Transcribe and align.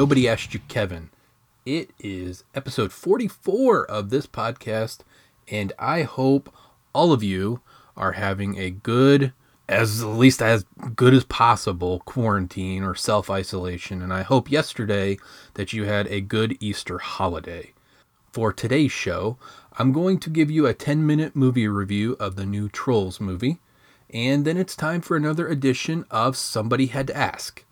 Nobody 0.00 0.26
Asked 0.26 0.54
You 0.54 0.60
Kevin. 0.66 1.10
It 1.66 1.90
is 1.98 2.44
episode 2.54 2.90
44 2.90 3.84
of 3.84 4.08
this 4.08 4.26
podcast, 4.26 5.00
and 5.46 5.74
I 5.78 6.04
hope 6.04 6.50
all 6.94 7.12
of 7.12 7.22
you 7.22 7.60
are 7.98 8.12
having 8.12 8.56
a 8.56 8.70
good, 8.70 9.34
as 9.68 10.00
at 10.00 10.06
least 10.06 10.40
as 10.40 10.64
good 10.96 11.12
as 11.12 11.24
possible, 11.24 12.00
quarantine 12.06 12.82
or 12.82 12.94
self 12.94 13.28
isolation. 13.28 14.00
And 14.00 14.10
I 14.10 14.22
hope 14.22 14.50
yesterday 14.50 15.18
that 15.52 15.74
you 15.74 15.84
had 15.84 16.06
a 16.06 16.22
good 16.22 16.56
Easter 16.60 16.96
holiday. 16.96 17.74
For 18.32 18.54
today's 18.54 18.92
show, 18.92 19.36
I'm 19.78 19.92
going 19.92 20.18
to 20.20 20.30
give 20.30 20.50
you 20.50 20.66
a 20.66 20.72
10 20.72 21.06
minute 21.06 21.36
movie 21.36 21.68
review 21.68 22.16
of 22.18 22.36
the 22.36 22.46
new 22.46 22.70
Trolls 22.70 23.20
movie, 23.20 23.58
and 24.08 24.46
then 24.46 24.56
it's 24.56 24.74
time 24.74 25.02
for 25.02 25.14
another 25.14 25.46
edition 25.46 26.06
of 26.10 26.38
Somebody 26.38 26.86
Had 26.86 27.08
to 27.08 27.14
Ask. 27.14 27.66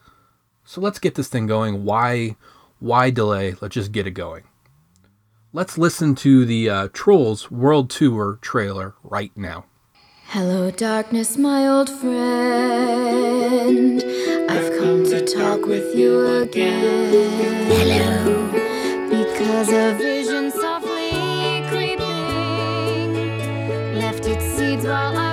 So 0.69 0.83
let's 0.83 0.99
get 0.99 1.15
this 1.15 1.29
thing 1.29 1.47
going. 1.47 1.87
Why 1.87 2.37
why 2.79 3.09
delay? 3.09 3.55
Let's 3.59 3.73
just 3.75 3.91
get 3.91 4.07
it 4.07 4.11
going. 4.11 4.43
Let's 5.55 5.79
listen 5.79 6.15
to 6.17 6.45
the 6.45 6.69
uh, 6.69 6.89
Trolls 6.93 7.51
World 7.51 7.89
Tour 7.89 8.39
trailer 8.43 8.95
right 9.03 9.35
now. 9.35 9.65
Hello, 10.27 10.71
darkness, 10.71 11.39
my 11.39 11.67
old 11.67 11.89
friend. 11.89 12.13
I've 14.51 14.79
come 14.79 15.05
to 15.05 15.25
talk 15.25 15.65
with 15.65 15.95
you 15.97 16.43
again. 16.43 17.71
Hello. 17.71 18.49
Because 19.09 19.73
a 19.73 19.95
vision 19.95 20.51
softly 20.51 21.65
creeping 21.71 22.05
left 23.99 24.27
its 24.27 24.45
seeds 24.45 24.85
while 24.85 25.17
I 25.17 25.28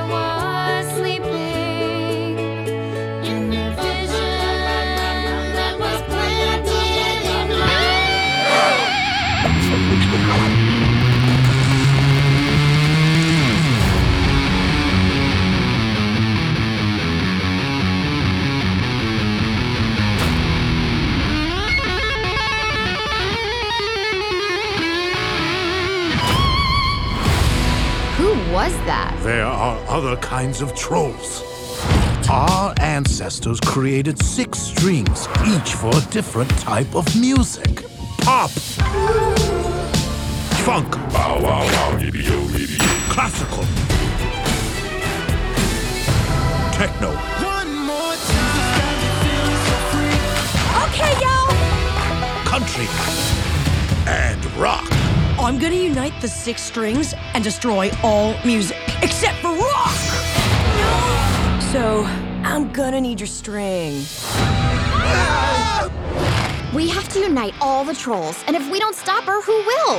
was 28.56 28.72
that? 28.86 29.14
There 29.22 29.46
are 29.46 29.78
other 29.90 30.16
kinds 30.16 30.62
of 30.62 30.74
trolls. 30.74 31.44
Our 32.30 32.74
ancestors 32.80 33.60
created 33.60 34.18
six 34.18 34.60
strings, 34.60 35.28
each 35.46 35.74
for 35.74 35.90
a 35.90 36.00
different 36.10 36.50
type 36.52 36.96
of 36.96 37.06
music. 37.20 37.84
Pop, 38.22 38.50
funk, 40.64 40.90
classical, 43.10 43.66
techno, 46.72 47.12
Okay, 50.86 51.14
y'all. 51.20 51.52
country, 52.46 52.88
and 54.08 54.46
rock. 54.56 54.95
I'm 55.46 55.60
gonna 55.60 55.76
unite 55.76 56.20
the 56.22 56.28
six 56.28 56.64
strings 56.64 57.14
and 57.36 57.44
destroy 57.44 57.92
all 58.02 58.34
music 58.44 58.80
except 59.04 59.38
for 59.38 59.50
rock. 59.50 59.94
So 61.72 62.04
I'm 62.44 62.74
gonna 62.74 63.00
need 63.00 63.20
your 63.20 63.28
string. 63.28 64.04
We 66.74 66.90
have 66.90 67.08
to 67.10 67.20
unite 67.20 67.54
all 67.62 67.86
the 67.86 67.94
trolls, 67.94 68.44
and 68.48 68.56
if 68.56 68.68
we 68.72 68.80
don't 68.80 68.96
stop 68.96 69.24
her, 69.26 69.40
who 69.44 69.54
will? 69.54 69.98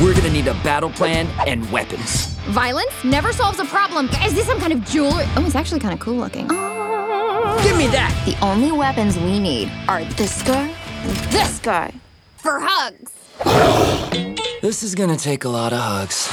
We're 0.00 0.14
gonna 0.14 0.30
need 0.30 0.46
a 0.46 0.54
battle 0.62 0.90
plan 0.90 1.26
and 1.48 1.68
weapons. 1.72 2.26
Violence 2.50 2.92
never 3.02 3.32
solves 3.32 3.58
a 3.58 3.64
problem. 3.64 4.08
Is 4.24 4.34
this 4.34 4.46
some 4.46 4.60
kind 4.60 4.72
of 4.72 4.84
jewelry? 4.84 5.24
Oh, 5.34 5.44
it's 5.44 5.56
actually 5.56 5.80
kind 5.80 5.94
of 5.94 5.98
cool 5.98 6.14
looking. 6.14 6.46
Give 6.46 7.76
me 7.76 7.88
that! 7.88 8.14
The 8.24 8.38
only 8.40 8.70
weapons 8.70 9.18
we 9.18 9.40
need 9.40 9.68
are 9.88 10.04
this 10.14 10.42
guy 10.42 10.72
and 11.02 11.16
this 11.32 11.58
guy. 11.58 11.92
For 12.36 12.60
hugs. 12.60 13.15
This 13.44 14.82
is 14.82 14.94
gonna 14.94 15.16
take 15.16 15.44
a 15.44 15.48
lot 15.48 15.72
of 15.72 15.78
hugs. 15.78 16.28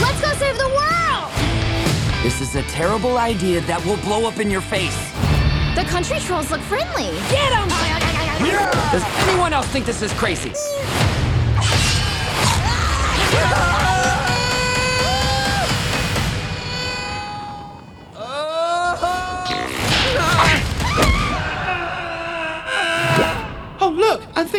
Let's 0.00 0.20
go 0.20 0.32
save 0.34 0.56
the 0.56 0.68
world! 0.68 1.30
This 2.22 2.40
is 2.40 2.54
a 2.54 2.62
terrible 2.70 3.18
idea 3.18 3.60
that 3.62 3.84
will 3.84 3.96
blow 3.98 4.28
up 4.28 4.38
in 4.38 4.50
your 4.50 4.60
face. 4.60 4.96
The 5.74 5.84
country 5.88 6.20
trolls 6.20 6.50
look 6.50 6.60
friendly. 6.62 7.10
Get 7.28 7.42
Get 7.42 7.52
'em! 7.52 7.68
Does 8.92 9.04
anyone 9.28 9.52
else 9.52 9.66
think 9.68 9.86
this 9.86 10.02
is 10.02 10.12
crazy? 10.12 10.52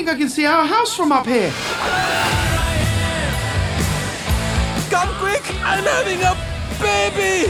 Think 0.03 0.17
I 0.17 0.19
can 0.19 0.29
see 0.29 0.45
our 0.45 0.65
house 0.65 0.93
from 0.93 1.13
up 1.13 1.25
here. 1.25 1.49
Come 4.89 5.09
quick! 5.15 5.43
I'm 5.63 5.83
having 5.83 6.19
a 6.21 6.35
baby! 6.83 7.49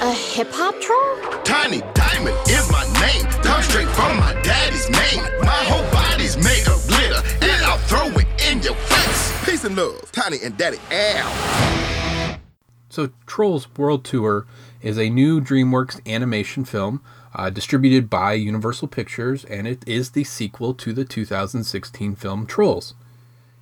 A 0.00 0.12
hip 0.12 0.48
hop 0.52 0.80
troll? 0.80 1.42
Tiny 1.42 1.82
Diamond 1.92 2.36
is 2.48 2.70
my 2.72 2.84
name. 3.00 3.26
Come 3.42 3.62
straight 3.62 3.88
from 3.88 4.16
my 4.16 4.32
daddy's 4.42 4.88
name. 4.88 5.22
My 5.42 5.62
whole 5.68 5.90
body's 5.92 6.36
made 6.38 6.66
of 6.68 6.86
glitter, 6.88 7.22
and 7.42 7.64
I'll 7.66 7.78
throw 7.78 8.06
it 8.18 8.26
in 8.50 8.62
your 8.62 8.74
face. 8.74 9.44
Peace 9.44 9.64
and 9.64 9.76
love, 9.76 10.10
Tiny 10.12 10.38
and 10.42 10.56
Daddy 10.56 10.78
Al. 10.90 12.38
So, 12.88 13.10
Trolls 13.26 13.68
World 13.76 14.06
Tour 14.06 14.46
is 14.80 14.98
a 14.98 15.10
new 15.10 15.38
DreamWorks 15.38 16.00
animation 16.10 16.64
film 16.64 17.02
uh, 17.36 17.50
distributed 17.50 18.08
by 18.08 18.32
Universal 18.32 18.88
Pictures, 18.88 19.44
and 19.44 19.68
it 19.68 19.84
is 19.86 20.10
the 20.10 20.24
sequel 20.24 20.72
to 20.74 20.92
the 20.92 21.04
2016 21.04 22.16
film 22.16 22.46
Trolls. 22.46 22.94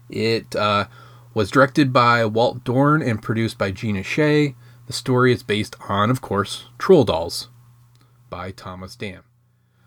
It 0.08 0.54
uh, 0.54 0.86
was 1.34 1.50
directed 1.50 1.92
by 1.92 2.24
Walt 2.24 2.62
Dohrn 2.62 3.06
and 3.06 3.20
produced 3.20 3.58
by 3.58 3.72
Gina 3.72 4.04
Shay. 4.04 4.54
The 4.86 4.92
story 4.92 5.32
is 5.32 5.42
based 5.42 5.74
on, 5.88 6.08
of 6.08 6.20
course, 6.20 6.66
Troll 6.78 7.04
Dolls 7.04 7.48
by 8.30 8.52
Thomas 8.52 8.94
Dam. 8.94 9.24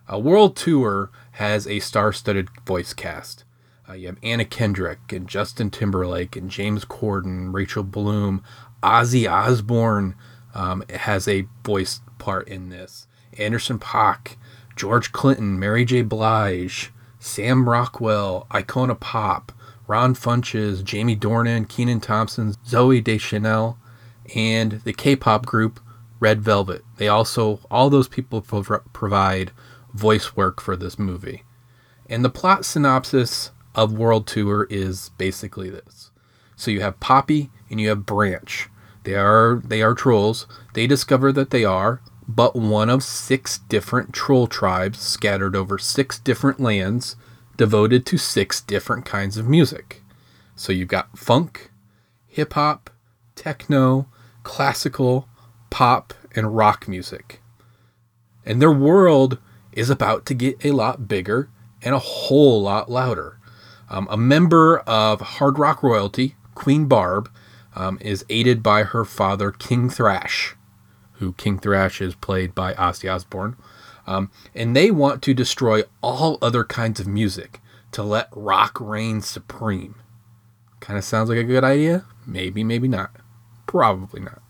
A 0.10 0.20
World 0.20 0.58
Tour 0.58 1.10
has 1.34 1.66
a 1.66 1.80
star 1.80 2.12
studded 2.12 2.50
voice 2.66 2.94
cast. 2.94 3.46
Uh, 3.88 3.94
you 3.94 4.08
have 4.08 4.18
Anna 4.22 4.44
Kendrick 4.44 5.14
and 5.14 5.30
Justin 5.30 5.70
Timberlake 5.70 6.36
and 6.36 6.50
James 6.50 6.84
Corden, 6.84 7.54
Rachel 7.54 7.84
Bloom, 7.84 8.44
Ozzy 8.84 9.32
Osbourne 9.32 10.16
um, 10.54 10.84
has 10.90 11.26
a 11.28 11.48
voice 11.64 12.02
part 12.18 12.50
in 12.50 12.68
this. 12.68 13.07
Anderson 13.38 13.80
Paak, 13.80 14.36
George 14.76 15.12
Clinton, 15.12 15.60
Mary 15.60 15.86
J. 15.86 16.02
Blige, 16.02 16.92
Sam 17.20 17.68
Rockwell, 17.68 18.48
Icona 18.52 19.00
Pop, 19.00 19.52
Ron 19.88 20.14
Funches, 20.14 20.84
Jamie 20.84 21.16
Dornan, 21.16 21.68
Kenan 21.68 22.00
Thompson, 22.00 22.54
Zooey 22.66 23.04
Deschanel, 23.04 23.78
and 24.36 24.82
the 24.84 24.94
K-pop 24.94 25.46
group 25.46 25.80
Red 26.20 26.42
Velvet. 26.42 26.84
They 26.98 27.08
also 27.08 27.60
all 27.72 27.90
those 27.90 28.08
people 28.08 28.42
prov- 28.42 28.84
provide 28.94 29.52
voice 29.94 30.36
work 30.36 30.60
for 30.62 30.76
this 30.76 31.00
movie. 31.00 31.44
And 32.10 32.24
the 32.24 32.30
plot 32.30 32.66
synopsis 32.66 33.52
of 33.76 33.98
World 33.98 34.28
Tour 34.28 34.68
is 34.70 35.12
basically 35.18 35.70
this. 35.70 36.12
So 36.56 36.72
you 36.72 36.82
have 36.82 37.00
Poppy 37.00 37.52
and 37.70 37.80
you 37.80 37.90
have 37.90 38.06
Branch. 38.06 38.70
They 39.04 39.16
are 39.16 39.62
they 39.64 39.82
are 39.82 39.94
trolls. 39.94 40.48
They 40.74 40.88
discover 40.88 41.32
that 41.32 41.52
they 41.52 41.64
are 41.64 42.02
but 42.28 42.56
one 42.56 42.90
of 42.90 43.04
six 43.04 43.58
different 43.58 44.14
troll 44.14 44.48
tribes 44.48 45.00
scattered 45.00 45.56
over 45.56 45.78
six 45.78 46.20
different 46.20 46.60
lands 46.60 47.16
devoted 47.56 48.06
to 48.06 48.18
six 48.18 48.62
different 48.62 49.06
kinds 49.06 49.38
of 49.38 49.48
music. 49.48 50.04
So 50.56 50.74
you've 50.74 50.90
got 50.90 51.18
funk, 51.18 51.72
hip 52.28 52.54
hop, 52.54 52.90
techno, 53.36 54.08
classical, 54.44 55.30
pop, 55.70 56.14
and 56.36 56.56
rock 56.56 56.88
music. 56.88 57.42
And 58.46 58.62
their 58.62 58.72
world 58.72 59.38
is 59.72 59.90
about 59.90 60.26
to 60.26 60.34
get 60.34 60.64
a 60.66 60.72
lot 60.72 61.08
bigger 61.08 61.50
and 61.82 61.96
a 61.96 62.00
whole 62.00 62.62
lot 62.62 62.90
louder. 62.90 63.40
Um, 63.90 64.08
a 64.10 64.18
member 64.18 64.80
of 64.80 65.22
hard 65.22 65.58
rock 65.58 65.82
royalty, 65.82 66.36
Queen 66.56 66.88
Barb, 66.88 67.32
um, 67.76 67.98
is 68.02 68.26
aided 68.30 68.62
by 68.62 68.84
her 68.84 69.06
father, 69.06 69.52
King 69.52 69.90
Thrash, 69.90 70.56
who 71.20 71.34
King 71.34 71.60
Thrash 71.60 72.02
is 72.02 72.16
played 72.16 72.56
by 72.56 72.74
Ozzy 72.74 73.12
Osbourne. 73.14 73.56
Um, 74.06 74.32
and 74.56 74.76
they 74.76 74.90
want 74.90 75.22
to 75.24 75.34
destroy 75.34 75.84
all 76.02 76.38
other 76.42 76.64
kinds 76.64 77.00
of 77.00 77.08
music 77.08 77.60
to 77.92 78.04
let 78.04 78.30
rock 78.32 78.80
reign 78.80 79.22
supreme. 79.22 79.96
Kind 80.80 80.98
of 80.98 81.04
sounds 81.04 81.30
like 81.30 81.38
a 81.38 81.44
good 81.44 81.64
idea? 81.64 82.06
Maybe, 82.26 82.64
maybe 82.64 82.88
not. 82.88 83.12
Probably 83.66 84.22
not. 84.22 84.42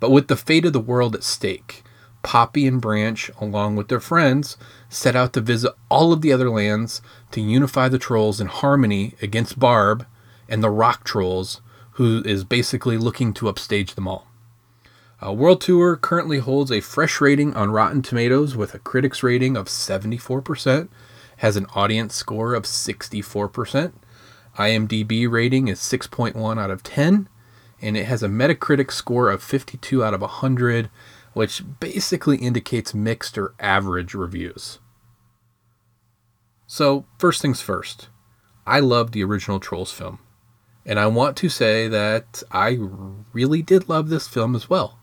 But 0.00 0.10
with 0.10 0.28
the 0.28 0.36
fate 0.36 0.66
of 0.66 0.72
the 0.72 0.80
world 0.80 1.14
at 1.14 1.24
stake, 1.24 1.82
Poppy 2.22 2.66
and 2.66 2.80
Branch, 2.80 3.30
along 3.40 3.76
with 3.76 3.88
their 3.88 4.00
friends, 4.00 4.56
set 4.88 5.16
out 5.16 5.32
to 5.32 5.40
visit 5.40 5.72
all 5.88 6.12
of 6.12 6.20
the 6.20 6.32
other 6.32 6.50
lands 6.50 7.00
to 7.30 7.40
unify 7.40 7.88
the 7.88 7.98
trolls 7.98 8.40
in 8.40 8.48
harmony 8.48 9.14
against 9.22 9.58
Barb 9.58 10.06
and 10.48 10.62
the 10.62 10.70
rock 10.70 11.04
trolls, 11.04 11.60
who 11.92 12.22
is 12.24 12.44
basically 12.44 12.98
looking 12.98 13.32
to 13.34 13.48
upstage 13.48 13.94
them 13.94 14.08
all. 14.08 14.27
Uh, 15.24 15.32
World 15.32 15.60
Tour 15.60 15.96
currently 15.96 16.38
holds 16.38 16.70
a 16.70 16.80
fresh 16.80 17.20
rating 17.20 17.54
on 17.54 17.72
Rotten 17.72 18.02
Tomatoes 18.02 18.56
with 18.56 18.74
a 18.74 18.78
critics 18.78 19.22
rating 19.22 19.56
of 19.56 19.66
74%, 19.66 20.88
has 21.38 21.56
an 21.56 21.66
audience 21.74 22.14
score 22.14 22.54
of 22.54 22.64
64%, 22.64 23.92
IMDb 24.58 25.30
rating 25.30 25.68
is 25.68 25.78
6.1 25.78 26.60
out 26.60 26.70
of 26.70 26.82
10, 26.82 27.28
and 27.80 27.96
it 27.96 28.06
has 28.06 28.24
a 28.24 28.28
Metacritic 28.28 28.90
score 28.90 29.30
of 29.30 29.42
52 29.42 30.04
out 30.04 30.14
of 30.14 30.20
100, 30.20 30.90
which 31.32 31.62
basically 31.78 32.38
indicates 32.38 32.92
mixed 32.92 33.38
or 33.38 33.54
average 33.60 34.14
reviews. 34.14 34.80
So, 36.66 37.06
first 37.18 37.40
things 37.40 37.60
first, 37.60 38.08
I 38.66 38.80
love 38.80 39.12
the 39.12 39.22
original 39.22 39.60
Trolls 39.60 39.92
film. 39.92 40.18
And 40.84 40.98
I 40.98 41.06
want 41.06 41.36
to 41.38 41.48
say 41.48 41.86
that 41.86 42.42
I 42.50 42.78
really 43.32 43.62
did 43.62 43.88
love 43.88 44.08
this 44.08 44.26
film 44.26 44.56
as 44.56 44.68
well. 44.68 44.97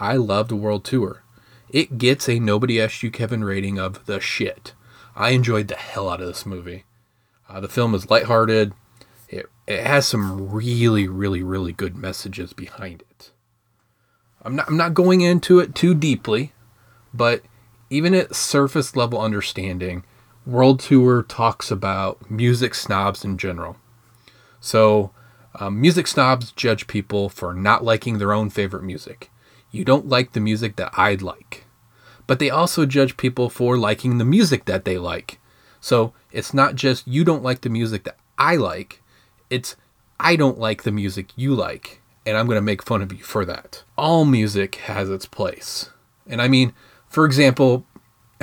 I 0.00 0.16
loved 0.16 0.50
World 0.50 0.84
Tour. 0.84 1.22
It 1.68 1.98
gets 1.98 2.26
a 2.26 2.40
Nobody 2.40 2.80
Asked 2.80 3.02
You 3.02 3.10
Kevin 3.10 3.44
rating 3.44 3.78
of 3.78 4.06
the 4.06 4.18
shit. 4.18 4.72
I 5.14 5.30
enjoyed 5.30 5.68
the 5.68 5.76
hell 5.76 6.08
out 6.08 6.22
of 6.22 6.26
this 6.26 6.46
movie. 6.46 6.84
Uh, 7.48 7.60
the 7.60 7.68
film 7.68 7.94
is 7.94 8.08
lighthearted. 8.08 8.72
It, 9.28 9.46
it 9.66 9.84
has 9.86 10.08
some 10.08 10.50
really, 10.50 11.06
really, 11.06 11.42
really 11.42 11.72
good 11.74 11.96
messages 11.96 12.54
behind 12.54 13.02
it. 13.02 13.30
I'm 14.42 14.56
not, 14.56 14.68
I'm 14.68 14.76
not 14.78 14.94
going 14.94 15.20
into 15.20 15.58
it 15.58 15.74
too 15.74 15.94
deeply, 15.94 16.54
but 17.12 17.42
even 17.90 18.14
at 18.14 18.34
surface 18.34 18.96
level 18.96 19.20
understanding, 19.20 20.04
World 20.46 20.80
Tour 20.80 21.22
talks 21.22 21.70
about 21.70 22.30
music 22.30 22.74
snobs 22.74 23.22
in 23.22 23.36
general. 23.36 23.76
So, 24.60 25.10
um, 25.58 25.78
music 25.78 26.06
snobs 26.06 26.52
judge 26.52 26.86
people 26.86 27.28
for 27.28 27.52
not 27.52 27.84
liking 27.84 28.16
their 28.16 28.32
own 28.32 28.48
favorite 28.48 28.82
music. 28.82 29.29
You 29.70 29.84
don't 29.84 30.08
like 30.08 30.32
the 30.32 30.40
music 30.40 30.76
that 30.76 30.92
I'd 30.96 31.22
like. 31.22 31.64
But 32.26 32.38
they 32.38 32.50
also 32.50 32.86
judge 32.86 33.16
people 33.16 33.48
for 33.48 33.76
liking 33.76 34.18
the 34.18 34.24
music 34.24 34.64
that 34.66 34.84
they 34.84 34.98
like. 34.98 35.38
So, 35.80 36.12
it's 36.30 36.54
not 36.54 36.74
just 36.74 37.08
you 37.08 37.24
don't 37.24 37.42
like 37.42 37.62
the 37.62 37.70
music 37.70 38.04
that 38.04 38.18
I 38.38 38.56
like, 38.56 39.02
it's 39.48 39.76
I 40.18 40.36
don't 40.36 40.58
like 40.58 40.82
the 40.82 40.92
music 40.92 41.28
you 41.36 41.54
like, 41.54 42.00
and 42.26 42.36
I'm 42.36 42.46
going 42.46 42.56
to 42.56 42.62
make 42.62 42.82
fun 42.82 43.02
of 43.02 43.12
you 43.12 43.24
for 43.24 43.44
that. 43.46 43.82
All 43.96 44.24
music 44.24 44.76
has 44.76 45.08
its 45.10 45.26
place. 45.26 45.90
And 46.26 46.40
I 46.40 46.48
mean, 46.48 46.74
for 47.08 47.24
example, 47.24 47.86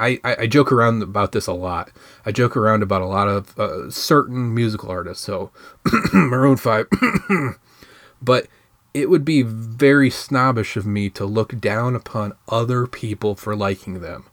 I, 0.00 0.18
I, 0.24 0.36
I, 0.40 0.46
joke 0.46 0.72
around 0.72 1.02
about 1.02 1.32
this 1.32 1.46
a 1.46 1.52
lot. 1.52 1.90
I 2.26 2.32
joke 2.32 2.56
around 2.56 2.82
about 2.82 3.00
a 3.00 3.06
lot 3.06 3.28
of 3.28 3.58
uh, 3.58 3.90
certain 3.90 4.54
musical 4.54 4.90
artists. 4.90 5.24
So, 5.24 5.50
Maroon 6.12 6.56
5. 6.56 6.86
but 8.22 8.46
it 8.92 9.08
would 9.08 9.24
be 9.24 9.42
very 9.42 10.10
snobbish 10.10 10.76
of 10.76 10.86
me 10.86 11.10
to 11.10 11.24
look 11.24 11.60
down 11.60 11.94
upon 11.94 12.34
other 12.48 12.86
people 12.86 13.34
for 13.34 13.54
liking 13.54 14.00
them. 14.00 14.26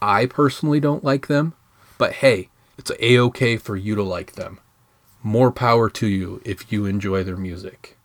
I 0.00 0.26
personally 0.26 0.80
don't 0.80 1.04
like 1.04 1.26
them, 1.26 1.54
but 1.98 2.14
hey, 2.14 2.48
it's 2.78 2.90
a 2.98 3.18
okay 3.18 3.56
for 3.56 3.76
you 3.76 3.94
to 3.94 4.02
like 4.02 4.32
them. 4.32 4.60
More 5.22 5.50
power 5.50 5.88
to 5.90 6.06
you 6.06 6.40
if 6.44 6.70
you 6.72 6.86
enjoy 6.86 7.24
their 7.24 7.36
music. 7.36 7.96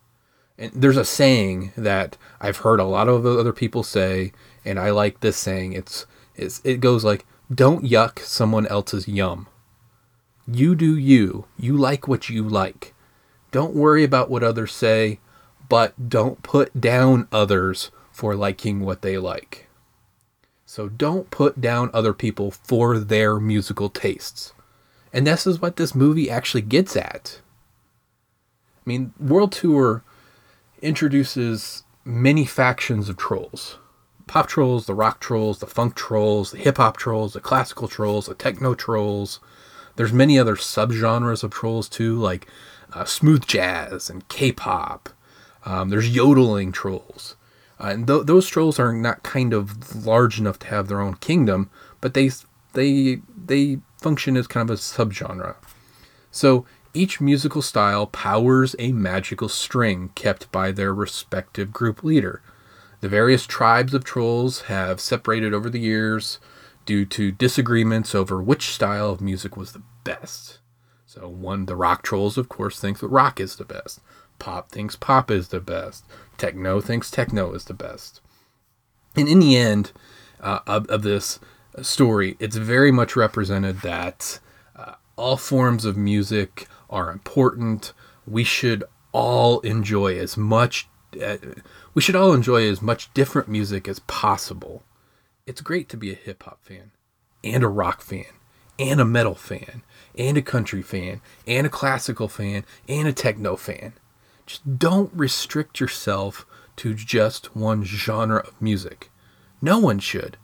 And 0.58 0.72
there's 0.74 0.98
a 0.98 1.06
saying 1.06 1.72
that 1.78 2.18
I've 2.40 2.58
heard 2.58 2.80
a 2.80 2.86
lot 2.86 3.08
of 3.08 3.26
other 3.26 3.54
people 3.54 3.84
say, 3.84 4.31
and 4.66 4.80
I 4.80 4.92
like 4.92 5.20
this 5.20 5.38
saying. 5.38 5.74
It's 5.74 6.06
it's, 6.36 6.62
it 6.64 6.80
goes 6.80 7.04
like, 7.04 7.26
don't 7.54 7.84
yuck 7.84 8.20
someone 8.20 8.68
else's 8.68 9.08
yum. 9.08 9.48
You 10.48 10.76
do 10.76 10.98
you. 10.98 11.46
You 11.58 11.76
like 11.76 12.08
what 12.08 12.30
you 12.30 12.44
like. 12.44 12.94
Don't 13.52 13.76
worry 13.76 14.04
about 14.04 14.30
what 14.30 14.44
others 14.44 14.74
say, 14.74 15.20
but 15.69 16.10
don't 16.10 16.44
put 16.44 16.81
down 16.81 17.27
others 17.31 17.92
for 18.12 18.36
liking 18.36 18.81
what 18.81 19.01
they 19.01 19.18
like. 19.18 19.68
So 20.66 20.89
don't 20.89 21.31
put 21.31 21.62
down 21.62 21.89
other 21.94 22.13
people 22.13 22.52
for 22.52 22.99
their 22.99 23.40
musical 23.40 23.90
tastes. 23.90 24.54
And 25.14 25.26
this 25.26 25.47
is 25.47 25.61
what 25.61 25.78
this 25.78 25.95
movie 25.95 26.30
actually 26.30 26.61
gets 26.61 26.95
at. 26.95 27.40
I 28.85 28.90
mean, 28.90 29.14
World 29.19 29.52
Tour 29.52 30.04
introduces 30.81 31.83
many 32.06 32.45
factions 32.45 33.09
of 33.09 33.18
trolls 33.18 33.78
pop 34.30 34.47
trolls, 34.47 34.85
the 34.85 34.94
rock 34.94 35.19
trolls, 35.19 35.57
the 35.57 35.66
funk 35.66 35.95
trolls, 35.95 36.52
the 36.52 36.59
hip 36.59 36.78
hop 36.78 36.97
trolls, 36.97 37.33
the 37.33 37.40
classical 37.40 37.88
trolls, 37.88 38.28
the 38.28 38.35
techno 38.35 38.76
trolls. 38.76 39.40
There's 39.95 40.14
many 40.14 40.38
other 40.38 40.56
subgenres 40.56 41.44
of 41.44 41.49
trolls 41.49 41.90
too, 41.90 42.16
like 42.16 42.45
uh, 42.94 43.06
smooth 43.06 43.47
jazz 43.47 44.07
and 44.07 44.28
K-pop. 44.28 45.09
Um, 45.66 45.89
there's 45.89 46.16
yodeling 46.16 46.71
trolls, 46.71 47.35
uh, 47.80 47.87
and 47.87 48.07
th- 48.07 48.25
those 48.25 48.47
trolls 48.47 48.80
are 48.80 48.94
not 48.94 49.23
kind 49.23 49.54
of 49.54 50.06
large 50.06 50.39
enough 50.39 50.59
to 50.59 50.68
have 50.68 50.87
their 50.87 51.01
own 51.01 51.16
kingdom, 51.16 51.69
but 52.01 52.13
they 52.13 52.31
they 52.73 53.21
they 53.45 53.80
function 53.97 54.37
as 54.37 54.47
kind 54.47 54.69
of 54.69 54.75
a 54.75 54.80
subgenre. 54.80 55.56
So 56.31 56.66
each 56.94 57.21
musical 57.21 57.61
style 57.61 58.07
powers 58.07 58.75
a 58.80 58.92
magical 58.92 59.49
string 59.49 60.09
kept 60.16 60.51
by 60.51 60.71
their 60.71 60.94
respective 60.94 61.71
group 61.71 62.04
leader. 62.04 62.42
The 63.01 63.09
various 63.09 63.45
tribes 63.45 63.94
of 63.94 64.04
trolls 64.04 64.61
have 64.63 64.99
separated 64.99 65.54
over 65.54 65.69
the 65.69 65.80
years 65.80 66.39
due 66.85 67.06
to 67.06 67.31
disagreements 67.31 68.16
over 68.16 68.42
which 68.42 68.69
style 68.69 69.11
of 69.11 69.21
music 69.21 69.56
was 69.56 69.71
the 69.71 69.83
best. 70.04 70.59
So, 71.06 71.28
one, 71.28 71.66
the 71.66 71.75
rock 71.75 72.04
trolls, 72.04 72.37
of 72.37 72.49
course, 72.49 72.80
think 72.80 72.99
that 72.99 73.07
rock 73.07 73.39
is 73.39 73.56
the 73.56 73.66
best. 73.66 73.99
Pop 74.40 74.72
thinks 74.72 74.96
pop 74.96 75.30
is 75.30 75.50
the 75.50 75.60
best. 75.60 76.06
Techno 76.38 76.80
thinks 76.81 77.12
techno 77.12 77.54
is 77.54 77.66
the 77.66 77.74
best. 77.74 78.22
And 79.16 79.28
in 79.28 79.40
the 79.40 79.58
end 79.58 79.92
uh, 80.40 80.60
of, 80.66 80.88
of 80.88 81.04
this 81.04 81.40
story, 81.81 82.38
it's 82.40 82.56
very 82.56 82.92
much 82.92 83.16
represented 83.16 83.81
that 83.81 84.40
uh, 84.76 84.96
all 85.16 85.38
forms 85.38 85.86
of 85.86 85.98
music 85.98 86.68
are 86.90 87.12
important. 87.12 87.94
We 88.26 88.44
should 88.44 88.84
all 89.12 89.60
enjoy 89.62 90.18
as 90.18 90.38
much. 90.38 90.88
Uh, 91.22 91.38
we 91.94 92.02
should 92.02 92.16
all 92.16 92.34
enjoy 92.34 92.69
as 92.69 92.81
much 92.81 93.14
different 93.14 93.48
music 93.48 93.88
as 93.88 94.00
possible. 94.00 94.84
It's 95.46 95.62
great 95.62 95.90
to 95.90 95.98
be 95.98 96.12
a 96.12 96.16
hip 96.16 96.44
hop 96.44 96.64
fan, 96.64 96.92
and 97.44 97.64
a 97.64 97.68
rock 97.68 98.02
fan, 98.02 98.26
and 98.78 99.02
a 99.02 99.06
metal 99.06 99.36
fan, 99.36 99.81
and 100.16 100.38
a 100.38 100.42
country 100.42 100.84
fan, 100.84 101.22
and 101.48 101.66
a 101.66 101.69
classical 101.69 102.28
fan, 102.28 102.64
and 102.88 103.08
a 103.08 103.14
techno 103.14 103.56
fan. 103.56 103.94
Just 104.50 104.80
don't 104.80 105.14
restrict 105.14 105.80
yourself 105.80 106.44
to 106.78 106.96
just 106.96 107.56
one 107.56 107.84
genre 107.84 108.40
of 108.40 108.60
music. 108.60 109.12
No 109.62 109.78
one 109.78 110.00
should. 110.00 110.38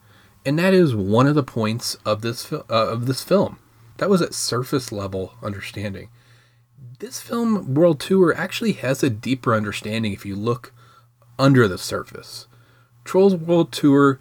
And 0.45 0.59
that 0.59 0.75
is 0.75 0.93
one 0.93 1.25
of 1.25 1.33
the 1.33 1.41
points 1.41 1.95
of 2.05 2.21
this 2.21 2.53
uh, 2.53 2.63
of 2.69 3.07
this 3.07 3.23
film. 3.23 3.57
That 3.97 4.11
was 4.11 4.21
at 4.21 4.35
surface 4.35 4.91
level 4.91 5.33
understanding. 5.41 6.09
This 6.99 7.19
film 7.19 7.73
World 7.73 7.99
Tour 7.99 8.31
actually 8.37 8.73
has 8.73 9.01
a 9.01 9.09
deeper 9.09 9.55
understanding 9.55 10.13
if 10.13 10.23
you 10.23 10.35
look 10.35 10.71
under 11.39 11.67
the 11.67 11.79
surface. 11.79 12.45
Trolls 13.05 13.33
World 13.33 13.71
Tour, 13.71 14.19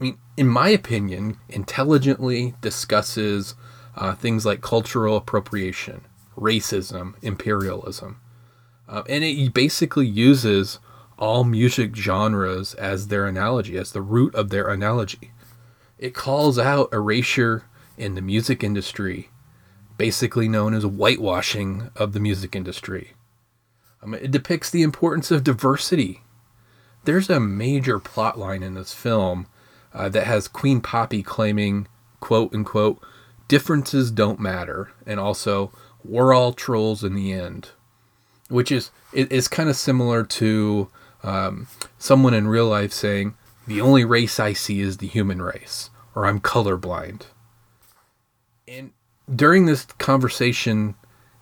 I 0.00 0.04
mean, 0.04 0.18
in 0.36 0.46
my 0.46 0.68
opinion, 0.68 1.38
intelligently 1.48 2.54
discusses 2.60 3.56
uh, 3.96 4.14
things 4.14 4.46
like 4.46 4.60
cultural 4.60 5.16
appropriation, 5.16 6.02
racism, 6.36 7.14
imperialism. 7.20 8.20
Uh, 8.92 9.02
and 9.08 9.24
it 9.24 9.54
basically 9.54 10.06
uses 10.06 10.78
all 11.18 11.44
music 11.44 11.96
genres 11.96 12.74
as 12.74 13.08
their 13.08 13.26
analogy, 13.26 13.78
as 13.78 13.92
the 13.92 14.02
root 14.02 14.34
of 14.34 14.50
their 14.50 14.68
analogy. 14.68 15.32
It 15.98 16.14
calls 16.14 16.58
out 16.58 16.92
erasure 16.92 17.64
in 17.96 18.16
the 18.16 18.20
music 18.20 18.62
industry, 18.62 19.30
basically 19.96 20.46
known 20.46 20.74
as 20.74 20.84
whitewashing 20.84 21.90
of 21.96 22.12
the 22.12 22.20
music 22.20 22.54
industry. 22.54 23.14
Um, 24.02 24.12
it 24.12 24.30
depicts 24.30 24.68
the 24.68 24.82
importance 24.82 25.30
of 25.30 25.42
diversity. 25.42 26.20
There's 27.04 27.30
a 27.30 27.40
major 27.40 27.98
plot 27.98 28.38
line 28.38 28.62
in 28.62 28.74
this 28.74 28.92
film 28.92 29.46
uh, 29.94 30.10
that 30.10 30.26
has 30.26 30.48
Queen 30.48 30.82
Poppy 30.82 31.22
claiming, 31.22 31.88
quote 32.20 32.54
unquote, 32.54 33.00
differences 33.48 34.10
don't 34.10 34.38
matter, 34.38 34.92
and 35.06 35.18
also, 35.18 35.72
we're 36.04 36.34
all 36.34 36.52
trolls 36.52 37.02
in 37.02 37.14
the 37.14 37.32
end. 37.32 37.70
Which 38.52 38.70
is 38.70 38.90
it 39.12 39.32
is 39.32 39.48
kind 39.48 39.68
of 39.68 39.76
similar 39.76 40.22
to 40.24 40.88
um, 41.22 41.66
someone 41.98 42.34
in 42.34 42.46
real 42.46 42.66
life 42.66 42.92
saying 42.92 43.34
the 43.66 43.80
only 43.80 44.04
race 44.04 44.38
I 44.38 44.52
see 44.52 44.80
is 44.80 44.98
the 44.98 45.06
human 45.06 45.40
race, 45.40 45.90
or 46.14 46.26
I'm 46.26 46.40
colorblind. 46.40 47.22
And 48.66 48.92
during 49.34 49.66
this 49.66 49.84
conversation 49.84 50.94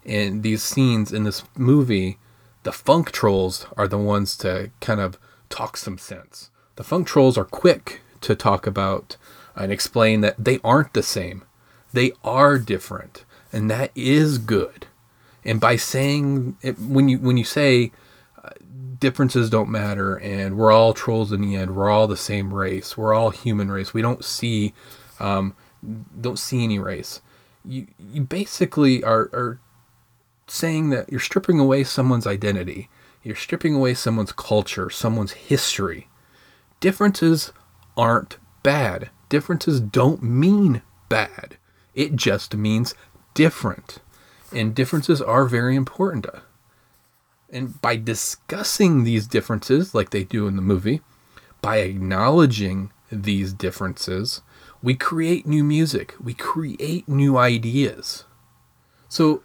and 0.04 0.42
these 0.42 0.62
scenes 0.62 1.12
in 1.12 1.24
this 1.24 1.42
movie, 1.56 2.18
the 2.62 2.72
funk 2.72 3.10
trolls 3.10 3.66
are 3.76 3.88
the 3.88 3.98
ones 3.98 4.36
to 4.38 4.70
kind 4.80 5.00
of 5.00 5.18
talk 5.48 5.76
some 5.76 5.98
sense. 5.98 6.50
The 6.76 6.84
funk 6.84 7.06
trolls 7.06 7.38
are 7.38 7.44
quick 7.44 8.00
to 8.20 8.34
talk 8.34 8.66
about 8.66 9.16
and 9.56 9.72
explain 9.72 10.20
that 10.20 10.42
they 10.42 10.60
aren't 10.62 10.92
the 10.92 11.02
same. 11.02 11.44
They 11.92 12.12
are 12.22 12.58
different, 12.58 13.24
and 13.52 13.70
that 13.70 13.90
is 13.94 14.38
good. 14.38 14.86
And 15.44 15.60
by 15.60 15.76
saying 15.76 16.56
it, 16.62 16.78
when 16.78 17.08
you 17.08 17.18
when 17.18 17.36
you 17.36 17.44
say 17.44 17.92
uh, 18.42 18.50
differences 18.98 19.50
don't 19.50 19.70
matter 19.70 20.16
and 20.16 20.56
we're 20.56 20.72
all 20.72 20.92
trolls 20.92 21.32
in 21.32 21.40
the 21.40 21.56
end, 21.56 21.74
we're 21.74 21.90
all 21.90 22.06
the 22.06 22.16
same 22.16 22.52
race, 22.52 22.96
we're 22.96 23.14
all 23.14 23.30
human 23.30 23.70
race. 23.70 23.94
We 23.94 24.02
don't 24.02 24.24
see 24.24 24.74
um, 25.18 25.54
don't 26.20 26.38
see 26.38 26.64
any 26.64 26.78
race. 26.78 27.20
You 27.64 27.86
you 28.12 28.22
basically 28.22 29.02
are 29.02 29.30
are 29.32 29.60
saying 30.46 30.90
that 30.90 31.10
you're 31.10 31.20
stripping 31.20 31.58
away 31.58 31.84
someone's 31.84 32.26
identity. 32.26 32.88
You're 33.22 33.36
stripping 33.36 33.74
away 33.74 33.94
someone's 33.94 34.32
culture, 34.32 34.90
someone's 34.90 35.32
history. 35.32 36.08
Differences 36.80 37.52
aren't 37.96 38.38
bad. 38.62 39.10
Differences 39.28 39.80
don't 39.80 40.22
mean 40.22 40.82
bad. 41.08 41.58
It 41.94 42.16
just 42.16 42.54
means 42.56 42.94
different. 43.34 43.98
And 44.52 44.74
differences 44.74 45.22
are 45.22 45.46
very 45.46 45.76
important. 45.76 46.26
And 47.52 47.80
by 47.80 47.96
discussing 47.96 49.04
these 49.04 49.26
differences, 49.26 49.94
like 49.94 50.10
they 50.10 50.24
do 50.24 50.46
in 50.46 50.56
the 50.56 50.62
movie, 50.62 51.02
by 51.60 51.78
acknowledging 51.78 52.92
these 53.10 53.52
differences, 53.52 54.42
we 54.82 54.94
create 54.94 55.46
new 55.46 55.64
music, 55.64 56.14
we 56.22 56.32
create 56.32 57.08
new 57.08 57.36
ideas. 57.36 58.24
So, 59.08 59.42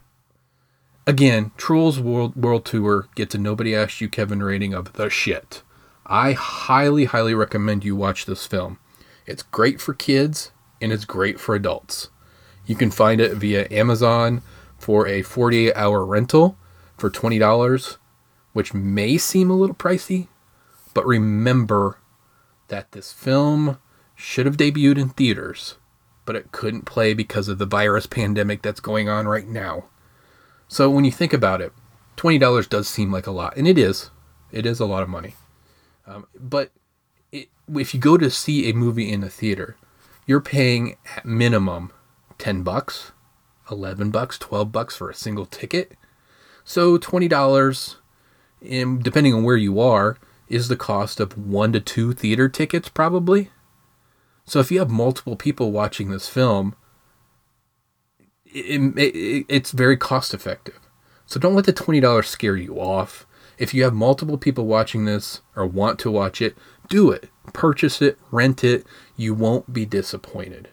again, 1.07 1.51
Trolls 1.57 1.99
World, 1.99 2.35
World 2.35 2.65
Tour 2.65 3.07
gets 3.15 3.35
a 3.35 3.37
Nobody 3.37 3.75
Asked 3.75 4.01
You 4.01 4.07
Kevin 4.07 4.41
rating 4.41 4.73
of 4.73 4.93
the 4.93 5.09
shit. 5.09 5.63
I 6.05 6.33
highly, 6.33 7.05
highly 7.05 7.33
recommend 7.33 7.83
you 7.83 7.95
watch 7.95 8.25
this 8.25 8.45
film. 8.45 8.79
It's 9.25 9.43
great 9.43 9.81
for 9.81 9.93
kids 9.93 10.51
and 10.79 10.91
it's 10.91 11.05
great 11.05 11.39
for 11.39 11.55
adults. 11.55 12.09
You 12.67 12.75
can 12.75 12.91
find 12.91 13.19
it 13.19 13.33
via 13.33 13.67
Amazon 13.71 14.41
for 14.85 15.07
a 15.07 15.23
48 15.23 15.73
hour 15.75 16.05
rental 16.05 16.59
for 16.95 17.09
$20, 17.09 17.97
which 18.53 18.75
may 18.75 19.17
seem 19.17 19.49
a 19.49 19.55
little 19.55 19.75
pricey, 19.75 20.27
but 20.93 21.07
remember 21.07 21.97
that 22.67 22.91
this 22.91 23.11
film 23.11 23.79
should 24.13 24.45
have 24.45 24.57
debuted 24.57 24.99
in 24.99 25.09
theaters, 25.09 25.77
but 26.23 26.35
it 26.35 26.51
couldn't 26.51 26.85
play 26.85 27.15
because 27.15 27.47
of 27.47 27.57
the 27.57 27.65
virus 27.65 28.05
pandemic 28.05 28.61
that's 28.61 28.79
going 28.79 29.09
on 29.09 29.27
right 29.27 29.47
now. 29.47 29.85
So 30.67 30.87
when 30.91 31.03
you 31.03 31.11
think 31.11 31.33
about 31.33 31.61
it, 31.61 31.73
$20 32.17 32.69
does 32.69 32.87
seem 32.87 33.11
like 33.11 33.25
a 33.25 33.31
lot, 33.31 33.57
and 33.57 33.67
it 33.67 33.79
is. 33.79 34.11
It 34.51 34.67
is 34.67 34.79
a 34.79 34.85
lot 34.85 35.01
of 35.01 35.09
money. 35.09 35.33
Um, 36.05 36.27
but 36.39 36.69
it, 37.31 37.49
if 37.73 37.95
you 37.95 37.99
go 37.99 38.17
to 38.17 38.29
see 38.29 38.69
a 38.69 38.75
movie 38.75 39.11
in 39.11 39.23
a 39.23 39.29
theater, 39.29 39.77
you're 40.27 40.41
paying 40.41 40.97
at 41.17 41.25
minimum 41.25 41.91
10 42.37 42.61
bucks, 42.61 43.13
11 43.69 44.11
bucks, 44.11 44.37
12 44.37 44.71
bucks 44.71 44.95
for 44.95 45.09
a 45.09 45.15
single 45.15 45.45
ticket. 45.45 45.93
So 46.63 46.97
$20, 46.97 47.95
and 48.69 49.03
depending 49.03 49.33
on 49.33 49.43
where 49.43 49.57
you 49.57 49.79
are, 49.79 50.17
is 50.47 50.67
the 50.67 50.75
cost 50.75 51.19
of 51.19 51.37
one 51.37 51.73
to 51.73 51.79
two 51.79 52.13
theater 52.13 52.49
tickets 52.49 52.89
probably. 52.89 53.49
So 54.45 54.59
if 54.59 54.71
you 54.71 54.79
have 54.79 54.89
multiple 54.89 55.35
people 55.35 55.71
watching 55.71 56.09
this 56.09 56.29
film, 56.29 56.75
it, 58.45 58.97
it, 58.97 59.45
it's 59.49 59.71
very 59.71 59.97
cost 59.97 60.33
effective. 60.33 60.79
So 61.25 61.39
don't 61.39 61.55
let 61.55 61.65
the 61.65 61.73
$20 61.73 62.25
scare 62.25 62.55
you 62.55 62.79
off. 62.79 63.25
If 63.57 63.73
you 63.73 63.83
have 63.83 63.93
multiple 63.93 64.37
people 64.37 64.65
watching 64.65 65.05
this 65.05 65.41
or 65.55 65.65
want 65.65 65.97
to 65.99 66.11
watch 66.11 66.41
it, 66.41 66.55
do 66.89 67.11
it. 67.11 67.29
Purchase 67.53 68.01
it, 68.01 68.19
rent 68.31 68.63
it. 68.63 68.85
You 69.15 69.33
won't 69.33 69.73
be 69.73 69.85
disappointed. 69.85 70.69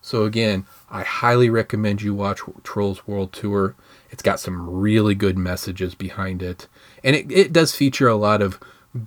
So 0.00 0.24
again, 0.24 0.66
I 0.90 1.04
highly 1.04 1.48
recommend 1.48 2.02
you 2.02 2.14
watch 2.14 2.40
Trolls 2.64 3.06
World 3.06 3.32
Tour. 3.32 3.76
It's 4.10 4.22
got 4.22 4.40
some 4.40 4.68
really 4.68 5.14
good 5.14 5.38
messages 5.38 5.94
behind 5.94 6.42
it. 6.42 6.66
And 7.04 7.14
it, 7.14 7.30
it 7.30 7.52
does 7.52 7.76
feature 7.76 8.08
a 8.08 8.16
lot 8.16 8.42
of 8.42 8.58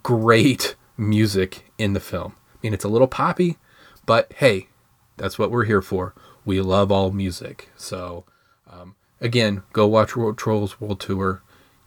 great 0.02 0.76
music 0.98 1.72
in 1.78 1.94
the 1.94 2.00
film. 2.00 2.36
I 2.54 2.58
mean, 2.64 2.74
it's 2.74 2.86
a 2.86 2.90
little 2.90 3.08
poppy, 3.08 3.58
but 4.06 4.32
hey, 4.38 4.70
that's 5.18 5.38
what 5.38 5.52
we're 5.52 5.66
here 5.66 5.82
for. 5.82 6.16
We 6.46 6.62
love 6.62 6.92
all 6.92 7.12
music. 7.12 7.70
So, 7.76 8.24
um, 8.72 8.96
again, 9.20 9.64
go 9.74 9.86
watch 9.86 10.16
World 10.16 10.38
Trolls 10.38 10.80
World 10.80 11.02
Tour. 11.02 11.42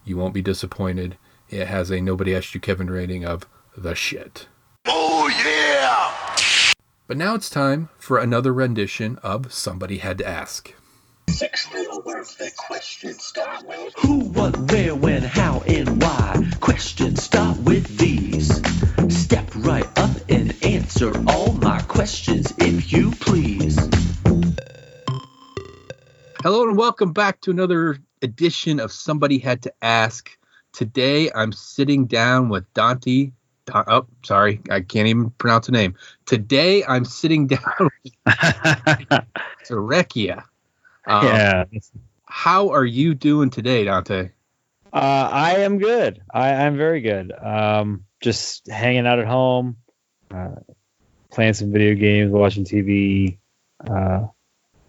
You 0.05 0.19
won't 0.19 0.35
be 0.35 0.43
disappointed. 0.43 1.17
It 1.49 1.69
has 1.69 1.91
a 1.91 2.01
Nobody 2.01 2.35
Asked 2.35 2.55
You 2.55 2.61
Kevin 2.61 2.91
rating 2.91 3.25
of 3.25 3.47
the 3.77 3.95
shit. 3.95 4.49
Oh, 4.85 5.29
yeah! 5.29 6.06
But 7.09 7.19
now 7.19 7.37
it's 7.37 7.49
time 7.49 7.89
for 7.99 8.19
another 8.19 8.53
rendition 8.53 9.21
of 9.23 9.53
Somebody 9.53 9.99
Had 9.99 10.19
to 10.19 10.27
Ask. 10.27 10.75
Six 11.29 11.73
little 11.73 12.03
words 12.03 12.35
that 12.39 12.57
questions 12.57 13.23
start 13.23 13.65
with. 13.65 13.95
Who, 13.99 14.25
what, 14.31 14.57
where, 14.73 14.93
when, 14.93 15.23
how, 15.23 15.63
and 15.69 16.03
why. 16.03 16.51
Questions 16.59 17.23
start 17.23 17.59
with 17.59 17.97
these. 17.97 18.49
Step 19.09 19.49
right 19.55 19.87
up 19.97 20.11
and 20.29 20.53
answer 20.65 21.13
all 21.29 21.53
my 21.53 21.81
questions 21.83 22.53
if 22.59 22.93
you 22.93 23.13
please. 23.13 23.79
Hello 26.43 26.67
and 26.67 26.77
welcome 26.77 27.13
back 27.13 27.41
to 27.43 27.53
another 27.53 27.99
edition 28.21 28.81
of 28.81 28.91
Somebody 28.91 29.39
Had 29.39 29.63
to 29.63 29.73
Ask. 29.81 30.37
Today 30.73 31.31
I'm 31.33 31.53
sitting 31.53 32.07
down 32.07 32.49
with 32.49 32.65
Dante. 32.75 33.31
Oh, 33.75 34.07
sorry, 34.25 34.61
I 34.71 34.81
can't 34.81 35.09
even 35.09 35.31
pronounce 35.31 35.67
the 35.67 35.73
name. 35.73 35.97
Today 36.25 36.85
I'm 36.85 37.05
sitting 37.05 37.47
down 37.49 37.61
with 37.79 38.13
Zarekia. 39.65 40.45
Um, 41.07 41.27
yeah. 41.27 41.65
How 42.27 42.71
are 42.71 42.85
you 42.85 43.15
doing 43.15 43.51
today, 43.51 43.85
Dante? 43.85 44.31
Uh, 44.93 45.29
I 45.33 45.57
am 45.59 45.79
good. 45.79 46.23
I, 46.33 46.53
I'm 46.53 46.77
very 46.77 47.01
good. 47.01 47.33
Um, 47.33 48.05
just 48.21 48.69
hanging 48.69 49.07
out 49.07 49.19
at 49.19 49.27
home, 49.27 49.77
uh, 50.33 50.57
playing 51.31 51.55
some 51.55 51.73
video 51.73 51.95
games, 51.95 52.31
watching 52.31 52.65
TV. 52.65 53.39
Uh, 53.89 54.27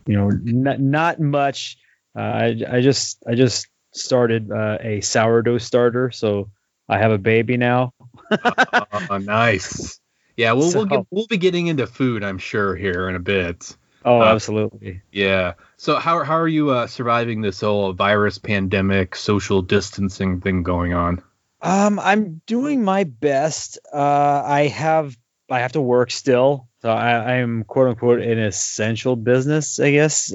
you 0.05 0.15
know, 0.17 0.29
not 0.29 0.79
not 0.79 1.19
much. 1.19 1.77
Uh, 2.15 2.21
I 2.21 2.61
I 2.69 2.81
just 2.81 3.23
I 3.27 3.35
just 3.35 3.67
started 3.93 4.51
uh, 4.51 4.77
a 4.81 5.01
sourdough 5.01 5.57
starter, 5.57 6.11
so 6.11 6.49
I 6.87 6.99
have 6.99 7.11
a 7.11 7.17
baby 7.17 7.57
now. 7.57 7.93
Oh, 8.31 9.17
nice. 9.21 9.99
Yeah, 10.35 10.53
we'll 10.53 10.71
So- 10.71 10.79
we'll, 10.79 10.85
get, 10.87 11.07
we'll 11.09 11.27
be 11.27 11.37
getting 11.37 11.67
into 11.67 11.87
food, 11.87 12.23
I'm 12.23 12.37
sure, 12.37 12.75
here 12.75 13.09
in 13.09 13.15
a 13.15 13.19
bit. 13.19 13.75
Oh, 14.05 14.21
Uh, 14.21 14.25
absolutely. 14.25 15.01
Yeah. 15.11 15.53
So 15.75 15.97
how 15.97 16.23
how 16.23 16.35
are 16.37 16.47
you 16.47 16.69
uh, 16.69 16.87
surviving 16.87 17.41
this 17.41 17.59
whole 17.61 17.91
virus 17.93 18.37
pandemic, 18.37 19.15
social 19.15 19.61
distancing 19.61 20.39
thing 20.39 20.63
going 20.63 20.93
on? 20.93 21.21
Um, 21.61 21.99
I'm 21.99 22.41
doing 22.45 22.83
my 22.83 23.03
best. 23.03 23.79
Uh, 23.91 24.43
I 24.45 24.67
have 24.67 25.17
I 25.49 25.59
have 25.59 25.73
to 25.73 25.81
work 25.81 26.11
still, 26.11 26.67
so 26.81 26.89
I, 26.89 27.37
am 27.37 27.63
quote 27.63 27.89
unquote 27.89 28.21
an 28.21 28.37
essential 28.37 29.15
business, 29.15 29.79
I 29.79 29.91
guess. 29.91 30.33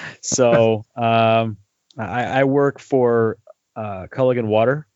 so 0.22 0.84
um, 0.96 1.56
I, 1.98 2.24
I 2.24 2.44
work 2.44 2.78
for 2.78 3.38
uh, 3.74 4.06
Culligan 4.10 4.46
Water. 4.46 4.86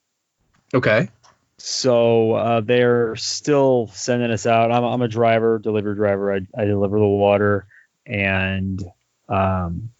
Okay. 0.73 1.09
So 1.59 2.33
uh, 2.33 2.61
they're 2.61 3.17
still 3.17 3.91
sending 3.95 4.31
us 4.31 4.47
out. 4.47 4.71
I'm, 4.71 4.85
I'm 4.85 5.03
a 5.03 5.09
driver, 5.09 5.59
delivery 5.59 5.95
driver. 5.95 6.35
I, 6.35 6.41
I 6.57 6.65
deliver 6.65 6.99
the 6.99 7.07
water, 7.07 7.67
and 8.05 8.83
um, 9.29 9.91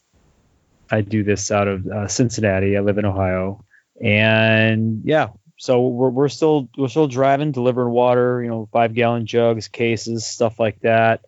I 0.91 1.01
do 1.01 1.23
this 1.23 1.51
out 1.51 1.67
of 1.67 1.87
uh, 1.87 2.07
Cincinnati. 2.07 2.77
I 2.77 2.81
live 2.81 2.97
in 2.97 3.05
Ohio, 3.05 3.65
and 4.01 5.01
yeah. 5.03 5.29
So 5.59 5.87
we're, 5.87 6.09
we're 6.09 6.29
still 6.29 6.69
we're 6.77 6.89
still 6.89 7.07
driving, 7.07 7.51
delivering 7.51 7.91
water. 7.91 8.43
You 8.43 8.49
know, 8.49 8.69
five 8.71 8.93
gallon 8.93 9.25
jugs, 9.25 9.67
cases, 9.67 10.27
stuff 10.27 10.59
like 10.59 10.79
that. 10.81 11.21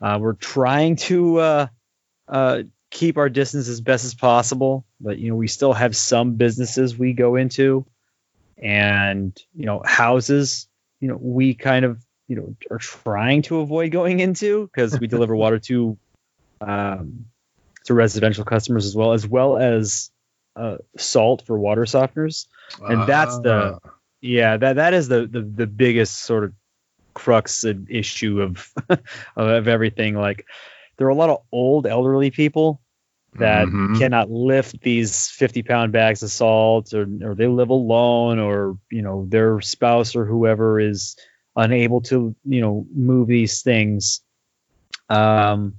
Uh, 0.00 0.18
we're 0.18 0.32
trying 0.32 0.96
to 0.96 1.38
uh, 1.38 1.66
uh, 2.26 2.62
keep 2.90 3.18
our 3.18 3.28
distance 3.28 3.68
as 3.68 3.82
best 3.82 4.06
as 4.06 4.14
possible, 4.14 4.86
but 4.98 5.18
you 5.18 5.28
know 5.28 5.36
we 5.36 5.48
still 5.48 5.74
have 5.74 5.94
some 5.94 6.36
businesses 6.36 6.96
we 6.96 7.12
go 7.12 7.36
into 7.36 7.84
and 8.58 9.36
you 9.54 9.66
know 9.66 9.82
houses 9.84 10.68
you 11.00 11.08
know 11.08 11.18
we 11.20 11.54
kind 11.54 11.84
of 11.84 12.04
you 12.28 12.36
know 12.36 12.54
are 12.70 12.78
trying 12.78 13.42
to 13.42 13.60
avoid 13.60 13.90
going 13.90 14.20
into 14.20 14.66
because 14.66 14.98
we 14.98 15.06
deliver 15.06 15.34
water 15.34 15.58
to 15.58 15.98
um 16.60 17.26
to 17.84 17.94
residential 17.94 18.44
customers 18.44 18.86
as 18.86 18.96
well 18.96 19.12
as 19.12 19.26
well 19.26 19.58
as 19.58 20.10
uh, 20.56 20.76
salt 20.96 21.42
for 21.46 21.58
water 21.58 21.82
softeners, 21.82 22.46
and 22.80 23.08
that's 23.08 23.38
the 23.40 23.78
Ah. 23.84 23.90
yeah 24.20 24.56
that 24.56 24.76
that 24.76 24.94
is 24.94 25.08
the 25.08 25.26
the, 25.26 25.40
the 25.42 25.66
biggest 25.66 26.22
sort 26.22 26.44
of 26.44 26.52
crux 27.12 27.64
and 27.64 27.90
issue 27.90 28.40
of 28.40 28.72
of 29.36 29.68
everything. 29.68 30.14
Like 30.14 30.46
there 30.96 31.06
are 31.06 31.10
a 31.10 31.14
lot 31.14 31.30
of 31.30 31.42
old 31.50 31.86
elderly 31.86 32.30
people 32.30 32.80
that 33.38 33.68
Mhm. 33.68 33.98
cannot 33.98 34.30
lift 34.30 34.80
these 34.80 35.28
50 35.28 35.62
pound 35.62 35.92
bags 35.92 36.22
of 36.22 36.30
salt 36.30 36.92
or, 36.94 37.06
or 37.22 37.34
they 37.34 37.46
live 37.46 37.70
alone 37.70 38.38
or 38.38 38.78
you 38.90 39.02
know 39.02 39.26
their 39.28 39.60
spouse 39.60 40.14
or 40.14 40.24
whoever 40.24 40.78
is 40.78 41.16
unable 41.56 42.00
to 42.02 42.34
you 42.44 42.60
know 42.60 42.86
move 42.94 43.28
these 43.28 43.62
things 43.62 44.20
um 45.08 45.74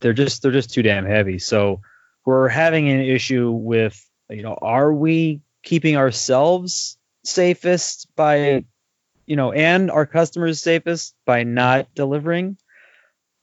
they're 0.00 0.12
just 0.12 0.42
they're 0.42 0.52
just 0.52 0.72
too 0.72 0.82
damn 0.82 1.06
heavy 1.06 1.38
so 1.38 1.80
we're 2.24 2.48
having 2.48 2.88
an 2.88 3.00
issue 3.00 3.50
with 3.50 3.98
you 4.30 4.42
know 4.42 4.56
are 4.60 4.92
we 4.92 5.40
keeping 5.62 5.96
ourselves 5.96 6.98
safest 7.24 8.08
by 8.16 8.64
you 9.26 9.36
know 9.36 9.52
and 9.52 9.90
our 9.90 10.06
customers 10.06 10.60
safest 10.60 11.14
by 11.24 11.42
not 11.42 11.92
delivering 11.94 12.56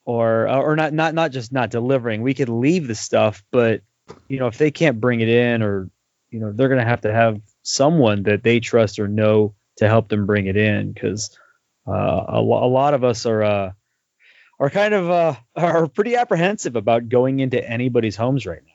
or 0.05 0.49
or 0.49 0.75
not 0.75 0.93
not 0.93 1.13
not 1.13 1.31
just 1.31 1.51
not 1.51 1.69
delivering 1.69 2.21
we 2.21 2.33
could 2.33 2.49
leave 2.49 2.87
the 2.87 2.95
stuff 2.95 3.43
but 3.51 3.81
you 4.27 4.39
know 4.39 4.47
if 4.47 4.57
they 4.57 4.71
can't 4.71 4.99
bring 4.99 5.21
it 5.21 5.29
in 5.29 5.61
or 5.61 5.89
you 6.29 6.39
know 6.39 6.51
they're 6.51 6.67
going 6.67 6.79
to 6.79 6.85
have 6.85 7.01
to 7.01 7.13
have 7.13 7.39
someone 7.61 8.23
that 8.23 8.43
they 8.43 8.59
trust 8.59 8.99
or 8.99 9.07
know 9.07 9.55
to 9.77 9.87
help 9.87 10.09
them 10.09 10.25
bring 10.25 10.47
it 10.47 10.57
in 10.57 10.91
because 10.91 11.37
uh, 11.87 11.91
a, 11.91 12.39
a 12.39 12.69
lot 12.69 12.93
of 12.93 13.03
us 13.03 13.25
are 13.25 13.43
uh, 13.43 13.71
are 14.59 14.69
kind 14.69 14.93
of 14.93 15.09
uh, 15.09 15.35
are 15.55 15.87
pretty 15.87 16.15
apprehensive 16.15 16.75
about 16.75 17.09
going 17.09 17.39
into 17.39 17.63
anybody's 17.63 18.15
homes 18.15 18.45
right 18.45 18.63
now 18.65 18.71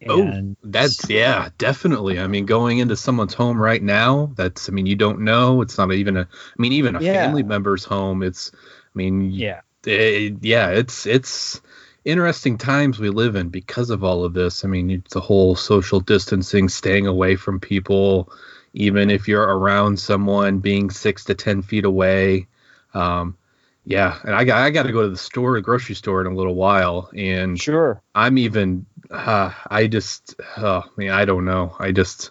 and 0.00 0.56
Oh, 0.62 0.70
that's 0.70 1.10
yeah, 1.10 1.48
definitely. 1.58 2.20
I 2.20 2.26
mean, 2.28 2.46
going 2.46 2.78
into 2.78 2.96
someone's 2.96 3.34
home 3.34 3.60
right 3.60 3.82
now, 3.82 4.32
that's 4.36 4.68
I 4.68 4.72
mean, 4.72 4.86
you 4.86 4.94
don't 4.94 5.20
know. 5.20 5.62
It's 5.62 5.78
not 5.78 5.92
even 5.92 6.16
a 6.16 6.20
I 6.22 6.54
mean, 6.58 6.72
even 6.74 6.94
a 6.96 7.00
Yeah. 7.00 7.22
family 7.22 7.42
member's 7.42 7.84
home. 7.84 8.22
It's 8.22 8.52
I 8.54 8.58
mean, 8.94 9.32
yeah 9.32 9.62
eh, 9.86 10.30
yeah, 10.40 10.70
it's 10.70 11.06
it's 11.06 11.60
interesting 12.04 12.58
times 12.58 12.98
we 12.98 13.10
live 13.10 13.36
in 13.36 13.48
because 13.48 13.90
of 13.90 14.04
all 14.04 14.24
of 14.24 14.32
this. 14.32 14.64
I 14.64 14.68
mean, 14.68 14.90
it's 14.90 15.14
the 15.14 15.20
whole 15.20 15.56
social 15.56 16.00
distancing, 16.00 16.68
staying 16.68 17.06
away 17.06 17.36
from 17.36 17.60
people, 17.60 18.32
even 18.74 19.10
if 19.10 19.28
you're 19.28 19.42
around 19.42 19.98
someone, 19.98 20.60
being 20.60 20.90
six 20.90 21.24
to 21.24 21.34
ten 21.34 21.62
feet 21.62 21.84
away. 21.84 22.46
Um, 22.94 23.36
yeah, 23.84 24.18
and 24.24 24.34
I 24.34 24.44
got 24.44 24.58
I 24.58 24.70
got 24.70 24.84
to 24.84 24.92
go 24.92 25.02
to 25.02 25.10
the 25.10 25.16
store, 25.16 25.54
the 25.54 25.62
grocery 25.62 25.94
store 25.94 26.20
in 26.20 26.26
a 26.26 26.34
little 26.34 26.54
while, 26.54 27.10
and 27.14 27.60
sure 27.60 28.02
I'm 28.14 28.38
even 28.38 28.86
uh, 29.10 29.52
I 29.68 29.86
just 29.86 30.34
oh 30.56 30.82
mean, 30.96 31.10
I 31.10 31.24
don't 31.24 31.44
know. 31.44 31.76
I 31.78 31.92
just 31.92 32.30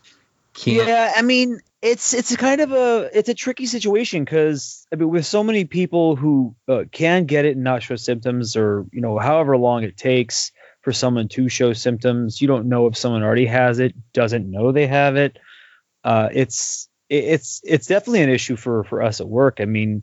can't. 0.53 0.87
Yeah, 0.87 1.13
I 1.15 1.21
mean, 1.21 1.61
it's 1.85 2.15
it's 2.15 2.31
a 2.31 2.37
kind 2.37 2.61
of 2.61 2.71
a 2.71 3.09
it's 3.13 3.29
a 3.29 3.35
tricky 3.35 3.67
situation 3.67 4.23
because 4.25 4.87
I 4.91 4.95
mean, 4.95 5.09
with 5.09 5.25
so 5.25 5.43
many 5.43 5.65
people 5.65 6.15
who 6.15 6.55
uh, 6.67 6.85
can 6.91 7.25
get 7.25 7.45
it 7.45 7.55
and 7.55 7.63
not 7.63 7.83
show 7.83 7.95
symptoms, 7.95 8.55
or 8.55 8.87
you 8.91 9.01
know, 9.01 9.19
however 9.19 9.55
long 9.55 9.83
it 9.83 9.95
takes 9.95 10.51
for 10.81 10.91
someone 10.91 11.27
to 11.29 11.47
show 11.47 11.73
symptoms, 11.73 12.41
you 12.41 12.47
don't 12.47 12.69
know 12.69 12.87
if 12.87 12.97
someone 12.97 13.21
already 13.21 13.45
has 13.45 13.77
it, 13.79 13.93
doesn't 14.13 14.49
know 14.49 14.71
they 14.71 14.87
have 14.87 15.15
it. 15.15 15.37
Uh, 16.03 16.29
it's 16.33 16.89
it- 17.07 17.23
it's 17.25 17.61
it's 17.63 17.85
definitely 17.87 18.23
an 18.23 18.29
issue 18.29 18.55
for 18.55 18.83
for 18.83 19.03
us 19.03 19.21
at 19.21 19.29
work. 19.29 19.59
I 19.59 19.65
mean, 19.65 20.01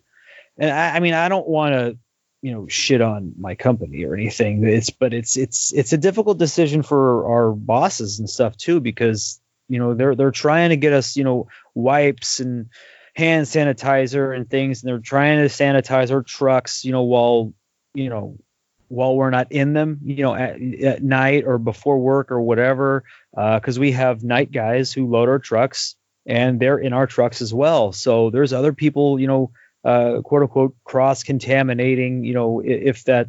and 0.58 0.70
I, 0.70 0.96
I 0.96 1.00
mean, 1.00 1.14
I 1.14 1.28
don't 1.28 1.48
want 1.48 1.74
to 1.74 1.98
you 2.42 2.52
know 2.52 2.68
shit 2.68 3.00
on 3.00 3.34
my 3.38 3.56
company 3.56 4.04
or 4.04 4.14
anything 4.14 4.64
it's 4.66 4.90
but 4.90 5.14
it's 5.14 5.36
it's 5.36 5.72
it's 5.72 5.92
a 5.92 5.96
difficult 5.96 6.38
decision 6.38 6.82
for 6.82 7.26
our 7.32 7.52
bosses 7.52 8.18
and 8.18 8.28
stuff 8.28 8.56
too 8.56 8.80
because 8.80 9.40
you 9.72 9.78
know 9.78 9.94
they're 9.94 10.14
they're 10.14 10.30
trying 10.30 10.70
to 10.70 10.76
get 10.76 10.92
us 10.92 11.16
you 11.16 11.24
know 11.24 11.48
wipes 11.74 12.40
and 12.40 12.68
hand 13.14 13.46
sanitizer 13.46 14.34
and 14.36 14.48
things 14.48 14.82
and 14.82 14.88
they're 14.88 14.98
trying 14.98 15.38
to 15.40 15.48
sanitize 15.48 16.10
our 16.12 16.22
trucks 16.22 16.84
you 16.84 16.92
know 16.92 17.02
while 17.02 17.52
you 17.94 18.08
know 18.08 18.36
while 18.88 19.16
we're 19.16 19.30
not 19.30 19.50
in 19.52 19.72
them 19.72 20.00
you 20.04 20.22
know 20.22 20.34
at, 20.34 20.60
at 20.60 21.02
night 21.02 21.44
or 21.46 21.58
before 21.58 21.98
work 21.98 22.30
or 22.30 22.40
whatever 22.40 23.04
because 23.34 23.78
we 23.78 23.92
have 23.92 24.22
night 24.22 24.52
guys 24.52 24.92
who 24.92 25.06
load 25.08 25.28
our 25.28 25.38
trucks 25.38 25.96
and 26.26 26.60
they're 26.60 26.78
in 26.78 26.92
our 26.92 27.06
trucks 27.06 27.42
as 27.42 27.52
well. 27.52 27.92
So 27.92 28.30
there's 28.30 28.52
other 28.52 28.72
people 28.72 29.18
you 29.18 29.26
know 29.26 29.50
uh, 29.84 30.20
quote 30.22 30.42
unquote 30.42 30.76
cross 30.84 31.24
contaminating 31.24 32.24
you 32.24 32.34
know 32.34 32.60
i- 32.62 32.66
if 32.66 33.04
that 33.04 33.28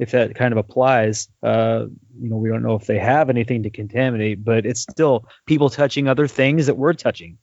if 0.00 0.12
that 0.12 0.34
kind 0.34 0.52
of 0.52 0.58
applies 0.58 1.28
uh, 1.42 1.84
you 2.18 2.30
know 2.30 2.36
we 2.36 2.48
don't 2.48 2.62
know 2.62 2.74
if 2.74 2.86
they 2.86 2.98
have 2.98 3.28
anything 3.28 3.64
to 3.64 3.70
contaminate 3.70 4.42
but 4.42 4.64
it's 4.64 4.80
still 4.80 5.26
people 5.46 5.68
touching 5.68 6.08
other 6.08 6.26
things 6.26 6.66
that 6.66 6.76
we're 6.76 6.94
touching. 6.94 7.36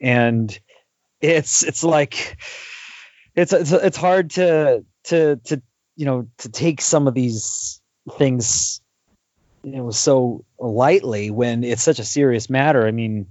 And 0.00 0.56
it's 1.20 1.64
it's 1.64 1.82
like 1.82 2.38
it's 3.34 3.52
it's, 3.52 3.72
it's 3.72 3.96
hard 3.96 4.30
to 4.30 4.84
to 5.04 5.36
to 5.44 5.62
you 5.96 6.06
know 6.06 6.28
to 6.38 6.48
take 6.48 6.80
some 6.80 7.08
of 7.08 7.14
these 7.14 7.80
things 8.12 8.80
you 9.64 9.72
know 9.72 9.90
so 9.90 10.44
lightly 10.60 11.30
when 11.30 11.64
it's 11.64 11.82
such 11.82 11.98
a 11.98 12.04
serious 12.04 12.48
matter. 12.48 12.86
I 12.86 12.92
mean 12.92 13.26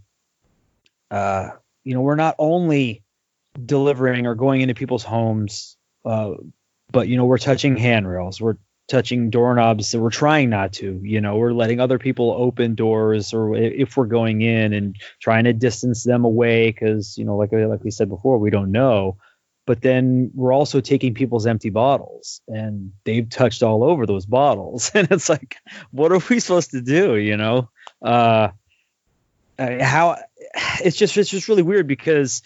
uh 1.12 1.52
you 1.84 1.94
know 1.94 2.02
we're 2.02 2.16
not 2.16 2.36
only 2.40 3.04
delivering 3.64 4.26
or 4.28 4.36
going 4.36 4.60
into 4.60 4.74
people's 4.74 5.04
homes 5.04 5.78
uh 6.04 6.32
but 6.92 7.08
you 7.08 7.18
know 7.18 7.26
we're 7.26 7.38
touching 7.38 7.78
handrails 7.78 8.40
we're 8.40 8.58
touching 8.88 9.30
doorknobs 9.32 9.92
that 9.92 10.00
we're 10.00 10.12
trying 10.12 10.50
not 10.50 10.74
to 10.74 11.00
you 11.04 11.20
know 11.20 11.38
we're 11.38 11.54
letting 11.54 11.80
other 11.80 11.98
people 11.98 12.32
open 12.38 12.76
doors 12.76 13.34
or 13.34 13.56
if 13.56 13.98
we're 13.98 14.06
going 14.06 14.42
in 14.42 14.74
and 14.74 14.96
trying 15.20 15.46
to 15.46 15.54
distance 15.54 16.04
them 16.04 16.24
away 16.24 16.70
because 16.70 17.18
you 17.18 17.26
know 17.26 17.36
like 17.36 17.52
like 17.52 17.84
we 17.84 17.92
said 17.92 18.10
before 18.10 18.38
we 18.38 18.50
don't 18.50 18.72
know. 18.72 19.18
But 19.68 19.82
then 19.82 20.30
we're 20.36 20.54
also 20.54 20.80
taking 20.80 21.16
people's 21.16 21.48
empty 21.48 21.72
bottles 21.72 22.40
and 22.48 22.92
they've 23.04 23.28
touched 23.28 23.64
all 23.64 23.84
over 23.84 24.06
those 24.06 24.28
bottles. 24.28 24.92
And 24.96 25.08
it's 25.10 25.30
like 25.30 25.58
what 25.90 26.12
are 26.12 26.22
we 26.30 26.40
supposed 26.40 26.72
to 26.72 26.82
do 26.82 27.16
you 27.16 27.38
know? 27.38 27.70
Uh 28.04 28.50
uh, 29.58 29.84
how 29.84 30.18
it's 30.84 30.98
just 30.98 31.18
it's 31.18 31.30
just 31.30 31.48
really 31.48 31.64
weird 31.64 31.88
because 31.88 32.44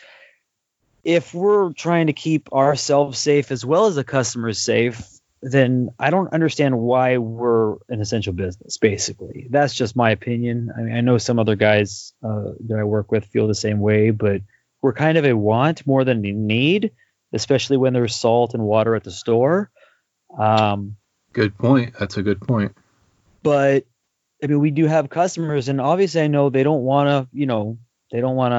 if 1.03 1.33
we're 1.33 1.73
trying 1.73 2.07
to 2.07 2.13
keep 2.13 2.51
ourselves 2.53 3.19
safe 3.19 3.51
as 3.51 3.65
well 3.65 3.85
as 3.85 3.95
the 3.95 4.03
customers 4.03 4.59
safe 4.59 5.01
then 5.41 5.89
i 5.97 6.09
don't 6.09 6.33
understand 6.33 6.77
why 6.77 7.17
we're 7.17 7.75
an 7.87 8.01
essential 8.01 8.33
business 8.33 8.77
basically 8.77 9.47
that's 9.49 9.73
just 9.73 9.95
my 9.95 10.11
opinion 10.11 10.69
i 10.77 10.81
mean 10.81 10.95
i 10.95 11.01
know 11.01 11.17
some 11.17 11.39
other 11.39 11.55
guys 11.55 12.13
uh, 12.23 12.51
that 12.67 12.77
i 12.77 12.83
work 12.83 13.11
with 13.11 13.25
feel 13.25 13.47
the 13.47 13.55
same 13.55 13.79
way 13.79 14.11
but 14.11 14.41
we're 14.81 14.93
kind 14.93 15.17
of 15.17 15.25
a 15.25 15.33
want 15.33 15.85
more 15.87 16.03
than 16.03 16.25
a 16.25 16.31
need 16.31 16.91
especially 17.31 17.77
when 17.77 17.93
there's 17.93 18.15
salt 18.15 18.53
and 18.53 18.63
water 18.63 18.95
at 18.95 19.03
the 19.03 19.11
store 19.11 19.71
um, 20.37 20.95
Good 21.33 21.57
point. 21.57 21.93
That's 21.99 22.17
a 22.17 22.23
good 22.23 22.41
point. 22.41 22.75
but 23.43 23.85
I 24.43 24.47
mean, 24.47 24.59
we 24.59 24.71
do 24.71 24.85
have 24.85 25.09
customers, 25.09 25.67
and 25.67 25.81
obviously, 25.81 26.21
I 26.21 26.27
know 26.27 26.49
they 26.49 26.63
don't 26.63 26.83
want 26.83 27.09
to, 27.09 27.37
you 27.37 27.45
know, 27.45 27.77
they 28.11 28.21
don't 28.21 28.35
want 28.35 28.53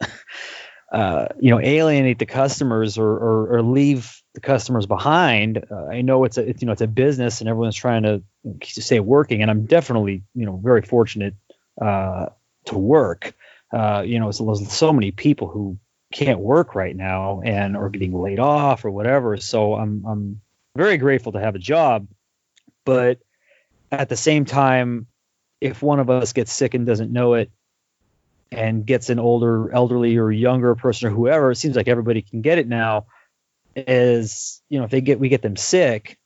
to, 0.00 0.08
uh, 0.96 1.28
you 1.38 1.50
know, 1.50 1.60
alienate 1.60 2.18
the 2.18 2.24
customers 2.24 2.96
or, 2.96 3.06
or 3.06 3.56
or 3.56 3.62
leave 3.62 4.18
the 4.32 4.40
customers 4.40 4.86
behind. 4.86 5.62
Uh, 5.70 5.88
I 5.88 6.00
know 6.00 6.24
it's 6.24 6.38
a, 6.38 6.48
it's, 6.48 6.62
you 6.62 6.66
know, 6.66 6.72
it's 6.72 6.80
a 6.80 6.86
business, 6.86 7.40
and 7.40 7.50
everyone's 7.50 7.76
trying 7.76 8.04
to, 8.04 8.22
stay 8.62 8.98
working, 8.98 9.42
and 9.42 9.50
I'm 9.50 9.66
definitely, 9.66 10.22
you 10.34 10.46
know, 10.46 10.56
very 10.56 10.80
fortunate 10.80 11.34
uh, 11.82 12.26
to 12.66 12.78
work. 12.78 13.34
Uh, 13.70 14.04
you 14.06 14.20
know, 14.20 14.30
so 14.30 14.46
there's 14.46 14.72
so 14.72 14.90
many 14.90 15.10
people 15.10 15.48
who 15.48 15.76
can't 16.14 16.40
work 16.40 16.74
right 16.74 16.96
now 16.96 17.42
and 17.44 17.76
are 17.76 17.90
getting 17.90 18.18
laid 18.18 18.38
off 18.38 18.86
or 18.86 18.90
whatever. 18.90 19.36
So 19.36 19.74
I'm 19.74 20.02
I'm 20.06 20.40
very 20.74 20.96
grateful 20.96 21.32
to 21.32 21.40
have 21.40 21.56
a 21.56 21.58
job, 21.58 22.08
but 22.86 23.18
at 23.92 24.08
the 24.08 24.16
same 24.16 24.46
time, 24.46 25.08
if 25.60 25.82
one 25.82 26.00
of 26.00 26.08
us 26.08 26.32
gets 26.32 26.54
sick 26.54 26.72
and 26.72 26.86
doesn't 26.86 27.12
know 27.12 27.34
it 27.34 27.50
and 28.50 28.86
gets 28.86 29.10
an 29.10 29.18
older, 29.18 29.72
elderly, 29.72 30.16
or 30.16 30.30
younger 30.30 30.74
person 30.74 31.08
or 31.08 31.10
whoever, 31.10 31.50
it 31.50 31.56
seems 31.56 31.76
like 31.76 31.88
everybody 31.88 32.22
can 32.22 32.42
get 32.42 32.58
it 32.58 32.68
now. 32.68 33.06
Is 33.74 34.62
you 34.68 34.78
know, 34.78 34.84
if 34.84 34.90
they 34.90 35.00
get 35.00 35.20
we 35.20 35.28
get 35.28 35.42
them 35.42 35.56
sick, 35.56 36.18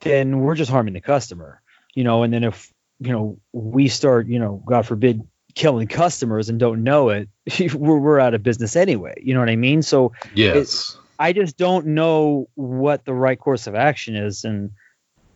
then 0.00 0.40
we're 0.40 0.54
just 0.54 0.70
harming 0.70 0.94
the 0.94 1.00
customer, 1.00 1.60
you 1.94 2.04
know. 2.04 2.22
And 2.22 2.32
then 2.32 2.44
if 2.44 2.72
you 3.00 3.12
know 3.12 3.38
we 3.52 3.88
start, 3.88 4.28
you 4.28 4.38
know, 4.38 4.62
God 4.64 4.86
forbid, 4.86 5.22
killing 5.54 5.88
customers 5.88 6.48
and 6.48 6.58
don't 6.58 6.82
know 6.82 7.10
it, 7.10 7.28
we're 7.74 7.98
we're 7.98 8.20
out 8.20 8.34
of 8.34 8.42
business 8.42 8.76
anyway. 8.76 9.14
You 9.22 9.34
know 9.34 9.40
what 9.40 9.48
I 9.48 9.56
mean? 9.56 9.82
So 9.82 10.12
Yes. 10.34 10.96
I 11.18 11.32
just 11.32 11.56
don't 11.56 11.86
know 11.88 12.48
what 12.54 13.04
the 13.04 13.14
right 13.14 13.38
course 13.38 13.66
of 13.66 13.74
action 13.74 14.16
is. 14.16 14.44
And 14.44 14.72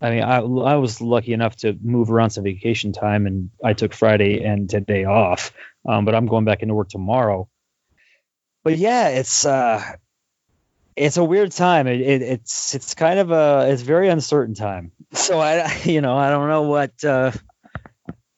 I 0.00 0.11
mean, 0.11 0.22
I, 0.22 0.38
I 0.38 0.76
was 0.76 1.00
lucky 1.00 1.32
enough 1.32 1.56
to 1.56 1.76
move 1.82 2.11
around 2.11 2.30
some 2.30 2.44
vacation 2.44 2.92
time 2.92 3.26
and 3.26 3.50
I 3.64 3.72
took 3.72 3.94
Friday 3.94 4.44
and 4.44 4.68
today 4.68 5.04
off. 5.04 5.52
Um, 5.88 6.04
but 6.04 6.14
I'm 6.14 6.26
going 6.26 6.44
back 6.44 6.62
into 6.62 6.74
work 6.74 6.88
tomorrow. 6.88 7.48
But 8.62 8.76
yeah, 8.78 9.09
it's, 9.09 9.46
uh, 9.46 9.82
it's 10.96 11.16
a 11.16 11.24
weird 11.24 11.52
time. 11.52 11.87
It, 11.87 12.00
it, 12.00 12.22
it's, 12.22 12.74
it's 12.74 12.94
kind 12.94 13.18
of 13.18 13.30
a, 13.30 13.68
it's 13.70 13.82
very 13.82 14.09
uncertain 14.09 14.54
time. 14.54 14.92
So 15.12 15.40
I, 15.40 15.72
you 15.85 16.02
know, 16.02 16.16
I 16.16 16.28
don't 16.30 16.48
know 16.48 16.62
what, 16.62 17.02
uh, 17.02 17.30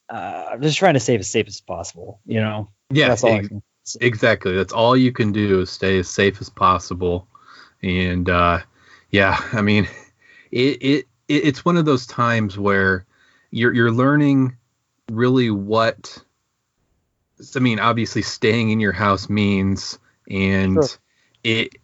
uh, 0.08 0.44
I'm 0.52 0.62
just 0.62 0.78
trying 0.78 0.94
to 0.94 1.00
stay 1.00 1.16
as 1.16 1.28
safe 1.28 1.46
as 1.46 1.60
possible. 1.60 2.20
You 2.24 2.40
know. 2.40 2.70
Yeah, 2.90 3.08
That's 3.08 3.24
all 3.24 3.34
ex- 3.34 3.96
exactly. 4.00 4.56
That's 4.56 4.72
all 4.72 4.96
you 4.96 5.12
can 5.12 5.32
do 5.32 5.60
is 5.60 5.70
stay 5.70 5.98
as 5.98 6.08
safe 6.08 6.40
as 6.40 6.48
possible. 6.48 7.28
And 7.82 8.28
uh, 8.28 8.60
yeah, 9.10 9.38
I 9.52 9.62
mean, 9.62 9.88
it, 10.50 10.82
it 10.82 11.07
it 11.28 11.44
it's 11.44 11.64
one 11.64 11.76
of 11.76 11.84
those 11.84 12.06
times 12.06 12.58
where 12.58 13.04
you're 13.50 13.72
you're 13.72 13.92
learning 13.92 14.56
really 15.10 15.50
what 15.50 16.22
I 17.54 17.60
mean, 17.60 17.78
obviously 17.78 18.22
staying 18.22 18.70
in 18.70 18.80
your 18.80 18.92
house 18.92 19.28
means 19.28 19.98
and 20.28 20.74
Sure. 20.74 20.88
it 21.44 21.76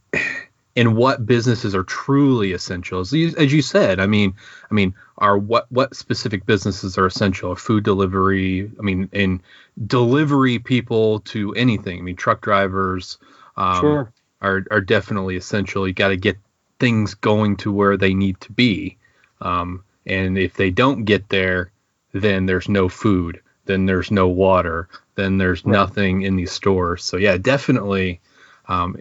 and 0.77 0.97
what 0.97 1.25
businesses 1.25 1.75
are 1.75 1.85
truly 1.85 2.53
essential. 2.53 3.01
As 3.01 3.13
you, 3.13 3.33
as 3.39 3.53
you 3.53 3.63
said, 3.63 4.01
I 4.01 4.07
mean, 4.07 4.35
I 4.71 4.75
mean, 4.75 4.95
are 5.19 5.39
what 5.39 5.71
what 5.71 5.95
specific 5.95 6.45
businesses 6.47 6.99
are 6.99 7.07
essential? 7.07 7.55
Food 7.55 7.85
delivery, 7.85 8.71
I 8.79 8.83
mean, 8.83 9.09
and 9.13 9.41
delivery 9.87 10.59
people 10.59 11.21
to 11.21 11.55
anything. 11.55 12.01
I 12.01 12.03
mean, 12.03 12.17
truck 12.17 12.41
drivers 12.41 13.19
um, 13.57 13.81
Sure. 13.81 14.13
are 14.43 14.65
are 14.73 14.81
definitely 14.81 15.37
essential. 15.37 15.87
You 15.87 15.95
got 15.95 16.09
to 16.09 16.17
get 16.17 16.37
things 16.81 17.15
going 17.15 17.57
to 17.59 17.73
where 17.73 17.97
they 17.97 18.15
need 18.15 18.41
to 18.41 18.53
be. 18.53 18.99
Um, 19.45 19.85
and 20.07 20.37
if 20.39 20.55
they 20.55 20.71
don't 20.71 21.05
get 21.05 21.29
there, 21.29 21.71
then 22.13 22.47
there's 22.47 22.69
no 22.69 22.89
food, 22.89 23.41
then 23.67 23.87
there's 23.87 24.11
no 24.11 24.29
water, 24.29 24.89
then 25.15 25.39
there's 25.39 25.65
nothing 25.65 26.23
in 26.23 26.37
these 26.37 26.53
stores. 26.53 27.05
So 27.05 27.17
yeah, 27.17 27.37
definitely. 27.37 28.21
Um, 28.69 28.97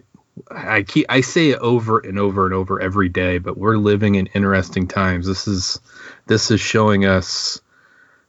I 0.50 0.82
keep 0.82 1.06
I 1.08 1.20
say 1.20 1.50
it 1.50 1.58
over 1.60 1.98
and 2.00 2.18
over 2.18 2.44
and 2.44 2.54
over 2.54 2.80
every 2.80 3.08
day, 3.08 3.38
but 3.38 3.56
we're 3.56 3.76
living 3.76 4.16
in 4.16 4.26
interesting 4.28 4.88
times. 4.88 5.26
This 5.26 5.46
is 5.46 5.80
this 6.26 6.50
is 6.50 6.60
showing 6.60 7.04
us 7.04 7.60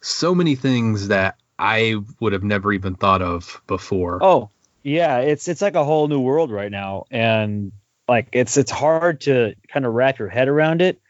so 0.01 0.35
many 0.35 0.55
things 0.55 1.07
that 1.07 1.37
I 1.57 1.95
would 2.19 2.33
have 2.33 2.43
never 2.43 2.71
even 2.73 2.95
thought 2.95 3.21
of 3.21 3.61
before. 3.65 4.19
Oh, 4.21 4.49
yeah, 4.83 5.19
it's 5.19 5.47
it's 5.47 5.61
like 5.61 5.75
a 5.75 5.83
whole 5.83 6.07
new 6.07 6.19
world 6.21 6.51
right 6.51 6.71
now, 6.71 7.05
and 7.09 7.71
like 8.07 8.29
it's 8.33 8.57
it's 8.57 8.71
hard 8.71 9.21
to 9.21 9.55
kind 9.67 9.85
of 9.85 9.93
wrap 9.93 10.19
your 10.19 10.29
head 10.29 10.47
around 10.47 10.81
it, 10.81 11.01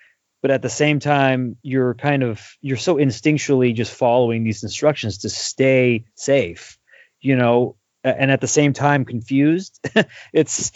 but 0.45 0.51
at 0.51 0.61
the 0.61 0.69
same 0.69 0.99
time, 0.99 1.57
you're 1.63 1.95
kind 1.95 2.21
of 2.21 2.39
you're 2.61 2.77
so 2.77 2.97
instinctually 2.97 3.73
just 3.73 3.91
following 3.91 4.43
these 4.43 4.61
instructions 4.61 5.17
to 5.17 5.27
stay 5.27 6.05
safe, 6.13 6.77
you 7.19 7.35
know, 7.35 7.77
and 8.03 8.29
at 8.29 8.41
the 8.41 8.47
same 8.47 8.71
time 8.71 9.05
confused. 9.05 9.83
it's 10.33 10.71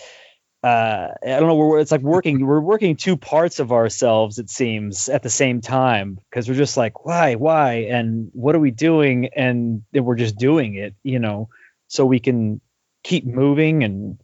uh 0.63 1.09
i 1.23 1.27
don't 1.39 1.47
know 1.47 1.55
we're 1.55 1.79
it's 1.79 1.91
like 1.91 2.01
working 2.01 2.45
we're 2.45 2.59
working 2.59 2.95
two 2.95 3.15
parts 3.15 3.59
of 3.59 3.71
ourselves 3.71 4.39
it 4.39 4.49
seems 4.49 5.07
at 5.07 5.21
the 5.21 5.29
same 5.29 5.61
time 5.61 6.19
because 6.29 6.49
we're 6.49 6.55
just 6.55 6.75
like 6.75 7.05
why 7.05 7.35
why 7.35 7.73
and 7.91 8.29
what 8.33 8.55
are 8.55 8.59
we 8.59 8.71
doing 8.71 9.29
and 9.35 9.83
then 9.93 10.03
we're 10.03 10.15
just 10.15 10.35
doing 10.35 10.73
it 10.73 10.95
you 11.03 11.19
know 11.19 11.47
so 11.87 12.05
we 12.05 12.19
can 12.19 12.59
keep 13.03 13.23
moving 13.23 13.83
and 13.83 14.19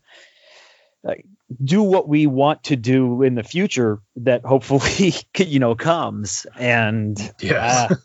like, 1.04 1.26
do 1.64 1.84
what 1.84 2.08
we 2.08 2.26
want 2.28 2.64
to 2.64 2.76
do 2.76 3.22
in 3.22 3.36
the 3.36 3.44
future 3.44 4.00
that 4.16 4.44
hopefully 4.44 5.14
you 5.38 5.60
know 5.60 5.76
comes 5.76 6.48
and 6.58 7.20
yeah 7.40 7.88
uh, 7.90 7.96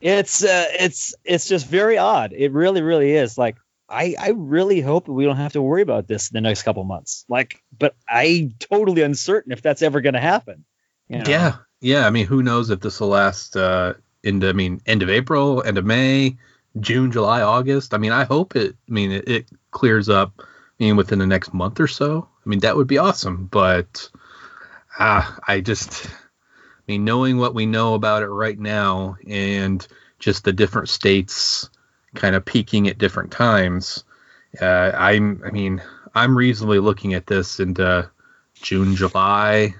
it's 0.00 0.44
uh, 0.44 0.66
it's 0.78 1.14
it's 1.24 1.48
just 1.48 1.66
very 1.66 1.96
odd 1.96 2.32
it 2.32 2.52
really 2.52 2.82
really 2.82 3.12
is 3.12 3.38
like 3.38 3.56
I, 3.92 4.14
I 4.18 4.30
really 4.30 4.80
hope 4.80 5.06
we 5.06 5.24
don't 5.24 5.36
have 5.36 5.52
to 5.52 5.62
worry 5.62 5.82
about 5.82 6.08
this 6.08 6.30
in 6.30 6.34
the 6.34 6.40
next 6.40 6.62
couple 6.62 6.82
months. 6.82 7.26
Like, 7.28 7.62
but 7.78 7.94
I 8.08 8.52
totally 8.58 9.02
uncertain 9.02 9.52
if 9.52 9.60
that's 9.60 9.82
ever 9.82 10.00
going 10.00 10.14
to 10.14 10.20
happen. 10.20 10.64
you 11.08 11.18
know? 11.18 11.24
Yeah, 11.26 11.56
yeah. 11.82 12.06
I 12.06 12.10
mean, 12.10 12.26
who 12.26 12.42
knows 12.42 12.70
if 12.70 12.80
this 12.80 13.00
will 13.00 13.08
last 13.08 13.54
uh, 13.54 13.92
into 14.22 14.48
I 14.48 14.54
mean, 14.54 14.80
end 14.86 15.02
of 15.02 15.10
April, 15.10 15.62
end 15.62 15.76
of 15.76 15.84
May, 15.84 16.38
June, 16.80 17.12
July, 17.12 17.42
August. 17.42 17.92
I 17.92 17.98
mean, 17.98 18.12
I 18.12 18.24
hope 18.24 18.56
it. 18.56 18.74
I 18.88 18.92
mean, 18.92 19.12
it, 19.12 19.28
it 19.28 19.46
clears 19.72 20.08
up. 20.08 20.32
I 20.38 20.84
mean, 20.84 20.96
within 20.96 21.18
the 21.18 21.26
next 21.26 21.52
month 21.52 21.78
or 21.78 21.86
so. 21.86 22.28
I 22.44 22.48
mean, 22.48 22.60
that 22.60 22.76
would 22.76 22.86
be 22.86 22.98
awesome. 22.98 23.46
But 23.46 24.08
ah, 24.98 25.38
I 25.46 25.60
just, 25.60 26.06
I 26.06 26.10
mean, 26.88 27.04
knowing 27.04 27.38
what 27.38 27.54
we 27.54 27.66
know 27.66 27.94
about 27.94 28.22
it 28.22 28.28
right 28.28 28.58
now 28.58 29.16
and 29.26 29.86
just 30.18 30.44
the 30.44 30.52
different 30.52 30.88
states 30.88 31.68
kind 32.14 32.34
of 32.34 32.44
peaking 32.44 32.88
at 32.88 32.98
different 32.98 33.32
times, 33.32 34.04
uh, 34.60 34.92
I'm. 34.94 35.42
I 35.44 35.50
mean, 35.50 35.82
I'm 36.14 36.36
reasonably 36.36 36.78
looking 36.78 37.14
at 37.14 37.26
this 37.26 37.60
into 37.60 38.10
June, 38.54 38.96
July. 38.96 39.74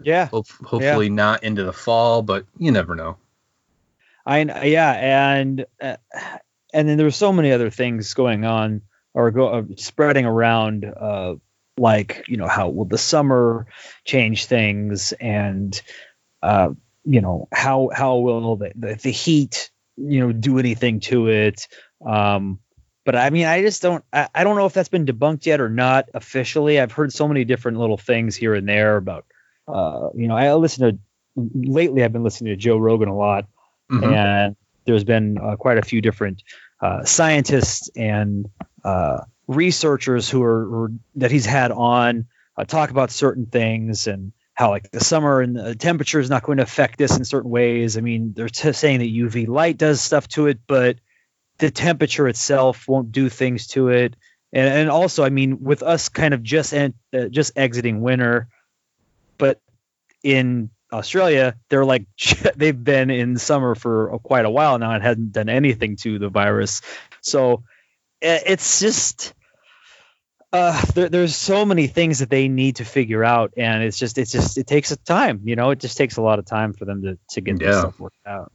Yeah. 0.00 0.26
Hope, 0.26 0.48
hopefully 0.64 1.10
not 1.10 1.44
into 1.44 1.64
the 1.64 1.72
fall, 1.72 2.22
but 2.22 2.44
you 2.58 2.72
never 2.72 2.94
know. 2.94 3.16
I 4.24 4.40
yeah, 4.64 4.92
and 5.34 5.66
uh, 5.80 5.96
and 6.72 6.88
then 6.88 6.96
there 6.96 7.04
there's 7.04 7.16
so 7.16 7.32
many 7.32 7.52
other 7.52 7.70
things 7.70 8.14
going 8.14 8.44
on 8.44 8.82
or 9.14 9.30
go 9.30 9.48
uh, 9.48 9.62
spreading 9.76 10.24
around, 10.24 10.84
uh, 10.84 11.34
like 11.78 12.24
you 12.28 12.36
know 12.36 12.48
how 12.48 12.68
will 12.68 12.84
the 12.84 12.98
summer 12.98 13.66
change 14.04 14.46
things, 14.46 15.12
and 15.12 15.80
uh, 16.42 16.70
you 17.04 17.20
know 17.20 17.48
how 17.52 17.90
how 17.94 18.16
will 18.18 18.56
the, 18.56 18.72
the 18.74 18.94
the 18.94 19.10
heat 19.10 19.70
you 19.96 20.20
know 20.20 20.32
do 20.32 20.58
anything 20.58 21.00
to 21.00 21.28
it. 21.28 21.66
Um, 22.04 22.58
but 23.04 23.16
I 23.16 23.30
mean, 23.30 23.46
I 23.46 23.62
just 23.62 23.82
don't. 23.82 24.04
I, 24.12 24.28
I 24.34 24.44
don't 24.44 24.56
know 24.56 24.66
if 24.66 24.72
that's 24.74 24.88
been 24.88 25.06
debunked 25.06 25.46
yet 25.46 25.60
or 25.60 25.68
not 25.68 26.08
officially. 26.14 26.78
I've 26.78 26.92
heard 26.92 27.12
so 27.12 27.26
many 27.26 27.44
different 27.44 27.78
little 27.78 27.96
things 27.96 28.36
here 28.36 28.54
and 28.54 28.68
there 28.68 28.96
about. 28.96 29.24
Uh, 29.66 30.08
you 30.14 30.28
know, 30.28 30.36
I 30.36 30.52
listen 30.54 30.88
to 30.88 30.98
lately. 31.36 32.04
I've 32.04 32.12
been 32.12 32.22
listening 32.24 32.52
to 32.52 32.56
Joe 32.56 32.76
Rogan 32.76 33.08
a 33.08 33.16
lot, 33.16 33.46
Mhm. 33.90 34.14
and 34.14 34.56
there's 34.84 35.04
been 35.04 35.38
uh, 35.38 35.56
quite 35.56 35.78
a 35.78 35.82
few 35.82 36.00
different 36.00 36.42
uh, 36.80 37.04
scientists 37.04 37.88
and 37.96 38.46
uh, 38.84 39.20
researchers 39.52 40.28
who 40.28 40.42
are, 40.42 40.92
that 41.16 41.30
he's 41.30 41.46
had 41.46 41.70
on 41.70 42.26
uh, 42.56 42.64
talk 42.64 42.90
about 42.90 43.10
certain 43.10 43.46
things 43.46 44.06
and 44.06 44.32
how 44.54 44.70
like 44.70 44.90
the 44.90 45.00
summer 45.00 45.40
and 45.40 45.56
the 45.56 45.74
temperature 45.74 46.20
is 46.20 46.28
not 46.28 46.42
going 46.42 46.58
to 46.58 46.62
affect 46.62 46.98
this 46.98 47.16
in 47.16 47.24
certain 47.24 47.50
ways. 47.50 47.96
I 47.96 48.00
mean, 48.00 48.34
they're 48.34 48.48
t- 48.48 48.72
saying 48.72 48.98
that 48.98 49.06
UV 49.06 49.48
light 49.48 49.78
does 49.78 50.00
stuff 50.00 50.28
to 50.28 50.46
it, 50.46 50.60
but 50.66 50.98
the 51.58 51.70
temperature 51.70 52.28
itself 52.28 52.86
won't 52.86 53.12
do 53.12 53.28
things 53.28 53.68
to 53.68 53.88
it. 53.88 54.14
And, 54.52 54.68
and 54.68 54.90
also, 54.90 55.24
I 55.24 55.30
mean, 55.30 55.62
with 55.62 55.82
us 55.82 56.08
kind 56.10 56.34
of 56.34 56.42
just 56.42 56.74
en- 56.74 56.94
uh, 57.14 57.28
just 57.28 57.56
exiting 57.56 58.02
winter, 58.02 58.48
but 59.38 59.60
in 60.22 60.70
Australia, 60.92 61.56
they're 61.70 61.86
like 61.86 62.06
they've 62.56 62.84
been 62.84 63.10
in 63.10 63.38
summer 63.38 63.74
for 63.74 64.18
quite 64.22 64.44
a 64.44 64.50
while 64.50 64.78
now 64.78 64.90
and 64.92 65.02
hadn't 65.02 65.32
done 65.32 65.48
anything 65.48 65.96
to 65.96 66.18
the 66.18 66.28
virus. 66.28 66.82
So 67.22 67.64
it's 68.20 68.80
just 68.80 69.34
uh, 70.52 70.84
there, 70.94 71.08
there's 71.08 71.34
so 71.34 71.64
many 71.64 71.86
things 71.86 72.18
that 72.18 72.30
they 72.30 72.48
need 72.48 72.76
to 72.76 72.84
figure 72.84 73.24
out, 73.24 73.52
and 73.56 73.82
it's 73.82 73.98
just 73.98 74.18
it's 74.18 74.30
just 74.32 74.58
it 74.58 74.66
takes 74.66 74.90
a 74.90 74.96
time. 74.96 75.40
You 75.44 75.56
know, 75.56 75.70
it 75.70 75.80
just 75.80 75.96
takes 75.96 76.16
a 76.16 76.22
lot 76.22 76.38
of 76.38 76.44
time 76.44 76.72
for 76.74 76.84
them 76.84 77.02
to 77.02 77.18
to 77.30 77.40
get 77.40 77.58
this 77.58 77.78
stuff 77.78 77.98
worked 77.98 78.16
out. 78.26 78.52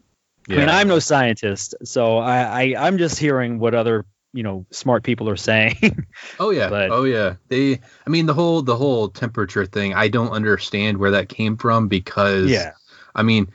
Yeah. 0.48 0.56
I 0.56 0.60
mean, 0.60 0.70
I'm 0.70 0.88
no 0.88 1.00
scientist, 1.00 1.76
so 1.84 2.18
I, 2.20 2.74
I 2.74 2.88
I'm 2.88 2.98
just 2.98 3.18
hearing 3.20 3.60
what 3.60 3.74
other 3.76 4.06
you 4.34 4.44
know 4.44 4.66
smart 4.72 5.04
people 5.04 5.28
are 5.30 5.36
saying. 5.50 6.06
Oh 6.40 6.52
yeah. 6.52 6.70
But- 6.70 6.92
oh 6.92 7.04
yeah. 7.04 7.36
They 7.48 7.80
I 8.06 8.10
mean 8.10 8.28
the 8.28 8.34
whole 8.34 8.62
the 8.62 8.76
whole 8.76 9.10
temperature 9.10 9.66
thing, 9.66 9.94
I 9.94 10.08
don't 10.08 10.30
understand 10.32 10.98
where 10.98 11.12
that 11.12 11.30
came 11.30 11.58
from 11.58 11.88
because 11.88 12.50
Yeah. 12.50 12.74
I 13.16 13.24
mean 13.24 13.50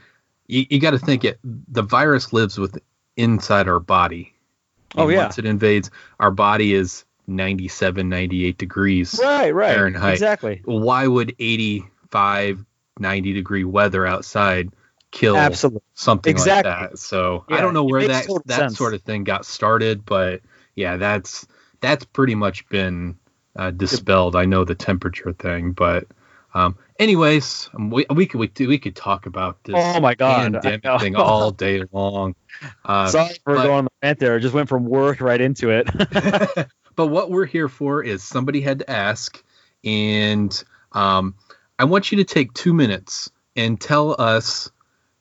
you, 0.48 0.66
you 0.68 0.80
gotta 0.80 0.98
think 0.98 1.24
it 1.24 1.38
the 1.44 1.82
virus 1.82 2.32
lives 2.32 2.58
with 2.58 2.78
inside 3.16 3.68
our 3.68 3.80
body. 3.80 4.34
Oh, 4.96 5.04
And 5.04 5.12
yeah. 5.12 5.22
Once 5.22 5.38
it 5.38 5.46
invades, 5.46 5.90
our 6.20 6.30
body 6.30 6.74
is 6.74 7.04
97, 7.26 8.08
98 8.08 8.58
degrees 8.58 9.18
right, 9.22 9.54
right, 9.54 9.74
Fahrenheit. 9.74 10.12
exactly. 10.14 10.62
Why 10.64 11.06
would 11.06 11.34
85, 11.38 12.64
90 12.98 13.32
degree 13.32 13.64
weather 13.64 14.06
outside 14.06 14.70
kill 15.10 15.36
Absolutely. 15.36 15.82
something 15.94 16.30
Exactly. 16.30 16.70
like 16.70 16.90
that? 16.90 16.98
So 16.98 17.44
I 17.48 17.60
don't 17.60 17.74
know 17.74 17.84
where 17.84 18.06
that 18.08 18.22
total 18.26 18.42
that 18.46 18.58
sense. 18.58 18.78
sort 18.78 18.94
of 18.94 19.02
thing 19.02 19.24
got 19.24 19.44
started, 19.46 20.04
but 20.04 20.40
yeah, 20.74 20.96
that's 20.96 21.46
that's 21.80 22.04
pretty 22.04 22.34
much 22.34 22.68
been 22.68 23.18
uh, 23.56 23.70
dispelled. 23.70 24.34
I 24.36 24.44
know 24.46 24.64
the 24.64 24.74
temperature 24.74 25.32
thing, 25.32 25.72
but 25.72 26.06
um, 26.54 26.76
anyways, 26.98 27.70
we 27.78 28.04
we 28.10 28.26
could 28.26 28.38
we, 28.40 28.48
could- 28.48 28.68
we 28.68 28.78
could 28.78 28.96
talk 28.96 29.26
about 29.26 29.62
this 29.64 29.74
Oh 29.78 30.00
my 30.00 30.14
God, 30.14 30.56
I 30.56 30.60
pandemic 30.60 30.84
know. 30.84 30.98
thing 30.98 31.16
all 31.16 31.50
day 31.50 31.82
long. 31.92 32.34
Uh, 32.84 33.08
Sorry 33.08 33.34
for 33.44 33.56
but- 33.56 33.62
going 33.64 33.78
on 33.78 33.84
the 33.86 33.90
rant 34.02 34.18
there. 34.20 34.36
I 34.36 34.38
just 34.38 34.54
went 34.54 34.68
from 34.68 34.84
work 34.84 35.20
right 35.20 35.40
into 35.40 35.70
it. 35.70 35.88
but 36.96 37.08
what 37.08 37.30
we're 37.30 37.46
here 37.46 37.68
for 37.68 38.02
is 38.02 38.22
somebody 38.22 38.60
had 38.60 38.80
to 38.80 38.90
ask, 38.90 39.42
and 39.84 40.62
um, 40.92 41.34
I 41.78 41.84
want 41.84 42.12
you 42.12 42.18
to 42.18 42.24
take 42.24 42.52
two 42.54 42.72
minutes 42.72 43.30
and 43.56 43.80
tell 43.80 44.14
us 44.20 44.70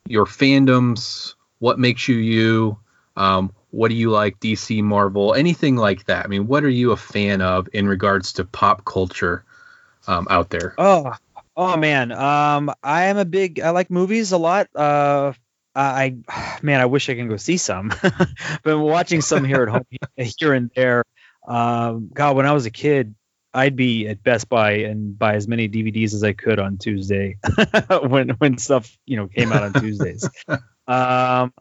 your 0.08 0.26
fandoms, 0.26 1.36
what 1.60 1.80
makes 1.80 2.08
you 2.08 2.16
you, 2.16 2.78
um, 3.16 3.54
what 3.72 3.90
do 3.90 3.96
you 3.96 4.10
like, 4.10 4.40
DC, 4.40 4.84
Marvel, 4.84 5.34
anything 5.34 5.76
like 5.76 6.06
that. 6.06 6.26
I 6.26 6.28
mean, 6.28 6.48
what 6.48 6.64
are 6.64 6.70
you 6.70 6.92
a 6.92 6.98
fan 6.98 7.42
of 7.42 7.70
in 7.74 7.88
regards 7.88 8.34
to 8.34 8.46
pop 8.46 8.86
culture 8.86 9.44
um, 10.08 10.28
out 10.30 10.50
there? 10.50 10.76
Oh, 10.78 11.14
oh 11.56 11.78
man. 11.78 12.12
Um, 12.12 12.74
I 12.84 13.06
am 13.06 13.18
a 13.18 13.26
big. 13.26 13.60
I 13.60 13.70
like 13.70 13.90
movies 13.90 14.32
a 14.32 14.38
lot. 14.38 14.68
Uh, 14.76 15.34
I 15.76 16.18
man, 16.62 16.82
I 16.82 16.86
wish 16.86 17.10
I 17.10 17.16
can 17.16 17.28
go 17.28 17.38
see 17.38 17.58
some. 17.58 17.94
but 18.64 18.80
watching 18.80 19.22
some 19.22 19.44
here 19.44 19.64
at 19.64 19.70
home, 19.70 19.86
here 20.38 20.54
and 20.54 20.70
there. 20.76 21.04
Um, 21.52 22.10
God, 22.14 22.38
when 22.38 22.46
I 22.46 22.54
was 22.54 22.66
a 22.66 22.72
kid, 22.72 23.14
I'd 23.54 23.76
be 23.76 24.08
at 24.08 24.24
Best 24.24 24.48
Buy 24.48 24.72
and 24.84 25.20
buy 25.20 25.36
as 25.36 25.50
many 25.50 25.68
DVDs 25.68 26.14
as 26.14 26.24
I 26.24 26.32
could 26.32 26.60
on 26.60 26.78
Tuesday 26.78 27.38
when 28.08 28.30
when 28.30 28.58
stuff 28.58 28.98
you 29.06 29.18
know 29.18 29.28
came 29.28 29.52
out 29.52 29.64
on 29.64 29.74
Tuesdays. 29.74 30.30
um, 30.48 31.54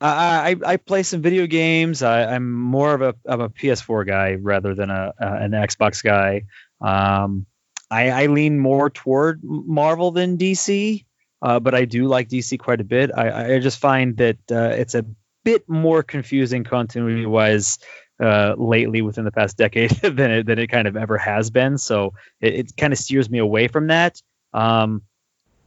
I, 0.00 0.50
I, 0.50 0.56
I 0.64 0.76
play 0.78 1.02
some 1.02 1.20
video 1.20 1.46
games. 1.46 2.02
I, 2.02 2.34
am 2.34 2.50
more 2.50 2.94
of 2.94 3.02
a 3.02 3.14
of 3.26 3.40
a 3.40 3.50
PS4 3.50 4.06
guy 4.06 4.34
rather 4.36 4.74
than 4.74 4.88
a, 4.88 5.12
a 5.18 5.26
an 5.26 5.50
Xbox 5.50 6.02
guy. 6.02 6.44
Um, 6.80 7.44
I, 7.90 8.10
I 8.10 8.26
lean 8.26 8.58
more 8.58 8.88
toward 8.88 9.40
Marvel 9.44 10.10
than 10.10 10.38
DC, 10.38 11.04
uh, 11.42 11.60
but 11.60 11.74
I 11.74 11.84
do 11.84 12.06
like 12.06 12.30
DC 12.30 12.58
quite 12.58 12.80
a 12.80 12.84
bit. 12.84 13.10
I, 13.14 13.56
I 13.56 13.58
just 13.60 13.78
find 13.78 14.16
that 14.16 14.38
uh, 14.50 14.74
it's 14.78 14.94
a 14.94 15.04
bit 15.44 15.68
more 15.68 16.02
confusing 16.02 16.64
continuity 16.64 17.26
wise 17.26 17.78
uh, 18.20 18.54
lately 18.56 19.02
within 19.02 19.24
the 19.24 19.32
past 19.32 19.56
decade 19.56 19.90
than 20.02 20.30
it, 20.30 20.46
than 20.46 20.58
it 20.58 20.68
kind 20.68 20.88
of 20.88 20.96
ever 20.96 21.18
has 21.18 21.50
been. 21.50 21.78
So 21.78 22.14
it, 22.40 22.54
it 22.54 22.76
kind 22.76 22.92
of 22.92 22.98
steers 22.98 23.28
me 23.28 23.38
away 23.38 23.68
from 23.68 23.88
that, 23.88 24.20
um, 24.52 25.02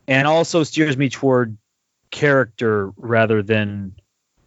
and 0.07 0.27
also 0.27 0.63
steers 0.63 0.97
me 0.97 1.10
toward 1.10 1.57
character 2.12 2.91
rather 2.95 3.43
than 3.43 3.95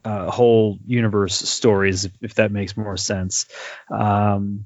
uh, 0.04 0.30
whole 0.30 0.78
universe 0.86 1.34
stories, 1.34 2.06
if, 2.06 2.12
if, 2.22 2.34
that 2.34 2.50
makes 2.50 2.76
more 2.76 2.96
sense. 2.96 3.46
Um, 3.90 4.64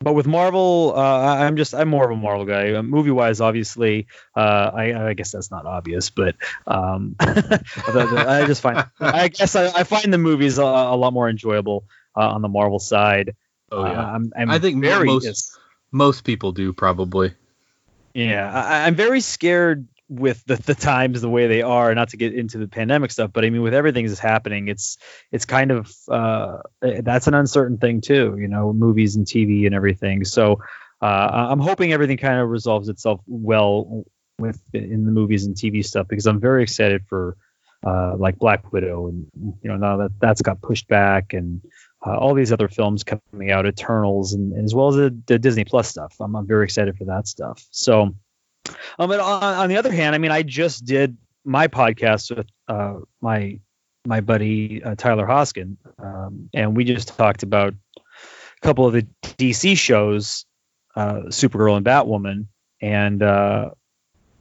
but 0.00 0.12
with 0.12 0.26
Marvel, 0.26 0.92
uh, 0.94 1.36
I'm 1.36 1.56
just 1.56 1.74
I'm 1.74 1.88
more 1.88 2.04
of 2.04 2.10
a 2.10 2.20
Marvel 2.20 2.44
guy. 2.44 2.74
Uh, 2.74 2.82
movie 2.82 3.10
wise, 3.10 3.40
obviously, 3.40 4.06
uh, 4.36 4.70
I, 4.74 5.08
I, 5.08 5.14
guess 5.14 5.32
that's 5.32 5.50
not 5.50 5.64
obvious, 5.64 6.10
but 6.10 6.36
um, 6.66 7.16
I 7.20 8.44
just 8.46 8.60
find 8.60 8.84
I 9.00 9.28
guess 9.28 9.56
I, 9.56 9.68
I 9.68 9.84
find 9.84 10.12
the 10.12 10.18
movies 10.18 10.58
a, 10.58 10.62
a 10.62 10.96
lot 10.96 11.14
more 11.14 11.30
enjoyable 11.30 11.86
uh, 12.16 12.28
on 12.28 12.42
the 12.42 12.48
Marvel 12.48 12.78
side. 12.78 13.34
Oh 13.72 13.84
yeah, 13.84 14.00
uh, 14.00 14.06
I'm, 14.06 14.32
I'm 14.36 14.50
i 14.50 14.58
think 14.58 14.82
very, 14.82 15.06
most 15.06 15.58
most 15.90 16.24
people 16.24 16.52
do 16.52 16.72
probably. 16.72 17.34
Yeah, 18.12 18.50
I, 18.52 18.86
I'm 18.86 18.94
very 18.94 19.20
scared 19.20 19.88
with 20.08 20.44
the, 20.44 20.56
the 20.56 20.74
times 20.74 21.20
the 21.20 21.28
way 21.28 21.46
they 21.46 21.62
are 21.62 21.94
not 21.94 22.10
to 22.10 22.16
get 22.16 22.34
into 22.34 22.58
the 22.58 22.68
pandemic 22.68 23.10
stuff 23.10 23.30
but 23.32 23.44
i 23.44 23.50
mean 23.50 23.62
with 23.62 23.72
everything 23.72 24.06
that's 24.06 24.18
happening 24.18 24.68
it's 24.68 24.98
it's 25.32 25.46
kind 25.46 25.70
of 25.70 25.90
uh, 26.10 26.58
that's 26.80 27.26
an 27.26 27.34
uncertain 27.34 27.78
thing 27.78 28.02
too 28.02 28.36
you 28.38 28.48
know 28.48 28.72
movies 28.72 29.16
and 29.16 29.26
tv 29.26 29.64
and 29.64 29.74
everything 29.74 30.24
so 30.24 30.60
uh, 31.00 31.46
i'm 31.50 31.58
hoping 31.58 31.92
everything 31.92 32.18
kind 32.18 32.38
of 32.38 32.48
resolves 32.50 32.88
itself 32.88 33.20
well 33.26 34.04
with 34.38 34.60
in 34.74 35.06
the 35.06 35.10
movies 35.10 35.46
and 35.46 35.56
tv 35.56 35.84
stuff 35.84 36.06
because 36.06 36.26
i'm 36.26 36.40
very 36.40 36.62
excited 36.62 37.02
for 37.08 37.36
uh, 37.84 38.16
like 38.16 38.38
black 38.38 38.72
widow 38.72 39.08
and 39.08 39.26
you 39.62 39.68
know 39.68 39.76
now 39.76 39.96
that 39.98 40.10
that's 40.20 40.42
got 40.42 40.60
pushed 40.62 40.88
back 40.88 41.32
and 41.32 41.60
uh, 42.06 42.16
all 42.16 42.34
these 42.34 42.52
other 42.52 42.68
films 42.68 43.04
coming 43.04 43.50
out 43.50 43.66
eternals 43.66 44.32
and, 44.32 44.52
and 44.52 44.64
as 44.64 44.74
well 44.74 44.88
as 44.88 44.96
the, 44.96 45.22
the 45.26 45.38
disney 45.38 45.64
plus 45.64 45.88
stuff. 45.88 46.14
I'm, 46.20 46.34
I'm 46.36 46.46
very 46.46 46.64
excited 46.64 46.96
for 46.96 47.04
that 47.06 47.26
stuff. 47.26 47.64
So 47.70 48.14
um, 48.98 49.08
but 49.08 49.20
on, 49.20 49.42
on, 49.42 49.68
the 49.68 49.76
other 49.76 49.92
hand, 49.92 50.14
I 50.14 50.18
mean, 50.18 50.30
I 50.30 50.42
just 50.42 50.84
did 50.84 51.16
my 51.44 51.68
podcast 51.68 52.34
with 52.34 52.46
uh, 52.68 53.00
my 53.20 53.60
my 54.06 54.20
buddy 54.20 54.82
uh, 54.82 54.94
Tyler 54.96 55.26
Hoskin, 55.26 55.76
um, 55.98 56.50
and 56.52 56.76
we 56.76 56.84
just 56.84 57.08
talked 57.16 57.42
about 57.42 57.74
a 57.96 58.60
couple 58.60 58.86
of 58.86 58.92
the 58.92 59.06
DC 59.22 59.76
shows, 59.78 60.44
uh, 60.94 61.22
Supergirl 61.28 61.76
and 61.76 61.86
Batwoman, 61.86 62.46
and 62.80 63.22
uh, 63.22 63.70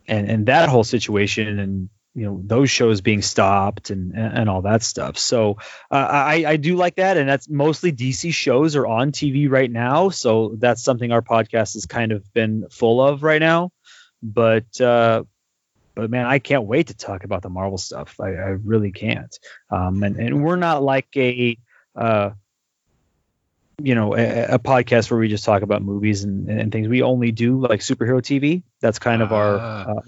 and 0.08 0.30
and 0.30 0.46
that 0.48 0.70
whole 0.70 0.84
situation, 0.84 1.60
and 1.60 1.90
you 2.16 2.26
know 2.26 2.42
those 2.44 2.70
shows 2.70 3.02
being 3.02 3.22
stopped 3.22 3.90
and 3.90 4.14
and 4.16 4.50
all 4.50 4.64
that 4.64 4.84
stuff. 4.84 5.18
So 5.18 5.58
uh, 5.92 6.08
I 6.10 6.46
I 6.48 6.58
do 6.58 6.76
like 6.76 6.96
that, 6.96 7.18
and 7.18 7.28
that's 7.28 7.50
mostly 7.50 7.92
DC 7.92 8.34
shows 8.34 8.76
are 8.76 8.88
on 8.88 9.12
TV 9.12 9.50
right 9.50 9.72
now. 9.72 10.10
So 10.10 10.56
that's 10.58 10.84
something 10.84 11.12
our 11.12 11.22
podcast 11.22 11.74
has 11.74 11.86
kind 11.86 12.12
of 12.12 12.34
been 12.34 12.68
full 12.70 13.02
of 13.02 13.24
right 13.24 13.42
now 13.42 13.72
but 14.24 14.80
uh, 14.80 15.24
but 15.94 16.10
man, 16.10 16.26
I 16.26 16.40
can't 16.40 16.64
wait 16.64 16.88
to 16.88 16.96
talk 16.96 17.26
about 17.26 17.42
the 17.44 17.50
Marvel 17.50 17.78
stuff. 17.78 18.16
I, 18.20 18.30
I 18.30 18.50
really 18.64 18.92
can't. 18.92 19.38
Um, 19.70 20.02
and 20.02 20.16
and 20.16 20.44
we're 20.44 20.56
not 20.56 20.82
like 20.82 21.08
a 21.18 21.58
uh, 21.96 22.32
you 23.82 23.94
know 23.94 24.16
a, 24.16 24.56
a, 24.56 24.60
podcast 24.60 25.12
where 25.12 25.20
we 25.20 25.28
just 25.28 25.44
talk 25.44 25.62
about 25.62 25.84
movies 25.84 26.24
and, 26.24 26.50
and 26.50 26.72
things. 26.72 26.88
We 26.88 27.04
only 27.04 27.32
do 27.32 27.60
like 27.60 27.82
superhero 27.82 28.22
TV. 28.22 28.64
That's 28.80 28.98
kind 28.98 29.22
of 29.22 29.34
our 29.34 29.60
ah. 29.60 29.92
uh, 29.92 30.02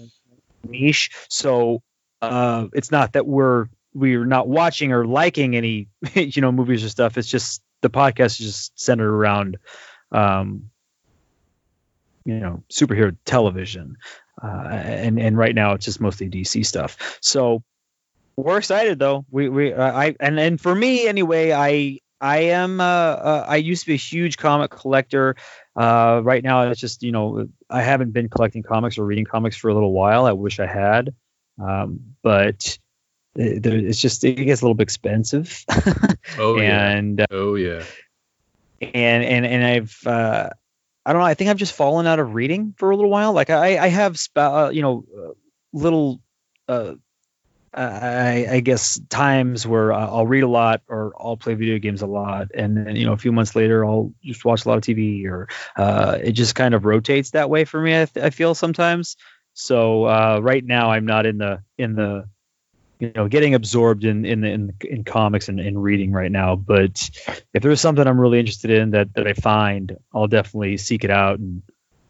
niche. 0.64 1.10
So 1.28 1.82
uh, 2.26 2.68
it's 2.72 2.90
not 2.90 3.12
that 3.14 3.26
we're 3.26 3.66
we're 3.94 4.26
not 4.26 4.48
watching 4.48 4.92
or 4.92 5.06
liking 5.06 5.56
any 5.56 5.88
you 6.14 6.42
know 6.42 6.52
movies 6.52 6.84
or 6.84 6.88
stuff. 6.88 7.16
It's 7.18 7.28
just 7.28 7.62
the 7.82 7.90
podcast 7.90 8.40
is 8.40 8.46
just 8.46 8.80
centered 8.80 9.12
around 9.12 9.58
um, 10.12 10.70
you 12.24 12.38
know 12.38 12.62
superhero 12.70 13.16
television, 13.24 13.96
uh, 14.42 14.68
and 14.68 15.18
and 15.18 15.36
right 15.36 15.54
now 15.54 15.72
it's 15.72 15.84
just 15.84 16.00
mostly 16.00 16.28
DC 16.28 16.64
stuff. 16.66 17.18
So 17.20 17.62
we're 18.36 18.58
excited 18.58 18.98
though. 18.98 19.24
We 19.30 19.48
we 19.48 19.72
uh, 19.72 19.92
I 19.92 20.14
and 20.20 20.38
and 20.38 20.60
for 20.60 20.74
me 20.74 21.06
anyway, 21.06 21.52
I 21.52 22.00
I 22.20 22.38
am 22.38 22.80
uh, 22.80 22.84
uh, 22.84 23.46
I 23.48 23.56
used 23.56 23.82
to 23.82 23.88
be 23.88 23.94
a 23.94 23.98
huge 23.98 24.36
comic 24.36 24.70
collector. 24.70 25.36
Uh, 25.74 26.20
right 26.22 26.42
now, 26.42 26.70
it's 26.70 26.80
just 26.80 27.02
you 27.02 27.12
know 27.12 27.48
I 27.70 27.82
haven't 27.82 28.12
been 28.12 28.28
collecting 28.28 28.62
comics 28.62 28.98
or 28.98 29.04
reading 29.04 29.24
comics 29.24 29.56
for 29.56 29.68
a 29.68 29.74
little 29.74 29.92
while. 29.92 30.26
I 30.26 30.32
wish 30.32 30.60
I 30.60 30.66
had, 30.66 31.14
um, 31.60 32.16
but 32.22 32.78
it, 33.34 33.66
it's 33.66 34.00
just 34.00 34.24
it 34.24 34.34
gets 34.34 34.62
a 34.62 34.64
little 34.64 34.74
bit 34.74 34.84
expensive. 34.84 35.64
oh 36.38 36.58
and, 36.58 37.18
yeah. 37.18 37.26
oh 37.30 37.54
yeah. 37.54 37.84
And 38.80 39.24
and 39.24 39.46
and 39.46 39.64
I've 39.64 40.06
uh, 40.06 40.50
I 41.06 41.12
don't 41.12 41.22
know. 41.22 41.26
I 41.26 41.34
think 41.34 41.50
I've 41.50 41.56
just 41.56 41.74
fallen 41.74 42.08
out 42.08 42.18
of 42.18 42.34
reading 42.34 42.74
for 42.76 42.90
a 42.90 42.96
little 42.96 43.10
while. 43.10 43.32
Like 43.32 43.48
I, 43.48 43.78
I 43.78 43.86
have, 43.88 44.18
uh, 44.34 44.70
you 44.72 44.82
know, 44.82 45.04
uh, 45.16 45.30
little, 45.72 46.20
uh, 46.66 46.94
I, 47.72 48.46
I, 48.50 48.60
guess 48.60 48.98
times 49.08 49.66
where 49.66 49.92
I'll 49.92 50.26
read 50.26 50.42
a 50.42 50.48
lot 50.48 50.80
or 50.88 51.12
I'll 51.20 51.36
play 51.36 51.54
video 51.54 51.78
games 51.78 52.02
a 52.02 52.06
lot, 52.06 52.48
and 52.54 52.76
then 52.76 52.96
you 52.96 53.04
know 53.04 53.12
a 53.12 53.18
few 53.18 53.32
months 53.32 53.54
later 53.54 53.84
I'll 53.84 54.14
just 54.24 54.44
watch 54.46 54.64
a 54.64 54.68
lot 54.68 54.78
of 54.78 54.84
TV, 54.84 55.26
or 55.26 55.48
uh, 55.76 56.18
it 56.22 56.32
just 56.32 56.54
kind 56.54 56.74
of 56.74 56.86
rotates 56.86 57.32
that 57.32 57.50
way 57.50 57.66
for 57.66 57.80
me. 57.80 57.94
I, 57.94 58.08
I 58.16 58.30
feel 58.30 58.54
sometimes. 58.54 59.16
So 59.58 60.04
uh, 60.04 60.40
right 60.42 60.64
now 60.64 60.90
I'm 60.90 61.06
not 61.06 61.24
in 61.24 61.38
the 61.38 61.62
in 61.78 61.94
the 61.94 62.28
you 62.98 63.12
know 63.14 63.26
getting 63.26 63.54
absorbed 63.54 64.04
in 64.04 64.24
in 64.24 64.44
in, 64.44 64.74
in 64.82 65.02
comics 65.02 65.48
and 65.48 65.58
in 65.60 65.78
reading 65.78 66.12
right 66.12 66.32
now 66.32 66.56
but 66.56 67.10
if 67.52 67.62
there's 67.62 67.80
something 67.80 68.06
i'm 68.06 68.18
really 68.18 68.38
interested 68.38 68.70
in 68.70 68.92
that 68.92 69.12
that 69.14 69.26
i 69.26 69.34
find 69.34 69.96
i'll 70.14 70.26
definitely 70.28 70.78
seek 70.78 71.04
it 71.04 71.10
out 71.10 71.38
and 71.38 71.62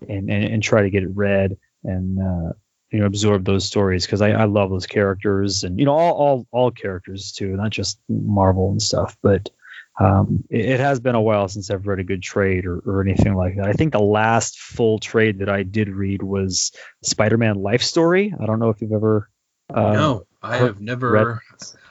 and 0.08 0.30
and, 0.30 0.44
and 0.44 0.62
try 0.62 0.82
to 0.82 0.90
get 0.90 1.02
it 1.02 1.10
read 1.12 1.56
and 1.82 2.20
uh, 2.20 2.52
you 2.90 3.00
know 3.00 3.06
absorb 3.06 3.44
those 3.44 3.64
stories 3.64 4.06
because 4.06 4.22
I, 4.22 4.30
I 4.30 4.44
love 4.44 4.70
those 4.70 4.86
characters 4.86 5.64
and 5.64 5.78
you 5.78 5.86
know 5.86 5.92
all 5.92 6.12
all 6.12 6.46
all 6.52 6.70
characters 6.70 7.32
too 7.32 7.56
not 7.56 7.70
just 7.70 7.98
marvel 8.08 8.70
and 8.70 8.80
stuff 8.80 9.16
but 9.22 9.50
um, 9.98 10.44
it, 10.50 10.64
it, 10.66 10.80
has 10.80 11.00
been 11.00 11.14
a 11.14 11.20
while 11.20 11.48
since 11.48 11.70
I've 11.70 11.86
read 11.86 12.00
a 12.00 12.04
good 12.04 12.22
trade 12.22 12.66
or, 12.66 12.78
or 12.80 13.00
anything 13.02 13.34
like 13.34 13.56
that. 13.56 13.66
I 13.66 13.72
think 13.72 13.92
the 13.92 14.00
last 14.00 14.58
full 14.58 14.98
trade 14.98 15.38
that 15.38 15.48
I 15.48 15.62
did 15.62 15.88
read 15.88 16.22
was 16.22 16.72
Spider-Man 17.02 17.62
Life 17.62 17.82
Story. 17.82 18.34
I 18.38 18.44
don't 18.46 18.58
know 18.58 18.68
if 18.68 18.82
you've 18.82 18.92
ever. 18.92 19.30
Uh, 19.72 19.92
no, 19.92 20.26
I 20.42 20.58
have 20.58 20.80
never. 20.80 21.10
Read. 21.12 21.38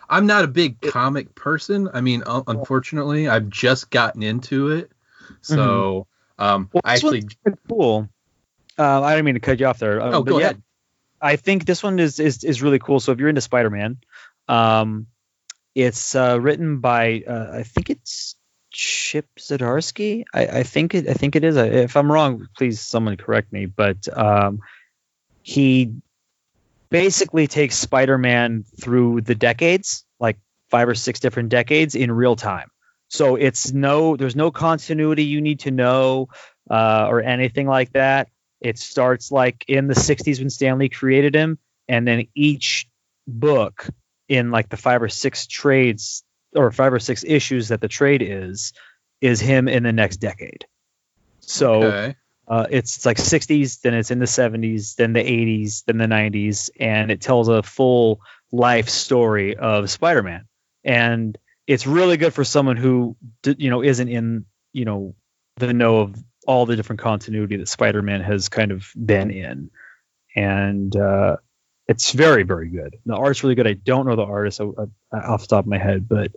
I'm 0.08 0.28
not 0.28 0.44
a 0.44 0.48
big 0.48 0.82
comic 0.82 1.34
person. 1.34 1.90
I 1.94 2.02
mean, 2.02 2.24
unfortunately, 2.26 3.28
I've 3.28 3.50
just 3.50 3.90
gotten 3.90 4.22
into 4.22 4.70
it. 4.70 4.92
So, 5.42 6.08
mm-hmm. 6.40 6.44
um, 6.44 6.70
well, 6.72 6.82
I 6.84 6.94
actually 6.94 7.24
cool. 7.68 8.08
Uh, 8.78 9.02
I 9.02 9.16
didn't 9.16 9.26
mean 9.26 9.34
to 9.36 9.40
cut 9.40 9.60
you 9.60 9.66
off 9.66 9.80
there. 9.80 10.00
Uh, 10.00 10.12
oh, 10.12 10.24
go 10.24 10.38
yeah, 10.38 10.46
ahead. 10.46 10.64
I 11.20 11.38
think 11.38 11.66
this 11.66 11.82
one 11.82 11.98
is, 12.00 12.20
is 12.20 12.44
is 12.44 12.62
really 12.62 12.78
cool. 12.78 13.00
So 13.00 13.14
if 13.14 13.20
you're 13.20 13.30
into 13.30 13.42
Spider-Man, 13.42 13.98
um, 14.48 15.08
it's 15.76 16.16
uh, 16.16 16.40
written 16.42 16.80
by 16.80 17.24
uh, 17.28 17.50
I 17.54 17.64
think 17.64 17.90
it's 17.90 18.36
Chip 18.72 19.28
Zdarsky. 19.38 20.24
I, 20.34 20.48
I 20.48 20.64
think 20.64 20.96
it 20.96 21.08
I 21.08 21.14
think 21.14 21.36
it 21.36 21.44
is. 21.44 21.58
If 21.58 21.96
I'm 21.96 22.12
wrong, 22.12 22.48
please 22.58 22.82
someone 22.82 23.18
correct 23.18 23.52
me. 23.54 23.66
But 23.66 24.08
um, 24.18 24.60
he 25.44 25.94
basically 26.90 27.48
takes 27.48 27.78
Spider-Man 27.78 28.64
through 28.82 29.22
the 29.22 29.36
decades, 29.36 30.06
like 30.20 30.38
five 30.70 30.88
or 30.88 30.96
six 30.96 31.20
different 31.20 31.50
decades 31.50 31.94
in 31.94 32.12
real 32.12 32.36
time. 32.36 32.70
So 33.08 33.36
it's 33.36 33.72
no, 33.72 34.16
there's 34.16 34.36
no 34.36 34.52
continuity 34.52 35.26
you 35.26 35.42
need 35.42 35.62
to 35.62 35.72
know 35.72 36.30
uh, 36.70 37.08
or 37.10 37.22
anything 37.22 37.68
like 37.68 37.92
that. 37.94 38.30
It 38.62 38.80
starts 38.80 39.32
like 39.32 39.64
in 39.68 39.88
the 39.88 39.94
60s 39.94 40.40
when 40.40 40.50
Stan 40.50 40.80
Lee 40.80 40.90
created 40.90 41.36
him, 41.36 41.60
and 41.88 42.08
then 42.08 42.28
each 42.34 42.88
book 43.28 43.88
in 44.28 44.52
like 44.52 44.70
the 44.70 44.78
five 44.78 45.02
or 45.02 45.10
six 45.10 45.48
trades 45.48 46.24
or 46.56 46.72
five 46.72 46.94
or 46.94 47.00
six 47.00 47.24
issues 47.26 47.70
that 47.70 47.82
the 47.82 47.88
trade 47.88 48.22
is 48.22 48.74
is 49.22 49.40
him 49.40 49.68
in 49.68 49.84
the 49.84 49.92
next 49.92 50.18
decade. 50.18 50.66
So 51.40 51.84
okay. 51.84 52.16
Uh, 52.48 52.68
it's, 52.70 52.98
it's 52.98 53.06
like 53.08 53.18
60s, 53.18 53.82
then 53.82 53.96
it's 53.96 54.12
in 54.12 54.20
the 54.20 54.26
70s, 54.26 54.96
then 54.96 55.14
the 55.14 55.20
80s, 55.20 55.84
then 55.86 55.98
the 55.98 56.06
90s, 56.06 56.70
and 56.80 57.10
it 57.10 57.20
tells 57.20 57.48
a 57.48 57.64
full 57.64 58.20
life 58.52 58.88
story 58.88 59.56
of 59.56 59.90
Spider-Man, 59.90 60.46
and 60.84 61.38
it's 61.66 61.88
really 61.88 62.18
good 62.18 62.34
for 62.34 62.44
someone 62.44 62.78
who 62.78 63.18
you 63.58 63.72
know 63.72 63.82
isn't 63.82 64.08
in 64.08 64.46
you 64.74 64.86
know 64.86 65.16
the 65.58 65.74
know 65.74 66.02
of 66.02 66.16
all 66.46 66.68
the 66.68 66.76
different 66.76 67.02
continuity 67.02 67.58
that 67.58 67.68
Spider-Man 67.68 68.22
has 68.22 68.50
kind 68.50 68.72
of 68.72 68.88
been 68.96 69.32
in, 69.32 69.72
and 70.36 70.96
uh, 70.96 71.38
it's 71.88 72.12
very 72.12 72.44
very 72.44 72.70
good. 72.70 72.98
The 73.06 73.16
art's 73.16 73.44
really 73.44 73.56
good. 73.56 73.68
I 73.68 73.74
don't 73.74 74.06
know 74.06 74.16
the 74.16 74.24
artist 74.24 74.60
uh, 74.60 74.86
off 75.12 75.42
the 75.42 75.48
top 75.48 75.66
of 75.66 75.68
my 75.68 75.78
head, 75.78 76.08
but 76.08 76.32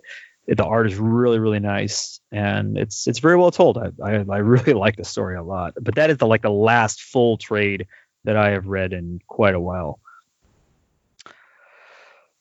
the 0.47 0.65
art 0.65 0.87
is 0.87 0.95
really 0.95 1.37
really 1.39 1.59
nice 1.59 2.19
and 2.31 2.77
it's 2.77 3.07
it's 3.07 3.19
very 3.19 3.37
well 3.37 3.51
told. 3.51 3.77
I 3.77 3.91
I, 4.03 4.25
I 4.29 4.37
really 4.37 4.73
like 4.85 4.95
the 4.95 5.05
story 5.05 5.35
a 5.35 5.43
lot. 5.43 5.73
But 5.79 5.95
that 5.95 6.09
is 6.09 6.17
the 6.17 6.27
like 6.27 6.41
the 6.41 6.49
last 6.49 7.01
full 7.01 7.37
trade 7.37 7.87
that 8.25 8.35
I 8.35 8.51
have 8.51 8.67
read 8.67 8.93
in 8.93 9.19
quite 9.27 9.55
a 9.55 9.59
while. 9.59 9.99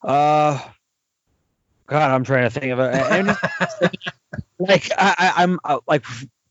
Uh, 0.03 0.61
God, 1.87 2.11
I'm 2.11 2.25
trying 2.25 2.51
to 2.51 2.51
think 2.51 2.73
of 2.73 2.79
it. 2.81 3.37
like 4.59 4.91
I, 4.97 5.33
I'm 5.37 5.59
uh, 5.65 5.79
like 5.87 6.05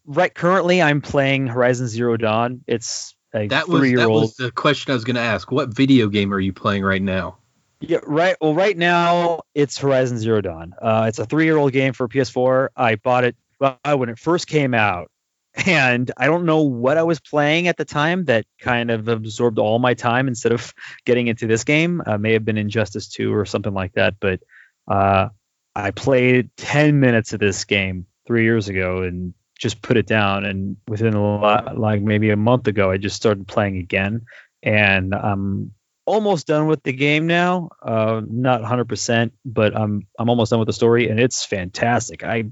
right 0.06 0.34
currently 0.34 0.82
I'm 0.82 1.02
playing 1.02 1.48
Horizon 1.48 1.88
Zero 1.88 2.17
Dawn. 2.17 2.63
It's 2.67 3.15
a 3.34 3.48
That 3.48 3.68
was 3.68 3.92
that 3.92 4.10
was 4.10 4.36
the 4.36 4.52
question 4.52 4.92
I 4.92 4.96
was 4.96 5.04
going 5.04 5.16
to 5.16 5.22
ask. 5.22 5.52
What 5.52 5.70
video 5.70 6.08
game 6.08 6.34
are 6.34 6.40
you 6.40 6.54
playing 6.54 6.84
right 6.84 7.02
now? 7.02 7.38
Yeah, 7.80 8.00
right. 8.04 8.36
Well, 8.42 8.56
right 8.56 8.76
now 8.76 9.42
it's 9.54 9.78
Horizon 9.78 10.18
Zero 10.18 10.42
Dawn. 10.42 10.74
Uh, 10.82 11.06
it's 11.08 11.20
a 11.20 11.26
three-year-old 11.26 11.72
game 11.72 11.94
for 11.94 12.08
PS4. 12.08 12.70
I 12.76 12.96
bought 12.96 13.24
it 13.24 13.36
uh, 13.62 13.96
when 13.96 14.10
it 14.10 14.18
first 14.18 14.48
came 14.48 14.74
out, 14.74 15.12
and 15.66 16.12
I 16.18 16.26
don't 16.26 16.46
know 16.46 16.62
what 16.63 16.98
I 16.98 17.04
was 17.04 17.20
playing 17.20 17.68
at 17.68 17.78
the 17.78 17.86
time 17.86 18.26
that 18.26 18.46
kind 18.60 18.90
of 18.90 19.08
absorbed 19.08 19.60
all 19.60 19.78
my 19.78 19.94
time 19.94 20.28
instead 20.28 20.52
of 20.52 20.74
getting 21.06 21.28
into 21.28 21.48
this 21.48 21.63
game. 21.63 22.02
Uh, 22.06 22.18
may 22.18 22.34
have 22.34 22.46
been 22.46 22.58
Injustice 22.58 23.10
2 23.10 23.34
or 23.34 23.46
something 23.46 23.74
like 23.74 23.94
that, 23.94 24.16
but 24.20 24.40
uh, 24.88 25.30
I 25.76 25.92
played 25.92 26.50
10 26.58 27.00
minutes 27.00 27.34
of 27.34 27.40
this 27.40 27.66
game 27.66 28.08
three 28.26 28.44
years 28.44 28.68
ago 28.68 29.04
and 29.04 29.34
just 29.58 29.82
put 29.82 29.98
it 29.98 30.08
down. 30.08 30.46
And 30.46 30.78
within 30.88 31.13
a 31.13 31.38
lot, 31.39 31.78
like 31.78 32.02
maybe 32.02 32.30
a 32.30 32.38
month 32.38 32.67
ago, 32.67 32.91
I 32.91 32.98
just 32.98 33.15
started 33.15 33.48
playing 33.48 33.78
again, 33.78 34.26
and 34.63 35.13
I'm 35.13 35.74
almost 36.06 36.48
done 36.48 36.67
with 36.67 36.84
the 36.84 36.93
game 36.93 37.28
now. 37.28 37.70
Uh, 37.82 38.22
not 38.28 38.62
100%, 38.62 39.32
but 39.46 39.76
I'm 39.76 40.08
I'm 40.17 40.30
almost 40.30 40.52
done 40.52 40.60
with 40.60 40.67
the 40.67 40.74
story, 40.74 41.10
and 41.10 41.20
it's 41.20 41.46
fantastic. 41.46 42.24
I 42.24 42.46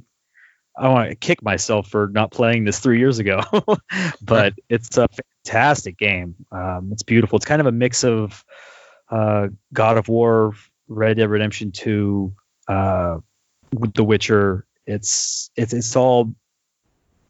I 0.78 0.90
want 0.90 1.10
to 1.10 1.16
kick 1.16 1.42
myself 1.42 1.88
for 1.88 2.10
not 2.12 2.32
playing 2.32 2.66
this 2.66 2.80
three 2.80 3.00
years 3.00 3.20
ago, 3.20 3.42
but 4.22 4.54
it's 4.70 4.98
a 4.98 5.08
fantastic 5.44 5.98
game. 5.98 6.36
Um, 6.52 6.90
it's 6.92 7.04
beautiful. 7.04 7.38
It's 7.38 7.46
kind 7.46 7.62
of 7.62 7.68
a 7.68 7.72
mix 7.72 8.04
of 8.04 8.44
uh, 9.10 9.48
God 9.74 9.98
of 9.98 10.10
War, 10.10 10.54
Red 10.88 11.18
Dead 11.18 11.30
Redemption 11.30 11.72
2, 11.72 12.34
uh, 12.68 13.18
The 13.72 14.04
Witcher. 14.04 14.66
It's 14.86 15.50
it's 15.56 15.74
it's 15.74 15.96
all 15.96 16.36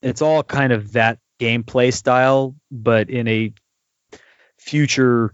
it's 0.06 0.22
all 0.22 0.44
kind 0.44 0.72
of 0.72 0.94
that 0.94 1.18
gameplay 1.40 1.92
style, 1.92 2.56
but 2.72 3.10
in 3.10 3.28
a 3.28 3.54
future 4.60 5.34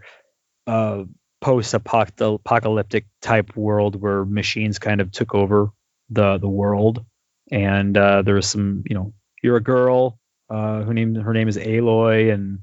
uh, 0.66 1.04
post-apocalyptic 1.42 3.06
type 3.22 3.58
world 3.58 4.02
where 4.02 4.24
machines 4.24 4.80
kind 4.80 5.02
of 5.02 5.12
took 5.12 5.36
over 5.36 5.72
the 6.10 6.38
the 6.38 6.48
world, 6.48 7.06
and 7.52 7.98
uh, 7.98 8.42
some, 8.42 8.84
you 8.90 8.96
know, 8.96 9.14
you're 9.44 9.58
a 9.58 9.64
girl 9.64 10.18
uh, 10.50 10.84
who 10.84 10.94
name 10.94 11.16
her 11.16 11.34
name 11.34 11.50
is 11.50 11.58
Aloy, 11.58 12.34
and 12.34 12.60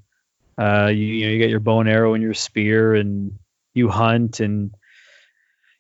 uh, 0.57 0.87
you, 0.87 1.05
you 1.05 1.27
know 1.27 1.33
you 1.33 1.39
get 1.39 1.51
your 1.51 1.61
bow 1.61 1.81
and 1.81 1.91
arrow 1.91 2.15
and 2.15 2.23
your 2.23 2.35
spear, 2.35 2.95
and 2.95 3.39
you 3.75 3.91
hunt, 3.91 4.41
and 4.41 4.75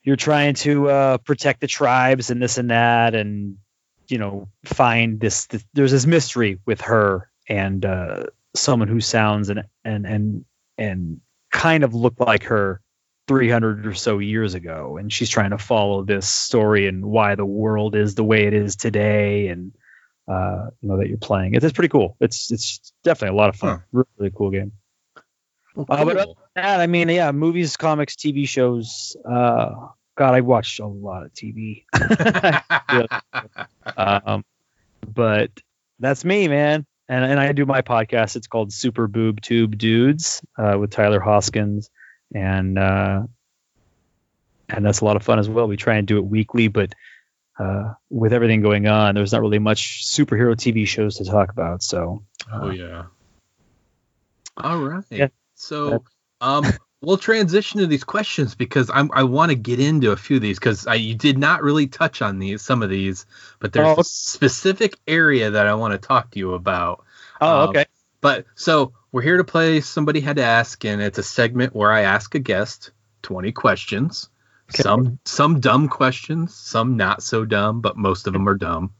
you're 0.02 0.16
trying 0.16 0.54
to 0.56 0.90
uh, 0.90 1.18
protect 1.18 1.60
the 1.60 1.66
tribes 1.66 2.30
and 2.30 2.42
this 2.42 2.58
and 2.58 2.70
that, 2.70 3.14
and 3.14 3.56
you 4.09 4.18
know 4.18 4.49
find 4.64 5.21
this, 5.21 5.47
this 5.47 5.64
there's 5.75 5.92
this 5.92 6.07
mystery 6.07 6.59
with 6.66 6.81
her 6.83 7.31
and 7.49 7.85
uh, 7.85 8.25
someone 8.55 8.88
who 8.88 9.01
sounds 9.01 9.49
and 9.49 9.64
and 9.85 10.07
and 10.07 10.44
and 10.77 11.21
kind 11.51 11.85
of 11.85 11.94
looked 11.94 12.21
like 12.21 12.44
her 12.44 12.81
300 13.29 13.87
or 13.87 13.94
so 13.94 14.18
years 14.18 14.55
ago. 14.55 14.97
And 14.97 15.12
she's 15.12 15.29
trying 15.29 15.51
to 15.51 15.59
follow 15.59 16.03
this 16.03 16.29
story 16.29 16.88
and 16.88 17.05
why 17.05 17.35
the 17.35 17.44
world 17.44 17.94
is 17.94 18.14
the 18.14 18.25
way 18.25 18.47
it 18.47 18.55
is 18.55 18.77
today 18.77 19.49
and 19.49 19.73
uh, 20.27 20.68
you 20.81 20.88
know 20.88 20.99
that 20.99 21.09
you're 21.09 21.18
playing. 21.18 21.55
It's, 21.55 21.64
it's 21.64 21.73
pretty 21.73 21.88
cool. 21.88 22.16
It's 22.21 22.51
it's 22.51 22.92
definitely 23.03 23.37
a 23.37 23.40
lot 23.40 23.49
of 23.49 23.57
fun. 23.57 23.83
Really, 23.92 24.09
really 24.18 24.33
cool 24.37 24.51
game. 24.51 24.73
Uh, 25.16 25.85
but 25.87 26.01
other 26.01 26.14
than 26.14 26.35
that, 26.57 26.81
I 26.81 26.87
mean, 26.87 27.09
yeah, 27.09 27.33
movies, 27.33 27.77
comics, 27.77 28.14
TV 28.14 28.47
shows. 28.47 29.16
Uh, 29.25 29.88
God, 30.18 30.35
I 30.35 30.40
watched 30.40 30.81
a 30.81 30.87
lot 30.87 31.22
of 31.22 31.33
TV. 31.33 31.85
um, 33.96 34.44
but 35.07 35.52
that's 36.00 36.24
me, 36.24 36.48
man. 36.48 36.85
And 37.09 37.24
and 37.24 37.38
I 37.38 37.52
do 37.52 37.64
my 37.64 37.83
podcast. 37.83 38.35
It's 38.35 38.48
called 38.48 38.72
Super 38.72 39.07
Boob 39.07 39.40
Tube 39.40 39.78
Dudes 39.78 40.42
uh, 40.59 40.76
with 40.76 40.90
Tyler 40.90 41.20
Hoskins, 41.20 41.88
and 42.35 42.76
uh, 42.76 43.22
and 44.68 44.85
that's 44.85 45.00
a 45.00 45.04
lot 45.04 45.14
of 45.14 45.22
fun 45.22 45.38
as 45.38 45.48
well. 45.48 45.68
We 45.68 45.76
try 45.76 45.98
and 45.98 46.07
do 46.07 46.18
it 46.18 46.26
weekly, 46.26 46.66
but 46.66 46.92
uh, 47.57 47.94
with 48.11 48.33
everything 48.33 48.61
going 48.61 48.88
on, 48.88 49.14
there's 49.14 49.33
not 49.33 49.40
really 49.40 49.61
much 49.61 50.04
superhero 50.04 50.57
TV 50.57 50.85
shows 50.85 51.18
to 51.18 51.24
talk 51.24 51.52
about. 51.52 51.85
So, 51.85 52.24
Oh 52.52 52.70
yeah. 52.70 53.04
All 54.57 54.78
right. 54.78 55.04
Yeah. 55.11 55.28
So 55.54 56.02
um 56.40 56.64
we'll 57.00 57.16
transition 57.18 57.80
to 57.80 57.87
these 57.87 58.04
questions 58.04 58.54
because 58.54 58.90
I'm 58.92 59.11
I 59.12 59.22
want 59.24 59.50
to 59.50 59.56
get 59.56 59.80
into 59.80 60.11
a 60.12 60.16
few 60.16 60.37
of 60.37 60.42
these 60.42 60.58
because 60.58 60.87
I 60.87 60.94
you 60.94 61.14
did 61.14 61.38
not 61.38 61.62
really 61.62 61.87
touch 61.87 62.22
on 62.22 62.38
these 62.38 62.62
some 62.62 62.82
of 62.82 62.90
these, 62.90 63.26
but 63.61 63.72
there's 63.72 63.96
Oh. 63.96 64.00
a 64.00 64.04
specific 64.04 64.96
area 65.06 65.50
that 65.50 65.66
I 65.66 65.74
want 65.74 65.92
to 65.92 65.98
talk 65.98 66.30
to 66.32 66.38
you 66.38 66.54
about. 66.54 67.04
Oh, 67.40 67.62
Um, 67.64 67.68
okay. 67.70 67.84
But 68.20 68.46
so 68.56 68.92
we're 69.12 69.22
here 69.22 69.37
to 69.37 69.44
play 69.44 69.80
somebody 69.80 70.20
had 70.20 70.37
to 70.37 70.44
ask, 70.44 70.84
and 70.84 71.00
it's 71.00 71.18
a 71.18 71.22
segment 71.22 71.74
where 71.74 71.92
I 71.92 72.00
ask 72.02 72.34
a 72.34 72.40
guest 72.40 72.90
20 73.22 73.52
questions. 73.52 74.28
Some 74.70 75.18
some 75.24 75.61
dumb 75.61 75.88
questions, 75.88 76.54
some 76.54 76.96
not 76.96 77.22
so 77.22 77.44
dumb, 77.44 77.80
but 77.80 77.96
most 77.96 78.26
of 78.26 78.32
them 78.34 78.48
are 78.48 78.54
dumb. 78.56 78.92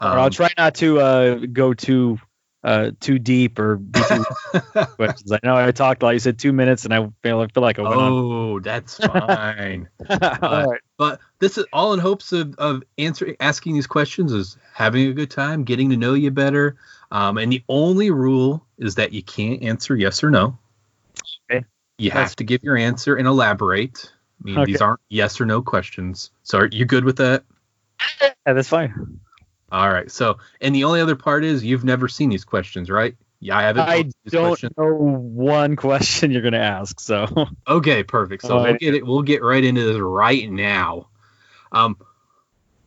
Or 0.00 0.08
I'll 0.08 0.26
Um, 0.26 0.30
try 0.30 0.50
not 0.58 0.74
to 0.76 1.00
uh, 1.00 1.34
go 1.52 1.72
too 1.74 2.20
uh, 2.66 2.90
too 3.00 3.18
deep 3.18 3.58
or 3.60 3.80
too 3.92 4.24
questions. 4.96 5.30
I 5.32 5.38
know 5.44 5.54
I 5.56 5.70
talked 5.70 6.02
a 6.02 6.06
lot. 6.06 6.10
you 6.12 6.18
said 6.18 6.38
two 6.38 6.52
minutes, 6.52 6.84
and 6.84 6.92
I 6.92 7.08
feel, 7.22 7.46
feel 7.48 7.62
like 7.62 7.78
I 7.78 7.82
went 7.82 7.94
on. 7.94 8.12
Oh, 8.12 8.60
that's 8.60 8.96
fine. 8.96 9.88
All 10.10 10.16
Uh, 10.20 10.66
right. 10.68 10.80
But 10.98 11.20
this 11.38 11.58
is 11.58 11.66
all 11.72 11.92
in 11.92 12.00
hopes 12.00 12.32
of, 12.32 12.54
of 12.56 12.82
answering 12.98 13.36
asking 13.38 13.74
these 13.74 13.86
questions 13.86 14.32
is 14.32 14.56
having 14.74 15.08
a 15.08 15.12
good 15.12 15.30
time, 15.30 15.62
getting 15.64 15.90
to 15.90 15.96
know 15.96 16.14
you 16.14 16.30
better. 16.30 16.76
Um, 17.12 17.38
and 17.38 17.52
the 17.52 17.62
only 17.68 18.10
rule 18.10 18.66
is 18.78 18.96
that 18.96 19.12
you 19.12 19.22
can't 19.22 19.62
answer 19.62 19.94
yes 19.94 20.24
or 20.24 20.30
no. 20.30 20.58
Okay. 21.50 21.64
You 21.98 22.10
That's- 22.10 22.30
have 22.30 22.36
to 22.36 22.44
give 22.44 22.62
your 22.64 22.76
answer 22.76 23.14
and 23.14 23.28
elaborate. 23.28 24.10
I 24.42 24.44
mean, 24.50 24.64
these 24.64 24.80
aren't 24.82 25.00
yes 25.08 25.40
or 25.40 25.46
no 25.46 25.62
questions. 25.62 26.30
So 26.42 26.58
are 26.58 26.66
you 26.70 26.84
good 26.84 27.04
with 27.04 27.16
that? 27.18 27.44
Yeah, 28.20 28.52
that's 28.52 28.68
fine. 28.68 29.20
All 29.72 29.90
right. 29.90 30.10
So, 30.10 30.38
and 30.60 30.74
the 30.74 30.84
only 30.84 31.00
other 31.00 31.16
part 31.16 31.44
is 31.44 31.64
you've 31.64 31.84
never 31.84 32.08
seen 32.08 32.30
these 32.30 32.44
questions, 32.44 32.90
right? 32.90 33.16
Yeah, 33.40 33.58
I 33.58 33.62
haven't. 33.62 33.88
I 33.88 34.02
these 34.02 34.32
don't 34.32 34.62
know 34.78 34.94
one 34.94 35.76
question 35.76 36.30
you're 36.32 36.42
gonna 36.42 36.58
ask, 36.58 37.00
so 37.00 37.48
Okay, 37.68 38.02
perfect. 38.02 38.42
So 38.42 38.58
Oh, 38.58 38.62
we'll 38.62 38.76
get 38.76 38.94
it. 38.94 39.06
We'll 39.06 39.22
get 39.22 39.42
right 39.42 39.62
into 39.62 39.84
this 39.84 39.98
right 39.98 40.50
now. 40.50 41.08
Um, 41.72 41.98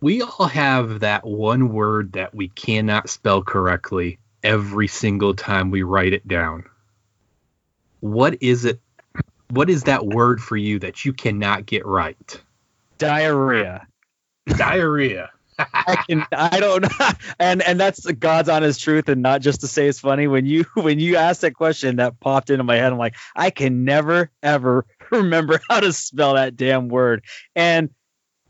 we 0.02 0.22
all 0.22 0.48
have 0.48 1.02
that 1.02 1.26
one 1.26 1.70
word 1.70 2.14
that 2.14 2.34
we 2.34 2.48
cannot 2.48 3.10
spell 3.10 3.44
correctly 3.44 4.18
every 4.42 4.88
single 4.88 5.34
time 5.34 5.70
we 5.70 5.84
write 5.84 6.14
it 6.14 6.28
down. 6.28 6.64
What 8.00 8.42
is 8.42 8.66
it? 8.66 8.80
What 9.50 9.70
is 9.70 9.84
that 9.84 10.06
word 10.06 10.42
for 10.42 10.56
you 10.56 10.80
that 10.80 11.04
you 11.04 11.12
cannot 11.12 11.66
get 11.66 11.86
right? 11.86 12.42
diarrhea. 13.00 13.88
Diarrhea. 14.46 15.32
I 15.60 16.04
can 16.08 16.26
I 16.32 16.60
don't 16.60 16.84
know. 16.84 17.10
And 17.40 17.62
and 17.62 17.80
that's 17.80 18.06
God's 18.06 18.50
honest 18.50 18.82
truth 18.82 19.10
and 19.10 19.22
not 19.22 19.42
just 19.42 19.62
to 19.62 19.68
say 19.68 19.88
it's 19.88 20.00
funny. 20.00 20.28
When 20.28 20.46
you 20.46 20.66
when 20.74 21.00
you 21.00 21.16
asked 21.16 21.42
that 21.42 21.54
question 21.54 21.98
that 21.98 22.20
popped 22.20 22.50
into 22.50 22.64
my 22.64 22.76
head, 22.76 22.92
I'm 22.92 22.98
like, 22.98 23.16
I 23.36 23.50
can 23.50 23.86
never 23.86 24.32
ever 24.42 24.86
remember 25.12 25.60
how 25.70 25.80
to 25.80 25.94
spell 25.94 26.36
that 26.36 26.56
damn 26.56 26.90
word. 26.90 27.24
And 27.56 27.90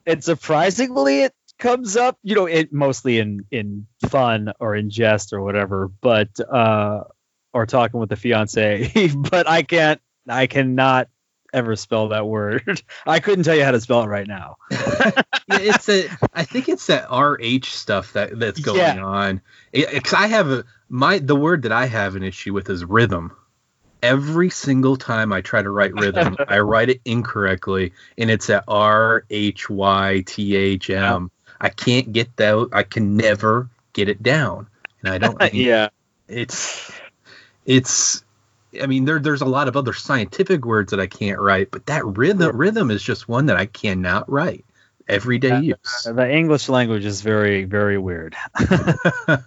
and 0.06 0.24
surprisingly 0.24 1.24
it 1.24 1.34
comes 1.60 1.98
up, 1.98 2.18
you 2.24 2.36
know, 2.36 2.46
it 2.46 2.72
mostly 2.74 3.20
in 3.20 3.46
in 3.52 3.88
fun 4.10 4.54
or 4.60 4.76
in 4.76 4.90
jest 4.90 5.34
or 5.34 5.42
whatever, 5.42 5.90
but 6.02 6.30
uh 6.40 7.04
or 7.54 7.66
talking 7.66 8.00
with 8.00 8.10
the 8.10 8.16
fiance. 8.16 8.92
but 9.32 9.48
I 9.48 9.64
can't 9.64 10.02
I 10.28 10.48
cannot 10.48 11.10
ever 11.54 11.76
spell 11.76 12.10
that 12.10 12.28
word. 12.28 12.82
I 13.06 13.20
couldn't 13.20 13.44
tell 13.46 13.56
you 13.56 13.64
how 13.64 13.72
to 13.72 13.82
spell 13.82 14.04
it 14.04 14.08
right 14.08 14.28
now. 14.28 14.56
it's 15.48 15.90
a. 15.90 16.10
I 16.34 16.44
think 16.44 16.70
it's 16.70 16.88
that 16.88 17.10
RH 17.12 17.66
stuff 17.66 18.14
that 18.14 18.38
that's 18.40 18.60
going 18.60 18.78
Yeah. 18.78 19.04
on. 19.04 19.42
Because 19.72 20.14
I 20.14 20.28
have 20.28 20.50
a 20.50 20.66
my 20.90 21.20
the 21.20 21.36
word 21.36 21.64
that 21.64 21.72
I 21.72 21.86
have 21.86 22.16
an 22.16 22.24
issue 22.24 22.54
with 22.54 22.70
is 22.70 22.84
rhythm. 22.86 23.32
every 24.02 24.50
single 24.50 24.96
time 24.96 25.34
I 25.34 25.42
try 25.42 25.62
to 25.62 25.70
write 25.70 25.94
rhythm, 25.94 26.38
I 26.48 26.60
write 26.60 26.90
it 26.90 27.02
incorrectly, 27.06 27.92
and 28.18 28.32
it's 28.32 28.50
at 28.50 28.64
R 28.68 29.26
H 29.30 29.70
Y 29.70 30.24
T 30.26 30.56
H 30.56 30.90
M. 30.90 31.32
I 31.60 31.70
can't 31.70 32.14
get 32.14 32.36
that. 32.38 32.70
I 32.72 32.84
can 32.84 33.18
never 33.18 33.70
get 33.94 34.08
it 34.08 34.24
down, 34.24 34.68
and 35.04 35.12
I 35.14 35.18
don't. 35.18 35.54
Yeah, 35.54 35.90
it's 36.28 36.92
it's. 37.66 38.24
I 38.82 38.86
mean, 38.86 39.06
there 39.06 39.20
there's 39.20 39.42
a 39.42 39.46
lot 39.46 39.68
of 39.68 39.78
other 39.78 39.94
scientific 39.94 40.66
words 40.66 40.92
that 40.92 41.00
I 41.00 41.08
can't 41.08 41.40
write, 41.40 41.72
but 41.72 41.86
that 41.88 42.06
rhythm 42.06 42.56
rhythm 42.56 42.92
is 42.92 43.02
just 43.02 43.28
one 43.28 43.48
that 43.48 43.58
I 43.58 43.66
cannot 43.66 44.30
write 44.32 44.66
everyday 45.10 45.52
Uh, 45.52 45.62
use. 45.62 46.04
The 46.06 46.32
English 46.32 46.70
language 46.70 47.06
is 47.06 47.22
very, 47.22 47.66
very 47.66 47.98
weird. 47.98 48.36
but 48.58 49.42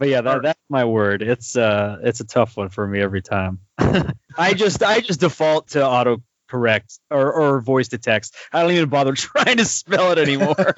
yeah, 0.00 0.20
that, 0.20 0.42
that's 0.42 0.60
my 0.68 0.84
word. 0.84 1.22
It's 1.22 1.56
uh, 1.56 1.98
it's 2.02 2.20
a 2.20 2.26
tough 2.26 2.56
one 2.56 2.68
for 2.68 2.86
me 2.86 3.00
every 3.00 3.22
time. 3.22 3.60
I 3.78 4.54
just, 4.54 4.82
I 4.82 5.00
just 5.00 5.20
default 5.20 5.68
to 5.68 5.86
auto 5.86 6.22
correct 6.48 7.00
or, 7.10 7.32
or 7.32 7.60
voice 7.60 7.88
to 7.88 7.98
text. 7.98 8.36
I 8.52 8.62
don't 8.62 8.72
even 8.72 8.88
bother 8.88 9.12
trying 9.16 9.56
to 9.56 9.64
spell 9.64 10.12
it 10.12 10.18
anymore. 10.18 10.74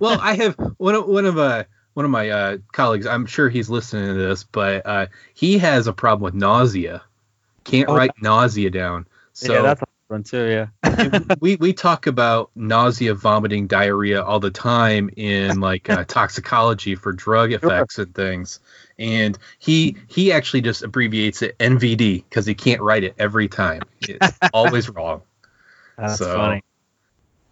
well, 0.00 0.18
I 0.20 0.34
have 0.34 0.56
one 0.78 0.94
of 0.94 1.06
one 1.06 1.26
of 1.26 1.38
uh 1.38 1.64
one 1.94 2.04
of 2.04 2.10
my 2.10 2.30
uh, 2.30 2.58
colleagues. 2.72 3.06
I'm 3.06 3.26
sure 3.26 3.48
he's 3.48 3.68
listening 3.70 4.06
to 4.08 4.14
this, 4.14 4.44
but 4.44 4.86
uh, 4.86 5.06
he 5.34 5.58
has 5.58 5.86
a 5.86 5.92
problem 5.92 6.22
with 6.24 6.34
nausea. 6.34 7.02
Can't 7.64 7.88
Oh, 7.88 7.96
write 7.96 8.10
nausea 8.20 8.70
down. 8.70 9.06
So 9.32 9.52
yeah, 9.54 9.62
that's 9.62 9.82
a 9.82 9.86
one 10.08 10.22
too. 10.24 10.68
Yeah. 10.84 11.18
we 11.40 11.56
we 11.56 11.72
talk 11.72 12.06
about 12.08 12.50
nausea, 12.56 13.14
vomiting, 13.14 13.66
diarrhea 13.68 14.22
all 14.22 14.40
the 14.40 14.50
time 14.50 15.08
in 15.16 15.60
like 15.60 15.88
uh, 15.88 16.04
toxicology 16.08 16.94
for 16.96 17.12
drug 17.12 17.52
effects 17.52 17.98
and 17.98 18.12
things. 18.14 18.58
And 18.98 19.38
he 19.58 19.96
he 20.08 20.32
actually 20.32 20.62
just 20.62 20.82
abbreviates 20.82 21.42
it 21.42 21.56
NVD 21.58 22.24
because 22.28 22.44
he 22.44 22.54
can't 22.54 22.80
write 22.80 23.04
it 23.04 23.14
every 23.18 23.46
time. 23.48 23.82
It's 24.00 24.36
always 24.52 24.88
wrong. 24.88 25.22
That's 25.96 26.18
So- 26.18 26.34
funny. 26.34 26.62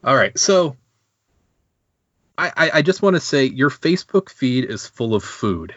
All 0.05 0.15
right, 0.17 0.37
so 0.39 0.77
I 2.39 2.71
I, 2.75 2.83
just 2.83 3.03
want 3.03 3.17
to 3.17 3.21
say 3.21 3.45
your 3.45 3.71
Facebook 3.71 4.31
feed 4.31 4.65
is 4.65 4.87
full 4.87 5.15
of 5.15 5.25
food. 5.25 5.75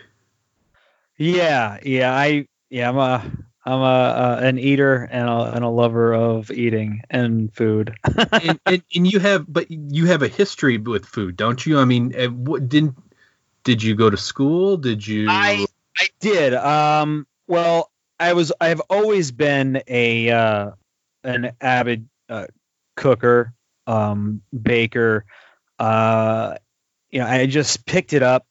Yeah, 1.18 1.80
yeah, 1.84 2.14
I 2.14 2.47
yeah, 2.70 2.89
I'm 2.89 2.97
a 2.97 3.32
I'm 3.66 3.80
a 3.80 3.84
uh, 3.84 4.39
an 4.43 4.59
eater 4.59 5.09
and 5.12 5.28
a 5.28 5.53
and 5.55 5.64
a 5.64 5.70
lover 5.70 6.14
of 6.14 6.51
eating 6.51 7.01
and 7.09 7.53
food. 7.53 7.95
and, 8.32 8.59
and, 8.66 8.84
and 8.95 9.12
you 9.12 9.20
have 9.20 9.51
but 9.51 9.72
you 9.72 10.05
have 10.05 10.22
a 10.22 10.28
history 10.28 10.78
with 10.78 11.05
food 11.05 11.36
don't 11.36 11.66
you 11.66 11.80
i 11.80 11.86
mean 11.86 12.14
uh, 12.18 12.28
what 12.28 12.68
didn't 12.68 12.95
did 13.64 13.84
you 13.84 13.95
go 13.95 14.09
to 14.09 14.18
school 14.18 14.78
did 14.78 15.05
you 15.05 15.28
I 15.30 15.66
I 15.97 16.07
did. 16.20 16.53
Um, 16.53 17.28
well, 17.47 17.91
I 18.20 18.34
was 18.34 18.51
I've 18.59 18.82
always 18.89 19.32
been 19.32 19.82
a 19.88 20.30
uh, 20.30 20.72
an 21.24 21.51
avid 21.59 22.07
uh, 22.30 22.47
cooker, 22.95 23.53
um, 23.88 24.41
baker. 24.62 25.26
Uh, 25.82 26.57
you 27.09 27.19
know, 27.19 27.25
I 27.25 27.47
just 27.47 27.88
picked 27.88 28.13
it 28.13 28.21
up 28.21 28.45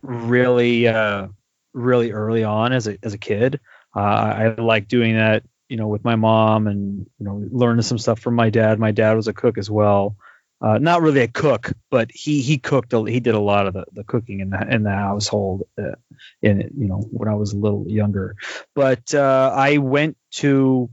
really 0.00 0.88
uh, 0.88 1.28
really 1.74 2.12
early 2.12 2.44
on 2.44 2.72
as 2.72 2.86
a 2.86 2.96
as 3.02 3.12
a 3.12 3.18
kid. 3.18 3.60
Uh, 3.94 4.00
I 4.00 4.54
like 4.54 4.88
doing 4.88 5.16
that, 5.16 5.42
you 5.68 5.76
know, 5.76 5.86
with 5.86 6.02
my 6.02 6.16
mom 6.16 6.66
and 6.66 7.06
you 7.18 7.26
know 7.26 7.46
learning 7.50 7.82
some 7.82 7.98
stuff 7.98 8.20
from 8.20 8.36
my 8.36 8.48
dad. 8.48 8.78
My 8.78 8.90
dad 8.90 9.16
was 9.16 9.28
a 9.28 9.34
cook 9.34 9.58
as 9.58 9.70
well. 9.70 10.16
Uh, 10.62 10.78
not 10.78 11.02
really 11.02 11.20
a 11.20 11.28
cook, 11.28 11.72
but 11.90 12.10
he 12.10 12.40
he 12.40 12.56
cooked. 12.56 12.94
A, 12.94 13.04
he 13.04 13.20
did 13.20 13.34
a 13.34 13.40
lot 13.40 13.66
of 13.66 13.74
the, 13.74 13.84
the 13.92 14.04
cooking 14.04 14.40
in 14.40 14.48
the 14.48 14.66
in 14.74 14.82
the 14.82 14.92
household. 14.92 15.64
Uh, 15.78 15.96
in 16.40 16.70
you 16.74 16.88
know 16.88 17.06
when 17.10 17.28
I 17.28 17.34
was 17.34 17.52
a 17.52 17.58
little 17.58 17.84
younger, 17.86 18.34
but 18.74 19.12
uh, 19.12 19.52
I 19.54 19.76
went 19.76 20.16
to 20.36 20.88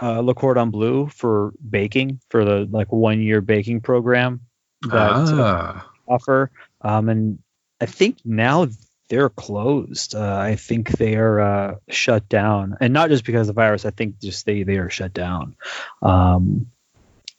uh, 0.00 0.20
Le 0.20 0.34
Cordon 0.34 0.70
Bleu 0.70 1.06
for 1.08 1.52
baking 1.68 2.20
for 2.28 2.44
the 2.44 2.68
like 2.70 2.92
one 2.92 3.20
year 3.20 3.40
baking 3.40 3.80
program 3.80 4.40
that 4.82 5.12
uh, 5.12 5.36
ah, 5.38 5.90
offer. 6.06 6.50
Um, 6.80 7.08
and 7.08 7.38
I 7.80 7.86
think 7.86 8.18
now 8.24 8.68
they're 9.08 9.30
closed. 9.30 10.14
Uh, 10.14 10.36
I 10.36 10.56
think 10.56 10.90
they 10.90 11.16
are 11.16 11.40
uh, 11.40 11.74
shut 11.88 12.28
down, 12.28 12.76
and 12.80 12.92
not 12.92 13.10
just 13.10 13.24
because 13.24 13.48
of 13.48 13.54
the 13.54 13.60
virus. 13.60 13.84
I 13.84 13.90
think 13.90 14.20
just 14.20 14.46
they 14.46 14.62
they 14.62 14.78
are 14.78 14.90
shut 14.90 15.12
down. 15.12 15.56
Um, 16.02 16.66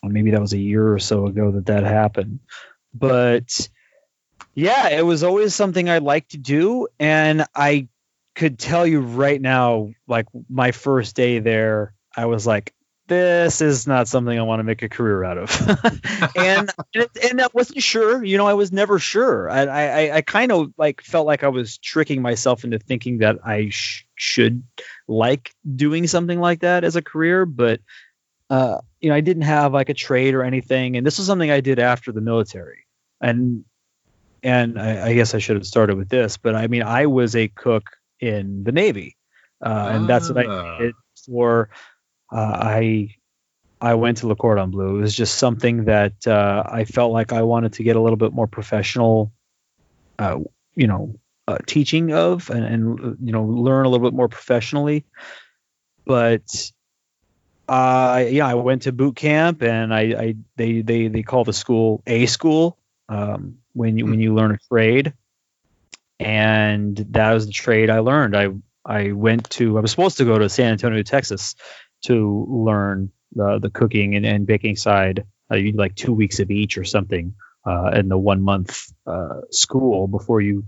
maybe 0.04 0.32
that 0.32 0.42
was 0.42 0.54
a 0.54 0.60
year 0.60 0.94
or 0.94 1.00
so 1.00 1.26
ago 1.26 1.52
that 1.52 1.66
that 1.66 1.84
happened, 1.84 2.40
but 2.94 3.68
yeah, 4.54 4.90
it 4.90 5.06
was 5.06 5.24
always 5.24 5.56
something 5.56 5.90
I 5.90 5.98
liked 5.98 6.32
to 6.32 6.38
do, 6.38 6.88
and 7.00 7.46
I 7.54 7.88
could 8.36 8.60
tell 8.60 8.86
you 8.86 9.02
right 9.02 9.42
now, 9.42 9.92
like 10.08 10.28
my 10.50 10.72
first 10.72 11.16
day 11.16 11.40
there, 11.40 11.95
I 12.16 12.26
was 12.26 12.48
like, 12.48 12.74
this 13.08 13.62
is 13.62 13.86
not 13.86 14.08
something 14.08 14.38
I 14.38 14.42
want 14.42 14.60
to 14.60 14.64
make 14.64 14.82
a 14.82 14.90
career 14.90 15.24
out 15.24 15.38
of. 15.38 15.52
and, 16.36 16.72
and 16.96 17.08
and 17.24 17.42
I 17.42 17.48
wasn't 17.54 17.84
sure, 17.84 18.24
you 18.24 18.38
know, 18.38 18.48
I 18.48 18.54
was 18.54 18.72
never 18.72 18.98
sure. 18.98 19.48
I 19.50 19.66
I, 19.66 20.16
I 20.18 20.22
kind 20.22 20.52
of 20.52 20.74
like 20.78 21.02
felt 21.02 21.28
like 21.28 21.44
I 21.44 21.50
was 21.50 21.78
tricking 21.78 22.22
myself 22.22 22.64
into 22.64 22.80
thinking 22.80 23.20
that 23.20 23.38
I 23.46 23.70
sh- 23.70 24.06
should 24.16 24.64
like 25.08 25.54
doing 25.76 26.08
something 26.08 26.40
like 26.40 26.62
that 26.62 26.84
as 26.84 26.96
a 26.96 27.02
career, 27.02 27.46
but 27.46 27.80
uh, 28.50 28.80
you 29.00 29.10
know, 29.10 29.16
I 29.16 29.22
didn't 29.22 29.44
have 29.44 29.74
like 29.74 29.90
a 29.90 29.94
trade 29.94 30.34
or 30.34 30.44
anything, 30.44 30.98
and 30.98 31.06
this 31.06 31.18
was 31.18 31.28
something 31.28 31.52
I 31.52 31.62
did 31.62 31.78
after 31.80 32.12
the 32.12 32.22
military, 32.22 32.86
and 33.22 33.66
and 34.42 34.80
I, 34.80 35.10
I 35.10 35.14
guess 35.14 35.34
I 35.36 35.40
should 35.40 35.56
have 35.56 35.66
started 35.66 35.98
with 35.98 36.10
this, 36.10 36.38
but 36.38 36.56
I 36.56 36.68
mean, 36.68 36.84
I 36.84 37.06
was 37.08 37.36
a 37.36 37.48
cook 37.48 37.84
in 38.20 38.64
the 38.64 38.72
Navy, 38.72 39.16
uh, 39.64 39.90
and 39.94 40.08
that's 40.08 40.30
what 40.30 40.46
Ah. 40.48 40.76
I 40.76 40.80
did 40.80 40.96
for. 41.26 41.70
Uh, 42.36 42.58
I 42.62 43.16
I 43.80 43.94
went 43.94 44.18
to 44.18 44.28
Le 44.28 44.36
Cordon 44.36 44.72
Bleu. 44.72 44.98
It 44.98 45.02
was 45.02 45.16
just 45.16 45.38
something 45.38 45.86
that 45.86 46.28
uh, 46.28 46.64
I 46.66 46.84
felt 46.84 47.14
like 47.14 47.32
I 47.32 47.44
wanted 47.44 47.74
to 47.74 47.84
get 47.84 47.96
a 47.96 48.02
little 48.02 48.18
bit 48.18 48.34
more 48.34 48.48
professional, 48.48 49.32
uh, 50.20 50.40
you 50.76 50.88
know, 50.88 51.16
uh, 51.48 51.60
teaching 51.66 52.12
of, 52.12 52.50
and, 52.50 52.66
and 52.66 53.18
you 53.22 53.32
know, 53.32 53.46
learn 53.46 53.86
a 53.86 53.90
little 53.90 54.06
bit 54.06 54.16
more 54.16 54.28
professionally. 54.28 55.06
But 56.06 56.72
uh, 57.70 58.26
yeah, 58.28 58.48
I 58.48 58.56
went 58.56 58.82
to 58.82 58.92
boot 58.92 59.16
camp, 59.16 59.64
and 59.64 59.94
I, 59.94 60.02
I 60.02 60.36
they 60.58 60.82
they 60.82 61.08
they 61.08 61.24
call 61.24 61.46
the 61.46 61.54
school 61.54 62.04
a 62.06 62.26
school 62.26 62.78
um, 63.08 63.60
when 63.72 63.98
you 63.98 64.08
when 64.08 64.20
you 64.20 64.36
learn 64.36 64.52
a 64.52 64.60
trade, 64.70 65.14
and 66.20 66.98
that 67.12 67.32
was 67.32 67.46
the 67.46 67.54
trade 67.54 67.90
I 67.90 68.00
learned. 68.00 68.36
I 68.36 68.50
I 68.86 69.14
went 69.14 69.50
to 69.52 69.78
I 69.78 69.82
was 69.82 69.92
supposed 69.92 70.18
to 70.18 70.26
go 70.26 70.38
to 70.38 70.50
San 70.50 70.74
Antonio, 70.74 71.02
Texas, 71.02 71.56
to 72.04 72.46
learn 72.50 73.12
the 73.34 73.60
the 73.60 73.70
cooking 73.70 74.16
and, 74.16 74.26
and 74.26 74.48
baking 74.48 74.76
side. 74.76 75.26
Uh, 75.52 75.56
you 75.56 75.74
like 75.74 75.96
two 75.96 76.14
weeks 76.14 76.40
of 76.40 76.50
each 76.50 76.78
or 76.78 76.84
something 76.84 77.36
uh, 77.68 77.92
in 77.94 78.08
the 78.08 78.18
one 78.18 78.42
month 78.42 78.92
uh, 79.06 79.42
school 79.52 80.08
before 80.08 80.42
you 80.42 80.66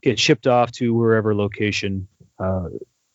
get 0.00 0.18
shipped 0.18 0.46
off 0.46 0.70
to 0.72 0.94
wherever 0.94 1.34
location 1.34 2.06
uh, 2.38 2.68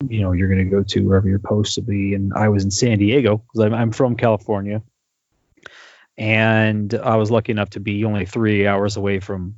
you 0.06 0.20
know 0.20 0.32
you're 0.32 0.48
going 0.48 0.64
to 0.64 0.70
go 0.70 0.82
to 0.82 1.00
wherever 1.00 1.28
you're 1.28 1.40
supposed 1.40 1.74
to 1.74 1.82
be. 1.82 2.14
And 2.14 2.32
I 2.34 2.48
was 2.48 2.64
in 2.64 2.70
San 2.70 2.98
Diego 2.98 3.38
because 3.38 3.66
I'm, 3.66 3.74
I'm 3.74 3.92
from 3.92 4.16
California, 4.16 4.82
and 6.16 6.92
I 6.94 7.16
was 7.16 7.30
lucky 7.30 7.52
enough 7.52 7.70
to 7.70 7.80
be 7.80 8.04
only 8.04 8.26
three 8.26 8.66
hours 8.66 8.96
away 8.96 9.20
from 9.20 9.56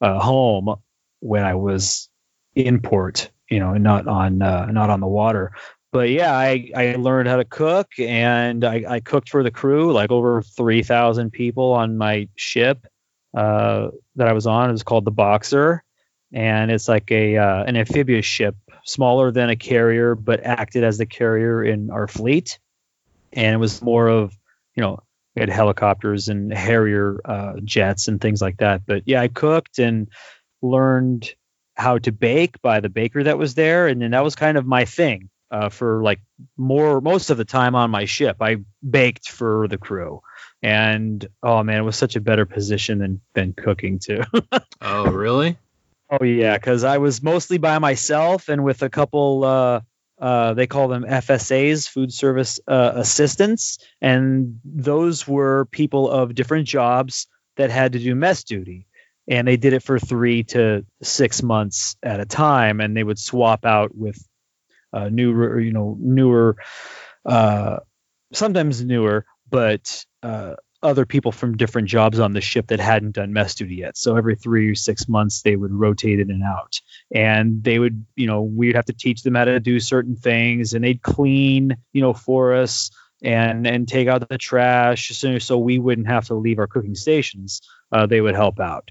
uh, 0.00 0.18
home 0.18 0.76
when 1.20 1.44
I 1.44 1.54
was 1.54 2.08
in 2.54 2.80
port, 2.80 3.30
you 3.50 3.60
know, 3.60 3.74
not 3.74 4.06
on 4.06 4.42
uh, 4.42 4.66
not 4.66 4.90
on 4.90 5.00
the 5.00 5.06
water. 5.06 5.52
But 5.90 6.10
yeah, 6.10 6.36
I, 6.36 6.70
I 6.76 6.94
learned 6.96 7.28
how 7.28 7.36
to 7.36 7.44
cook, 7.44 7.98
and 7.98 8.62
I, 8.62 8.84
I 8.86 9.00
cooked 9.00 9.30
for 9.30 9.42
the 9.42 9.50
crew, 9.50 9.92
like 9.92 10.10
over 10.10 10.42
three 10.42 10.82
thousand 10.82 11.30
people 11.30 11.72
on 11.72 11.96
my 11.96 12.28
ship 12.36 12.86
uh, 13.34 13.88
that 14.16 14.28
I 14.28 14.34
was 14.34 14.46
on. 14.46 14.68
It 14.68 14.72
was 14.72 14.82
called 14.82 15.06
the 15.06 15.10
Boxer, 15.10 15.82
and 16.32 16.70
it's 16.70 16.88
like 16.88 17.10
a 17.10 17.38
uh, 17.38 17.64
an 17.64 17.76
amphibious 17.76 18.26
ship, 18.26 18.54
smaller 18.84 19.32
than 19.32 19.48
a 19.48 19.56
carrier, 19.56 20.14
but 20.14 20.44
acted 20.44 20.84
as 20.84 20.98
the 20.98 21.06
carrier 21.06 21.64
in 21.64 21.90
our 21.90 22.06
fleet. 22.06 22.58
And 23.32 23.54
it 23.54 23.58
was 23.58 23.80
more 23.80 24.08
of, 24.08 24.36
you 24.74 24.82
know, 24.82 25.02
we 25.34 25.40
had 25.40 25.48
helicopters 25.48 26.28
and 26.28 26.52
Harrier 26.52 27.20
uh, 27.24 27.54
jets 27.64 28.08
and 28.08 28.20
things 28.20 28.42
like 28.42 28.58
that. 28.58 28.82
But 28.86 29.04
yeah, 29.06 29.22
I 29.22 29.28
cooked 29.28 29.78
and 29.78 30.08
learned 30.60 31.32
how 31.76 31.98
to 31.98 32.12
bake 32.12 32.60
by 32.60 32.80
the 32.80 32.88
baker 32.90 33.22
that 33.22 33.38
was 33.38 33.54
there, 33.54 33.86
and 33.86 34.02
then 34.02 34.10
that 34.10 34.24
was 34.24 34.34
kind 34.34 34.58
of 34.58 34.66
my 34.66 34.84
thing 34.84 35.30
uh, 35.50 35.68
for 35.68 36.02
like 36.02 36.20
more 36.56 37.00
most 37.00 37.30
of 37.30 37.36
the 37.36 37.44
time 37.44 37.74
on 37.74 37.90
my 37.90 38.04
ship. 38.04 38.36
I 38.40 38.58
baked 38.88 39.28
for 39.28 39.68
the 39.68 39.78
crew, 39.78 40.20
and 40.62 41.26
oh 41.42 41.62
man, 41.62 41.78
it 41.78 41.84
was 41.84 41.96
such 41.96 42.16
a 42.16 42.20
better 42.20 42.46
position 42.46 42.98
than 42.98 43.20
than 43.34 43.52
cooking 43.52 43.98
too. 43.98 44.22
oh 44.80 45.10
really 45.10 45.56
Oh 46.10 46.24
yeah, 46.24 46.56
because 46.56 46.84
I 46.84 46.98
was 46.98 47.22
mostly 47.22 47.58
by 47.58 47.78
myself 47.78 48.48
and 48.48 48.64
with 48.64 48.82
a 48.82 48.88
couple. 48.88 49.44
Uh, 49.44 49.80
uh, 50.18 50.54
they 50.54 50.66
call 50.66 50.88
them 50.88 51.04
FSAs, 51.04 51.88
food 51.88 52.12
service 52.12 52.58
uh, 52.66 52.92
assistants, 52.96 53.78
and 54.00 54.58
those 54.64 55.28
were 55.28 55.66
people 55.66 56.10
of 56.10 56.34
different 56.34 56.66
jobs 56.66 57.28
that 57.56 57.70
had 57.70 57.92
to 57.92 58.00
do 58.00 58.16
mess 58.16 58.42
duty, 58.42 58.88
and 59.28 59.46
they 59.46 59.56
did 59.56 59.74
it 59.74 59.82
for 59.82 59.98
three 59.98 60.42
to 60.44 60.84
six 61.02 61.42
months 61.42 61.96
at 62.02 62.18
a 62.18 62.24
time, 62.24 62.80
and 62.80 62.96
they 62.96 63.04
would 63.04 63.18
swap 63.18 63.64
out 63.64 63.94
with 63.94 64.18
uh, 64.92 65.08
newer, 65.10 65.60
you 65.60 65.72
know, 65.72 65.96
newer, 66.00 66.56
uh, 67.24 67.78
sometimes 68.32 68.84
newer, 68.84 69.26
but 69.50 70.04
uh, 70.22 70.54
other 70.82 71.06
people 71.06 71.32
from 71.32 71.56
different 71.56 71.88
jobs 71.88 72.20
on 72.20 72.32
the 72.32 72.40
ship 72.40 72.68
that 72.68 72.80
hadn't 72.80 73.12
done 73.12 73.32
mess 73.32 73.54
duty 73.54 73.76
yet. 73.76 73.96
So 73.96 74.16
every 74.16 74.36
three 74.36 74.70
or 74.70 74.74
six 74.74 75.08
months, 75.08 75.42
they 75.42 75.56
would 75.56 75.72
rotate 75.72 76.20
in 76.20 76.30
and 76.30 76.44
out, 76.44 76.80
and 77.12 77.62
they 77.62 77.78
would, 77.78 78.04
you 78.16 78.26
know, 78.26 78.42
we'd 78.42 78.76
have 78.76 78.86
to 78.86 78.92
teach 78.92 79.22
them 79.22 79.34
how 79.34 79.44
to 79.44 79.60
do 79.60 79.80
certain 79.80 80.16
things, 80.16 80.74
and 80.74 80.84
they'd 80.84 81.02
clean, 81.02 81.76
you 81.92 82.00
know, 82.00 82.12
for 82.12 82.54
us 82.54 82.90
and 83.22 83.66
and 83.66 83.88
take 83.88 84.06
out 84.06 84.28
the 84.28 84.38
trash 84.38 85.08
so, 85.08 85.38
so 85.38 85.58
we 85.58 85.78
wouldn't 85.78 86.06
have 86.06 86.26
to 86.26 86.34
leave 86.34 86.58
our 86.58 86.68
cooking 86.68 86.94
stations. 86.94 87.62
Uh, 87.90 88.06
they 88.06 88.20
would 88.20 88.36
help 88.36 88.60
out, 88.60 88.90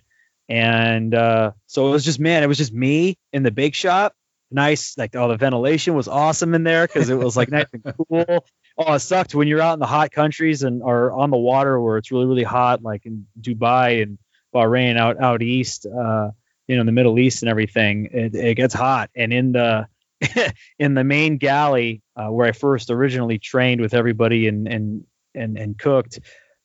and 0.49 1.13
uh, 1.15 1.51
so 1.67 1.87
it 1.87 1.91
was 1.91 2.03
just 2.03 2.19
man, 2.19 2.43
it 2.43 2.47
was 2.47 2.57
just 2.57 2.73
me 2.73 3.17
in 3.31 3.43
the 3.43 3.51
bake 3.51 3.75
shop. 3.75 4.13
Nice, 4.49 4.97
like 4.97 5.15
all 5.15 5.27
the 5.27 5.37
ventilation 5.37 5.93
was 5.93 6.07
awesome 6.07 6.53
in 6.53 6.63
there 6.63 6.87
because 6.87 7.09
it 7.09 7.17
was 7.17 7.35
like 7.35 7.51
nice 7.51 7.67
and 7.73 7.83
cool 8.09 8.45
oh, 8.77 8.93
it 8.93 8.99
sucked 8.99 9.33
when 9.33 9.47
you're 9.47 9.61
out 9.61 9.73
in 9.73 9.79
the 9.79 9.85
hot 9.85 10.11
countries 10.11 10.63
and 10.63 10.83
are 10.83 11.11
on 11.11 11.31
the 11.31 11.37
water 11.37 11.79
where 11.79 11.97
it's 11.97 12.11
really 12.11 12.25
really 12.25 12.43
hot, 12.43 12.83
like 12.83 13.05
in 13.05 13.27
Dubai 13.39 14.03
and 14.03 14.17
Bahrain 14.53 14.97
out 14.97 15.21
out 15.21 15.41
east, 15.41 15.85
uh, 15.85 16.31
you 16.67 16.75
know, 16.75 16.81
in 16.81 16.85
the 16.85 16.91
Middle 16.91 17.19
East 17.19 17.41
and 17.43 17.49
everything. 17.49 18.09
It, 18.11 18.35
it 18.35 18.55
gets 18.55 18.73
hot, 18.73 19.09
and 19.15 19.33
in 19.33 19.51
the 19.51 19.87
in 20.79 20.93
the 20.93 21.03
main 21.03 21.37
galley 21.37 22.01
uh, 22.15 22.27
where 22.27 22.47
I 22.47 22.51
first 22.51 22.89
originally 22.89 23.39
trained 23.39 23.81
with 23.81 23.93
everybody 23.93 24.47
and 24.47 24.67
and 24.67 25.03
and 25.33 25.57
and 25.57 25.77
cooked. 25.77 26.19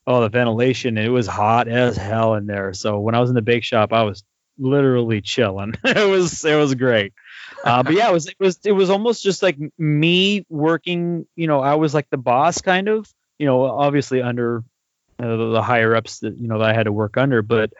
Oh, 0.04 0.20
the 0.20 0.28
ventilation! 0.28 0.98
It 0.98 1.08
was 1.08 1.28
hot 1.28 1.68
as 1.68 1.96
hell 1.96 2.34
in 2.34 2.46
there. 2.46 2.72
So 2.72 2.98
when 2.98 3.14
I 3.14 3.20
was 3.20 3.30
in 3.30 3.36
the 3.36 3.42
bake 3.42 3.62
shop, 3.62 3.92
I 3.92 4.02
was 4.02 4.24
literally 4.58 5.20
chilling. 5.20 5.74
it 5.84 6.08
was 6.08 6.44
it 6.44 6.56
was 6.56 6.74
great. 6.74 7.12
Uh, 7.64 7.82
but 7.82 7.94
yeah, 7.94 8.08
it 8.08 8.12
was 8.12 8.26
it 8.26 8.36
was 8.40 8.58
it 8.64 8.72
was 8.72 8.90
almost 8.90 9.22
just 9.22 9.42
like 9.42 9.56
me 9.78 10.44
working. 10.48 11.26
You 11.36 11.46
know, 11.46 11.60
I 11.60 11.76
was 11.76 11.94
like 11.94 12.08
the 12.10 12.18
boss, 12.18 12.60
kind 12.60 12.88
of. 12.88 13.12
You 13.38 13.46
know, 13.46 13.64
obviously 13.64 14.22
under 14.22 14.62
uh, 15.18 15.36
the, 15.36 15.50
the 15.52 15.62
higher 15.62 15.94
ups 15.94 16.20
that 16.20 16.36
you 16.38 16.48
know 16.48 16.58
that 16.58 16.70
I 16.70 16.74
had 16.74 16.84
to 16.84 16.92
work 16.92 17.16
under, 17.16 17.42
but 17.42 17.72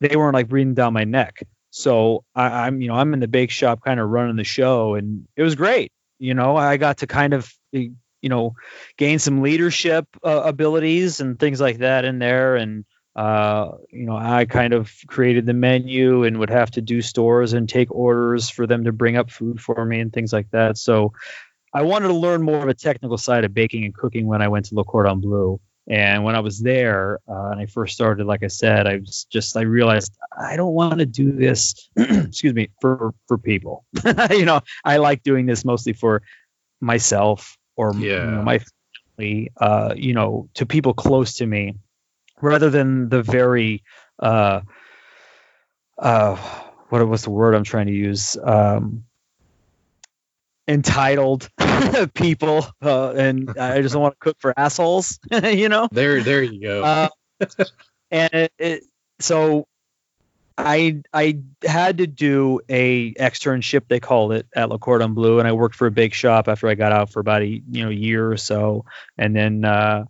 they 0.00 0.16
weren't 0.16 0.34
like 0.34 0.48
breathing 0.48 0.74
down 0.74 0.92
my 0.92 1.04
neck. 1.04 1.42
So 1.70 2.24
I, 2.34 2.66
I'm 2.66 2.80
you 2.80 2.88
know 2.88 2.94
I'm 2.94 3.12
in 3.14 3.20
the 3.20 3.28
bake 3.28 3.50
shop, 3.50 3.82
kind 3.82 4.00
of 4.00 4.08
running 4.08 4.36
the 4.36 4.44
show, 4.44 4.94
and 4.94 5.26
it 5.36 5.42
was 5.42 5.54
great. 5.54 5.92
You 6.18 6.34
know, 6.34 6.56
I 6.56 6.76
got 6.76 6.98
to 6.98 7.06
kind 7.06 7.34
of 7.34 7.52
you 7.72 7.92
know 8.22 8.54
gain 8.96 9.18
some 9.18 9.42
leadership 9.42 10.06
uh, 10.24 10.42
abilities 10.44 11.20
and 11.20 11.38
things 11.38 11.60
like 11.60 11.78
that 11.78 12.04
in 12.04 12.18
there, 12.18 12.56
and 12.56 12.84
uh, 13.16 13.72
you 13.90 14.04
know, 14.04 14.14
I 14.14 14.44
kind 14.44 14.74
of 14.74 14.92
created 15.06 15.46
the 15.46 15.54
menu 15.54 16.24
and 16.24 16.38
would 16.38 16.50
have 16.50 16.70
to 16.72 16.82
do 16.82 17.00
stores 17.00 17.54
and 17.54 17.66
take 17.66 17.90
orders 17.90 18.50
for 18.50 18.66
them 18.66 18.84
to 18.84 18.92
bring 18.92 19.16
up 19.16 19.30
food 19.30 19.58
for 19.58 19.82
me 19.86 20.00
and 20.00 20.12
things 20.12 20.34
like 20.34 20.50
that. 20.50 20.76
So 20.76 21.14
I 21.72 21.82
wanted 21.82 22.08
to 22.08 22.14
learn 22.14 22.42
more 22.42 22.62
of 22.62 22.68
a 22.68 22.74
technical 22.74 23.16
side 23.16 23.44
of 23.44 23.54
baking 23.54 23.86
and 23.86 23.94
cooking 23.94 24.26
when 24.26 24.42
I 24.42 24.48
went 24.48 24.66
to 24.66 24.74
Le 24.74 24.84
Cordon 24.84 25.20
Bleu. 25.20 25.58
And 25.88 26.24
when 26.24 26.34
I 26.34 26.40
was 26.40 26.60
there 26.60 27.20
uh, 27.26 27.50
and 27.52 27.60
I 27.60 27.66
first 27.66 27.94
started, 27.94 28.26
like 28.26 28.42
I 28.42 28.48
said, 28.48 28.86
I 28.86 28.96
was 28.96 29.26
just 29.30 29.56
I 29.56 29.62
realized 29.62 30.12
I 30.36 30.56
don't 30.56 30.74
want 30.74 30.98
to 30.98 31.06
do 31.06 31.32
this. 31.32 31.88
excuse 31.96 32.52
me 32.52 32.68
for 32.82 33.14
for 33.28 33.38
people. 33.38 33.86
you 34.30 34.44
know, 34.44 34.60
I 34.84 34.98
like 34.98 35.22
doing 35.22 35.46
this 35.46 35.64
mostly 35.64 35.94
for 35.94 36.22
myself 36.80 37.56
or 37.76 37.94
yeah. 37.94 38.24
you 38.24 38.30
know, 38.32 38.42
my 38.42 38.60
family. 39.16 39.52
Uh, 39.56 39.94
you 39.96 40.12
know, 40.12 40.50
to 40.54 40.66
people 40.66 40.92
close 40.92 41.34
to 41.34 41.46
me 41.46 41.76
rather 42.40 42.70
than 42.70 43.08
the 43.08 43.22
very 43.22 43.82
uh, 44.18 44.60
uh, 45.98 46.36
what 46.88 47.06
was 47.06 47.22
the 47.22 47.30
word 47.30 47.54
I'm 47.54 47.64
trying 47.64 47.86
to 47.86 47.92
use? 47.92 48.36
Um, 48.42 49.04
entitled 50.68 51.48
people, 52.14 52.66
uh, 52.82 53.10
and 53.12 53.50
I 53.58 53.80
just 53.82 53.92
don't 53.94 54.02
want 54.02 54.14
to 54.14 54.18
cook 54.18 54.36
for 54.38 54.54
assholes, 54.56 55.18
you 55.42 55.68
know. 55.68 55.88
There, 55.90 56.22
there 56.22 56.42
you 56.42 56.60
go. 56.60 56.84
Uh, 56.84 57.08
and 58.10 58.34
it, 58.34 58.52
it, 58.58 58.82
so 59.20 59.66
I 60.58 61.02
I 61.12 61.38
had 61.64 61.98
to 61.98 62.06
do 62.06 62.60
a 62.68 63.12
externship 63.14 63.88
they 63.88 64.00
called 64.00 64.32
it 64.32 64.46
at 64.54 64.68
Le 64.68 64.78
Cordon 64.78 65.14
Bleu, 65.14 65.38
and 65.38 65.46
I 65.48 65.52
worked 65.52 65.74
for 65.74 65.86
a 65.86 65.92
big 65.92 66.14
shop 66.14 66.48
after 66.48 66.68
I 66.68 66.74
got 66.74 66.92
out 66.92 67.10
for 67.10 67.20
about 67.20 67.42
a 67.42 67.46
you 67.46 67.84
know 67.84 67.90
year 67.90 68.30
or 68.30 68.36
so, 68.36 68.84
and 69.18 69.34
then 69.34 69.64
uh, 69.64 70.04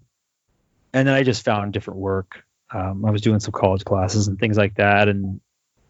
and 0.96 1.06
then 1.06 1.14
I 1.14 1.24
just 1.24 1.44
found 1.44 1.74
different 1.74 2.00
work. 2.00 2.42
Um, 2.72 3.04
I 3.04 3.10
was 3.10 3.20
doing 3.20 3.38
some 3.38 3.52
college 3.52 3.84
classes 3.84 4.28
and 4.28 4.38
things 4.38 4.56
like 4.56 4.76
that, 4.76 5.10
and 5.10 5.42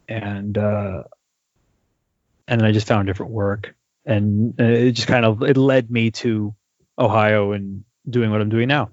and 0.09 0.57
uh, 0.57 1.03
and 2.45 2.59
then 2.59 2.67
I 2.67 2.73
just 2.73 2.87
found 2.87 3.07
different 3.07 3.31
work, 3.31 3.73
and 4.05 4.59
it 4.59 4.91
just 4.91 5.07
kind 5.07 5.23
of 5.23 5.43
it 5.43 5.55
led 5.55 5.89
me 5.89 6.11
to 6.11 6.53
Ohio 6.99 7.53
and 7.53 7.85
doing 8.09 8.31
what 8.31 8.41
I'm 8.41 8.49
doing 8.49 8.67
now. 8.67 8.89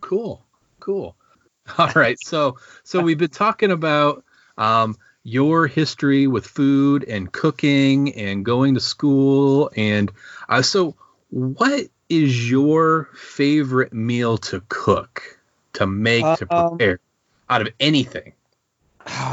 Cool, 0.00 0.42
cool. 0.80 1.16
All 1.78 1.92
right, 1.94 2.16
so 2.18 2.56
so 2.84 3.02
we've 3.02 3.18
been 3.18 3.28
talking 3.28 3.70
about 3.70 4.24
um, 4.56 4.96
your 5.22 5.66
history 5.66 6.26
with 6.26 6.46
food 6.46 7.04
and 7.04 7.30
cooking 7.30 8.14
and 8.14 8.42
going 8.42 8.72
to 8.72 8.80
school, 8.80 9.70
and 9.76 10.10
uh, 10.48 10.62
so 10.62 10.96
what 11.28 11.88
is 12.08 12.50
your 12.50 13.08
favorite 13.14 13.92
meal 13.92 14.38
to 14.38 14.62
cook, 14.68 15.40
to 15.74 15.86
make, 15.86 16.22
to 16.22 16.46
Um, 16.50 16.70
prepare 16.70 17.00
out 17.48 17.62
of 17.62 17.68
anything? 17.80 18.32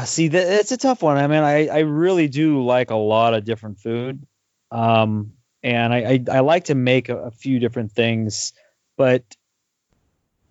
See, 0.04 0.28
that, 0.28 0.60
it's 0.60 0.72
a 0.72 0.76
tough 0.76 1.02
one. 1.02 1.16
I 1.16 1.26
mean, 1.26 1.42
I, 1.42 1.66
I 1.66 1.78
really 1.80 2.28
do 2.28 2.64
like 2.64 2.90
a 2.90 2.96
lot 2.96 3.34
of 3.34 3.44
different 3.44 3.80
food. 3.80 4.24
Um, 4.70 5.32
and 5.62 5.92
I, 5.92 5.98
I, 5.98 6.24
I 6.36 6.40
like 6.40 6.64
to 6.64 6.74
make 6.74 7.08
a, 7.08 7.16
a 7.16 7.30
few 7.30 7.58
different 7.58 7.92
things, 7.92 8.52
but 8.96 9.24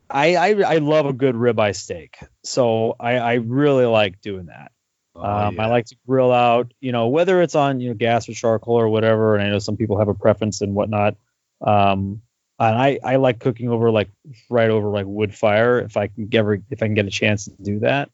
I, 0.09 0.35
I, 0.35 0.49
I 0.61 0.77
love 0.79 1.05
a 1.05 1.13
good 1.13 1.35
ribeye 1.35 1.75
steak. 1.75 2.17
So 2.43 2.95
I, 2.99 3.15
I 3.17 3.33
really 3.35 3.85
like 3.85 4.21
doing 4.21 4.47
that. 4.47 4.71
um, 5.15 5.59
I 5.59 5.67
like 5.67 5.85
to 5.85 5.95
grill 6.07 6.31
out, 6.31 6.73
you 6.81 6.91
know, 6.91 7.07
whether 7.07 7.41
it's 7.41 7.55
on, 7.55 7.79
you 7.79 7.89
know, 7.89 7.95
gas 7.95 8.27
or 8.27 8.33
charcoal 8.33 8.75
or 8.75 8.89
whatever. 8.89 9.35
And 9.35 9.45
I 9.45 9.49
know 9.51 9.59
some 9.59 9.77
people 9.77 9.99
have 9.99 10.09
a 10.09 10.15
preference 10.15 10.61
and 10.61 10.75
whatnot. 10.75 11.15
Um, 11.63 12.21
and 12.59 12.77
I, 12.77 12.99
I 13.03 13.15
like 13.17 13.39
cooking 13.39 13.69
over 13.69 13.91
like 13.91 14.09
right 14.49 14.69
over 14.69 14.89
like 14.89 15.05
wood 15.07 15.33
fire 15.33 15.79
if 15.79 15.97
I 15.97 16.07
can 16.07 16.29
ever 16.33 16.61
if 16.69 16.83
I 16.83 16.87
can 16.87 16.93
get 16.93 17.05
a 17.05 17.11
chance 17.11 17.45
to 17.45 17.51
do 17.61 17.79
that. 17.79 18.09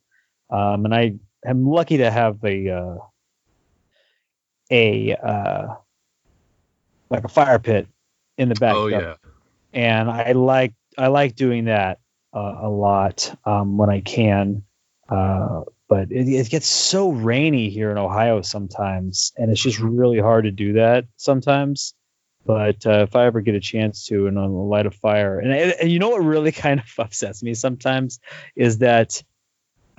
Um, 0.50 0.86
and 0.86 0.96
I 0.96 1.16
am 1.46 1.68
lucky 1.68 1.98
to 1.98 2.10
have 2.10 2.44
a 2.44 2.70
uh, 2.70 2.96
a 4.72 5.16
uh, 5.16 5.76
like 7.10 7.24
a 7.24 7.28
fire 7.30 7.60
pit 7.60 7.88
in 8.38 8.50
the 8.50 8.56
back. 8.56 8.76
Oh 8.76 8.88
yeah. 8.88 9.16
and 9.74 10.10
I 10.10 10.32
like 10.32 10.74
I 10.98 11.08
like 11.08 11.36
doing 11.36 11.66
that 11.66 12.00
uh, 12.34 12.60
a 12.62 12.70
lot 12.70 13.34
um, 13.46 13.78
when 13.78 13.90
I 13.90 14.02
can. 14.02 14.64
Uh, 15.08 15.62
but 15.88 16.12
it, 16.12 16.28
it 16.28 16.50
gets 16.50 16.68
so 16.68 17.12
rainy 17.12 17.70
here 17.70 17.90
in 17.90 17.98
Ohio 17.98 18.42
sometimes, 18.42 19.34
and 19.38 19.52
it's 19.52 19.62
just 19.62 19.80
really 19.80 20.20
hard 20.20 20.46
to 20.46 20.52
do 20.52 20.74
that 20.74 21.06
sometimes. 21.18 21.96
But 22.50 22.88
uh, 22.88 23.04
if 23.08 23.16
I 23.16 23.28
ever 23.28 23.42
get 23.42 23.54
a 23.54 23.60
chance 23.60 24.08
to, 24.08 24.26
and 24.26 24.40
on 24.40 24.52
the 24.52 24.58
light 24.58 24.88
of 24.88 24.96
fire, 24.96 25.38
and, 25.38 25.54
and 25.54 25.92
you 25.92 26.00
know 26.00 26.10
what 26.10 26.24
really 26.24 26.52
kind 26.66 26.80
of 26.80 26.88
upsets 26.98 27.44
me 27.44 27.54
sometimes 27.54 28.20
is 28.56 28.80
that 28.80 29.22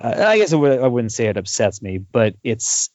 uh, 0.01 0.25
I 0.27 0.37
guess 0.37 0.51
I 0.51 0.57
wouldn't 0.57 1.13
say 1.13 1.27
it 1.27 1.37
upsets 1.37 1.81
me, 1.81 1.99
but 1.99 2.35
it's 2.43 2.89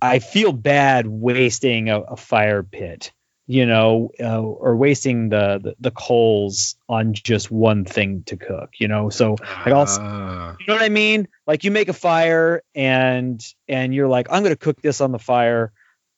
I 0.00 0.20
feel 0.20 0.52
bad 0.52 1.08
wasting 1.08 1.88
a, 1.88 2.02
a 2.02 2.16
fire 2.16 2.62
pit, 2.62 3.10
you 3.48 3.66
know, 3.66 4.12
uh, 4.20 4.40
or 4.40 4.76
wasting 4.76 5.28
the, 5.28 5.58
the 5.60 5.74
the 5.80 5.90
coals 5.90 6.76
on 6.88 7.14
just 7.14 7.50
one 7.50 7.84
thing 7.84 8.22
to 8.26 8.36
cook, 8.36 8.74
you 8.78 8.86
know. 8.86 9.10
So 9.10 9.34
like 9.66 9.74
also, 9.74 10.00
Ah. 10.00 10.54
you 10.60 10.66
know 10.68 10.74
what 10.74 10.84
I 10.84 10.88
mean? 10.88 11.26
Like 11.48 11.64
you 11.64 11.72
make 11.72 11.88
a 11.88 11.92
fire 11.92 12.62
and 12.76 13.44
and 13.66 13.92
you're 13.92 14.06
like, 14.06 14.28
I'm 14.30 14.44
gonna 14.44 14.54
cook 14.54 14.80
this 14.82 15.00
on 15.00 15.10
the 15.10 15.18
fire, 15.18 15.72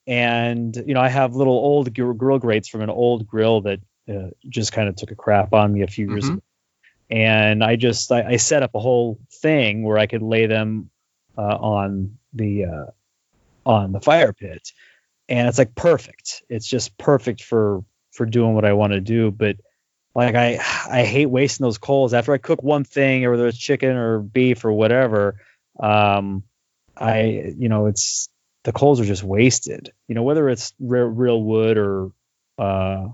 and 0.07 0.75
you 0.87 0.95
know 0.95 1.01
I 1.01 1.09
have 1.09 1.35
little 1.35 1.55
old 1.55 1.95
gr- 1.95 2.13
grill 2.13 2.39
grates 2.39 2.69
from 2.69 2.83
an 2.83 2.91
old 2.91 3.27
grill 3.27 3.63
that 3.63 3.81
uh, 4.09 4.31
just 4.49 4.73
kind 4.73 4.89
of 4.89 4.97
took 4.97 5.11
a 5.11 5.17
crap 5.17 5.53
on 5.53 5.73
me 5.73 5.83
a 5.83 5.87
few 5.89 6.07
years 6.07 6.25
Mhm. 6.27 6.33
ago, 6.35 6.43
and 7.11 7.65
I 7.65 7.77
just 7.77 8.13
I, 8.13 8.23
I 8.33 8.37
set 8.37 8.63
up 8.63 8.75
a 8.75 8.81
whole 8.81 9.19
thing 9.43 9.83
where 9.83 9.99
I 9.99 10.07
could 10.07 10.23
lay 10.23 10.47
them 10.47 10.91
uh, 11.37 11.43
on 11.57 12.19
the 12.33 12.65
uh, 12.67 12.87
on 13.65 13.93
the 13.93 14.01
fire 14.01 14.33
pit, 14.33 14.73
and 15.29 15.49
it's 15.49 15.59
like 15.59 15.75
perfect. 15.75 16.43
It's 16.49 16.67
just 16.67 16.97
perfect 16.99 17.43
for 17.43 17.85
for 18.13 18.27
doing 18.27 18.55
what 18.55 18.65
I 18.65 18.73
want 18.75 18.93
to 18.93 19.01
do, 19.01 19.31
but 19.31 19.57
like 20.15 20.35
I 20.35 20.55
I 20.91 21.05
hate 21.05 21.27
wasting 21.27 21.65
those 21.65 21.79
coals 21.79 22.15
after 22.15 22.33
I 22.33 22.39
cook 22.39 22.63
one 22.63 22.85
thing 22.85 23.25
or 23.25 23.33
whether 23.33 23.47
it's 23.49 23.59
chicken 23.59 23.91
or 23.97 24.21
beef 24.21 24.65
or 24.65 24.73
whatever 24.73 25.41
um 25.79 26.43
I 26.97 27.53
you 27.59 27.69
know 27.69 27.87
it's 27.87 28.31
the 28.67 28.73
coals 28.73 29.01
are 29.01 29.05
just 29.05 29.23
wasted 29.25 29.93
you 30.09 30.15
know 30.15 30.23
whether 30.23 30.49
it's 30.49 30.75
real, 30.79 31.07
real 31.07 31.43
wood 31.43 31.79
or 31.79 32.11
uh 32.59 33.07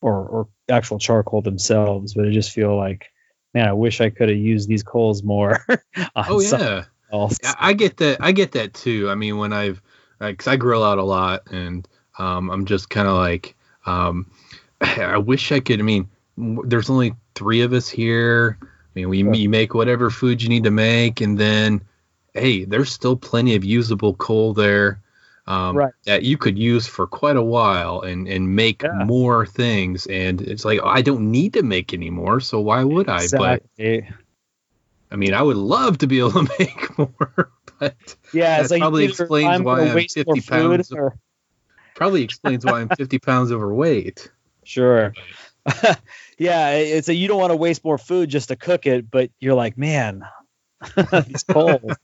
or 0.00 0.26
or 0.26 0.48
actual 0.70 0.98
charcoal 0.98 1.42
themselves 1.42 2.14
but 2.14 2.26
I 2.26 2.30
just 2.30 2.52
feel 2.52 2.76
like 2.76 3.10
man 3.54 3.68
I 3.68 3.72
wish 3.72 4.00
I 4.00 4.10
could 4.10 4.28
have 4.28 4.38
used 4.38 4.68
these 4.68 4.82
coals 4.82 5.22
more 5.22 5.64
Oh 6.16 6.40
yeah. 6.40 6.84
else. 7.12 7.38
I 7.58 7.72
get 7.72 7.96
that. 7.98 8.18
I 8.20 8.32
get 8.32 8.52
that 8.52 8.74
too. 8.74 9.08
I 9.08 9.14
mean, 9.14 9.38
when 9.38 9.52
I've, 9.52 9.80
because 10.20 10.46
I 10.48 10.56
grill 10.56 10.82
out 10.82 10.98
a 10.98 11.04
lot, 11.04 11.42
and 11.50 11.86
um, 12.18 12.50
I'm 12.50 12.66
just 12.66 12.90
kind 12.90 13.08
of 13.08 13.14
like, 13.14 13.54
Um, 13.86 14.30
I 14.80 15.18
wish 15.18 15.52
I 15.52 15.60
could. 15.60 15.78
I 15.80 15.82
mean, 15.82 16.08
there's 16.36 16.90
only 16.90 17.14
three 17.34 17.62
of 17.62 17.72
us 17.72 17.88
here. 17.88 18.58
I 18.62 18.66
mean, 18.94 19.08
we 19.08 19.38
you 19.38 19.48
make 19.48 19.74
whatever 19.74 20.10
food 20.10 20.42
you 20.42 20.48
need 20.48 20.64
to 20.64 20.70
make, 20.70 21.20
and 21.20 21.38
then, 21.38 21.82
hey, 22.34 22.64
there's 22.64 22.92
still 22.92 23.16
plenty 23.16 23.54
of 23.54 23.64
usable 23.64 24.14
coal 24.14 24.52
there 24.54 25.00
um, 25.46 25.76
Right. 25.76 25.92
that 26.04 26.22
you 26.24 26.36
could 26.36 26.58
use 26.58 26.86
for 26.86 27.06
quite 27.06 27.36
a 27.36 27.42
while 27.42 28.00
and 28.00 28.26
and 28.28 28.54
make 28.54 28.82
more 29.06 29.46
things. 29.46 30.06
And 30.06 30.40
it's 30.40 30.64
like 30.64 30.80
I 30.84 31.02
don't 31.02 31.30
need 31.30 31.54
to 31.54 31.62
make 31.62 31.94
anymore, 31.94 32.40
so 32.40 32.60
why 32.60 32.82
would 32.84 33.08
I? 33.08 33.26
But 33.30 33.62
I 35.10 35.16
mean, 35.16 35.34
I 35.34 35.42
would 35.42 35.56
love 35.56 35.98
to 35.98 36.06
be 36.06 36.18
able 36.18 36.32
to 36.32 36.42
make 36.58 36.98
more, 36.98 37.50
but 37.78 38.16
Yeah, 38.32 38.62
that 38.62 38.70
like 38.70 38.80
probably 38.80 39.04
explains 39.04 39.62
why 39.62 39.80
I'm 39.82 39.96
50 40.08 40.40
pounds. 40.40 40.92
or- 40.92 41.18
Probably 41.94 42.24
explains 42.24 42.66
why 42.66 42.80
I'm 42.80 42.88
50 42.88 43.18
pounds 43.20 43.52
overweight. 43.52 44.28
Sure. 44.64 45.14
yeah, 46.38 46.70
it's 46.72 47.08
a 47.08 47.14
you 47.14 47.28
don't 47.28 47.38
want 47.38 47.52
to 47.52 47.56
waste 47.56 47.84
more 47.84 47.98
food 47.98 48.30
just 48.30 48.48
to 48.48 48.56
cook 48.56 48.86
it, 48.86 49.08
but 49.10 49.30
you're 49.38 49.54
like, 49.54 49.78
man, 49.78 50.24
these 51.26 51.42
coals, 51.44 51.96